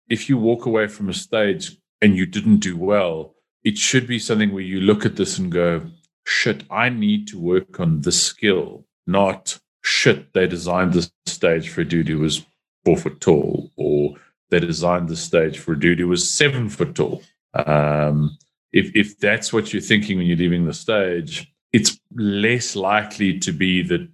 if 0.07 0.30
you 0.30 0.38
walk 0.38 0.65
away 0.65 0.88
from 0.88 1.10
a 1.10 1.14
stage 1.14 1.77
and 2.01 2.15
you 2.15 2.26
didn't 2.26 2.59
do 2.59 2.77
well, 2.77 3.35
it 3.63 3.77
should 3.77 4.07
be 4.07 4.19
something 4.19 4.53
where 4.53 4.63
you 4.63 4.80
look 4.80 5.05
at 5.05 5.15
this 5.15 5.38
and 5.38 5.51
go, 5.51 5.81
shit, 6.26 6.63
I 6.69 6.89
need 6.89 7.27
to 7.30 7.39
work 7.39 7.80
on 7.80 8.01
this 8.01 8.21
skill, 8.21 8.85
not 9.05 9.59
shit, 9.81 10.34
they 10.34 10.47
designed 10.47 10.93
this 10.93 11.11
stage 11.26 11.69
for 11.69 11.81
a 11.81 11.85
dude 11.85 12.07
who 12.07 12.19
was 12.19 12.45
four 12.85 12.97
foot 12.97 13.19
tall 13.19 13.71
or 13.76 14.15
they 14.49 14.59
designed 14.59 15.09
the 15.09 15.15
stage 15.15 15.59
for 15.59 15.73
a 15.73 15.80
dude 15.80 15.99
who 15.99 16.07
was 16.07 16.31
seven 16.34 16.69
foot 16.69 16.95
tall. 16.95 17.21
Um, 17.53 18.38
if 18.71 18.95
if 18.95 19.17
that's 19.19 19.51
what 19.51 19.73
you're 19.73 19.81
thinking 19.81 20.17
when 20.17 20.27
you're 20.27 20.38
leaving 20.38 20.65
the 20.65 20.73
stage, 20.73 21.51
it's 21.73 21.99
less 22.15 22.76
likely 22.76 23.39
to 23.39 23.51
be 23.51 23.81
that 23.84 24.07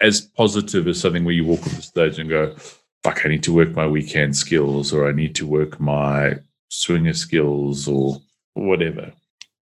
as 0.00 0.20
positive 0.20 0.86
as 0.88 1.00
something 1.00 1.24
where 1.24 1.34
you 1.34 1.44
walk 1.44 1.60
off 1.60 1.76
the 1.76 1.82
stage 1.82 2.18
and 2.18 2.28
go, 2.28 2.54
"Fuck, 3.02 3.24
I 3.24 3.28
need 3.28 3.42
to 3.44 3.52
work 3.52 3.74
my 3.74 3.86
weak 3.86 4.12
hand 4.12 4.36
skills," 4.36 4.92
or 4.92 5.08
"I 5.08 5.12
need 5.12 5.34
to 5.36 5.46
work 5.46 5.80
my 5.80 6.38
swinger 6.72 7.14
skills," 7.14 7.86
or 7.86 8.20
whatever. 8.54 9.12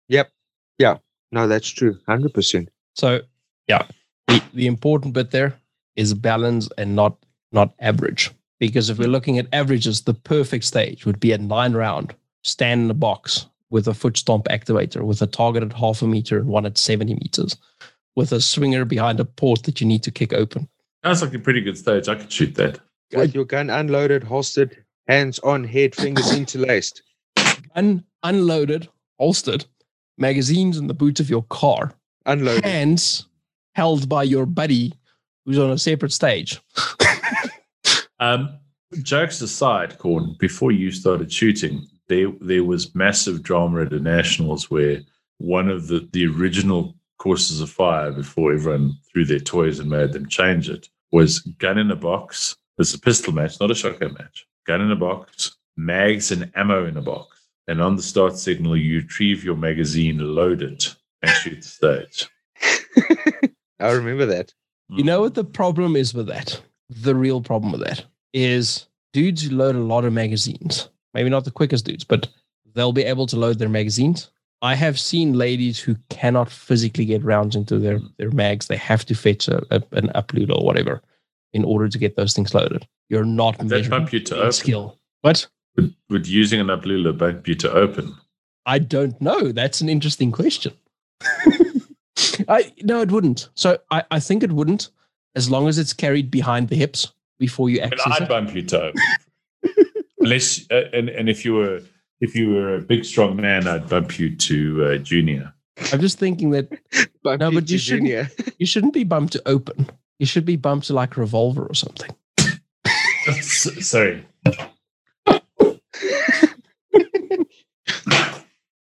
Yep. 0.08 0.30
Yeah. 0.78 0.98
No, 1.30 1.48
that's 1.48 1.68
true. 1.68 1.98
100%. 2.08 2.68
So 2.94 3.20
yeah, 3.68 3.86
the, 4.28 4.42
the 4.52 4.66
important 4.66 5.14
bit 5.14 5.30
there 5.30 5.58
is 5.96 6.14
balance 6.14 6.68
and 6.78 6.94
not 6.94 7.16
not 7.52 7.74
average. 7.80 8.30
Because 8.58 8.90
if 8.90 8.98
we're 8.98 9.08
mm. 9.08 9.12
looking 9.12 9.38
at 9.38 9.48
averages, 9.52 10.02
the 10.02 10.14
perfect 10.14 10.64
stage 10.64 11.04
would 11.04 11.18
be 11.18 11.32
a 11.32 11.38
nine 11.38 11.72
round, 11.72 12.14
stand 12.44 12.82
in 12.82 12.90
a 12.90 12.94
box 12.94 13.46
with 13.70 13.88
a 13.88 13.94
foot 13.94 14.16
stomp 14.16 14.46
activator, 14.48 15.02
with 15.02 15.20
a 15.20 15.26
target 15.26 15.62
at 15.62 15.72
half 15.72 16.02
a 16.02 16.06
meter 16.06 16.38
and 16.38 16.46
one 16.46 16.66
at 16.66 16.78
70 16.78 17.14
meters, 17.14 17.56
with 18.14 18.32
a 18.32 18.40
swinger 18.40 18.84
behind 18.84 19.18
a 19.18 19.24
port 19.24 19.64
that 19.64 19.80
you 19.80 19.86
need 19.86 20.02
to 20.04 20.10
kick 20.10 20.32
open. 20.32 20.68
That's 21.02 21.22
like 21.22 21.34
a 21.34 21.38
pretty 21.38 21.60
good 21.60 21.76
stage. 21.76 22.08
I 22.08 22.14
could 22.14 22.30
shoot 22.30 22.54
that. 22.54 22.78
With 23.12 23.34
your 23.34 23.44
gun 23.44 23.68
unloaded, 23.68 24.22
holstered, 24.22 24.84
hands 25.12 25.38
on, 25.40 25.64
head, 25.64 25.94
fingers 25.94 26.32
interlaced. 26.36 27.02
Un, 27.74 28.04
unloaded, 28.22 28.88
holstered, 29.18 29.64
magazines 30.18 30.78
in 30.78 30.86
the 30.86 30.94
boot 30.94 31.20
of 31.20 31.28
your 31.30 31.42
car, 31.44 31.92
Unloaded. 32.26 32.64
hands 32.64 33.26
held 33.74 34.08
by 34.08 34.22
your 34.22 34.46
buddy 34.46 34.92
who's 35.44 35.58
on 35.58 35.70
a 35.70 35.78
separate 35.78 36.12
stage. 36.12 36.60
Um, 38.20 38.60
jokes 39.02 39.40
aside, 39.40 39.98
Corn, 39.98 40.36
before 40.38 40.70
you 40.70 40.92
started 40.92 41.32
shooting, 41.32 41.84
there 42.06 42.28
there 42.40 42.62
was 42.62 42.94
massive 42.94 43.42
drama 43.42 43.82
at 43.82 43.90
the 43.90 43.98
nationals 43.98 44.70
where 44.70 45.00
one 45.38 45.68
of 45.68 45.88
the 45.88 46.08
the 46.12 46.26
original 46.28 46.94
courses 47.18 47.60
of 47.60 47.68
fire 47.68 48.12
before 48.12 48.52
everyone 48.54 48.94
threw 49.10 49.24
their 49.24 49.40
toys 49.40 49.80
and 49.80 49.90
made 49.90 50.12
them 50.12 50.28
change 50.28 50.70
it 50.70 50.88
was 51.10 51.40
gun 51.58 51.78
in 51.78 51.90
a 51.90 51.96
box. 51.96 52.56
It's 52.78 52.94
a 52.94 53.00
pistol 53.00 53.32
match, 53.32 53.58
not 53.58 53.72
a 53.72 53.74
shotgun 53.74 54.12
match. 54.14 54.46
Gun 54.66 54.80
in 54.80 54.90
a 54.90 54.96
box, 54.96 55.56
mags 55.76 56.30
and 56.30 56.50
ammo 56.54 56.86
in 56.86 56.96
a 56.96 57.02
box. 57.02 57.46
And 57.68 57.80
on 57.80 57.96
the 57.96 58.02
start 58.02 58.36
signal, 58.36 58.76
you 58.76 58.98
retrieve 58.98 59.44
your 59.44 59.56
magazine, 59.56 60.18
load 60.18 60.62
it, 60.62 60.94
and 61.22 61.30
shoot 61.30 61.62
the 61.62 61.62
stage. 61.62 62.28
I 63.80 63.92
remember 63.92 64.26
that. 64.26 64.52
You 64.88 65.04
know 65.04 65.22
what 65.22 65.34
the 65.34 65.44
problem 65.44 65.96
is 65.96 66.12
with 66.12 66.26
that? 66.26 66.60
The 66.90 67.14
real 67.14 67.40
problem 67.40 67.72
with 67.72 67.82
that 67.82 68.04
is 68.34 68.86
dudes 69.12 69.42
who 69.42 69.56
load 69.56 69.74
a 69.74 69.80
lot 69.80 70.04
of 70.04 70.12
magazines. 70.12 70.88
Maybe 71.14 71.30
not 71.30 71.44
the 71.44 71.50
quickest 71.50 71.86
dudes, 71.86 72.04
but 72.04 72.28
they'll 72.74 72.92
be 72.92 73.04
able 73.04 73.26
to 73.28 73.36
load 73.36 73.58
their 73.58 73.68
magazines. 73.68 74.30
I 74.60 74.74
have 74.74 75.00
seen 75.00 75.32
ladies 75.32 75.80
who 75.80 75.96
cannot 76.10 76.50
physically 76.50 77.04
get 77.04 77.24
rounds 77.24 77.56
into 77.56 77.78
their, 77.78 78.00
their 78.18 78.30
mags. 78.30 78.66
They 78.66 78.76
have 78.76 79.04
to 79.06 79.14
fetch 79.14 79.48
a, 79.48 79.62
a, 79.70 79.82
an 79.92 80.08
UpLULA 80.14 80.56
or 80.56 80.64
whatever 80.64 81.02
in 81.52 81.64
order 81.64 81.88
to 81.88 81.98
get 81.98 82.16
those 82.16 82.32
things 82.34 82.54
loaded. 82.54 82.86
You're 83.08 83.24
not 83.24 83.58
Does 83.58 83.68
that 83.68 83.76
measuring 83.76 83.90
bump 84.00 84.12
you 84.12 84.20
to 84.20 84.36
open? 84.36 84.52
skill. 84.52 84.98
What? 85.20 85.46
Would, 85.76 85.94
would 86.10 86.26
using 86.26 86.60
an 86.60 86.66
UpLULA 86.68 87.16
bump 87.16 87.46
you 87.48 87.54
to 87.56 87.70
open? 87.72 88.14
I 88.66 88.78
don't 88.78 89.20
know. 89.20 89.52
That's 89.52 89.80
an 89.80 89.88
interesting 89.88 90.32
question. 90.32 90.72
I 92.48 92.72
no, 92.82 93.00
it 93.00 93.10
wouldn't. 93.10 93.48
So 93.54 93.78
I, 93.90 94.04
I 94.10 94.20
think 94.20 94.42
it 94.42 94.52
wouldn't, 94.52 94.90
as 95.34 95.50
long 95.50 95.68
as 95.68 95.78
it's 95.78 95.92
carried 95.92 96.30
behind 96.30 96.68
the 96.68 96.76
hips 96.76 97.12
before 97.38 97.68
you 97.70 97.80
I 97.80 97.84
mean, 97.84 97.92
access 97.94 98.12
I'd 98.16 98.22
it. 98.22 98.28
bump 98.28 98.54
you 98.54 98.62
to 98.62 98.82
open. 98.82 99.02
Unless, 100.20 100.70
uh, 100.70 100.84
and, 100.92 101.08
and 101.08 101.28
if 101.28 101.44
you 101.44 101.54
were 101.54 101.80
if 102.20 102.36
you 102.36 102.50
were 102.50 102.76
a 102.76 102.80
big 102.80 103.04
strong 103.04 103.36
man, 103.36 103.66
I'd 103.66 103.88
bump 103.88 104.18
you 104.18 104.34
to 104.36 104.84
uh, 104.84 104.96
junior. 104.98 105.52
I'm 105.92 106.00
just 106.00 106.18
thinking 106.18 106.50
that 106.50 106.70
No, 107.24 107.32
you 107.48 107.60
but 107.60 107.66
to 107.66 107.72
you 107.72 107.78
shouldn't- 107.78 108.54
you 108.58 108.66
shouldn't 108.66 108.94
be 108.94 109.04
bumped 109.04 109.32
to 109.34 109.42
open. 109.48 109.88
You 110.18 110.26
should 110.26 110.44
be 110.44 110.56
bumped 110.56 110.86
to 110.88 110.94
like 110.94 111.16
a 111.16 111.20
revolver 111.20 111.64
or 111.64 111.74
something. 111.74 112.10
Sorry. 113.40 114.24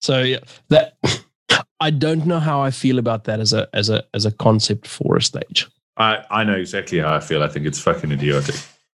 So 0.02 0.22
yeah, 0.22 0.40
that 0.68 0.98
I 1.80 1.90
don't 1.90 2.26
know 2.26 2.40
how 2.40 2.62
I 2.62 2.72
feel 2.72 3.00
about 3.00 3.24
that 3.24 3.40
as 3.40 3.54
a 3.54 3.70
as 3.74 3.90
a 3.90 4.04
as 4.14 4.26
a 4.26 4.32
concept 4.32 4.86
for 4.86 5.16
a 5.16 5.22
stage. 5.22 5.66
I, 5.96 6.26
I 6.30 6.44
know 6.44 6.56
exactly 6.56 7.00
how 7.00 7.16
I 7.16 7.22
feel. 7.22 7.42
I 7.42 7.48
think 7.48 7.66
it's 7.66 7.80
fucking 7.80 8.12
idiotic. 8.12 8.56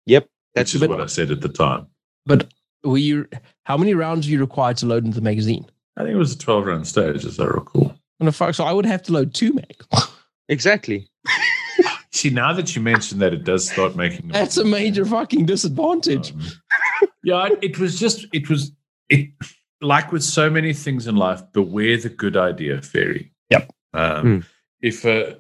Yep, 0.08 0.28
that's 0.56 0.72
Which 0.72 0.76
is 0.76 0.82
bit- 0.82 0.90
what 0.90 1.02
I 1.02 1.06
said 1.06 1.30
at 1.30 1.42
the 1.42 1.50
time. 1.50 1.86
But 2.26 2.52
were 2.84 2.98
you 2.98 3.28
how 3.66 3.78
many 3.78 3.94
rounds 3.94 4.26
are 4.28 4.32
you 4.32 4.40
required 4.40 4.78
to 4.78 4.88
load 4.88 5.06
into 5.06 5.20
the 5.20 5.24
magazine? 5.24 5.68
I 5.96 6.02
think 6.02 6.16
it 6.16 6.18
was 6.18 6.34
a 6.34 6.40
12 6.40 6.66
round 6.66 6.88
stage, 6.88 7.24
as 7.24 7.40
I 7.40 7.46
recall. 7.46 7.94
And 8.20 8.28
the 8.28 8.32
fuck, 8.32 8.56
so 8.56 8.64
I 8.64 8.74
would 8.74 8.88
have 8.88 9.04
to 9.04 9.12
load 9.14 9.36
two 9.36 9.54
mag. 9.54 9.84
exactly. 10.50 11.08
See, 12.16 12.30
now 12.30 12.54
that 12.54 12.76
you 12.76 12.82
mention 12.82 13.20
that, 13.20 13.34
it 13.34 13.44
does 13.44 13.70
start 13.70 13.96
making. 13.98 14.30
That's 14.30 14.56
a 14.56 14.64
major 14.64 15.04
fucking 15.06 15.46
disadvantage. 15.46 16.32
Um, 16.32 16.42
yeah, 17.24 17.48
it- 17.48 17.60
it 17.62 17.80
was 17.80 18.00
just, 18.00 18.26
it 18.32 18.50
was, 18.50 18.72
it 19.10 19.32
like 19.82 20.14
with 20.14 20.24
so 20.24 20.50
many 20.50 20.72
things 20.74 21.08
in 21.08 21.18
life, 21.18 21.42
beware 21.52 21.98
the 21.98 22.08
good 22.10 22.38
idea 22.38 22.82
fairy. 22.82 23.34
Yep. 23.50 23.70
Um, 23.94 24.22
Hmm. 24.22 24.40
If 24.82 25.06
uh, 25.06 25.36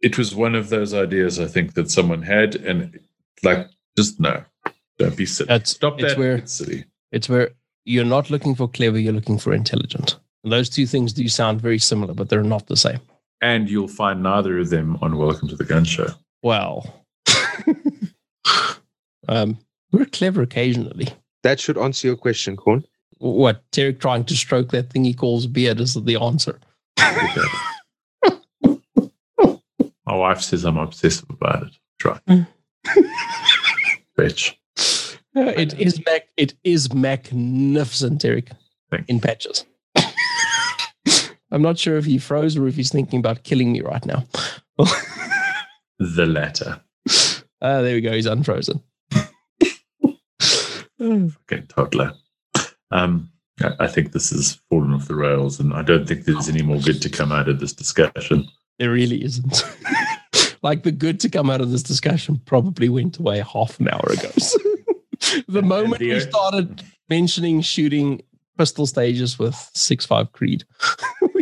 it 0.00 0.18
was 0.18 0.34
one 0.34 0.54
of 0.56 0.68
those 0.68 0.94
ideas, 0.94 1.38
I 1.38 1.46
think 1.46 1.74
that 1.74 1.90
someone 1.90 2.22
had, 2.22 2.56
and 2.56 2.98
like, 3.44 3.68
just 3.96 4.18
no, 4.18 4.42
don't 4.98 5.16
be 5.16 5.26
silly. 5.26 5.46
That's 5.48 5.70
Stop 5.70 6.00
it's 6.00 6.14
that. 6.14 6.18
where- 6.18 6.36
It's 6.36 6.52
silly. 6.54 6.86
It's 7.12 7.28
where 7.28 7.50
you're 7.84 8.04
not 8.04 8.30
looking 8.30 8.54
for 8.56 8.68
clever, 8.68 8.98
you're 8.98 9.12
looking 9.12 9.38
for 9.38 9.52
intelligent. 9.52 10.18
And 10.42 10.52
those 10.52 10.68
two 10.68 10.86
things 10.86 11.12
do 11.12 11.28
sound 11.28 11.60
very 11.60 11.78
similar, 11.78 12.14
but 12.14 12.28
they're 12.30 12.42
not 12.42 12.66
the 12.66 12.76
same. 12.76 12.98
And 13.42 13.70
you'll 13.70 13.88
find 13.88 14.22
neither 14.22 14.58
of 14.58 14.70
them 14.70 14.96
on 15.02 15.18
Welcome 15.18 15.48
to 15.48 15.56
the 15.56 15.64
Gun 15.64 15.84
Show. 15.84 16.08
Well, 16.42 17.04
um, 19.28 19.58
we're 19.92 20.06
clever 20.06 20.42
occasionally. 20.42 21.08
That 21.42 21.60
should 21.60 21.78
answer 21.78 22.08
your 22.08 22.16
question, 22.16 22.56
Corn. 22.56 22.84
What 23.18 23.62
Tarek 23.72 24.00
trying 24.00 24.24
to 24.24 24.36
stroke 24.36 24.70
that 24.70 24.90
thing 24.90 25.04
he 25.04 25.14
calls 25.14 25.46
beard 25.46 25.80
is 25.80 25.94
the 25.94 26.16
answer. 26.16 26.58
My 30.06 30.14
wife 30.14 30.40
says 30.40 30.64
I'm 30.64 30.78
obsessive 30.78 31.28
about 31.30 31.64
it. 31.64 31.72
Try. 31.98 32.20
Bitch. 34.16 34.54
Uh, 35.36 35.52
it 35.56 35.78
is 35.78 36.02
mac. 36.06 36.28
It 36.36 36.54
is 36.64 36.92
magnificent, 36.92 38.22
Tarek, 38.22 38.52
Thank 38.90 39.08
in 39.08 39.20
patches. 39.20 39.64
I'm 41.50 41.62
not 41.62 41.78
sure 41.78 41.96
if 41.96 42.04
he 42.04 42.18
froze 42.18 42.56
or 42.56 42.66
if 42.66 42.76
he's 42.76 42.90
thinking 42.90 43.18
about 43.20 43.44
killing 43.44 43.72
me 43.72 43.80
right 43.80 44.04
now. 44.04 44.24
The 45.98 46.26
latter. 46.26 46.80
Ah, 47.62 47.80
there 47.80 47.94
we 47.94 48.02
go. 48.02 48.12
He's 48.12 48.26
unfrozen. 48.26 48.82
Okay, 50.98 51.60
toddler. 51.68 52.14
Um, 52.90 53.30
I, 53.62 53.72
I 53.80 53.86
think 53.86 54.12
this 54.12 54.30
has 54.30 54.58
fallen 54.70 54.94
off 54.94 55.08
the 55.08 55.14
rails, 55.14 55.60
and 55.60 55.74
I 55.74 55.82
don't 55.82 56.08
think 56.08 56.24
there's 56.24 56.48
any 56.48 56.62
more 56.62 56.80
good 56.80 57.02
to 57.02 57.10
come 57.10 57.32
out 57.32 57.50
of 57.50 57.60
this 57.60 57.74
discussion. 57.74 58.48
There 58.78 58.90
really 58.90 59.22
isn't. 59.22 59.62
like 60.62 60.84
the 60.84 60.92
good 60.92 61.20
to 61.20 61.28
come 61.28 61.50
out 61.50 61.60
of 61.60 61.70
this 61.70 61.82
discussion 61.82 62.40
probably 62.46 62.88
went 62.88 63.18
away 63.18 63.40
half 63.40 63.78
an 63.78 63.88
hour 63.88 64.10
ago. 64.10 64.30
the 65.48 65.62
moment 65.62 66.00
we 66.00 66.18
started 66.18 66.82
mentioning 67.10 67.60
shooting 67.60 68.22
pistol 68.56 68.86
stages 68.86 69.38
with 69.38 69.54
six 69.74 70.06
five 70.06 70.32
Creed. 70.32 70.64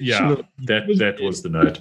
Yeah, 0.03 0.37
that 0.65 0.87
that 0.99 1.21
was 1.21 1.43
the 1.43 1.49
note. 1.49 1.81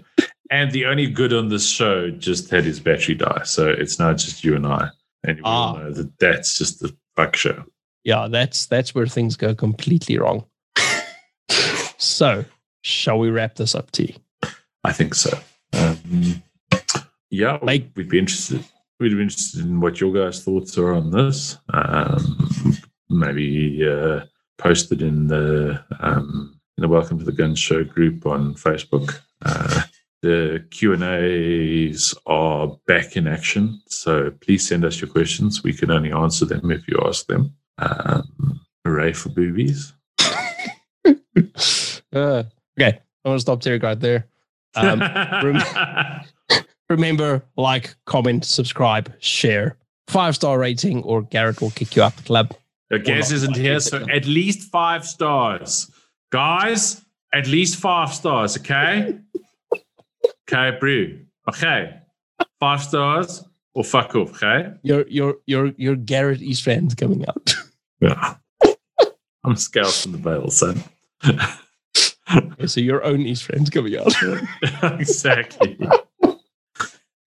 And 0.50 0.72
the 0.72 0.86
only 0.86 1.08
good 1.08 1.34
on 1.34 1.50
this 1.50 1.68
show 1.68 2.12
just 2.12 2.50
had 2.52 2.64
his 2.64 2.80
battery 2.80 3.16
die, 3.16 3.42
so 3.44 3.70
it's 3.70 3.98
now 4.00 4.14
just 4.14 4.44
you 4.44 4.56
and 4.56 4.68
I, 4.68 4.90
and 5.24 5.40
all 5.44 5.76
Ah. 5.76 5.80
know 5.80 5.92
that 5.94 6.20
that's 6.20 6.58
just 6.58 6.80
the 6.80 6.96
fuck 7.16 7.36
show. 7.36 7.64
yeah, 8.04 8.28
that's 8.30 8.66
that's 8.68 8.94
where 8.94 9.08
things 9.08 9.36
go 9.36 9.56
completely 9.56 10.18
wrong. 10.18 10.46
so, 11.98 12.46
shall 12.84 13.20
we 13.20 13.30
wrap 13.30 13.56
this 13.56 13.76
up, 13.76 13.92
T? 13.92 14.18
I 14.84 14.92
think 14.92 15.16
so. 15.16 15.38
Um, 15.74 16.44
yeah, 17.30 17.58
Like- 17.62 17.90
we'd 17.96 18.10
be 18.10 18.20
interested. 18.20 18.64
We'd 19.00 19.16
be 19.16 19.22
interested 19.22 19.62
in 19.66 19.80
what 19.82 20.00
your 20.00 20.14
guys' 20.14 20.44
thoughts 20.44 20.78
are 20.78 20.94
on 20.94 21.10
this. 21.12 21.58
Um, 21.74 22.78
maybe 23.10 23.86
uh, 23.86 24.22
post 24.58 24.92
it 24.92 25.02
in 25.02 25.28
the 25.28 25.84
um, 26.00 26.60
in 26.78 26.82
the 26.82 26.88
Welcome 26.88 27.20
to 27.20 27.26
the 27.26 27.32
Gun 27.32 27.56
Show 27.56 27.84
group 27.84 28.26
on 28.26 28.56
Facebook. 28.56 29.20
Uh, 29.44 29.84
the 30.22 30.66
Q 30.72 30.94
and 30.94 31.04
A's 31.04 32.16
are 32.26 32.76
back 32.88 33.16
in 33.16 33.28
action, 33.28 33.80
so 33.88 34.32
please 34.42 34.68
send 34.68 34.84
us 34.84 35.00
your 35.00 35.10
questions. 35.10 35.64
We 35.64 35.74
can 35.74 35.92
only 35.92 36.12
answer 36.12 36.46
them 36.46 36.72
if 36.72 36.88
you 36.88 37.00
ask 37.06 37.28
them. 37.28 37.54
Um, 37.78 38.62
hooray 38.86 39.14
for 39.14 39.30
boobies! 39.30 39.94
Uh, 42.14 42.44
okay, 42.80 43.00
I 43.26 43.28
want 43.28 43.38
to 43.38 43.42
stop 43.42 43.60
Terry 43.60 43.80
right 43.80 44.00
there. 44.00 44.28
Um, 44.76 45.02
remember, 46.90 47.44
like, 47.58 47.96
comment, 48.06 48.46
subscribe, 48.46 49.12
share, 49.20 49.78
five 50.08 50.36
star 50.36 50.60
rating, 50.60 51.02
or 51.02 51.24
Garrett 51.24 51.60
will 51.60 51.72
kick 51.72 51.96
you 51.96 52.04
out 52.04 52.16
the 52.16 52.22
club. 52.22 52.54
Guess 53.04 53.32
isn't 53.32 53.56
here, 53.56 53.80
so 53.80 54.06
at 54.12 54.28
least 54.28 54.70
five 54.70 55.08
stars. 55.08 55.90
Guys, 56.34 57.06
at 57.32 57.46
least 57.46 57.80
five 57.80 58.12
stars, 58.12 58.58
okay? 58.58 59.20
okay, 60.52 60.76
brew. 60.80 61.20
Okay. 61.48 61.96
Five 62.60 62.82
stars 62.82 63.44
or 63.76 63.84
fuck 63.84 64.16
off, 64.16 64.42
okay? 64.42 64.74
Your 64.82 65.08
your 65.08 65.36
your 65.46 65.74
your 65.78 65.96
Garrett 65.96 66.42
East 66.42 66.66
Rand 66.66 66.98
coming 66.98 67.24
out. 67.28 67.54
Yeah. 68.02 68.38
I'm 69.44 69.56
scouts 69.56 70.02
from 70.02 70.14
the 70.14 70.18
veil, 70.18 70.50
son. 70.50 70.84
Okay, 71.24 72.66
so 72.66 72.82
your 72.82 73.04
own 73.04 73.22
East 73.22 73.48
Rand 73.50 73.72
coming 73.72 73.96
out. 73.96 74.16
exactly. 75.00 75.78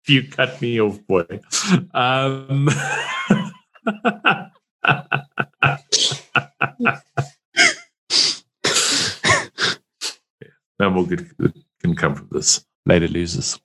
you 0.08 0.24
cut 0.30 0.62
me 0.62 0.80
off, 0.80 1.06
boy. 1.06 1.26
Um, 1.94 2.70
no 10.80 10.90
more 10.90 11.06
good 11.06 11.32
can 11.82 11.96
come 11.96 12.16
from 12.16 12.30
this. 12.32 12.66
Later, 12.86 13.08
losers. 13.08 13.60